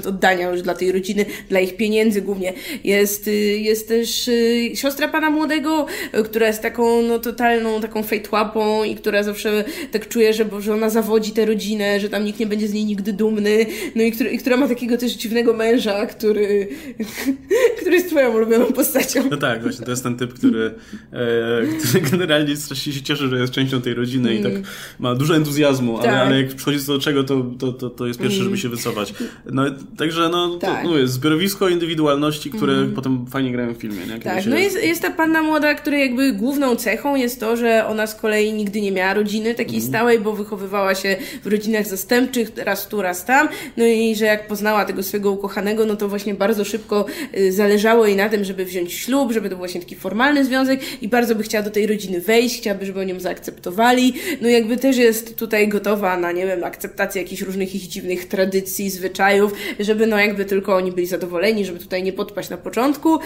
100% 0.05 0.09
oddania 0.09 0.51
już 0.51 0.63
dla 0.63 0.75
tej 0.75 0.93
rodziny, 0.93 1.27
dla 1.49 1.61
ich 1.61 1.77
pieniędzy 1.77 2.23
głównie. 2.23 2.53
Jest, 2.85 3.29
y, 3.29 3.33
jest 3.59 3.89
też 3.89 4.29
y, 4.29 4.71
siostra 4.75 5.09
pana 5.09 5.31
młodego, 5.31 5.87
y, 6.19 6.23
która 6.23 6.47
jest 6.47 6.63
taką 6.63 7.03
no, 7.03 7.19
totalną 7.19 7.81
taką 7.81 8.03
fejtłapą 8.03 8.85
i 8.85 8.95
która 8.95 9.23
zawsze 9.23 9.65
tak 9.91 10.09
czuje, 10.09 10.33
że, 10.33 10.45
że 10.61 10.75
ona 10.75 10.91
zawodzi 10.91 11.33
tę 11.33 11.47
rodzinę, 11.47 12.01
że 12.01 12.09
tam 12.09 12.25
nikt 12.25 12.41
nie 12.41 12.47
będzie 12.47 12.69
z 12.69 12.73
niej 12.73 12.85
nigdy 12.85 13.13
dumny. 13.13 13.67
No 13.95 14.03
i, 14.03 14.13
który, 14.13 14.31
i 14.31 14.39
która 14.39 14.57
ma 14.57 14.69
takiego 14.69 14.97
też 14.97 15.13
dziwnego 15.13 15.53
męża, 15.53 16.07
który, 16.07 16.69
który 17.81 17.97
jest 17.97 18.09
twoją 18.09 18.35
ulubioną 18.35 18.67
postacią. 18.67 19.31
No 19.31 19.37
tak, 19.37 19.63
właśnie 19.63 19.85
to 19.85 19.91
jest 19.91 20.03
ten 20.03 20.17
typ, 20.17 20.35
który, 20.35 20.75
e, 21.13 21.67
który 21.89 22.11
generalnie 22.11 22.57
strasznie 22.57 22.93
się 22.93 23.03
cieszy, 23.03 23.29
że 23.29 23.39
jest 23.39 23.53
częścią 23.53 23.83
tej 23.83 23.95
rodziny 23.95 24.31
mm. 24.31 24.41
i 24.41 24.43
tak 24.43 24.53
mm. 24.53 24.65
ma 24.99 25.15
dużo 25.15 25.37
entuzjazmu, 25.37 25.99
tak. 25.99 26.07
ale, 26.07 26.21
ale 26.21 26.43
jak 26.43 26.55
przychodzi 26.55 26.87
do 26.87 26.99
czego, 26.99 27.25
to, 27.25 27.45
to, 27.59 27.73
to, 27.73 27.91
to 27.91 28.07
jest 28.07 28.21
pierwszy, 28.21 28.37
mm. 28.37 28.45
żeby 28.45 28.59
się 28.59 28.69
wycofać. 28.69 29.15
No 29.53 29.65
Także 29.99 30.29
no, 30.29 30.59
tak. 30.59 30.83
to, 30.83 30.89
no 30.89 30.99
jest 30.99 31.13
zbiorowisko 31.13 31.69
indywidualności, 31.69 32.51
które 32.51 32.73
mm. 32.73 32.95
potem 32.95 33.27
fajnie 33.27 33.53
grają 33.53 33.75
w 33.75 33.77
filmie. 33.77 34.07
Nie? 34.07 34.21
tak, 34.21 34.43
się... 34.43 34.51
no 34.51 34.57
jest, 34.57 34.83
jest 34.83 35.03
ta 35.03 35.11
panna 35.11 35.43
młoda, 35.43 35.75
której 35.75 36.01
jakby 36.01 36.33
główną 36.33 36.77
cechą 36.77 37.17
jest 37.17 37.41
to, 37.41 37.57
że 37.57 37.87
ona 37.87 38.07
z 38.07 38.15
kolei 38.15 38.53
nigdy 38.53 38.81
nie 38.81 38.93
miała 38.93 39.15
rodziny 39.15 39.55
takiej 39.55 39.79
mm. 39.79 39.89
stałej, 39.89 40.21
bo 40.21 40.33
wychowywała 40.33 40.95
się 40.95 41.17
w 41.43 41.47
rodzinach 41.47 41.87
zastępczych, 41.87 42.53
raz 42.57 42.89
tu, 42.89 43.03
raz 43.03 43.25
tam, 43.25 43.49
no 43.77 43.85
i 43.85 44.15
że 44.17 44.25
jak 44.25 44.47
poznała 44.47 44.85
tego 44.85 45.03
swojego 45.03 45.31
ukochanego, 45.31 45.87
no 45.87 45.97
to 45.97 46.09
właśnie 46.09 46.35
bardzo 46.35 46.65
szybko 46.65 47.07
y, 47.39 47.53
zależało 47.53 48.07
jej 48.07 48.17
na 48.17 48.29
tym, 48.29 48.45
żeby 48.45 48.65
wziąć 48.65 48.93
ślub, 48.93 49.33
żeby 49.33 49.49
to 49.49 49.51
był 49.51 49.59
właśnie 49.59 49.81
taki 49.81 49.97
formalny 49.97 50.45
związek 50.45 51.03
i 51.03 51.09
bardzo 51.09 51.35
by 51.35 51.43
chciała 51.43 51.65
do 51.65 51.71
tej 51.71 51.87
rodziny 51.87 52.21
wejść, 52.21 52.59
chciałaby, 52.59 52.87
żeby 52.87 53.07
ją 53.07 53.21
zaakceptowali, 53.21 54.15
no 54.41 54.49
jakby 54.49 54.77
też 54.77 54.97
jest 54.97 55.37
tutaj 55.37 55.69
gotowa 55.69 56.17
na, 56.17 56.33
nie 56.33 56.47
wiem, 56.47 56.65
akceptację 56.65 57.23
jakichś 57.23 57.43
różnych 57.43 57.75
ich 57.75 57.83
dziwnych 57.83 58.29
tradycji, 58.29 58.91
zwyczajów, 58.91 59.53
żeby 59.81 60.07
no 60.07 60.19
jakby 60.19 60.45
tylko 60.45 60.77
oni 60.77 60.93
byli 60.93 61.07
zadowoleni, 61.07 61.65
żeby 61.65 61.79
tutaj 61.79 62.03
nie 62.03 62.13
podpaść 62.13 62.51
na 62.51 62.57
początku. 62.57 63.19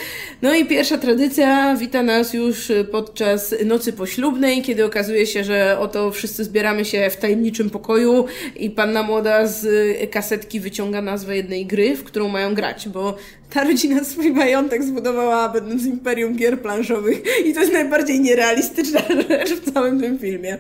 No 0.43 0.55
i 0.55 0.65
pierwsza 0.65 0.99
tradycja 0.99 1.77
wita 1.77 2.03
nas 2.03 2.35
już 2.35 2.73
podczas 2.91 3.55
nocy 3.65 3.93
poślubnej, 3.93 4.63
kiedy 4.63 4.85
okazuje 4.85 5.27
się, 5.27 5.45
że 5.45 5.79
oto 5.81 6.11
wszyscy 6.11 6.45
zbieramy 6.45 6.85
się 6.85 7.11
w 7.11 7.17
tajemniczym 7.17 7.71
pokoju 7.71 8.25
i 8.57 8.71
panna 8.71 9.03
młoda 9.03 9.47
z 9.47 9.67
kasetki 10.11 10.61
wyciąga 10.61 11.03
nazwę 11.03 11.37
jednej 11.37 11.67
gry, 11.67 11.97
w 11.97 12.05
którą 12.05 12.29
mają 12.29 12.55
grać, 12.55 12.89
bo 12.89 13.17
ta 13.51 13.65
rodzina 13.65 14.05
swój 14.05 14.31
majątek 14.31 14.85
zbudowała 14.85 15.49
będąc 15.49 15.87
imperium 15.87 16.37
gier 16.37 16.61
planszowych 16.61 17.23
i 17.47 17.55
to 17.55 17.61
jest 17.61 17.73
najbardziej 17.73 18.21
nierealistyczna 18.21 19.01
rzecz 19.29 19.51
w 19.51 19.73
całym 19.73 20.01
tym 20.01 20.19
filmie. 20.19 20.59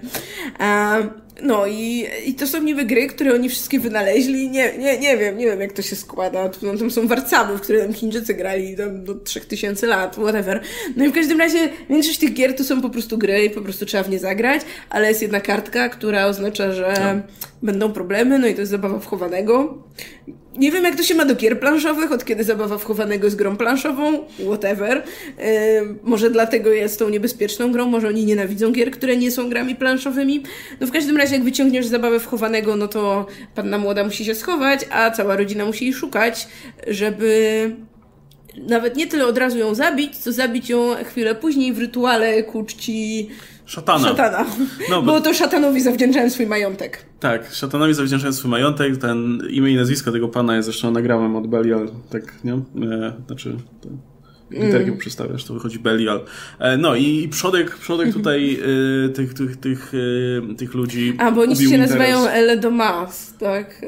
no 1.42 1.66
i, 1.66 2.06
i 2.26 2.34
to 2.34 2.46
są 2.46 2.62
niby 2.62 2.84
gry, 2.84 3.06
które 3.06 3.34
oni 3.34 3.48
wszystkie 3.48 3.80
wynaleźli. 3.80 4.50
Nie, 4.50 4.78
nie, 4.78 4.98
nie 4.98 5.16
wiem, 5.16 5.38
nie 5.38 5.46
wiem 5.46 5.60
jak 5.60 5.72
to 5.72 5.82
się 5.82 5.96
składa. 5.96 6.50
No, 6.62 6.76
tam 6.76 6.90
są 6.90 7.08
warcaby, 7.08 7.58
w 7.58 7.60
które 7.60 7.82
tam 7.82 7.92
Chińczycy 7.92 8.34
grali 8.34 8.76
tam 8.76 9.04
do 9.04 9.14
3000 9.14 9.86
lat, 9.86 10.16
whatever. 10.16 10.60
No 10.96 11.04
i 11.04 11.08
w 11.08 11.12
każdym 11.12 11.38
razie 11.38 11.68
większość 11.90 12.18
tych 12.18 12.34
gier 12.34 12.56
to 12.56 12.64
są 12.64 12.82
po 12.82 12.90
prostu 12.90 13.18
gry 13.18 13.44
i 13.44 13.50
po 13.50 13.60
prostu 13.60 13.86
trzeba 13.86 14.02
w 14.02 14.10
nie 14.10 14.18
zagrać, 14.18 14.62
ale 14.90 15.08
jest 15.08 15.22
jedna 15.22 15.40
kartka, 15.40 15.88
która 15.88 16.26
oznacza, 16.26 16.72
że 16.72 16.94
no. 17.16 17.22
będą 17.62 17.92
problemy, 17.92 18.38
no 18.38 18.46
i 18.46 18.54
to 18.54 18.60
jest 18.60 18.70
zabawa 18.70 18.98
wchowanego. 18.98 19.78
Nie 20.58 20.72
wiem, 20.72 20.84
jak 20.84 20.96
to 20.96 21.02
się 21.02 21.14
ma 21.14 21.24
do 21.24 21.34
gier 21.34 21.60
planszowych, 21.60 22.12
od 22.12 22.24
kiedy 22.24 22.44
zabawa 22.44 22.78
wchowanego 22.78 23.24
jest 23.24 23.36
grą 23.36 23.56
planszową, 23.56 24.26
whatever. 24.46 25.02
Yy, 25.38 25.44
może 26.02 26.30
dlatego 26.30 26.70
jest 26.70 26.98
tą 26.98 27.08
niebezpieczną 27.08 27.72
grą, 27.72 27.86
może 27.86 28.08
oni 28.08 28.24
nienawidzą 28.24 28.72
gier, 28.72 28.90
które 28.90 29.16
nie 29.16 29.30
są 29.30 29.50
grami 29.50 29.76
planszowymi. 29.76 30.42
No 30.80 30.86
w 30.86 30.90
każdym 30.90 31.16
razie, 31.16 31.34
jak 31.34 31.44
wyciągniesz 31.44 31.86
zabawę 31.86 32.20
wchowanego, 32.20 32.76
no 32.76 32.88
to 32.88 33.26
panna 33.54 33.78
młoda 33.78 34.04
musi 34.04 34.24
się 34.24 34.34
schować, 34.34 34.80
a 34.90 35.10
cała 35.10 35.36
rodzina 35.36 35.64
musi 35.64 35.84
jej 35.84 35.94
szukać, 35.94 36.48
żeby 36.86 37.76
nawet 38.68 38.96
nie 38.96 39.06
tyle 39.06 39.26
od 39.26 39.38
razu 39.38 39.58
ją 39.58 39.74
zabić, 39.74 40.16
co 40.16 40.32
zabić 40.32 40.68
ją 40.68 40.94
chwilę 41.04 41.34
później 41.34 41.72
w 41.72 41.78
rytuale 41.78 42.42
ku 42.42 42.64
czci 42.64 43.28
Szatana. 43.68 44.08
Szatana. 44.08 44.46
No, 44.90 45.02
bo 45.02 45.20
to 45.20 45.34
szatanowi 45.34 45.80
zawdzięczałem 45.80 46.30
swój 46.30 46.46
majątek. 46.46 47.07
Tak, 47.20 47.54
szatanowi 47.54 47.94
zawdzięczałem 47.94 48.32
swój 48.32 48.50
majątek. 48.50 48.96
Ten 48.96 49.42
imię 49.50 49.70
i 49.70 49.76
nazwisko 49.76 50.12
tego 50.12 50.28
pana 50.28 50.56
jest 50.56 50.66
zresztą 50.66 50.90
nagrałem 50.90 51.36
od 51.36 51.46
Belial, 51.46 51.90
tak, 52.10 52.44
nie? 52.44 52.52
E, 52.52 53.12
znaczy, 53.26 53.56
to, 53.80 53.88
literki 54.50 54.88
mm. 54.88 54.98
przedstawiasz, 54.98 55.44
to 55.44 55.54
wychodzi 55.54 55.78
Belial. 55.78 56.20
E, 56.58 56.76
no 56.76 56.94
i 56.94 57.28
przodek, 57.28 57.76
przodek 57.76 58.06
mhm. 58.06 58.12
tutaj 58.24 58.60
e, 59.06 59.08
tych, 59.08 59.34
tych, 59.34 59.56
tych, 59.56 59.92
e, 60.52 60.54
tych 60.54 60.74
ludzi. 60.74 61.14
A, 61.18 61.30
bo 61.30 61.40
oni 61.40 61.56
się 61.56 61.78
nazywają 61.78 62.26
Elle 62.26 62.56
Domas, 62.56 63.34
tak? 63.38 63.86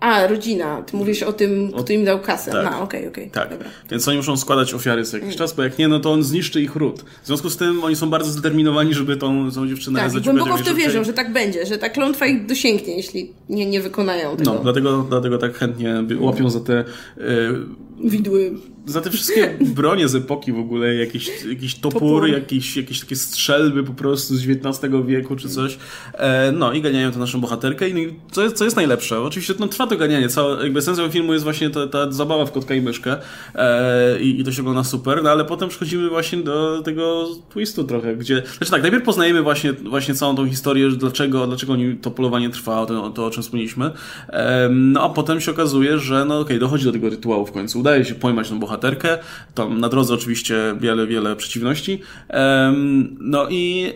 A, 0.00 0.26
rodzina. 0.26 0.82
Ty 0.82 0.96
mówisz 0.96 1.22
o 1.22 1.32
tym, 1.32 1.70
o... 1.74 1.84
kto 1.84 1.92
im 1.92 2.04
dał 2.04 2.20
kasę. 2.20 2.52
Tak. 2.52 2.64
No, 2.64 2.70
okej, 2.70 3.00
okay, 3.00 3.08
okej. 3.10 3.28
Okay. 3.28 3.30
Tak. 3.30 3.50
Dobra. 3.50 3.68
Więc 3.90 4.08
oni 4.08 4.16
muszą 4.16 4.36
składać 4.36 4.74
ofiary 4.74 5.04
co 5.04 5.16
jakiś 5.16 5.28
mm. 5.28 5.38
czas, 5.38 5.52
bo 5.52 5.62
jak 5.62 5.78
nie, 5.78 5.88
no 5.88 6.00
to 6.00 6.12
on 6.12 6.22
zniszczy 6.22 6.62
ich 6.62 6.76
ród. 6.76 7.04
W 7.22 7.26
związku 7.26 7.50
z 7.50 7.56
tym 7.56 7.84
oni 7.84 7.96
są 7.96 8.10
bardzo 8.10 8.30
zdeterminowani, 8.30 8.94
żeby 8.94 9.16
tą, 9.16 9.50
tą 9.50 9.68
dziewczynę 9.68 10.00
tak, 10.00 10.22
głęboko 10.22 10.56
w 10.56 10.62
to 10.62 10.74
wierzą, 10.74 11.04
że 11.04 11.12
tak 11.12 11.32
będzie, 11.32 11.66
że 11.66 11.78
ta 11.78 11.88
klątwa 11.88 12.26
ich 12.26 12.46
dosięgnie, 12.46 12.96
jeśli 12.96 13.32
nie, 13.48 13.66
nie 13.66 13.80
wykonają 13.80 14.36
tego. 14.36 14.54
No, 14.54 14.58
dlatego, 14.58 15.06
dlatego 15.08 15.38
tak 15.38 15.54
chętnie 15.54 16.04
łapią 16.20 16.50
za 16.50 16.60
te... 16.60 16.84
Yy, 17.16 17.89
Widły 18.04 18.52
za 18.86 19.00
te 19.00 19.10
wszystkie 19.10 19.58
bronie 19.60 20.08
z 20.08 20.14
epoki 20.14 20.52
w 20.52 20.58
ogóle, 20.58 20.94
jakiś, 20.94 21.30
jakiś 21.48 21.74
topór, 21.74 22.00
topór. 22.00 22.28
Jakieś, 22.28 22.76
jakieś 22.76 23.00
takie 23.00 23.16
strzelby 23.16 23.84
po 23.84 23.92
prostu 23.92 24.36
z 24.36 24.46
XIX 24.48 24.94
wieku 25.06 25.36
czy 25.36 25.48
coś. 25.48 25.78
E, 26.14 26.52
no 26.52 26.72
i 26.72 26.82
ganiają 26.82 27.12
tę 27.12 27.18
naszą 27.18 27.40
bohaterkę 27.40 27.88
i 27.88 28.14
co 28.30 28.42
jest, 28.42 28.56
co 28.56 28.64
jest 28.64 28.76
najlepsze? 28.76 29.20
Oczywiście 29.20 29.54
no, 29.58 29.68
trwa 29.68 29.86
to 29.86 29.96
ganianie, 29.96 30.28
cała, 30.28 30.62
jakby 30.62 30.82
sensem 30.82 31.10
filmu 31.10 31.32
jest 31.32 31.44
właśnie 31.44 31.70
ta, 31.70 31.86
ta 31.86 32.12
zabawa 32.12 32.46
w 32.46 32.52
kotka 32.52 32.74
i 32.74 32.80
myszkę 32.80 33.16
e, 33.54 34.20
i, 34.20 34.40
i 34.40 34.44
to 34.44 34.52
się 34.52 34.62
ogląda 34.62 34.84
super, 34.84 35.22
no 35.22 35.30
ale 35.30 35.44
potem 35.44 35.68
przechodzimy 35.68 36.08
właśnie 36.08 36.38
do 36.38 36.82
tego 36.82 37.28
twistu 37.50 37.84
trochę, 37.84 38.16
gdzie, 38.16 38.42
znaczy 38.56 38.70
tak, 38.70 38.82
najpierw 38.82 39.04
poznajemy 39.04 39.42
właśnie, 39.42 39.72
właśnie 39.72 40.14
całą 40.14 40.36
tą 40.36 40.46
historię, 40.46 40.88
dlaczego, 40.88 41.46
dlaczego 41.46 41.74
to 42.02 42.10
polowanie 42.10 42.50
trwa, 42.50 42.86
to, 42.86 43.10
to 43.10 43.26
o 43.26 43.30
czym 43.30 43.42
wspomnieliśmy, 43.42 43.90
e, 44.28 44.68
no 44.68 45.02
a 45.02 45.08
potem 45.08 45.40
się 45.40 45.50
okazuje, 45.50 45.98
że 45.98 46.24
no 46.24 46.34
okej, 46.34 46.56
okay, 46.56 46.58
dochodzi 46.58 46.84
do 46.84 46.92
tego 46.92 47.10
rytuału 47.10 47.46
w 47.46 47.52
końcu, 47.52 47.82
udaje 47.90 48.04
się 48.04 48.14
pojmać 48.14 48.48
tą 48.48 48.58
bohaterkę, 48.58 49.18
tam 49.54 49.80
na 49.80 49.88
drodze 49.88 50.14
oczywiście 50.14 50.56
wiele, 50.80 51.06
wiele 51.06 51.36
przeciwności, 51.36 52.00
e, 52.30 52.74
no 53.20 53.46
i 53.50 53.92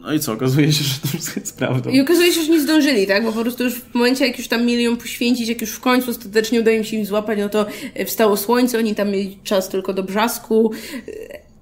no 0.00 0.12
i 0.12 0.20
co, 0.20 0.32
okazuje 0.32 0.72
się, 0.72 0.84
że 0.84 0.94
to 1.02 1.08
wszystko 1.08 1.40
jest 1.40 1.58
prawdą. 1.58 1.90
I 1.90 2.00
okazuje 2.00 2.32
się, 2.32 2.42
że 2.42 2.52
nie 2.52 2.60
zdążyli, 2.60 3.06
tak? 3.06 3.24
Bo 3.24 3.32
po 3.32 3.42
prostu 3.42 3.64
już 3.64 3.74
w 3.74 3.94
momencie, 3.94 4.26
jak 4.26 4.38
już 4.38 4.48
tam 4.48 4.66
mieli 4.66 4.84
ją 4.84 4.96
poświęcić, 4.96 5.48
jak 5.48 5.60
już 5.60 5.70
w 5.70 5.80
końcu 5.80 6.10
ostatecznie 6.10 6.60
udaje 6.60 6.78
im 6.78 6.84
się 6.84 6.96
im 6.96 7.06
złapać, 7.06 7.38
no 7.38 7.48
to 7.48 7.66
e, 7.94 8.04
wstało 8.04 8.36
słońce, 8.36 8.78
oni 8.78 8.94
tam 8.94 9.10
mieli 9.10 9.38
czas 9.44 9.68
tylko 9.68 9.92
do 9.92 10.02
brzasku. 10.02 10.72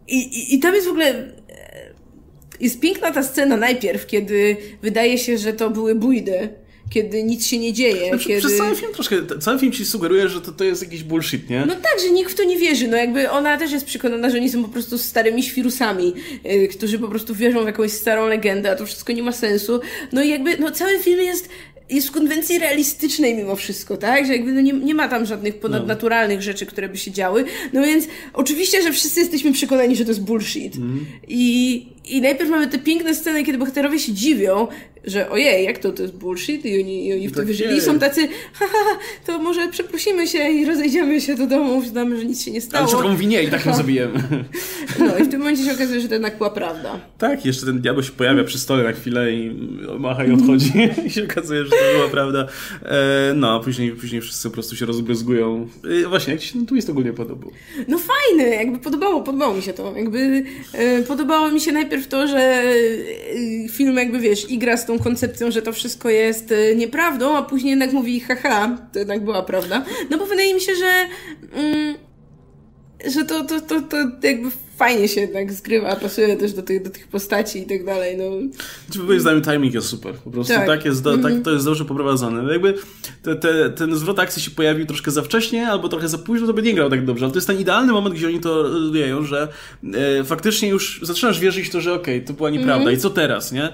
I, 0.08 0.18
i, 0.18 0.54
i 0.54 0.58
tam 0.58 0.74
jest 0.74 0.86
w 0.86 0.90
ogóle 0.90 1.06
e, 1.06 1.32
jest 2.60 2.80
piękna 2.80 3.10
ta 3.10 3.22
scena 3.22 3.56
najpierw, 3.56 4.06
kiedy 4.06 4.56
wydaje 4.82 5.18
się, 5.18 5.38
że 5.38 5.52
to 5.52 5.70
były 5.70 5.94
bójdy 5.94 6.48
kiedy 6.90 7.22
nic 7.22 7.46
się 7.46 7.58
nie 7.58 7.72
dzieje. 7.72 8.08
Znaczy, 8.08 8.28
kiedy... 8.28 8.40
Przez 8.40 8.56
cały 8.56 8.76
film 8.76 8.92
troszkę, 8.92 9.16
cały 9.40 9.58
film 9.58 9.72
ci 9.72 9.84
sugeruje, 9.84 10.28
że 10.28 10.40
to, 10.40 10.52
to 10.52 10.64
jest 10.64 10.82
jakiś 10.82 11.02
bullshit, 11.02 11.50
nie? 11.50 11.66
No 11.66 11.74
tak, 11.74 12.00
że 12.06 12.10
nikt 12.10 12.32
w 12.32 12.34
to 12.34 12.44
nie 12.44 12.58
wierzy. 12.58 12.88
No 12.88 12.96
jakby 12.96 13.30
ona 13.30 13.58
też 13.58 13.72
jest 13.72 13.86
przekonana, 13.86 14.30
że 14.30 14.36
oni 14.36 14.50
są 14.50 14.62
po 14.62 14.68
prostu 14.68 14.98
starymi 14.98 15.42
świrusami, 15.42 16.12
yy, 16.44 16.68
którzy 16.68 16.98
po 16.98 17.08
prostu 17.08 17.34
wierzą 17.34 17.62
w 17.62 17.66
jakąś 17.66 17.92
starą 17.92 18.26
legendę, 18.26 18.70
a 18.70 18.76
to 18.76 18.86
wszystko 18.86 19.12
nie 19.12 19.22
ma 19.22 19.32
sensu. 19.32 19.80
No 20.12 20.22
i 20.22 20.28
jakby, 20.28 20.58
no 20.58 20.70
cały 20.70 20.98
film 20.98 21.20
jest 21.20 21.48
jest 21.90 22.08
w 22.08 22.10
konwencji 22.10 22.58
realistycznej 22.58 23.34
mimo 23.34 23.56
wszystko, 23.56 23.96
tak? 23.96 24.26
Że 24.26 24.32
jakby 24.32 24.52
no 24.52 24.60
nie, 24.60 24.72
nie 24.72 24.94
ma 24.94 25.08
tam 25.08 25.26
żadnych 25.26 25.60
ponadnaturalnych 25.60 26.36
no. 26.36 26.42
rzeczy, 26.42 26.66
które 26.66 26.88
by 26.88 26.96
się 26.96 27.10
działy. 27.10 27.44
No 27.72 27.82
więc 27.82 28.04
oczywiście, 28.32 28.82
że 28.82 28.92
wszyscy 28.92 29.20
jesteśmy 29.20 29.52
przekonani, 29.52 29.96
że 29.96 30.04
to 30.04 30.10
jest 30.10 30.22
bullshit. 30.22 30.76
Mm. 30.76 31.06
I, 31.28 31.86
I 32.08 32.20
najpierw 32.20 32.50
mamy 32.50 32.66
te 32.66 32.78
piękne 32.78 33.14
sceny, 33.14 33.44
kiedy 33.44 33.58
bohaterowie 33.58 33.98
się 33.98 34.12
dziwią, 34.12 34.68
że 35.04 35.30
ojej, 35.30 35.64
jak 35.64 35.78
to, 35.78 35.92
to 35.92 36.02
jest 36.02 36.14
bullshit 36.14 36.66
i 36.66 36.80
oni, 36.82 37.06
i 37.06 37.12
oni 37.12 37.28
w 37.28 37.32
to 37.32 37.36
tak 37.36 37.46
wierzyli 37.46 37.76
i 37.76 37.80
są 37.80 37.98
tacy, 37.98 38.28
haha, 38.52 38.98
to 39.26 39.38
może 39.38 39.68
przeprosimy 39.68 40.26
się 40.26 40.50
i 40.50 40.64
rozejdziemy 40.64 41.20
się 41.20 41.34
do 41.34 41.46
domu, 41.46 41.76
uznamy, 41.76 42.18
że 42.18 42.24
nic 42.24 42.44
się 42.44 42.50
nie 42.50 42.60
stało. 42.60 42.78
Ale 42.78 42.88
wszystko 42.88 43.08
mówi 43.08 43.26
nie 43.26 43.42
i 43.42 43.48
tak 43.48 43.66
ją 43.66 43.74
zabijemy. 43.74 44.22
No 44.98 45.18
i 45.18 45.24
w 45.24 45.30
tym 45.30 45.38
momencie 45.38 45.64
się 45.64 45.72
okazuje, 45.72 46.00
że 46.00 46.08
to 46.08 46.14
jednak 46.14 46.36
była 46.36 46.50
prawda. 46.50 47.00
Tak, 47.18 47.46
jeszcze 47.46 47.66
ten 47.66 47.80
diabeł 47.80 48.02
się 48.02 48.12
pojawia 48.12 48.44
przy 48.44 48.58
stole 48.58 48.84
na 48.84 48.92
chwilę 48.92 49.32
i 49.32 49.50
macha 49.98 50.24
i 50.24 50.32
odchodzi 50.32 50.72
i 51.06 51.10
się 51.10 51.24
okazuje, 51.24 51.64
że 51.64 51.70
to 51.70 51.76
była 51.96 52.08
prawda. 52.08 52.46
E, 52.82 53.32
no, 53.34 53.56
a 53.56 53.60
później, 53.60 53.92
później 53.92 54.20
wszyscy 54.20 54.48
po 54.48 54.54
prostu 54.54 54.76
się 54.76 54.86
rozbryzgują. 54.86 55.68
E, 56.04 56.08
właśnie, 56.08 56.32
jak 56.32 56.42
ci 56.42 56.48
się 56.48 56.52
ten 56.52 56.66
twist 56.66 56.90
ogólnie 56.90 57.12
podobał? 57.12 57.50
No 57.88 57.98
fajny, 57.98 58.54
jakby 58.54 58.78
podobało, 58.78 59.22
podobało 59.22 59.54
mi 59.54 59.62
się 59.62 59.72
to. 59.72 59.96
Jakby 59.96 60.44
e, 60.72 61.02
podobało 61.02 61.50
mi 61.50 61.60
się 61.60 61.72
najpierw 61.72 61.97
to, 62.06 62.26
że 62.26 62.62
film 63.70 63.96
jakby, 63.96 64.18
wiesz, 64.18 64.50
igra 64.50 64.76
z 64.76 64.86
tą 64.86 64.98
koncepcją, 64.98 65.50
że 65.50 65.62
to 65.62 65.72
wszystko 65.72 66.08
jest 66.08 66.52
y, 66.52 66.74
nieprawdą, 66.76 67.36
a 67.36 67.42
później 67.42 67.70
jednak 67.70 67.92
mówi 67.92 68.20
haha, 68.20 68.78
to 68.92 68.98
jednak 68.98 69.24
była 69.24 69.42
prawda. 69.42 69.84
No 70.10 70.18
bo 70.18 70.26
wydaje 70.26 70.54
mi 70.54 70.60
się, 70.60 70.72
że 70.74 71.06
mm, 71.60 71.94
że 73.06 73.24
to, 73.24 73.44
to, 73.44 73.60
to, 73.60 73.80
to 73.80 73.96
jakby 74.22 74.50
fajnie 74.78 75.08
się 75.08 75.20
jednak 75.20 75.52
zgrywa, 75.52 75.96
pasuje 75.96 76.36
też 76.36 76.52
do 76.52 76.62
tych, 76.62 76.82
do 76.82 76.90
tych 76.90 77.08
postaci 77.08 77.58
i 77.58 77.66
tak 77.66 77.84
dalej, 77.84 78.16
no. 78.16 78.24
Znaczy, 78.86 79.06
moim 79.06 79.20
zdaniem 79.20 79.42
timing 79.42 79.74
jest 79.74 79.86
super, 79.86 80.14
po 80.14 80.30
prostu 80.30 80.54
tak, 80.54 80.66
tak 80.66 80.84
jest, 80.84 81.06
mm 81.06 81.18
-hmm. 81.18 81.22
tak, 81.22 81.32
mhm. 81.32 81.44
to 81.44 81.50
jest 81.50 81.64
dobrze 81.64 81.84
poprowadzone. 81.84 82.42
No 82.42 82.52
jakby 82.52 82.74
te, 83.22 83.36
te, 83.36 83.70
ten 83.70 83.96
zwrot 83.96 84.18
akcji 84.18 84.42
się 84.42 84.50
pojawił 84.50 84.86
troszkę 84.86 85.10
za 85.10 85.22
wcześnie, 85.22 85.68
albo 85.68 85.88
trochę 85.88 86.08
za 86.08 86.18
późno, 86.18 86.46
to 86.46 86.52
by 86.52 86.62
nie 86.62 86.74
grał 86.74 86.90
tak 86.90 87.04
dobrze, 87.04 87.24
ale 87.24 87.32
to 87.32 87.38
jest 87.38 87.46
ten 87.46 87.60
idealny 87.60 87.92
moment, 87.92 88.14
gdzie 88.14 88.26
oni 88.26 88.40
to 88.40 88.62
robią, 88.62 89.24
że 89.24 89.48
e, 90.20 90.24
faktycznie 90.24 90.68
już 90.68 91.00
zaczynasz 91.02 91.40
wierzyć 91.40 91.66
w 91.66 91.70
to, 91.70 91.80
że 91.80 91.94
okej, 91.94 92.16
okay, 92.16 92.26
to 92.26 92.32
była 92.32 92.50
nieprawda 92.50 92.82
mm 92.82 92.94
-hmm. 92.94 92.98
i 92.98 93.00
co 93.00 93.10
teraz, 93.10 93.52
nie? 93.52 93.72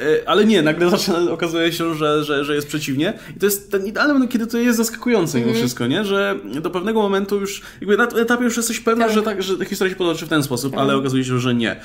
E, 0.00 0.28
ale 0.28 0.44
nie, 0.44 0.62
nagle 0.62 0.90
zaczyna, 0.90 1.30
okazuje 1.30 1.72
się, 1.72 1.94
że, 1.94 2.24
że, 2.24 2.44
że 2.44 2.54
jest 2.54 2.68
przeciwnie. 2.68 3.12
I 3.36 3.38
to 3.40 3.46
jest 3.46 3.70
ten 3.70 3.86
idealny 3.86 4.14
moment, 4.14 4.32
kiedy 4.32 4.46
to 4.46 4.58
jest 4.58 4.76
zaskakujące 4.76 5.38
mimo 5.38 5.50
mm. 5.50 5.60
wszystko, 5.60 5.86
nie? 5.86 6.04
Że 6.04 6.38
do 6.62 6.70
pewnego 6.70 7.02
momentu 7.02 7.40
już, 7.40 7.62
jakby 7.80 7.96
na 7.96 8.08
etapie 8.08 8.44
już 8.44 8.56
jesteś 8.56 8.80
pewna, 8.80 9.04
tak. 9.04 9.14
że, 9.14 9.22
tak, 9.22 9.42
że 9.42 9.64
historia 9.64 9.92
się 9.92 9.98
potoczy 9.98 10.26
w 10.26 10.28
ten 10.28 10.42
sposób, 10.44 10.72
tak. 10.72 10.80
ale 10.80 10.96
okazuje 10.96 11.24
się, 11.24 11.38
że 11.38 11.54
nie. 11.54 11.70
E, 11.70 11.80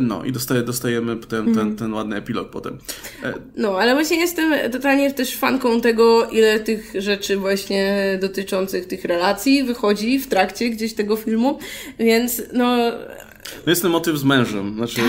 no 0.00 0.24
i 0.24 0.32
dostaje, 0.32 0.62
dostajemy 0.62 1.16
ten, 1.16 1.44
ten, 1.44 1.58
mm. 1.58 1.76
ten 1.76 1.94
ładny 1.94 2.16
epilog 2.16 2.50
potem. 2.50 2.78
E, 3.24 3.34
no, 3.56 3.78
ale 3.78 3.94
właśnie 3.94 4.16
jestem 4.16 4.70
totalnie 4.70 5.12
też 5.12 5.36
fanką 5.36 5.80
tego, 5.80 6.28
ile 6.28 6.60
tych 6.60 6.92
rzeczy 6.98 7.36
właśnie 7.36 8.18
dotyczących 8.20 8.86
tych 8.86 9.04
relacji 9.04 9.64
wychodzi 9.64 10.18
w 10.18 10.26
trakcie 10.26 10.70
gdzieś 10.70 10.94
tego 10.94 11.16
filmu, 11.16 11.58
więc 11.98 12.42
no 12.52 12.92
no 13.66 13.70
jest 13.70 13.82
ten 13.82 13.90
motyw 13.90 14.18
z 14.18 14.24
mężem, 14.24 14.74
znaczy 14.74 15.00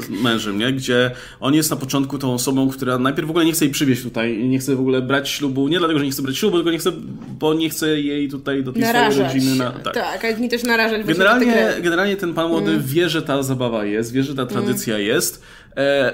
z 0.00 0.22
mężem, 0.22 0.58
nie? 0.58 0.72
Gdzie 0.72 1.10
on 1.40 1.54
jest 1.54 1.70
na 1.70 1.76
początku 1.76 2.18
tą 2.18 2.34
osobą, 2.34 2.70
która 2.70 2.98
najpierw 2.98 3.26
w 3.26 3.30
ogóle 3.30 3.44
nie 3.44 3.52
chce 3.52 3.64
jej 3.64 3.74
przywieźć 3.74 4.02
tutaj, 4.02 4.48
nie 4.48 4.58
chce 4.58 4.76
w 4.76 4.80
ogóle 4.80 5.02
brać 5.02 5.28
ślubu, 5.28 5.68
nie 5.68 5.78
dlatego, 5.78 5.98
że 5.98 6.04
nie 6.04 6.10
chce 6.10 6.22
brać 6.22 6.38
ślubu, 6.38 6.56
tylko 6.56 6.70
nie 6.70 6.78
chce, 6.78 6.92
bo 7.38 7.54
nie 7.54 7.70
chce 7.70 8.00
jej 8.00 8.28
tutaj 8.28 8.64
do 8.64 8.72
tej 8.72 8.82
narażać. 8.82 9.12
swojej 9.12 9.28
rodziny. 9.28 9.56
Na, 9.56 9.70
tak. 9.70 9.94
tak, 9.94 10.24
ale 10.24 10.36
mi 10.36 10.48
też 10.48 10.62
narażać. 10.62 11.06
Generalnie, 11.06 11.68
generalnie 11.82 12.16
ten 12.16 12.34
pan 12.34 12.48
młody 12.48 12.70
mm. 12.70 12.82
wie, 12.86 13.08
że 13.08 13.22
ta 13.22 13.42
zabawa 13.42 13.84
jest, 13.84 14.12
wie, 14.12 14.22
że 14.22 14.34
ta 14.34 14.46
tradycja 14.46 14.94
mm. 14.94 15.06
jest, 15.06 15.42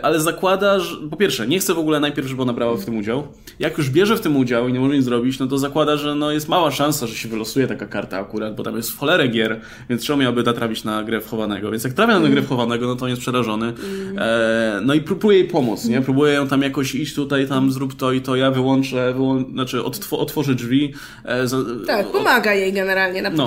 ale 0.03 0.21
zakłada, 0.21 0.79
że 0.79 0.97
po 1.11 1.17
pierwsze, 1.17 1.47
nie 1.47 1.59
chce 1.59 1.75
w 1.75 1.79
ogóle 1.79 2.01
najpierw, 2.01 2.29
żeby 2.29 2.43
ona 2.43 2.53
brała 2.53 2.77
w 2.77 2.85
tym 2.85 2.97
udział. 2.97 3.29
Jak 3.59 3.79
już 3.79 3.91
bierze 3.91 4.17
w 4.17 4.21
tym 4.21 4.37
udział 4.37 4.69
i 4.69 4.73
nie 4.73 4.81
może 4.81 4.97
nic 4.97 5.05
zrobić, 5.05 5.39
no 5.39 5.47
to 5.47 5.59
zakłada, 5.59 5.97
że 5.97 6.15
no 6.15 6.31
jest 6.33 6.49
mała 6.49 6.71
szansa, 6.71 7.07
że 7.07 7.15
się 7.15 7.29
wylosuje 7.29 7.67
taka 7.67 7.87
karta 7.87 8.19
akurat, 8.19 8.55
bo 8.55 8.63
tam 8.63 8.77
jest 8.77 8.91
w 8.91 8.99
cholerę 8.99 9.29
gier, 9.29 9.61
więc 9.91 10.05
czemu 10.05 10.23
miałby 10.23 10.43
trafić 10.43 10.85
na 10.85 11.03
grę 11.03 11.21
wchowanego? 11.21 11.71
Więc 11.71 11.85
jak 11.85 11.93
trafia 11.93 12.21
na 12.21 12.29
grę 12.29 12.43
wchowanego, 12.43 12.87
no 12.87 12.97
to 12.97 13.05
on 13.05 13.11
jest 13.11 13.23
przerażony. 13.23 13.73
E, 14.19 14.81
no 14.83 14.95
i 14.95 15.01
próbuje 15.01 15.39
jej 15.39 15.49
pomóc, 15.49 15.85
nie? 15.85 16.01
Próbuje 16.01 16.33
ją 16.33 16.49
tam 16.49 16.63
jakoś 16.63 16.95
iść 16.95 17.15
tutaj, 17.15 17.49
tam 17.49 17.73
zrób 17.73 17.95
to 17.95 18.13
i 18.13 18.21
to, 18.21 18.37
ja 18.37 18.51
wyłączę, 18.51 19.13
wyłą... 19.15 19.45
znaczy 19.53 19.85
otw 19.85 20.13
otworzę 20.13 20.55
drzwi. 20.55 20.95
E, 21.25 21.49
za... 21.49 21.57
tak, 21.87 22.07
pomaga 22.07 22.55
jej 22.55 22.73
generalnie 22.73 23.23
na 23.23 23.31
no. 23.31 23.47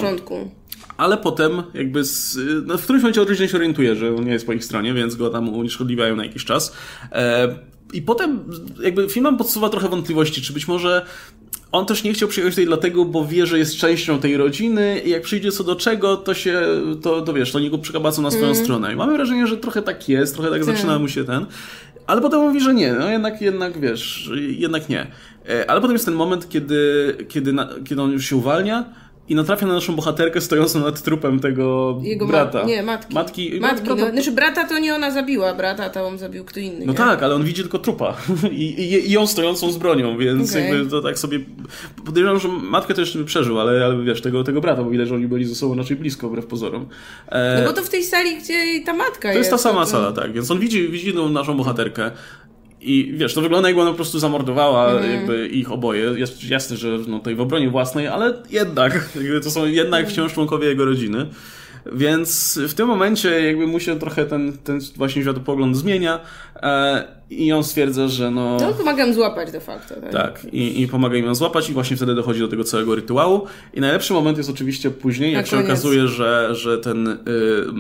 Ale 1.02 1.18
potem 1.18 1.64
jakby 1.74 2.04
z, 2.04 2.38
no 2.66 2.78
w 2.78 2.84
którymś 2.84 3.04
momencie 3.04 3.22
rodzinie 3.22 3.50
się 3.50 3.58
orientuje, 3.58 3.96
że 3.96 4.16
on 4.16 4.26
nie 4.26 4.32
jest 4.32 4.46
po 4.46 4.54
ich 4.54 4.66
stronie, 4.66 4.94
więc 4.94 5.16
go 5.16 5.30
tam 5.30 5.50
unieszkodliwiają 5.50 6.16
na 6.16 6.26
jakiś 6.26 6.46
czas. 6.46 6.76
E, 7.12 7.56
I 7.94 8.02
potem 8.02 8.40
jakby 8.84 9.10
film 9.10 9.24
nam 9.24 9.38
podsuwa 9.38 9.70
trochę 9.70 9.90
wątpliwości, 9.90 10.42
czy 10.42 10.54
być 10.54 10.68
może 10.68 11.06
on 11.72 11.86
też 11.86 12.04
nie 12.04 12.14
chciał 12.14 12.30
przyjechać 12.30 12.54
tutaj 12.54 12.66
dlatego, 12.66 13.06
bo 13.06 13.26
wie, 13.26 13.46
że 13.46 13.60
jest 13.60 13.76
częścią 13.76 14.20
tej 14.20 14.38
rodziny 14.38 15.02
i 15.06 15.10
jak 15.10 15.22
przyjdzie 15.22 15.52
co 15.52 15.64
do 15.64 15.76
czego, 15.76 16.18
to 16.18 16.34
się, 16.34 16.62
to, 17.02 17.22
to 17.22 17.34
wiesz, 17.34 17.52
to 17.52 17.60
niego 17.60 17.78
przekabacą 17.78 18.22
na 18.22 18.32
swoją 18.32 18.52
mm. 18.52 18.64
stronę. 18.64 18.94
I 18.94 18.96
mamy 18.96 19.14
wrażenie, 19.14 19.48
że 19.48 19.58
trochę 19.58 19.82
tak 19.82 20.10
jest, 20.10 20.34
trochę 20.34 20.50
tak, 20.50 20.66
tak 20.66 20.76
zaczyna 20.76 21.00
mu 21.00 21.08
się 21.08 21.24
ten. 21.24 21.46
Ale 22.08 22.22
potem 22.22 22.40
mówi, 22.40 22.62
że 22.62 22.74
nie, 22.74 22.94
no 22.94 23.10
jednak, 23.10 23.42
jednak 23.42 23.80
wiesz, 23.80 24.30
jednak 24.50 24.90
nie. 24.90 25.08
E, 25.50 25.70
ale 25.70 25.82
potem 25.82 25.96
jest 25.96 26.06
ten 26.06 26.14
moment, 26.14 26.50
kiedy, 26.50 27.16
kiedy, 27.30 27.54
na, 27.54 27.70
kiedy 27.86 28.02
on 28.02 28.12
już 28.12 28.26
się 28.26 28.36
uwalnia, 28.36 28.86
i 29.32 29.36
natrafia 29.36 29.68
na 29.68 29.74
naszą 29.74 29.96
bohaterkę 29.96 30.42
stojącą 30.42 30.80
nad 30.80 31.02
trupem 31.02 31.40
tego 31.40 31.98
Jego 32.02 32.28
brata. 32.28 32.60
Ma 32.60 32.66
nie, 32.66 32.84
matki. 32.84 33.14
Matki, 33.14 33.60
matki 33.60 33.90
no, 33.90 34.10
znaczy 34.12 34.32
brata 34.32 34.68
to 34.68 34.80
nie 34.80 34.96
ona 34.96 35.12
zabiła, 35.12 35.54
brata 35.54 36.04
on 36.04 36.18
zabił 36.18 36.46
kto 36.46 36.60
inny. 36.60 36.86
No 36.86 36.92
nie? 36.92 36.98
tak, 36.98 37.24
ale 37.24 37.36
on 37.36 37.44
widzi 37.44 37.62
tylko 37.62 37.80
trupa 37.80 38.18
I, 38.52 38.64
i, 38.64 39.10
i 39.10 39.12
ją 39.12 39.28
stojącą 39.28 39.72
z 39.72 39.78
bronią, 39.78 40.18
więc 40.18 40.50
okay. 40.50 40.62
jakby 40.62 40.90
to 40.90 41.02
tak 41.02 41.20
sobie... 41.20 41.40
Podejrzewam, 42.06 42.40
że 42.40 42.48
matkę 42.48 42.94
to 42.94 43.02
jeszcze 43.02 43.20
by 43.20 43.26
przeżył, 43.26 43.60
ale, 43.60 43.86
ale 43.86 44.04
wiesz, 44.04 44.22
tego, 44.22 44.44
tego 44.44 44.62
brata, 44.62 44.84
bo 44.84 44.90
widać, 44.90 45.08
że 45.08 45.16
oni 45.16 45.28
byli 45.28 45.46
ze 45.46 45.56
sobą 45.56 45.76
raczej 45.76 45.98
blisko, 45.98 46.30
wbrew 46.30 46.46
pozorom. 46.46 46.86
E... 47.28 47.62
No 47.62 47.68
bo 47.68 47.74
to 47.74 47.84
w 47.84 47.90
tej 47.90 48.04
sali, 48.04 48.38
gdzie 48.38 48.84
ta 48.86 48.94
matka 48.94 49.28
jest. 49.28 49.36
To 49.36 49.40
jest 49.40 49.52
ta 49.52 49.58
sama 49.58 49.86
to... 49.86 49.92
sala, 49.92 50.12
tak, 50.12 50.34
więc 50.34 50.52
on 50.52 50.60
widzi, 50.60 50.90
widzi 50.90 51.14
tą 51.14 51.30
naszą 51.30 51.58
bohaterkę 51.58 52.12
i 52.82 53.14
wiesz, 53.18 53.34
to 53.34 53.42
wygląda 53.42 53.70
jakby 53.70 53.82
ona 53.82 53.92
po 53.92 53.96
prostu 53.96 54.20
zamordowała 54.20 54.92
mm. 54.92 55.12
jakby 55.12 55.48
ich 55.48 55.72
oboje. 55.72 56.02
Jest 56.02 56.50
jasne, 56.50 56.78
że 56.78 57.00
no, 57.08 57.18
tutaj 57.18 57.36
w 57.36 57.42
obronie 57.42 57.70
własnej, 57.70 58.08
ale 58.08 58.34
jednak, 58.50 59.10
to 59.44 59.52
są 59.52 59.66
jednak 59.66 60.10
wciąż 60.10 60.34
członkowie 60.34 60.68
jego 60.68 60.86
rodziny. 60.86 61.26
Więc 61.94 62.60
w 62.68 62.74
tym 62.74 62.88
momencie 62.88 63.42
jakby 63.42 63.68
mu 63.68 63.80
się 63.80 64.00
trochę 64.00 64.26
ten, 64.26 64.58
ten 64.58 64.80
właśnie 64.96 65.22
światopogląd 65.22 65.78
zmienia 65.78 66.20
e, 66.56 67.22
i 67.30 67.54
on 67.54 67.64
stwierdza, 67.64 68.08
że 68.08 68.32
no... 68.32 68.58
No 68.62 68.74
pomagam 68.74 69.14
złapać 69.14 69.52
de 69.52 69.60
facto. 69.60 69.96
Tak, 69.96 70.12
tak 70.12 70.54
i, 70.54 70.82
i 70.82 70.88
pomaga 70.88 71.18
im 71.18 71.26
ją 71.26 71.36
złapać 71.36 71.70
i 71.70 71.74
właśnie 71.74 71.98
wtedy 71.98 72.16
dochodzi 72.16 72.40
do 72.40 72.48
tego 72.48 72.64
całego 72.64 72.96
rytuału. 72.96 73.48
I 73.74 73.82
najlepszy 73.82 74.14
moment 74.14 74.38
jest 74.38 74.50
oczywiście 74.50 74.92
później, 74.92 75.34
jak 75.34 75.48
się 75.48 75.60
okazuje, 75.60 76.08
że, 76.08 76.56
że, 76.56 76.78
ten, 76.78 77.08
y, 77.08 77.18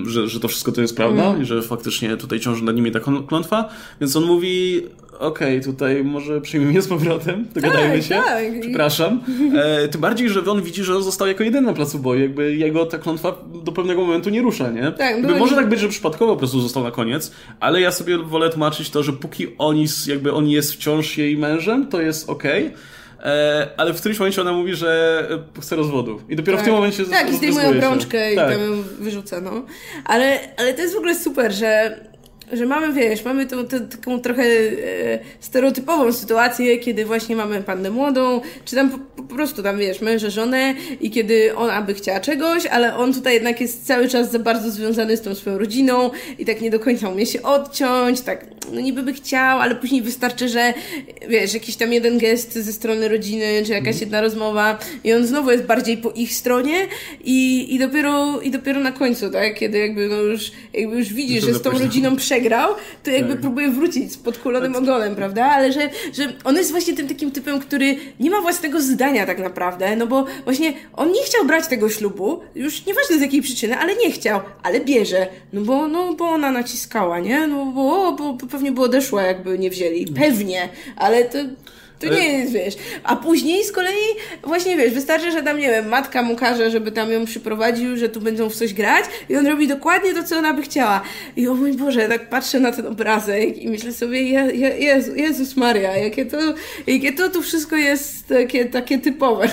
że, 0.05 0.27
że 0.27 0.39
to 0.39 0.47
wszystko 0.47 0.71
to 0.71 0.81
jest 0.81 0.95
prawda 0.95 1.23
mm. 1.23 1.41
i 1.41 1.45
że 1.45 1.61
faktycznie 1.61 2.17
tutaj 2.17 2.39
ciąży 2.39 2.63
nad 2.63 2.75
nimi 2.75 2.91
ta 2.91 2.99
klątwa. 3.27 3.69
Więc 4.01 4.15
on 4.15 4.23
mówi, 4.23 4.83
okej, 5.21 5.59
okay, 5.59 5.73
tutaj 5.73 6.03
może 6.03 6.41
przyjmijmy 6.41 6.81
z 6.81 6.87
powrotem, 6.87 7.47
dogadajmy 7.55 7.93
tak, 7.95 8.03
się, 8.03 8.15
tak. 8.15 8.43
przepraszam. 8.61 9.23
E, 9.55 9.87
tym 9.87 10.01
bardziej, 10.01 10.29
że 10.29 10.45
on 10.45 10.61
widzi, 10.61 10.83
że 10.83 11.03
został 11.03 11.27
jako 11.27 11.43
jedyny 11.43 11.67
na 11.67 11.73
placu 11.73 11.99
boju, 11.99 12.21
jakby 12.21 12.55
jego 12.55 12.85
ta 12.85 12.97
klątwa 12.97 13.37
do 13.63 13.71
pewnego 13.71 14.01
momentu 14.01 14.29
nie 14.29 14.41
rusza, 14.41 14.69
nie? 14.69 14.91
Tak, 14.91 15.17
jakby 15.17 15.35
może 15.35 15.55
tak 15.55 15.69
być, 15.69 15.79
że 15.79 15.89
przypadkowo 15.89 16.33
po 16.33 16.39
prostu 16.39 16.61
został 16.61 16.83
na 16.83 16.91
koniec, 16.91 17.31
ale 17.59 17.81
ja 17.81 17.91
sobie 17.91 18.17
wolę 18.17 18.49
tłumaczyć 18.49 18.89
to, 18.89 19.03
że 19.03 19.13
póki 19.13 19.47
oni, 19.57 19.85
jakby 20.07 20.33
on 20.33 20.47
jest 20.47 20.73
wciąż 20.73 21.17
jej 21.17 21.37
mężem, 21.37 21.87
to 21.87 22.01
jest 22.01 22.29
okej. 22.29 22.67
Okay 22.67 22.77
e, 23.23 23.69
ale 23.77 23.93
w 23.93 23.99
którymś 23.99 24.19
momencie 24.19 24.41
ona 24.41 24.53
mówi, 24.53 24.75
że 24.75 25.27
chce 25.61 25.75
rozwodu. 25.75 26.21
I 26.29 26.35
dopiero 26.35 26.57
tak. 26.57 26.63
w 26.63 26.65
tym 26.65 26.75
momencie 26.75 27.05
Tak, 27.05 27.31
i 27.31 27.35
zdejmuje 27.35 27.69
obrączkę 27.69 28.33
i 28.33 28.35
tak. 28.35 28.51
tam 28.51 28.61
ją 28.61 28.83
wyrzuca, 28.99 29.41
no. 29.41 29.65
Ale, 30.05 30.39
ale 30.57 30.73
to 30.73 30.81
jest 30.81 30.93
w 30.93 30.97
ogóle 30.97 31.15
super, 31.15 31.53
że 31.53 31.99
że 32.53 32.65
mamy, 32.65 32.93
wiesz, 32.93 33.25
mamy 33.25 33.45
tą, 33.45 33.67
tą 33.67 33.87
taką 33.87 34.19
trochę 34.19 34.43
e, 34.43 35.19
stereotypową 35.39 36.13
sytuację, 36.13 36.77
kiedy 36.77 37.05
właśnie 37.05 37.35
mamy 37.35 37.63
pannę 37.63 37.89
młodą, 37.89 38.41
czy 38.65 38.75
tam 38.75 38.89
po, 38.89 38.97
po, 38.97 39.35
prostu 39.35 39.63
tam, 39.63 39.77
wiesz, 39.77 40.01
męża, 40.01 40.29
żonę 40.29 40.75
i 41.01 41.11
kiedy 41.11 41.55
ona 41.55 41.81
by 41.81 41.93
chciała 41.93 42.19
czegoś, 42.19 42.65
ale 42.65 42.95
on 42.95 43.13
tutaj 43.13 43.33
jednak 43.33 43.61
jest 43.61 43.87
cały 43.87 44.07
czas 44.07 44.31
za 44.31 44.39
bardzo 44.39 44.71
związany 44.71 45.17
z 45.17 45.21
tą 45.21 45.35
swoją 45.35 45.57
rodziną 45.57 46.09
i 46.39 46.45
tak 46.45 46.61
nie 46.61 46.71
do 46.71 46.79
końca 46.79 47.09
umie 47.09 47.25
się 47.25 47.41
odciąć, 47.41 48.21
tak, 48.21 48.45
no 48.73 48.81
niby 48.81 49.03
by 49.03 49.13
chciał, 49.13 49.59
ale 49.59 49.75
później 49.75 50.01
wystarczy, 50.01 50.49
że, 50.49 50.73
wiesz, 51.29 51.53
jakiś 51.53 51.75
tam 51.75 51.93
jeden 51.93 52.17
gest 52.17 52.53
ze 52.53 52.73
strony 52.73 53.09
rodziny, 53.09 53.63
czy 53.65 53.71
jakaś 53.71 53.87
mhm. 53.87 53.99
jedna 53.99 54.21
rozmowa 54.21 54.79
i 55.03 55.13
on 55.13 55.27
znowu 55.27 55.51
jest 55.51 55.63
bardziej 55.63 55.97
po 55.97 56.11
ich 56.11 56.33
stronie 56.33 56.87
i, 57.23 57.67
i 57.75 57.79
dopiero, 57.79 58.41
i 58.41 58.51
dopiero 58.51 58.79
na 58.79 58.91
końcu, 58.91 59.29
tak, 59.29 59.59
kiedy 59.59 59.77
jakby 59.77 60.07
no 60.07 60.15
już, 60.15 60.51
jakby 60.73 60.97
już 60.97 61.13
widzi, 61.13 61.41
że 61.41 61.53
z 61.53 61.61
tą 61.61 61.71
rodziną 61.71 62.15
przegrał 62.15 62.40
przegrał, 62.41 62.75
to 63.03 63.11
jakby 63.11 63.31
tak. 63.31 63.41
próbuje 63.41 63.71
wrócić 63.71 64.13
z 64.13 64.17
podkulonym 64.17 64.75
ogonem, 64.75 65.15
prawda? 65.15 65.45
Ale 65.45 65.73
że, 65.73 65.89
że 66.13 66.33
on 66.43 66.55
jest 66.55 66.71
właśnie 66.71 66.93
tym 66.93 67.07
takim 67.07 67.31
typem, 67.31 67.59
który 67.59 67.95
nie 68.19 68.29
ma 68.29 68.41
własnego 68.41 68.81
zdania 68.81 69.25
tak 69.25 69.39
naprawdę, 69.39 69.95
no 69.95 70.07
bo 70.07 70.25
właśnie 70.43 70.73
on 70.93 71.11
nie 71.11 71.23
chciał 71.23 71.45
brać 71.45 71.67
tego 71.67 71.89
ślubu, 71.89 72.39
już 72.55 72.85
nieważne 72.85 73.17
z 73.17 73.21
jakiej 73.21 73.41
przyczyny, 73.41 73.77
ale 73.77 73.95
nie 73.95 74.11
chciał, 74.11 74.39
ale 74.63 74.79
bierze, 74.79 75.27
no 75.53 75.61
bo, 75.61 75.87
no 75.87 76.13
bo 76.13 76.25
ona 76.25 76.51
naciskała, 76.51 77.19
nie? 77.19 77.47
No 77.47 77.65
bo, 77.65 78.11
bo, 78.11 78.33
bo 78.33 78.47
pewnie 78.47 78.71
by 78.71 78.81
odeszła, 78.81 79.21
jakby 79.21 79.59
nie 79.59 79.69
wzięli. 79.69 80.05
Pewnie, 80.07 80.69
ale 80.95 81.25
to 81.25 81.37
to 82.01 82.13
nie 82.13 82.39
jest, 82.39 82.53
wiesz. 82.53 82.73
A 83.03 83.15
później 83.15 83.63
z 83.63 83.71
kolei 83.71 84.05
właśnie, 84.43 84.77
wiesz, 84.77 84.93
wystarczy, 84.93 85.31
że 85.31 85.43
tam, 85.43 85.57
nie 85.57 85.69
wiem, 85.69 85.87
matka 85.87 86.23
mu 86.23 86.35
każe, 86.35 86.71
żeby 86.71 86.91
tam 86.91 87.11
ją 87.11 87.25
przyprowadził, 87.25 87.97
że 87.97 88.09
tu 88.09 88.21
będą 88.21 88.49
w 88.49 88.55
coś 88.55 88.73
grać 88.73 89.05
i 89.29 89.35
on 89.35 89.47
robi 89.47 89.67
dokładnie 89.67 90.13
to, 90.13 90.23
co 90.23 90.37
ona 90.37 90.53
by 90.53 90.61
chciała. 90.61 91.01
I 91.35 91.47
o 91.47 91.53
mój 91.53 91.73
Boże, 91.73 92.07
tak 92.07 92.29
patrzę 92.29 92.59
na 92.59 92.71
ten 92.71 92.87
obrazek 92.87 93.57
i 93.57 93.69
myślę 93.69 93.93
sobie, 93.93 94.21
Je, 94.21 94.51
Je, 94.53 94.69
Jezu, 94.77 95.15
Jezus 95.15 95.55
Maria, 95.57 95.97
jakie 95.97 96.25
to, 96.25 96.37
jakie 96.87 97.13
to 97.13 97.29
tu 97.29 97.41
wszystko 97.41 97.75
jest 97.75 98.27
takie, 98.27 98.65
takie 98.65 98.99
typowe. 98.99 99.49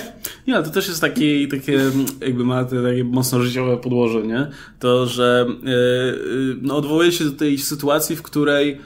Nie, 0.47 0.53
to 0.53 0.69
też 0.69 0.87
jest 0.87 1.01
taki, 1.01 1.47
takie, 1.47 1.79
jakby 2.21 2.45
ma 2.45 2.65
te 2.65 2.83
takie 2.83 3.03
mocno 3.03 3.41
życiowe 3.41 3.77
podłoże, 3.77 4.21
nie? 4.21 4.47
To, 4.79 5.05
że 5.05 5.45
yy, 5.63 6.57
no, 6.61 6.75
odwołuje 6.75 7.11
się 7.11 7.23
do 7.23 7.31
tej 7.31 7.57
sytuacji, 7.57 8.15
w 8.15 8.21
której 8.21 8.77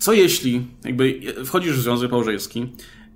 co 0.00 0.12
jeśli 0.12 0.66
jakby 0.84 1.20
wchodzisz 1.44 1.72
w 1.72 1.82
związek 1.82 2.10
małżeński 2.10 2.72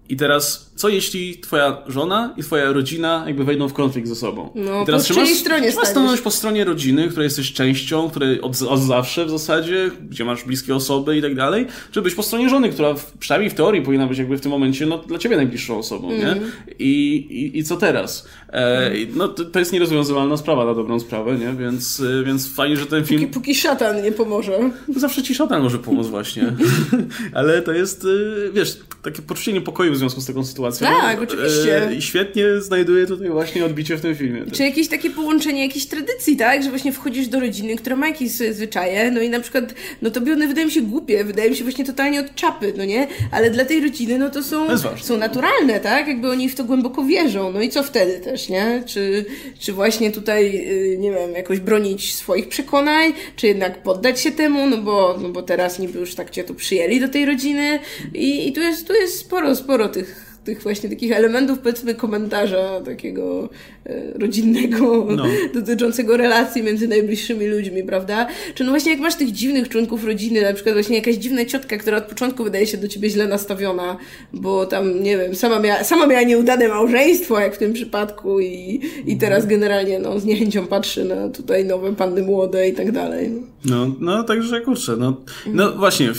i 0.09 0.17
teraz, 0.17 0.74
co 0.77 0.89
jeśli 0.89 1.39
twoja 1.39 1.83
żona 1.87 2.35
i 2.37 2.43
twoja 2.43 2.73
rodzina 2.73 3.25
jakby 3.27 3.45
wejdą 3.45 3.69
w 3.69 3.73
konflikt 3.73 4.09
ze 4.09 4.15
sobą? 4.15 4.51
No, 4.55 4.83
I 4.83 4.87
teraz 4.87 5.09
po 5.09 5.15
czyjej 5.15 5.35
stronie 5.35 5.71
Trzeba 5.71 5.87
stanąć 5.87 6.21
po 6.21 6.31
stronie 6.31 6.65
rodziny, 6.65 7.09
której 7.09 7.25
jesteś 7.25 7.53
częścią, 7.53 8.11
której 8.11 8.41
od, 8.41 8.63
od 8.63 8.81
zawsze 8.81 9.27
w 9.27 9.31
zasadzie, 9.31 9.91
gdzie 10.09 10.25
masz 10.25 10.45
bliskie 10.45 10.75
osoby 10.75 11.19
i 11.19 11.23
tak 11.23 11.35
dalej, 11.35 11.67
czy 11.91 12.03
być 12.03 12.15
po 12.15 12.23
stronie 12.23 12.49
żony, 12.49 12.69
która 12.69 12.95
w, 12.95 13.13
przynajmniej 13.13 13.51
w 13.51 13.55
teorii 13.55 13.83
powinna 13.83 14.07
być 14.07 14.19
jakby 14.19 14.37
w 14.37 14.41
tym 14.41 14.51
momencie 14.51 14.87
no, 14.87 14.99
dla 14.99 15.19
ciebie 15.19 15.37
najbliższą 15.37 15.79
osobą, 15.79 16.09
mm. 16.09 16.21
nie? 16.21 16.33
Mhm. 16.33 16.53
I, 16.79 17.15
i, 17.31 17.59
I 17.59 17.65
co 17.65 17.77
teraz? 17.77 18.29
E, 18.53 18.91
no, 19.15 19.29
to, 19.29 19.45
to 19.45 19.59
jest 19.59 19.73
nierozwiązywalna 19.73 20.37
sprawa 20.37 20.65
na 20.65 20.75
dobrą 20.75 21.01
sprawę, 21.01 21.39
nie? 21.39 21.53
Więc, 21.53 22.03
e, 22.21 22.25
więc 22.25 22.55
fajnie, 22.55 22.77
że 22.77 22.87
ten 22.87 23.05
film... 23.05 23.21
Póki, 23.21 23.33
póki 23.33 23.55
szatan 23.55 24.03
nie 24.03 24.13
pomoże. 24.13 24.71
No, 24.89 25.01
zawsze 25.01 25.23
ci 25.23 25.35
szatan 25.35 25.63
może 25.63 25.79
pomóc 25.79 26.07
właśnie. 26.07 26.53
Ale 27.35 27.63
to 27.63 27.73
jest, 27.73 28.05
e, 28.05 28.53
wiesz, 28.53 28.79
takie 29.03 29.23
poczucie 29.23 29.53
niepokoju 29.53 29.93
w 29.93 29.97
związku 29.97 30.21
z 30.21 30.27
taką 30.27 30.45
sytuacją. 30.45 30.64
Tak, 30.73 31.23
oczywiście. 31.23 31.91
I 31.99 32.03
świetnie 32.03 32.61
znajduje 32.61 33.07
tutaj 33.07 33.31
właśnie 33.31 33.65
odbicie 33.65 33.97
w 33.97 34.01
tym 34.01 34.15
filmie. 34.15 34.45
Czy 34.53 34.63
jakieś 34.63 34.89
takie 34.89 35.11
połączenie 35.11 35.67
jakiejś 35.67 35.87
tradycji, 35.87 36.37
tak? 36.37 36.63
Że 36.63 36.71
właśnie 36.71 36.93
wchodzisz 36.93 37.29
do 37.29 37.41
rodziny, 37.41 37.77
która 37.77 37.97
ma 37.97 38.07
jakieś 38.07 38.33
swoje 38.35 38.55
zwyczaje, 38.55 39.11
no 39.11 39.21
i 39.21 39.31
na 39.31 39.41
przykład, 39.41 39.75
no 40.03 40.11
to 40.11 40.21
by 40.21 40.33
one 40.33 40.47
wydają 40.47 40.71
się 40.71 40.83
głupie, 40.83 41.25
wydają 41.25 41.55
się 41.55 41.65
właśnie 41.65 41.85
totalnie 41.85 42.21
od 42.21 42.35
czapy, 42.35 42.73
no 42.77 42.85
nie? 42.85 43.07
Ale 43.31 43.51
dla 43.51 43.65
tej 43.65 43.81
rodziny, 43.81 44.19
no 44.19 44.31
to 44.31 44.43
są, 44.43 44.67
to 44.67 44.99
są 44.99 45.17
naturalne, 45.17 45.81
tak? 45.81 46.09
Jakby 46.09 46.31
oni 46.31 46.49
w 46.49 46.55
to 46.55 46.65
głęboko 46.65 47.05
wierzą. 47.05 47.53
No 47.53 47.63
i 47.63 47.69
co 47.69 47.83
wtedy 47.83 48.21
też, 48.21 48.49
nie? 48.49 48.83
Czy, 48.87 49.25
czy 49.59 49.73
właśnie 49.73 50.13
tutaj, 50.13 50.67
y, 50.93 50.99
nie 50.99 51.13
wiem, 51.13 51.33
jakoś 51.33 51.61
bronić 51.61 52.15
swoich 52.15 52.49
przekonań, 52.49 53.13
czy 53.37 53.47
jednak 53.47 53.83
poddać 53.83 54.21
się 54.21 54.33
temu, 54.33 54.67
no 54.67 54.77
bo, 54.77 55.19
no 55.23 55.29
bo 55.29 55.43
teraz 55.43 55.79
niby 55.79 55.99
już 55.99 56.15
tak 56.15 56.31
cię 56.31 56.45
tu 56.45 56.55
przyjęli 56.55 57.01
do 57.01 57.09
tej 57.09 57.27
rodziny 57.27 57.79
i, 58.15 58.49
i 58.49 58.53
tu 58.53 58.61
jest, 58.61 58.87
tu 58.87 58.93
jest 58.95 59.19
sporo, 59.19 59.57
sporo 59.57 59.89
tych 59.89 60.24
tych 60.45 60.63
właśnie 60.63 60.89
takich 60.89 61.13
elementów, 61.13 61.59
powiedzmy, 61.59 61.95
komentarza 61.95 62.81
takiego 62.81 63.49
e, 63.87 64.19
rodzinnego, 64.19 65.07
no. 65.17 65.25
dotyczącego 65.61 66.17
relacji 66.17 66.63
między 66.63 66.89
najbliższymi 66.89 67.47
ludźmi, 67.47 67.83
prawda? 67.83 68.27
Czy 68.55 68.65
no 68.65 68.71
właśnie 68.71 68.93
jak 68.93 69.01
masz 69.01 69.15
tych 69.15 69.33
dziwnych 69.33 69.69
członków 69.69 70.05
rodziny, 70.05 70.43
na 70.43 70.53
przykład 70.53 70.75
właśnie 70.75 70.97
jakaś 70.97 71.15
dziwna 71.15 71.45
ciotka, 71.45 71.77
która 71.77 71.97
od 71.97 72.05
początku 72.05 72.45
wydaje 72.45 72.67
się 72.67 72.79
do 72.79 72.89
ciebie 72.89 73.11
źle 73.11 73.27
nastawiona, 73.27 73.97
bo 74.33 74.67
tam, 74.67 75.03
nie 75.03 75.19
wiem, 75.19 75.35
sama 75.35 75.61
miała, 75.61 75.85
sama 75.85 76.07
miała 76.07 76.23
nieudane 76.23 76.69
małżeństwo, 76.69 77.41
jak 77.41 77.55
w 77.55 77.59
tym 77.59 77.73
przypadku 77.73 78.41
i, 78.41 78.81
i 79.07 79.17
teraz 79.17 79.47
generalnie, 79.47 79.99
no, 79.99 80.21
z 80.21 80.25
niechęcią 80.25 80.67
patrzy 80.67 81.05
na 81.05 81.29
tutaj 81.29 81.65
nowe 81.65 81.95
panny 81.97 82.23
młode 82.23 82.69
i 82.69 82.73
tak 82.73 82.93
dalej. 82.93 83.33
No, 83.65 83.87
no 84.01 84.23
także 84.23 84.61
kurczę, 84.61 84.97
no, 84.97 85.17
no 85.47 85.73
właśnie, 85.73 86.13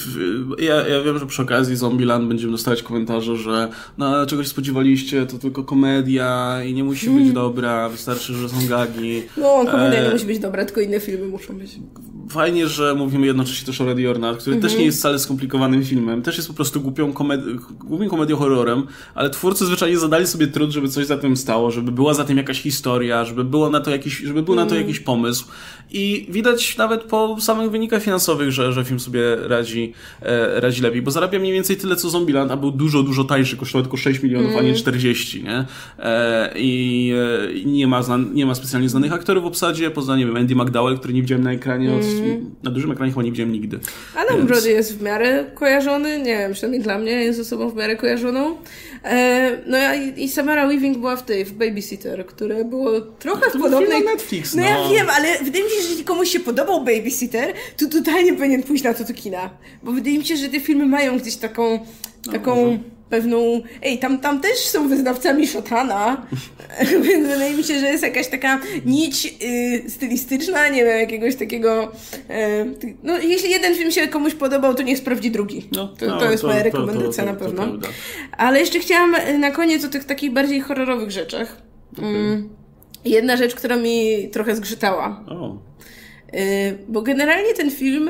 ja, 0.59 0.87
ja 0.87 1.01
wiem, 1.01 1.19
że 1.19 1.25
przy 1.25 1.41
okazji 1.41 1.75
Zombieland 1.75 2.27
będziemy 2.27 2.51
dostawać 2.51 2.83
komentarze, 2.83 3.35
że 3.35 3.69
no 3.97 4.14
czegoś 4.27 4.47
spodziewaliście, 4.47 5.25
to 5.25 5.37
tylko 5.37 5.63
komedia 5.63 6.59
i 6.63 6.73
nie 6.73 6.83
musi 6.83 7.05
być 7.05 7.15
hmm. 7.15 7.33
dobra, 7.33 7.89
wystarczy, 7.89 8.33
że 8.33 8.49
są 8.49 8.67
gagi. 8.67 9.23
No, 9.37 9.65
komedia 9.71 9.99
e... 9.99 10.07
nie 10.07 10.13
musi 10.13 10.25
być 10.25 10.39
dobra, 10.39 10.65
tylko 10.65 10.81
inne 10.81 10.99
filmy 10.99 11.27
muszą 11.27 11.57
być 11.57 11.79
fajnie, 12.29 12.67
że 12.67 12.95
mówimy 12.95 13.25
jednocześnie 13.25 13.65
też 13.65 13.81
o 13.81 13.85
Ready 13.85 14.09
or 14.09 14.19
Not, 14.19 14.37
który 14.37 14.55
też 14.55 14.63
mhm. 14.63 14.79
nie 14.79 14.85
jest 14.85 14.99
wcale 14.99 15.19
skomplikowanym 15.19 15.83
filmem, 15.83 16.21
też 16.21 16.37
jest 16.37 16.47
po 16.47 16.53
prostu 16.53 16.81
głupią, 16.81 17.11
komedi- 17.11 17.59
głupią 17.83 18.09
komedią 18.09 18.37
horrorem, 18.37 18.87
ale 19.15 19.29
twórcy 19.29 19.65
zwyczajnie 19.65 19.97
zadali 19.97 20.27
sobie 20.27 20.47
trud, 20.47 20.71
żeby 20.71 20.89
coś 20.89 21.05
za 21.05 21.17
tym 21.17 21.37
stało, 21.37 21.71
żeby 21.71 21.91
była 21.91 22.13
za 22.13 22.23
tym 22.23 22.37
jakaś 22.37 22.61
historia, 22.61 23.25
żeby 23.25 23.43
było 23.43 23.69
na 23.69 23.79
to 23.79 23.91
jakiś, 23.91 24.17
żeby 24.17 24.43
był 24.43 24.55
na 24.55 24.61
to 24.61 24.75
mhm. 24.75 24.81
jakiś 24.81 24.99
pomysł 24.99 25.45
i 25.91 26.27
widać 26.29 26.77
nawet 26.77 27.03
po 27.03 27.37
samych 27.41 27.71
wynikach 27.71 28.03
finansowych, 28.03 28.51
że, 28.51 28.73
że 28.73 28.85
film 28.85 28.99
sobie 28.99 29.35
radzi, 29.35 29.93
e, 30.21 30.59
radzi 30.59 30.81
lepiej, 30.81 31.01
bo 31.01 31.11
zarabia 31.11 31.39
mniej 31.39 31.53
więcej 31.53 31.77
tyle 31.77 31.95
co 31.95 32.09
Zombieland, 32.09 32.51
a 32.51 32.57
był 32.57 32.71
dużo, 32.71 33.03
dużo 33.03 33.23
tańszy, 33.23 33.57
kosztował 33.57 33.83
tylko 33.83 33.97
6 33.97 34.23
milionów, 34.23 34.51
mm. 34.51 34.59
a 34.59 34.63
nie 34.63 34.73
40, 34.73 35.39
mhm. 35.39 35.57
nie? 35.57 35.65
E, 36.05 36.53
I 36.55 37.13
e, 37.63 37.65
nie, 37.65 37.87
ma 37.87 38.03
zna, 38.03 38.17
nie 38.33 38.45
ma 38.45 38.55
specjalnie 38.55 38.89
znanych 38.89 39.13
aktorów 39.13 39.43
w 39.43 39.47
obsadzie, 39.47 39.91
poza, 39.91 40.15
nie 40.15 40.25
wiem, 40.25 40.35
Andy 40.35 40.55
McDowell, 40.55 40.97
który 40.97 41.13
nie 41.13 41.21
widziałem 41.21 41.43
na 41.43 41.51
ekranie 41.51 41.93
od 41.93 42.03
mm. 42.03 42.55
na 42.63 42.71
dużym 42.71 42.91
ekranie 42.91 43.11
chyba 43.11 43.23
nie 43.23 43.31
widziałem 43.31 43.51
nigdy. 43.51 43.79
Adam 44.15 44.37
Więc... 44.37 44.49
Brody 44.49 44.69
jest 44.69 44.99
w 44.99 45.01
miarę 45.01 45.45
kojarzony, 45.53 46.19
nie 46.19 46.37
wiem, 46.37 46.53
przynajmniej 46.53 46.81
dla 46.81 46.97
mnie 46.97 47.11
jest 47.11 47.39
osobą 47.39 47.69
w 47.69 47.75
miarę 47.75 47.95
kojarzoną. 47.95 48.57
E, 49.05 49.57
no 49.65 49.77
i, 49.93 50.23
i 50.23 50.29
Samara 50.29 50.67
Weaving 50.67 50.97
była 50.97 51.15
w 51.15 51.25
tej, 51.25 51.45
w 51.45 51.53
Babysitter, 51.53 52.25
które 52.25 52.65
było 52.65 53.01
trochę 53.01 53.49
w 53.49 53.61
podobnej... 53.61 54.03
Netflix, 54.03 54.55
no. 54.55 54.63
no 54.63 54.69
ja 54.69 54.89
wiem, 54.89 55.07
ale 55.09 55.27
wydaje 55.43 55.63
mi 55.63 55.69
się, 55.69 55.81
że 55.81 55.89
jeśli 55.89 56.03
komuś 56.03 56.29
się 56.29 56.39
podobał 56.39 56.79
Babysitter, 56.79 57.53
to 57.77 57.87
totalnie 57.87 58.33
powinien 58.33 58.63
pójść 58.63 58.83
na 58.83 58.93
to 58.93 59.03
do 59.03 59.13
kina. 59.13 59.49
Bo 59.83 59.91
wydaje 59.91 60.17
mi 60.17 60.25
się, 60.25 60.37
że 60.37 60.49
te 60.49 60.59
filmy 60.59 60.85
mają 60.85 61.19
gdzieś 61.19 61.35
taką, 61.35 61.85
no, 62.25 62.33
taką... 62.33 62.79
pewną. 63.09 63.61
Ej, 63.83 63.99
tam, 63.99 64.19
tam 64.19 64.41
też 64.41 64.57
są 64.57 64.87
wyznawcami 64.87 65.47
szatana, 65.47 66.27
więc 67.03 67.27
wydaje 67.27 67.57
mi 67.57 67.63
się, 67.63 67.79
że 67.79 67.85
jest 67.85 68.03
jakaś 68.03 68.27
taka 68.27 68.59
nić 68.85 69.35
y, 69.43 69.89
stylistyczna, 69.89 70.69
nie 70.69 70.85
wiem, 70.85 70.99
jakiegoś 70.99 71.35
takiego. 71.35 71.83
Y, 71.83 72.95
no, 73.03 73.17
jeśli 73.17 73.49
jeden 73.49 73.75
film 73.75 73.91
się 73.91 74.07
komuś 74.07 74.33
podobał, 74.33 74.75
to 74.75 74.83
niech 74.83 74.97
sprawdzi 74.97 75.31
drugi. 75.31 75.69
No, 75.71 75.87
to, 75.87 76.05
no, 76.05 76.19
to 76.19 76.31
jest 76.31 76.41
to, 76.41 76.47
moja 76.47 76.63
rekomendacja 76.63 77.23
to, 77.23 77.31
na 77.31 77.37
pewno. 77.37 77.67
Ale 78.37 78.59
jeszcze 78.59 78.79
chciałam 78.79 79.15
na 79.39 79.51
koniec 79.51 79.85
o 79.85 79.87
tych 79.87 80.03
takich 80.03 80.31
bardziej 80.31 80.59
horrorowych 80.59 81.11
rzeczach. 81.11 81.61
Okay. 81.93 82.09
Mm, 82.09 82.49
jedna 83.05 83.37
rzecz, 83.37 83.55
która 83.55 83.75
mi 83.75 84.29
trochę 84.29 84.55
zgrzytała. 84.55 85.23
Oh. 85.27 85.57
Y, 86.33 86.77
bo 86.87 87.01
generalnie 87.01 87.53
ten 87.53 87.71
film 87.71 88.09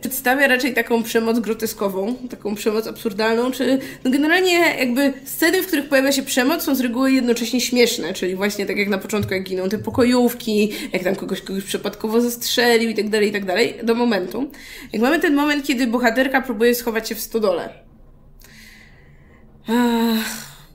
przedstawia 0.00 0.48
raczej 0.48 0.74
taką 0.74 1.02
przemoc 1.02 1.38
groteskową, 1.38 2.14
taką 2.14 2.54
przemoc 2.54 2.86
absurdalną, 2.86 3.50
czy 3.50 3.78
no 4.04 4.10
generalnie 4.10 4.52
jakby 4.78 5.12
sceny, 5.24 5.62
w 5.62 5.66
których 5.66 5.88
pojawia 5.88 6.12
się 6.12 6.22
przemoc 6.22 6.62
są 6.62 6.74
z 6.74 6.80
reguły 6.80 7.12
jednocześnie 7.12 7.60
śmieszne, 7.60 8.12
czyli 8.12 8.36
właśnie 8.36 8.66
tak 8.66 8.76
jak 8.76 8.88
na 8.88 8.98
początku, 8.98 9.34
jak 9.34 9.42
giną 9.42 9.68
te 9.68 9.78
pokojówki, 9.78 10.72
jak 10.92 11.02
tam 11.02 11.16
kogoś 11.16 11.40
kogoś 11.40 11.64
przypadkowo 11.64 12.20
zastrzelił 12.20 12.90
i 12.90 12.94
tak 12.94 13.08
dalej, 13.08 13.28
i 13.28 13.32
tak 13.32 13.44
dalej, 13.44 13.74
do 13.82 13.94
momentu. 13.94 14.50
Jak 14.92 15.02
mamy 15.02 15.18
ten 15.18 15.34
moment, 15.34 15.66
kiedy 15.66 15.86
bohaterka 15.86 16.42
próbuje 16.42 16.74
schować 16.74 17.08
się 17.08 17.14
w 17.14 17.20
stodole. 17.20 17.68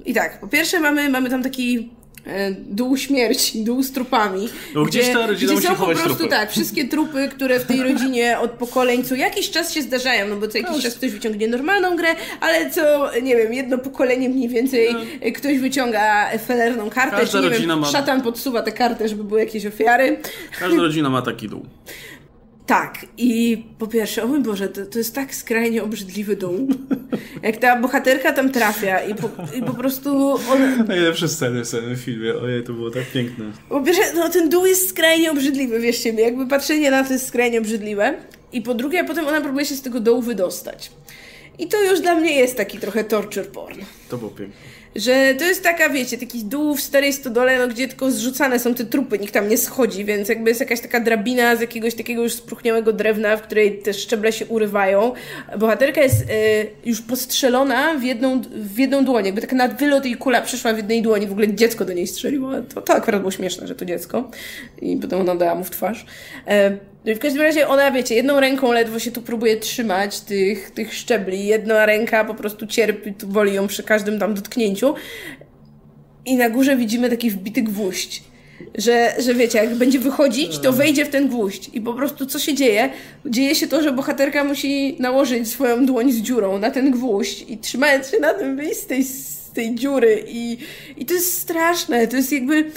I 0.06 0.14
tak, 0.14 0.40
po 0.40 0.48
pierwsze 0.48 0.80
mamy, 0.80 1.10
mamy 1.10 1.30
tam 1.30 1.44
taki 1.44 1.92
dół 2.68 2.98
śmierci, 2.98 3.64
dół 3.64 3.84
z 3.84 3.92
trupami. 3.92 4.50
No 4.76 4.84
gdzieś 4.84 5.10
ta 5.10 5.28
rodzina 5.28 5.54
gdzie 5.54 5.62
są 5.62 5.76
po 5.76 5.86
prostu 5.86 6.10
trupy. 6.10 6.28
tak, 6.28 6.52
wszystkie 6.52 6.88
trupy, 6.88 7.30
które 7.30 7.60
w 7.60 7.66
tej 7.66 7.84
rodzinie 7.84 8.40
od 8.40 8.52
pokoleń 8.52 9.04
co 9.04 9.16
jakiś 9.16 9.52
czas 9.52 9.74
się 9.74 9.82
zdarzają, 9.82 10.28
no 10.28 10.36
bo 10.36 10.48
co 10.48 10.58
jakiś 10.58 10.84
czas 10.84 10.96
ktoś 10.96 11.12
wyciągnie 11.12 11.48
normalną 11.48 11.96
grę, 11.96 12.16
ale 12.42 12.70
co, 12.70 13.12
nie 13.22 13.36
wiem, 13.36 13.54
jedno 13.54 13.78
pokolenie 13.78 14.30
mniej 14.30 14.50
więcej 14.50 14.94
no. 14.94 15.32
ktoś 15.36 15.58
wyciąga 15.58 16.30
felerną 16.48 16.90
kartę, 16.90 17.18
Każda 17.18 17.42
czy 17.42 17.50
nie 17.50 17.68
wiem, 17.68 17.80
ma... 17.80 17.88
szatan 17.88 18.22
podsuwa 18.22 18.62
tę 18.62 18.72
kartę, 18.72 19.10
żeby 19.10 19.24
były 19.24 19.40
jakieś 19.40 19.66
ofiary. 19.66 20.18
Każda 20.60 20.82
rodzina 20.82 21.10
ma 21.10 21.22
taki 21.22 21.50
dół. 21.50 21.66
Tak, 22.66 23.06
i 23.18 23.64
po 23.80 23.88
pierwsze, 23.88 24.24
o 24.24 24.28
mój 24.28 24.40
Boże, 24.40 24.70
to, 24.70 24.86
to 24.86 24.98
jest 24.98 25.16
tak 25.16 25.36
skrajnie 25.36 25.84
obrzydliwy 25.84 26.36
dół. 26.36 26.68
Jak 27.44 27.58
ta 27.58 27.82
bohaterka 27.82 28.34
tam 28.34 28.52
trafia 28.52 29.00
i 29.00 29.16
po, 29.16 29.30
i 29.58 29.62
po 29.64 29.74
prostu 29.74 30.32
on... 30.34 30.86
Najlepsze 30.88 31.28
sceny 31.28 31.66
w 31.66 31.68
całym 31.68 31.96
filmie, 31.96 32.36
ojej, 32.36 32.64
to 32.64 32.74
było 32.74 32.92
tak 32.92 33.12
piękne. 33.12 33.46
Po 33.70 33.82
pierwsze, 33.82 34.04
no 34.16 34.30
ten 34.30 34.50
dół 34.50 34.66
jest 34.66 34.90
skrajnie 34.90 35.32
obrzydliwy, 35.32 35.80
wierzcie 35.80 36.14
mi, 36.14 36.22
jakby 36.22 36.48
patrzenie 36.48 36.92
na 36.92 37.04
to 37.04 37.14
jest 37.14 37.28
skrajnie 37.28 37.60
obrzydliwe. 37.60 38.14
I 38.54 38.62
po 38.62 38.74
drugie, 38.74 39.00
a 39.02 39.04
potem 39.04 39.28
ona 39.28 39.42
próbuje 39.42 39.66
się 39.66 39.76
z 39.76 39.82
tego 39.82 40.00
dołu 40.00 40.22
wydostać. 40.22 40.92
I 41.60 41.68
to 41.68 41.84
już 41.84 42.00
dla 42.00 42.16
mnie 42.16 42.36
jest 42.36 42.58
taki 42.58 42.78
trochę 42.78 43.04
torture 43.04 43.48
porn. 43.48 43.80
To 44.10 44.18
było 44.18 44.32
piękne 44.32 44.75
że 44.96 45.36
to 45.38 45.46
jest 45.46 45.64
taka, 45.64 45.90
wiecie, 45.90 46.18
taki 46.18 46.44
dół 46.44 46.76
w 46.76 46.82
starej 46.82 47.14
stodole, 47.14 47.60
no, 47.60 47.68
gdzie 47.68 47.88
tylko 47.88 48.12
zrzucane 48.12 48.60
są 48.60 48.74
te 48.74 48.86
trupy, 48.86 49.20
nikt 49.20 49.34
tam 49.34 49.50
nie 49.50 49.58
schodzi, 49.58 50.06
więc 50.06 50.30
jakby 50.30 50.50
jest 50.50 50.60
jakaś 50.60 50.82
taka 50.82 51.00
drabina 51.00 51.56
z 51.56 51.62
jakiegoś 51.62 51.96
takiego 51.96 52.24
już 52.24 52.34
spruchniałego 52.34 52.94
drewna, 52.94 53.38
w 53.38 53.42
której 53.42 53.80
te 53.80 53.94
szczeble 53.94 54.32
się 54.32 54.46
urywają. 54.46 55.14
Bohaterka 55.58 56.02
jest 56.02 56.22
y, 56.22 56.26
już 56.86 57.02
postrzelona 57.02 57.94
w 57.94 58.04
jedną, 58.04 58.42
w 58.56 58.80
jedną 58.80 59.06
dłoń, 59.06 59.26
jakby 59.26 59.42
tak 59.42 59.54
na 59.54 59.68
wylot 59.68 60.04
kula 60.20 60.42
przeszła 60.42 60.74
w 60.74 60.78
jednej 60.78 61.02
dłoni, 61.02 61.28
w 61.28 61.32
ogóle 61.32 61.54
dziecko 61.54 61.86
do 61.86 61.94
niej 61.94 62.08
strzeliło. 62.08 62.52
To, 62.74 62.82
to 62.82 62.94
akurat 62.94 63.22
było 63.22 63.32
śmieszne, 63.32 63.68
że 63.68 63.76
to 63.76 63.86
dziecko. 63.86 64.32
I 64.82 64.98
potem 64.98 65.22
ona 65.22 65.36
dała 65.36 65.56
mu 65.56 65.64
w 65.64 65.70
twarz. 65.70 66.06
Y, 66.48 66.95
no 67.06 67.12
i 67.12 67.16
w 67.16 67.20
każdym 67.20 67.42
razie 67.42 67.68
ona, 67.68 67.92
wiecie, 67.92 68.16
jedną 68.16 68.40
ręką 68.40 68.72
ledwo 68.72 69.00
się 69.00 69.12
tu 69.12 69.22
próbuje 69.22 69.58
trzymać 69.58 70.20
tych, 70.20 70.72
tych 70.72 70.94
szczebli, 70.94 71.46
jedna 71.46 71.86
ręka 71.86 72.26
po 72.26 72.36
prostu 72.36 72.68
cierpi, 72.68 73.14
tu 73.14 73.28
boli 73.28 73.54
ją 73.54 73.68
przy 73.68 73.84
każdym 73.84 74.20
tam 74.20 74.34
dotknięciu. 74.34 74.96
I 76.26 76.36
na 76.36 76.50
górze 76.50 76.76
widzimy 76.76 77.10
taki 77.10 77.32
wbity 77.32 77.62
gwóźdź. 77.62 78.24
Że, 78.76 79.16
że 79.20 79.34
wiecie, 79.34 79.58
jak 79.58 79.76
będzie 79.76 80.00
wychodzić, 80.00 80.60
to 80.60 80.74
wejdzie 80.74 81.06
w 81.06 81.10
ten 81.10 81.28
gwóźdź. 81.28 81.70
I 81.74 81.82
po 81.82 81.94
prostu 81.94 82.26
co 82.26 82.40
się 82.40 82.54
dzieje? 82.54 82.90
Dzieje 83.26 83.56
się 83.56 83.68
to, 83.68 83.82
że 83.82 83.92
bohaterka 83.92 84.44
musi 84.44 84.96
nałożyć 85.00 85.48
swoją 85.48 85.86
dłoń 85.86 86.12
z 86.12 86.22
dziurą 86.22 86.60
na 86.60 86.72
ten 86.72 86.92
gwóźdź 86.92 87.46
i 87.48 87.58
trzymając 87.58 88.12
się 88.12 88.20
na 88.20 88.34
tym 88.34 88.56
wyjść 88.56 88.80
z 88.80 88.86
tej, 88.86 89.04
z 89.04 89.52
tej 89.54 89.76
dziury. 89.76 90.24
I, 90.28 90.58
I 90.98 91.06
to 91.06 91.14
jest 91.14 91.42
straszne. 91.42 92.08
To 92.08 92.16
jest 92.16 92.32
jakby 92.32 92.72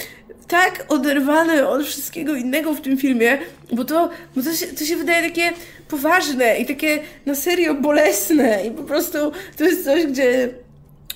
tak 0.48 0.84
oderwane 0.88 1.68
od 1.68 1.84
wszystkiego 1.84 2.34
innego 2.34 2.74
w 2.74 2.80
tym 2.80 2.96
filmie, 2.96 3.38
bo 3.72 3.84
to, 3.84 4.10
bo 4.36 4.42
to, 4.42 4.54
się, 4.54 4.66
to 4.66 4.84
się 4.84 4.96
wydaje 4.96 5.28
takie 5.28 5.52
poważne 5.88 6.58
i 6.58 6.66
takie 6.66 6.98
na 7.26 7.34
serio 7.34 7.74
bolesne 7.74 8.66
i 8.66 8.70
po 8.70 8.82
prostu 8.82 9.18
to 9.56 9.64
jest 9.64 9.84
coś, 9.84 10.06
gdzie 10.06 10.48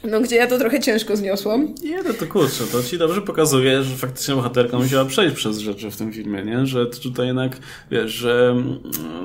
no, 0.04 0.20
gdzie 0.20 0.36
ja 0.36 0.46
to 0.46 0.58
trochę 0.58 0.80
ciężko 0.80 1.16
zniosłam. 1.16 1.74
Nie, 1.82 2.02
no 2.02 2.14
to 2.14 2.26
kurczę, 2.26 2.64
to 2.72 2.82
ci 2.82 2.98
dobrze 2.98 3.22
pokazuje, 3.22 3.82
że 3.82 3.96
faktycznie 3.96 4.34
bohaterka 4.34 4.78
musiała 4.78 5.04
przejść 5.04 5.36
przez 5.36 5.58
rzeczy 5.58 5.90
w 5.90 5.96
tym 5.96 6.12
filmie, 6.12 6.42
nie? 6.42 6.66
Że 6.66 6.86
tutaj 6.86 7.26
jednak, 7.26 7.56
wiesz, 7.90 8.12
że, 8.12 8.56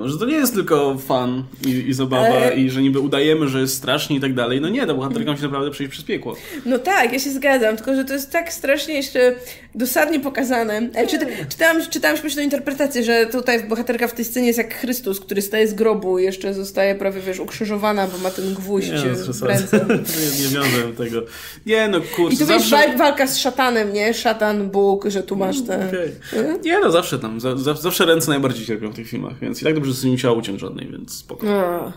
że 0.03 0.17
to 0.17 0.25
nie 0.25 0.35
jest 0.35 0.53
tylko 0.53 0.97
fan 0.97 1.43
i, 1.65 1.69
i 1.69 1.93
zabawa 1.93 2.27
Ale... 2.27 2.55
i 2.55 2.69
że 2.69 2.81
niby 2.81 2.99
udajemy, 2.99 3.47
że 3.47 3.59
jest 3.59 3.75
strasznie 3.75 4.15
i 4.15 4.19
tak 4.19 4.33
dalej. 4.33 4.61
No 4.61 4.69
nie, 4.69 4.87
ta 4.87 4.93
bohaterka 4.93 5.31
musi 5.31 5.43
naprawdę 5.43 5.71
przejść 5.71 5.91
przez 5.91 6.05
piekło. 6.05 6.35
No 6.65 6.79
tak, 6.79 7.13
ja 7.13 7.19
się 7.19 7.31
zgadzam, 7.31 7.75
tylko 7.75 7.95
że 7.95 8.05
to 8.05 8.13
jest 8.13 8.31
tak 8.31 8.53
strasznie 8.53 8.93
jeszcze 8.93 9.35
dosadnie 9.75 10.19
pokazane. 10.19 10.89
Ale 10.95 11.07
czyta, 11.07 11.25
czytałam, 11.49 11.77
czytałam 11.89 12.17
śmieszną 12.17 12.41
interpretację, 12.41 13.03
że 13.03 13.25
tutaj 13.25 13.63
bohaterka 13.63 14.07
w 14.07 14.13
tej 14.13 14.25
scenie 14.25 14.47
jest 14.47 14.57
jak 14.57 14.73
Chrystus, 14.73 15.19
który 15.19 15.41
staje 15.41 15.67
z 15.67 15.73
grobu 15.73 16.19
i 16.19 16.23
jeszcze 16.23 16.53
zostaje 16.53 16.95
prawie, 16.95 17.21
wiesz, 17.21 17.39
ukrzyżowana, 17.39 18.07
bo 18.07 18.17
ma 18.17 18.31
ten 18.31 18.53
gwóźdź 18.53 18.89
nie, 18.89 18.95
no, 19.27 19.33
w 19.33 19.41
ręce. 19.41 19.85
nie, 20.39 20.49
nie 20.49 20.66
tego. 20.97 21.21
Nie 21.65 21.87
no, 21.87 22.01
kurczę. 22.15 22.35
I 22.35 22.37
tu 22.37 22.45
zawsze... 22.45 22.77
wiesz, 22.87 22.97
walka 22.97 23.27
z 23.27 23.37
szatanem, 23.37 23.93
nie? 23.93 24.13
Szatan, 24.13 24.69
Bóg, 24.69 25.05
że 25.07 25.23
tu 25.23 25.35
masz 25.35 25.61
te... 25.61 25.87
Okay. 25.87 26.59
Nie 26.63 26.79
no, 26.79 26.91
zawsze 26.91 27.19
tam, 27.19 27.39
za, 27.39 27.55
zawsze 27.75 28.05
ręce 28.05 28.31
najbardziej 28.31 28.65
cierpią 28.65 28.91
w 28.91 28.95
tych 28.95 29.07
filmach, 29.07 29.39
więc 29.39 29.61
i 29.61 29.63
tak 29.63 29.75
dobrze, 29.75 29.93
że 29.93 30.07
nie 30.07 30.11
musiała 30.11 30.37
uciąć 30.37 30.61
żadnej, 30.61 30.87
więc 30.91 31.13
spoko. 31.13 31.47
A. 31.49 31.91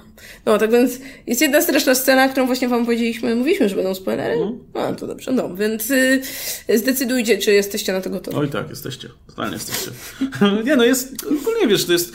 No, 0.46 0.58
tak 0.58 0.70
więc 0.70 0.98
jest 1.26 1.40
jedna 1.40 1.62
straszna 1.62 1.94
scena, 1.94 2.28
którą 2.28 2.46
właśnie 2.46 2.68
wam 2.68 2.84
powiedzieliśmy, 2.84 3.36
mówiliśmy, 3.36 3.68
że 3.68 3.76
będą 3.76 3.94
spoilery. 3.94 4.36
No. 4.36 4.80
A, 4.80 4.92
to 4.92 5.06
dobrze, 5.06 5.32
no, 5.32 5.54
więc 5.54 5.90
y, 5.90 6.22
zdecydujcie, 6.74 7.38
czy 7.38 7.52
jesteście 7.52 7.92
na 7.92 8.00
to 8.00 8.10
gotowi. 8.10 8.36
Oj 8.36 8.48
tak, 8.48 8.70
jesteście. 8.70 9.08
Totalnie 9.26 9.52
jesteście. 9.52 9.90
nie 10.66 10.76
no, 10.76 10.84
jest, 10.84 11.14
ogólnie 11.24 11.66
wiesz, 11.68 11.84
to 11.86 11.92
jest 11.92 12.12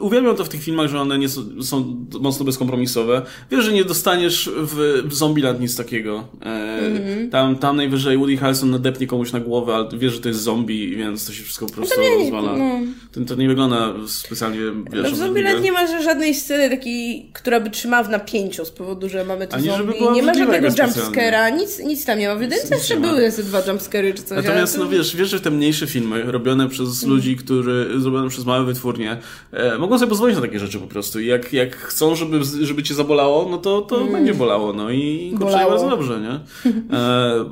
uwielbiam 0.00 0.36
to 0.36 0.44
w 0.44 0.48
tych 0.48 0.62
filmach, 0.62 0.88
że 0.90 1.00
one 1.00 1.18
nie 1.18 1.28
są, 1.28 1.62
są 1.62 2.06
mocno 2.20 2.44
bezkompromisowe. 2.44 3.22
Wiesz, 3.50 3.64
że 3.64 3.72
nie 3.72 3.84
dostaniesz 3.84 4.50
w 4.56 5.14
Zombieland 5.14 5.60
nic 5.60 5.76
takiego. 5.76 6.28
E, 6.42 6.80
mm-hmm. 6.82 7.30
tam, 7.30 7.56
tam 7.56 7.76
najwyżej 7.76 8.18
Woody 8.18 8.36
Harrelson 8.36 8.70
nadepnie 8.70 9.06
komuś 9.06 9.32
na 9.32 9.40
głowę, 9.40 9.74
ale 9.74 9.88
wiesz, 9.98 10.12
że 10.12 10.20
to 10.20 10.28
jest 10.28 10.40
zombie, 10.40 10.96
więc 10.96 11.26
to 11.26 11.32
się 11.32 11.42
wszystko 11.42 11.66
po 11.66 11.72
prostu 11.72 12.00
no 12.00 12.18
rozwala. 12.18 12.56
No. 12.56 12.80
To, 13.12 13.20
to, 13.20 13.34
nie 13.34 13.48
wygląda 13.48 13.94
specjalnie, 14.06 14.58
wiesz... 14.92 15.02
No 15.02 15.10
w 15.10 15.16
Zombieland 15.16 15.62
nie 15.62 15.72
ma 15.72 16.02
żadnej 16.02 16.34
sceny 16.34 16.70
takiej, 16.70 17.30
która 17.32 17.60
by 17.60 17.70
trzymała 17.70 18.02
w 18.02 18.10
napięciu 18.10 18.64
z 18.64 18.70
powodu, 18.70 19.08
że 19.08 19.24
mamy 19.24 19.46
tu 19.46 19.56
Ani 19.56 19.66
zombie. 19.66 19.94
Nie 20.12 20.22
ma 20.22 20.34
żadnego 20.34 20.68
jumpscare'a, 20.68 21.56
nic, 21.56 21.78
nic 21.78 22.04
tam 22.04 22.18
nie 22.18 22.28
ma. 22.28 22.36
W 22.36 22.40
jedynce 22.40 22.74
jeszcze 22.74 22.96
były 23.00 23.30
ze 23.30 23.42
dwa 23.42 23.62
jumpscary 23.66 24.14
czy 24.14 24.22
coś. 24.22 24.44
Natomiast, 24.44 24.78
no 24.78 24.88
wiesz, 24.88 25.16
wiesz, 25.16 25.30
że 25.30 25.40
te 25.40 25.50
mniejsze 25.50 25.86
filmy 25.86 26.22
robione 26.22 26.68
przez 26.68 27.04
mm. 27.04 27.16
ludzi, 27.16 27.36
którzy, 27.36 27.90
zrobione 27.98 28.28
przez 28.28 28.44
małe 28.44 28.64
wytwórnie, 28.64 29.16
e, 29.52 29.73
mogą 29.78 29.98
sobie 29.98 30.08
pozwolić 30.08 30.36
na 30.36 30.42
takie 30.42 30.58
rzeczy 30.58 30.78
po 30.78 30.86
prostu. 30.86 31.20
Jak, 31.20 31.52
jak 31.52 31.76
chcą, 31.76 32.14
żeby, 32.14 32.44
żeby 32.44 32.82
cię 32.82 32.94
zabolało, 32.94 33.48
no 33.50 33.58
to, 33.58 33.82
to 33.82 34.00
mm. 34.00 34.12
będzie 34.12 34.34
bolało. 34.34 34.72
No 34.72 34.90
i 34.90 35.34
kurczę, 35.38 35.66
bardzo 35.68 35.90
dobrze, 35.90 36.20
nie? 36.20 36.40
E, 36.92 37.44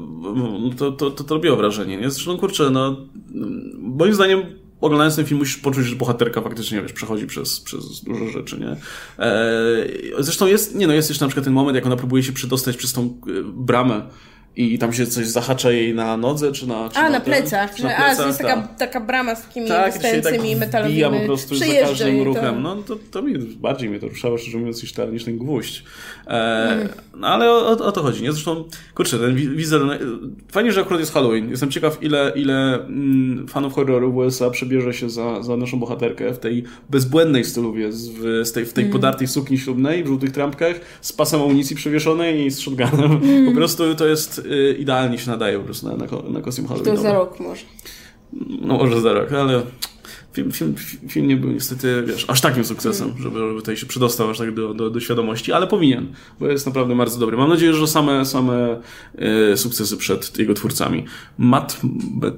to, 0.77 0.93
to, 0.93 1.11
to, 1.11 1.25
to 1.25 1.35
robiło 1.35 1.57
wrażenie, 1.57 1.97
nie? 1.97 2.11
Zresztą, 2.11 2.39
kurczę, 2.39 2.71
no 2.71 2.97
moim 3.79 4.15
zdaniem 4.15 4.43
oglądając 4.81 5.17
ten 5.17 5.25
film 5.27 5.39
musisz 5.39 5.57
poczuć, 5.57 5.87
że 5.87 5.97
bohaterka 5.97 6.41
faktycznie, 6.41 6.83
wiesz, 6.83 6.93
przechodzi 6.93 7.27
przez, 7.27 7.61
przez 7.61 8.05
dużo 8.05 8.29
rzeczy, 8.29 8.61
nie? 8.61 8.77
E, 9.25 9.87
zresztą 10.19 10.47
jest, 10.47 10.75
nie 10.75 10.87
no, 10.87 10.93
jest 10.93 11.09
jeszcze 11.09 11.25
na 11.25 11.29
przykład 11.29 11.45
ten 11.45 11.55
moment, 11.55 11.75
jak 11.75 11.87
ona 11.87 11.97
próbuje 11.97 12.23
się 12.23 12.33
przedostać 12.33 12.77
przez 12.77 12.93
tą 12.93 13.03
e, 13.03 13.09
bramę 13.45 14.03
i 14.57 14.79
tam 14.79 14.93
się 14.93 15.07
coś 15.07 15.27
zahacza 15.27 15.71
jej 15.71 15.95
na 15.95 16.17
nodze, 16.17 16.53
czy 16.53 16.69
na... 16.69 16.89
Czy 16.89 16.99
a, 16.99 17.03
na, 17.03 17.11
na 17.11 17.21
plecach. 17.21 17.77
Że, 17.77 17.85
na 17.85 17.95
plecach, 17.97 18.25
a, 18.25 18.27
jest 18.27 18.39
taka, 18.39 18.57
tak. 18.57 18.77
taka 18.77 19.01
brama 19.01 19.35
z 19.35 19.43
takimi 19.43 19.69
tak, 19.69 19.93
wystającymi 19.93 20.51
tak 20.51 20.59
metalowymi. 20.59 21.21
po 21.21 21.27
prostu 21.27 21.55
za 21.57 21.65
każdym 21.81 22.23
ruchem. 22.23 22.55
To. 22.55 22.61
No 22.61 22.77
to, 22.77 22.97
to 23.11 23.23
mi, 23.23 23.39
bardziej 23.39 23.91
mnie 23.91 23.99
to 23.99 24.09
ruszało, 24.09 24.39
szczerze 24.39 24.59
mówiąc, 24.59 24.83
niż, 24.83 24.95
niż 25.13 25.25
ten 25.25 25.39
gwóźdź. 25.39 25.85
E, 26.27 26.31
mm. 26.31 26.89
No 27.17 27.29
ale 27.29 27.51
o, 27.51 27.69
o, 27.69 27.93
to 27.93 28.03
chodzi, 28.03 28.23
nie? 28.23 28.33
Zresztą, 28.33 28.65
kurczę, 28.95 29.19
ten 29.19 29.35
wizerunek... 29.57 30.01
Fajnie, 30.53 30.73
że 30.73 30.81
akurat 30.81 31.01
jest 31.01 31.13
Halloween. 31.13 31.51
Jestem 31.51 31.71
ciekaw, 31.71 32.03
ile, 32.03 32.33
ile 32.37 32.75
mm, 32.75 33.49
fanów 33.49 33.75
horroru 33.75 34.13
w 34.13 34.17
USA 34.17 34.51
przebierze 34.51 34.95
się 34.95 35.11
za, 35.11 35.43
za 35.43 35.57
naszą 35.57 35.81
bohaterkę 35.81 36.35
w 36.35 36.39
tej 36.39 36.65
bezbłędnej 36.91 37.45
stylu, 37.45 37.73
w, 37.73 37.77
w 38.47 38.53
tej, 38.53 38.67
w 38.67 38.73
tej 38.73 38.85
mm. 38.85 38.93
podartej 38.93 39.29
sukni 39.29 39.59
ślubnej, 39.59 40.05
w 40.05 40.07
żółtych 40.07 40.31
trampkach, 40.31 40.81
z 41.01 41.13
pasem 41.13 41.43
amunicji 41.43 41.77
przewieszonej 41.77 42.47
i 42.47 42.51
z 42.51 42.61
shotgunem. 42.61 43.21
Mm. 43.23 43.47
Po 43.47 43.53
prostu 43.53 43.95
to 43.95 44.07
jest 44.07 44.42
y, 44.45 44.77
idealnie 44.79 45.19
się 45.19 45.31
nadaje 45.31 45.59
po 45.59 45.65
prostu 45.65 45.89
na, 45.89 45.97
na, 45.97 46.07
na 46.31 46.41
kostium 46.41 46.69
Halloween. 46.69 46.97
To 46.97 47.03
za 47.03 47.13
rok 47.13 47.41
może. 47.41 47.63
No 48.61 48.77
może 48.77 49.01
za 49.01 49.13
rok, 49.13 49.33
ale 49.33 49.63
film, 50.33 50.53
film, 50.53 50.75
film 51.09 51.29
nie 51.29 51.37
był 51.37 51.51
niestety, 51.51 52.03
wiesz, 52.07 52.25
aż 52.29 52.41
takim 52.41 52.65
sukcesem, 52.65 53.09
mm. 53.09 53.23
żeby, 53.23 53.39
żeby 53.39 53.55
tutaj 53.55 53.77
się 53.77 53.87
przydostał 53.87 54.31
aż 54.31 54.39
tak 54.39 54.55
do, 54.55 54.75
do, 54.75 54.91
do, 54.91 55.01
świadomości, 55.01 55.53
ale 55.53 55.67
powinien, 55.67 56.13
bo 56.41 56.47
jest 56.47 56.67
naprawdę 56.67 56.97
bardzo 56.97 57.19
dobry. 57.19 57.37
Mam 57.37 57.49
nadzieję, 57.49 57.75
że 57.75 57.87
same, 57.87 58.25
same 58.25 58.81
e, 59.19 59.57
sukcesy 59.57 59.97
przed 59.97 60.39
jego 60.39 60.55
twórcami. 60.55 61.05
Matt 61.39 61.81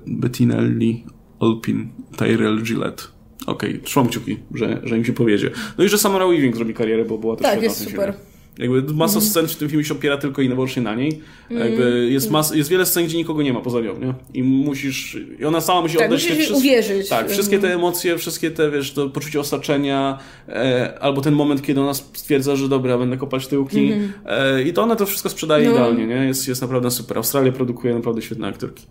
Bettinelli, 0.06 1.04
Olpin, 1.38 1.88
Tyrell 2.16 2.62
Gillette. 2.62 3.02
Okej, 3.46 3.70
okay, 3.70 3.82
trzymam 3.84 4.08
kciuki, 4.08 4.38
że, 4.54 4.80
że 4.84 4.98
im 4.98 5.04
się 5.04 5.12
powiedzie. 5.12 5.50
No 5.78 5.84
i 5.84 5.88
że 5.88 5.98
Samara 5.98 6.26
Weaving 6.26 6.56
zrobi 6.56 6.74
karierę, 6.74 7.04
bo 7.04 7.18
była 7.18 7.36
też 7.36 7.46
Tak, 7.46 7.62
jest 7.62 7.90
super. 7.90 8.14
Jakby 8.58 8.82
masa 8.94 9.14
Mhm. 9.14 9.30
scen 9.30 9.48
w 9.48 9.56
tym 9.56 9.68
filmie 9.68 9.84
się 9.84 9.94
opiera 9.94 10.16
tylko 10.16 10.42
i 10.42 10.48
wyłącznie 10.48 10.82
na 10.82 10.94
niej. 10.94 11.20
Jakby 11.50 12.08
jest, 12.12 12.30
mas, 12.30 12.54
jest 12.54 12.70
wiele 12.70 12.86
scen, 12.86 13.04
gdzie 13.04 13.16
nikogo 13.16 13.42
nie 13.42 13.52
ma 13.52 13.60
poza 13.60 13.80
nią, 13.80 13.98
nie? 13.98 14.14
I 14.34 14.42
musisz... 14.42 15.18
I 15.40 15.44
ona 15.44 15.60
sama 15.60 15.80
musi 15.82 15.96
Tak, 15.96 16.06
oddać 16.06 16.22
musisz 16.22 16.36
wszystkie- 16.38 16.58
uwierzyć. 16.58 17.08
Tak, 17.08 17.30
wszystkie 17.30 17.58
te 17.58 17.74
emocje, 17.74 18.18
wszystkie 18.18 18.50
te, 18.50 18.70
wiesz, 18.70 18.92
to 18.92 19.08
poczucie 19.10 19.40
osaczenia, 19.40 20.18
e, 20.48 20.98
albo 21.00 21.20
ten 21.20 21.34
moment, 21.34 21.62
kiedy 21.62 21.80
ona 21.80 21.94
stwierdza, 21.94 22.56
że 22.56 22.68
dobra, 22.68 22.98
będę 22.98 23.16
kopać 23.16 23.46
tyłki. 23.46 23.92
E, 24.26 24.62
I 24.62 24.72
to 24.72 24.82
ona 24.82 24.96
to 24.96 25.06
wszystko 25.06 25.28
sprzedaje 25.28 25.66
No. 25.66 25.72
idealnie, 25.72 26.06
nie? 26.06 26.14
Jest, 26.14 26.48
jest 26.48 26.62
naprawdę 26.62 26.90
super. 26.90 27.16
Australia 27.16 27.52
produkuje 27.52 27.94
naprawdę 27.94 28.22
świetne 28.22 28.46
aktorki. 28.48 28.86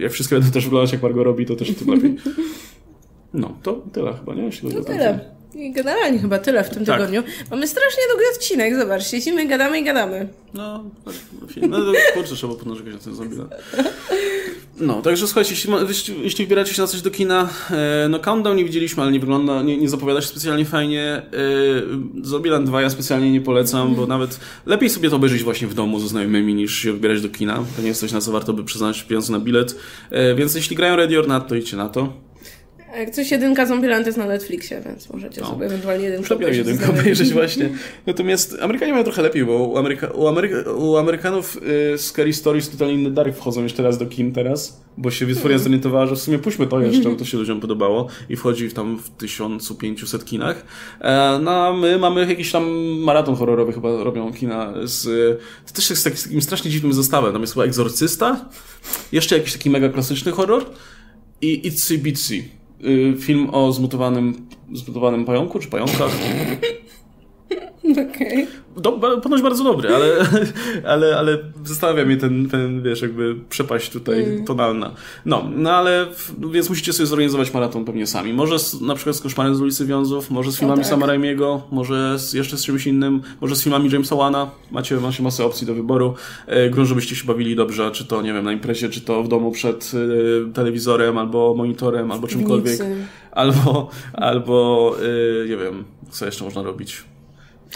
Jak 0.00 0.12
wszystkie 0.12 0.36
będą 0.36 0.50
też 0.50 0.64
wyglądać 0.64 0.92
jak 0.92 1.02
Margot 1.02 1.24
robi, 1.24 1.46
to 1.46 1.56
też 1.56 1.74
tym 1.74 1.88
lepiej. 1.94 2.16
No, 3.34 3.58
to 3.62 3.72
tyle 3.92 4.12
chyba, 4.14 4.34
nie? 4.34 4.42
Jeśli 4.42 4.62
chodzi 4.68 4.78
o 4.78 4.84
ten 4.84 4.96
tyle. 4.98 5.39
I 5.54 5.72
generalnie 5.72 6.18
chyba 6.18 6.38
tyle 6.38 6.64
w 6.64 6.70
tym 6.70 6.84
Tak. 6.84 6.96
tygodniu. 6.96 7.22
Mamy 7.50 7.68
strasznie 7.68 8.02
długi 8.10 8.24
odcinek, 8.34 8.76
zobaczcie. 8.76 9.10
Siedzimy, 9.10 9.46
gadamy 9.46 9.80
i 9.80 9.84
gadamy. 9.84 10.28
No, 10.54 10.84
tak, 11.04 11.14
no 11.68 11.78
to 11.78 11.92
kurczę, 12.14 12.34
trzeba 12.34 12.54
podnożyć 12.54 12.86
na 12.86 12.98
ten 12.98 13.14
zombie. 13.14 13.36
No, 14.80 15.02
także 15.02 15.26
słuchajcie, 15.26 15.54
jeśli, 15.88 16.22
jeśli 16.22 16.44
wybieracie 16.44 16.74
się 16.74 16.82
na 16.82 16.88
coś 16.88 17.02
do 17.02 17.10
kina, 17.10 17.48
e, 17.70 18.08
no 18.08 18.18
Countdown 18.18 18.56
nie 18.56 18.64
widzieliśmy, 18.64 19.02
ale 19.02 19.12
nie 19.12 19.20
wygląda, 19.20 19.62
nie, 19.62 19.76
nie 19.76 19.88
zapowiada 19.88 20.20
się 20.20 20.26
specjalnie 20.26 20.64
fajnie. 20.64 21.02
E, 21.02 21.22
Zombieland 22.22 22.66
2 22.66 22.82
ja 22.82 22.90
specjalnie 22.90 23.30
nie 23.32 23.40
polecam, 23.40 23.94
bo 23.94 24.06
nawet 24.06 24.40
lepiej 24.66 24.90
sobie 24.90 25.10
to 25.10 25.16
obejrzeć 25.16 25.42
właśnie 25.42 25.68
w 25.68 25.74
domu 25.74 26.00
ze 26.00 26.08
znajomymi 26.08 26.54
niż 26.54 26.74
się 26.78 26.92
wybierać 26.92 27.20
do 27.22 27.28
kina. 27.28 27.64
To 27.76 27.82
nie 27.82 27.88
jest 27.88 28.00
coś, 28.00 28.12
na 28.12 28.20
co 28.20 28.32
warto 28.32 28.52
by 28.52 28.64
przyznać 28.64 29.02
pieniądze 29.02 29.32
na 29.32 29.40
bilet. 29.40 29.76
E, 30.10 30.34
więc 30.34 30.54
jeśli 30.54 30.76
grają 30.76 30.96
Ready 30.96 31.18
or 31.18 31.28
Not, 31.28 31.48
to 31.48 31.54
idźcie 31.54 31.76
na 31.76 31.88
to. 31.88 32.12
A 32.94 32.96
Jak 32.98 33.10
coś 33.10 33.30
jedynka 33.30 33.66
Zombieland 33.66 34.06
jest 34.06 34.18
na 34.18 34.26
Netflixie, 34.26 34.80
więc 34.86 35.10
możecie 35.10 35.40
No. 35.40 35.46
sobie 35.46 35.66
ewentualnie 35.66 36.04
jedynkę 36.04 36.34
obejrzeć 36.34 36.66
jedynkę 36.66 36.90
obejrzeć 36.90 37.32
właśnie. 37.32 37.68
Natomiast 38.06 38.56
Amerykanie 38.60 38.92
mają 38.92 39.04
trochę 39.04 39.22
lepiej, 39.22 39.44
bo 39.44 39.52
u, 39.52 39.76
Ameryka, 39.76 40.06
u, 40.06 40.26
Ameryka, 40.26 40.70
u 40.72 40.96
Amerykanów 40.96 41.56
y, 41.94 41.98
Scary 41.98 42.32
Stories 42.32 42.70
totalnie 42.70 42.94
inny 42.94 43.10
Dark 43.10 43.36
wchodzą 43.36 43.62
jeszcze 43.62 43.82
raz 43.82 43.98
do 43.98 44.06
kin 44.06 44.32
teraz, 44.32 44.80
bo 44.96 45.10
się 45.10 45.26
wytwórnia 45.26 45.58
zorientowała, 45.58 46.06
że 46.06 46.14
w 46.16 46.18
sumie 46.20 46.38
puśćmy 46.38 46.66
to 46.66 46.80
jeszcze, 46.80 47.08
bo 47.08 47.16
to 47.16 47.24
się 47.24 47.38
ludziom 47.38 47.60
podobało 47.60 48.06
i 48.28 48.36
wchodzi 48.36 48.68
w 48.68 48.74
tam 48.74 48.98
w 48.98 49.10
1500 49.10 50.24
kinach. 50.24 50.64
E, 51.00 51.38
no 51.42 51.50
a 51.50 51.72
my 51.72 51.98
mamy 51.98 52.26
jakiś 52.28 52.52
tam 52.52 52.70
maraton 53.00 53.34
horrorowy 53.36 53.72
chyba 53.72 54.04
robią 54.04 54.32
kina 54.32 54.74
z... 54.84 55.04
To 55.66 55.72
też 55.72 55.90
jest 55.90 56.04
taki, 56.04 56.16
z 56.16 56.22
takim 56.22 56.42
strasznie 56.42 56.70
dziwnym 56.70 56.92
zestawem. 56.92 57.32
Tam 57.32 57.40
jest 57.40 57.52
chyba 57.54 57.64
Egzorcysta, 57.64 58.48
jeszcze 59.12 59.38
jakiś 59.38 59.52
taki 59.52 59.70
mega 59.70 59.88
klasyczny 59.88 60.32
horror 60.32 60.64
i 61.40 61.66
Itsy 61.66 61.98
Bitsy. 61.98 62.59
Y, 62.84 63.16
Film 63.18 63.50
o 63.52 63.72
zmutowanym, 63.72 64.46
zmutowanym 64.72 65.24
pająku, 65.24 65.58
czy 65.58 65.68
pająkach. 65.68 66.10
Okej. 67.84 68.46
Do, 68.76 68.92
ba- 68.92 69.20
ponoć 69.20 69.42
bardzo 69.42 69.64
dobry, 69.64 69.94
ale, 69.94 70.06
ale, 70.92 71.16
ale 71.18 71.38
zastanawia 71.64 72.04
mnie 72.04 72.16
ten, 72.16 72.48
ten, 72.48 72.82
wiesz, 72.82 73.02
jakby 73.02 73.36
przepaść 73.48 73.90
tutaj 73.90 74.42
tonalna. 74.46 74.94
No, 75.26 75.50
no 75.56 75.72
ale, 75.72 76.06
więc 76.52 76.68
musicie 76.68 76.92
sobie 76.92 77.06
zorganizować 77.06 77.54
maraton 77.54 77.84
pewnie 77.84 78.06
sami. 78.06 78.32
Może 78.32 78.58
z, 78.58 78.80
na 78.80 78.94
przykład 78.94 79.16
z 79.16 79.20
Koszmarem 79.20 79.54
z 79.54 79.60
ulicy 79.60 79.86
Wiązów, 79.86 80.30
może 80.30 80.52
z 80.52 80.58
filmami 80.58 80.80
tak. 80.80 80.90
Sama 80.90 81.06
Raimiego, 81.06 81.62
może 81.70 82.18
z, 82.18 82.32
jeszcze 82.32 82.56
z 82.56 82.64
czymś 82.64 82.86
innym, 82.86 83.20
może 83.40 83.56
z 83.56 83.62
filmami 83.62 83.90
Jamesa 83.90 84.16
Wana. 84.16 84.50
Macie, 84.70 84.96
macie 84.96 85.22
masę 85.22 85.44
opcji 85.44 85.66
do 85.66 85.74
wyboru. 85.74 86.14
E, 86.46 86.70
grunt, 86.70 86.88
żebyście 86.88 87.16
się 87.16 87.24
bawili 87.24 87.56
dobrze, 87.56 87.90
czy 87.90 88.04
to, 88.04 88.22
nie 88.22 88.32
wiem, 88.32 88.44
na 88.44 88.52
imprezie, 88.52 88.88
czy 88.88 89.00
to 89.00 89.22
w 89.22 89.28
domu 89.28 89.50
przed 89.52 89.92
e, 90.48 90.52
telewizorem, 90.52 91.18
albo 91.18 91.54
monitorem, 91.54 92.10
albo 92.12 92.28
czymkolwiek. 92.28 92.78
Albo, 93.32 93.90
albo, 94.12 94.92
e, 95.44 95.48
nie 95.48 95.56
wiem, 95.56 95.84
co 96.10 96.26
jeszcze 96.26 96.44
można 96.44 96.62
robić. 96.62 97.04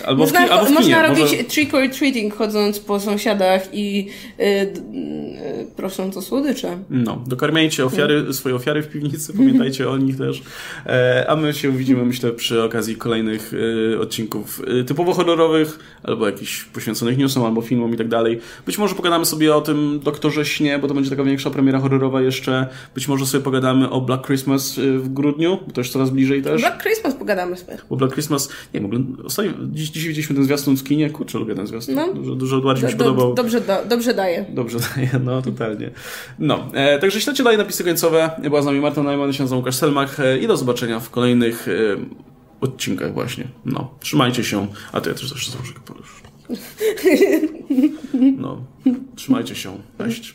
Albo 0.07 0.19
Można, 0.23 0.41
w, 0.41 0.45
ki- 0.45 0.51
albo 0.51 0.65
w 0.65 0.69
kinie. 0.69 0.81
można 0.81 1.03
robić 1.09 1.21
Może- 1.21 1.45
trick 1.45 1.75
or 1.75 1.89
treating 1.89 2.35
chodząc 2.35 2.81
po 2.81 3.01
sąsiadach 3.01 3.63
i 3.73 4.09
y, 4.41 4.43
y, 4.45 5.67
prosząc 5.77 6.17
o 6.17 6.23
słodycze. 6.23 6.79
No, 6.91 7.25
dokarmiajcie 7.27 7.85
ofiary, 7.85 8.33
swoje 8.33 8.55
ofiary 8.55 8.83
w 8.83 8.89
piwnicy, 8.89 9.33
pamiętajcie 9.37 9.91
o 9.91 9.97
nich 9.97 10.19
też. 10.19 10.43
E, 10.87 11.25
a 11.29 11.37
my 11.37 11.53
się 11.55 11.73
widzimy, 11.73 12.05
myślę, 12.15 12.33
przy 12.33 12.63
okazji 12.63 12.97
kolejnych 12.97 13.53
e, 13.95 13.99
odcinków 14.01 14.63
e, 14.81 14.85
typowo 14.85 15.13
horrorowych, 15.15 15.79
albo 16.03 16.27
jakichś 16.27 16.65
poświęconych 16.65 17.19
newsom, 17.19 17.45
albo 17.45 17.61
filmom 17.63 17.95
i 17.95 17.97
tak 17.97 18.09
dalej. 18.09 18.41
Być 18.67 18.79
może 18.79 18.95
pogadamy 18.95 19.25
sobie 19.25 19.55
o 19.55 19.61
tym 19.61 20.01
Doktorze 20.05 20.45
Śnie, 20.45 20.79
bo 20.79 20.89
to 20.89 20.95
będzie 20.95 21.11
taka 21.11 21.25
większa 21.25 21.51
premiera 21.51 21.81
horrorowa 21.81 22.23
jeszcze. 22.23 22.67
Być 22.95 23.09
może 23.09 23.27
sobie 23.27 23.45
pogadamy 23.45 23.91
o 23.91 24.01
Black 24.01 24.27
Christmas 24.27 24.79
e, 24.79 24.99
w 24.99 25.09
grudniu, 25.13 25.59
bo 25.67 25.73
to 25.73 25.81
już 25.81 25.91
coraz 25.91 26.11
bliżej 26.11 26.43
też. 26.43 26.61
Black 26.63 26.83
Christmas 26.83 27.15
pogadamy 27.15 27.57
sobie. 27.57 27.79
Bo 27.91 27.97
Black 27.97 28.13
Christmas, 28.13 28.49
nie 28.75 28.81
wiem, 28.81 28.91
w 28.91 28.95
ogóle 28.95 29.27
ostatnio, 29.27 29.53
dziś, 29.85 29.93
dzisiaj 29.93 30.09
widzieliśmy 30.09 30.35
ten 30.35 30.45
zwiastun 30.45 30.77
w 30.77 30.85
kinie, 30.85 31.11
kurczę, 31.11 31.39
lubię 31.39 31.55
ten 31.55 31.67
zwiastun. 31.67 31.95
No. 31.95 32.13
Dużo, 32.15 32.35
dużo 32.35 32.61
bardziej 32.61 32.85
mi 32.85 32.91
się 32.93 32.97
Do, 32.97 33.05
podobał. 33.05 33.29
do, 33.35 33.43
dobrze, 33.43 33.61
do, 33.61 33.77
dobrze 33.89 34.15
daje. 34.15 34.45
Dobrze 34.49 34.79
daje, 34.79 35.11
no 35.25 35.43
totalnie. 35.43 35.91
No, 36.39 36.69
e, 36.75 36.99
także 36.99 37.21
śledźcie 37.21 37.43
dalej 37.45 37.59
napisy 37.59 37.85
końcowe. 37.85 38.31
Była 38.43 38.63
z 38.63 38.67
nami 38.67 38.81
Marta 38.81 39.03
Najman, 39.03 39.33
się 39.33 39.43
nazywam 39.43 39.59
Łukasz 39.59 39.75
Selmach 39.77 40.21
e, 40.21 40.39
i 40.39 40.47
do 40.47 40.57
zobaczenia 40.57 41.01
w 41.01 41.11
kolejnych 41.11 41.69
e, 41.69 41.73
odcinkach 42.61 43.15
właśnie. 43.15 43.49
No, 43.65 43.95
trzymajcie 44.01 44.45
się. 44.45 44.67
A 44.93 45.01
to 45.01 45.09
ja 45.09 45.15
też 45.15 45.29
zawsze 45.29 45.51
założę 45.53 45.73
kapelusz. 45.73 46.15
No, 48.39 48.65
trzymajcie 49.17 49.55
się. 49.55 49.79
Cześć. 49.99 50.35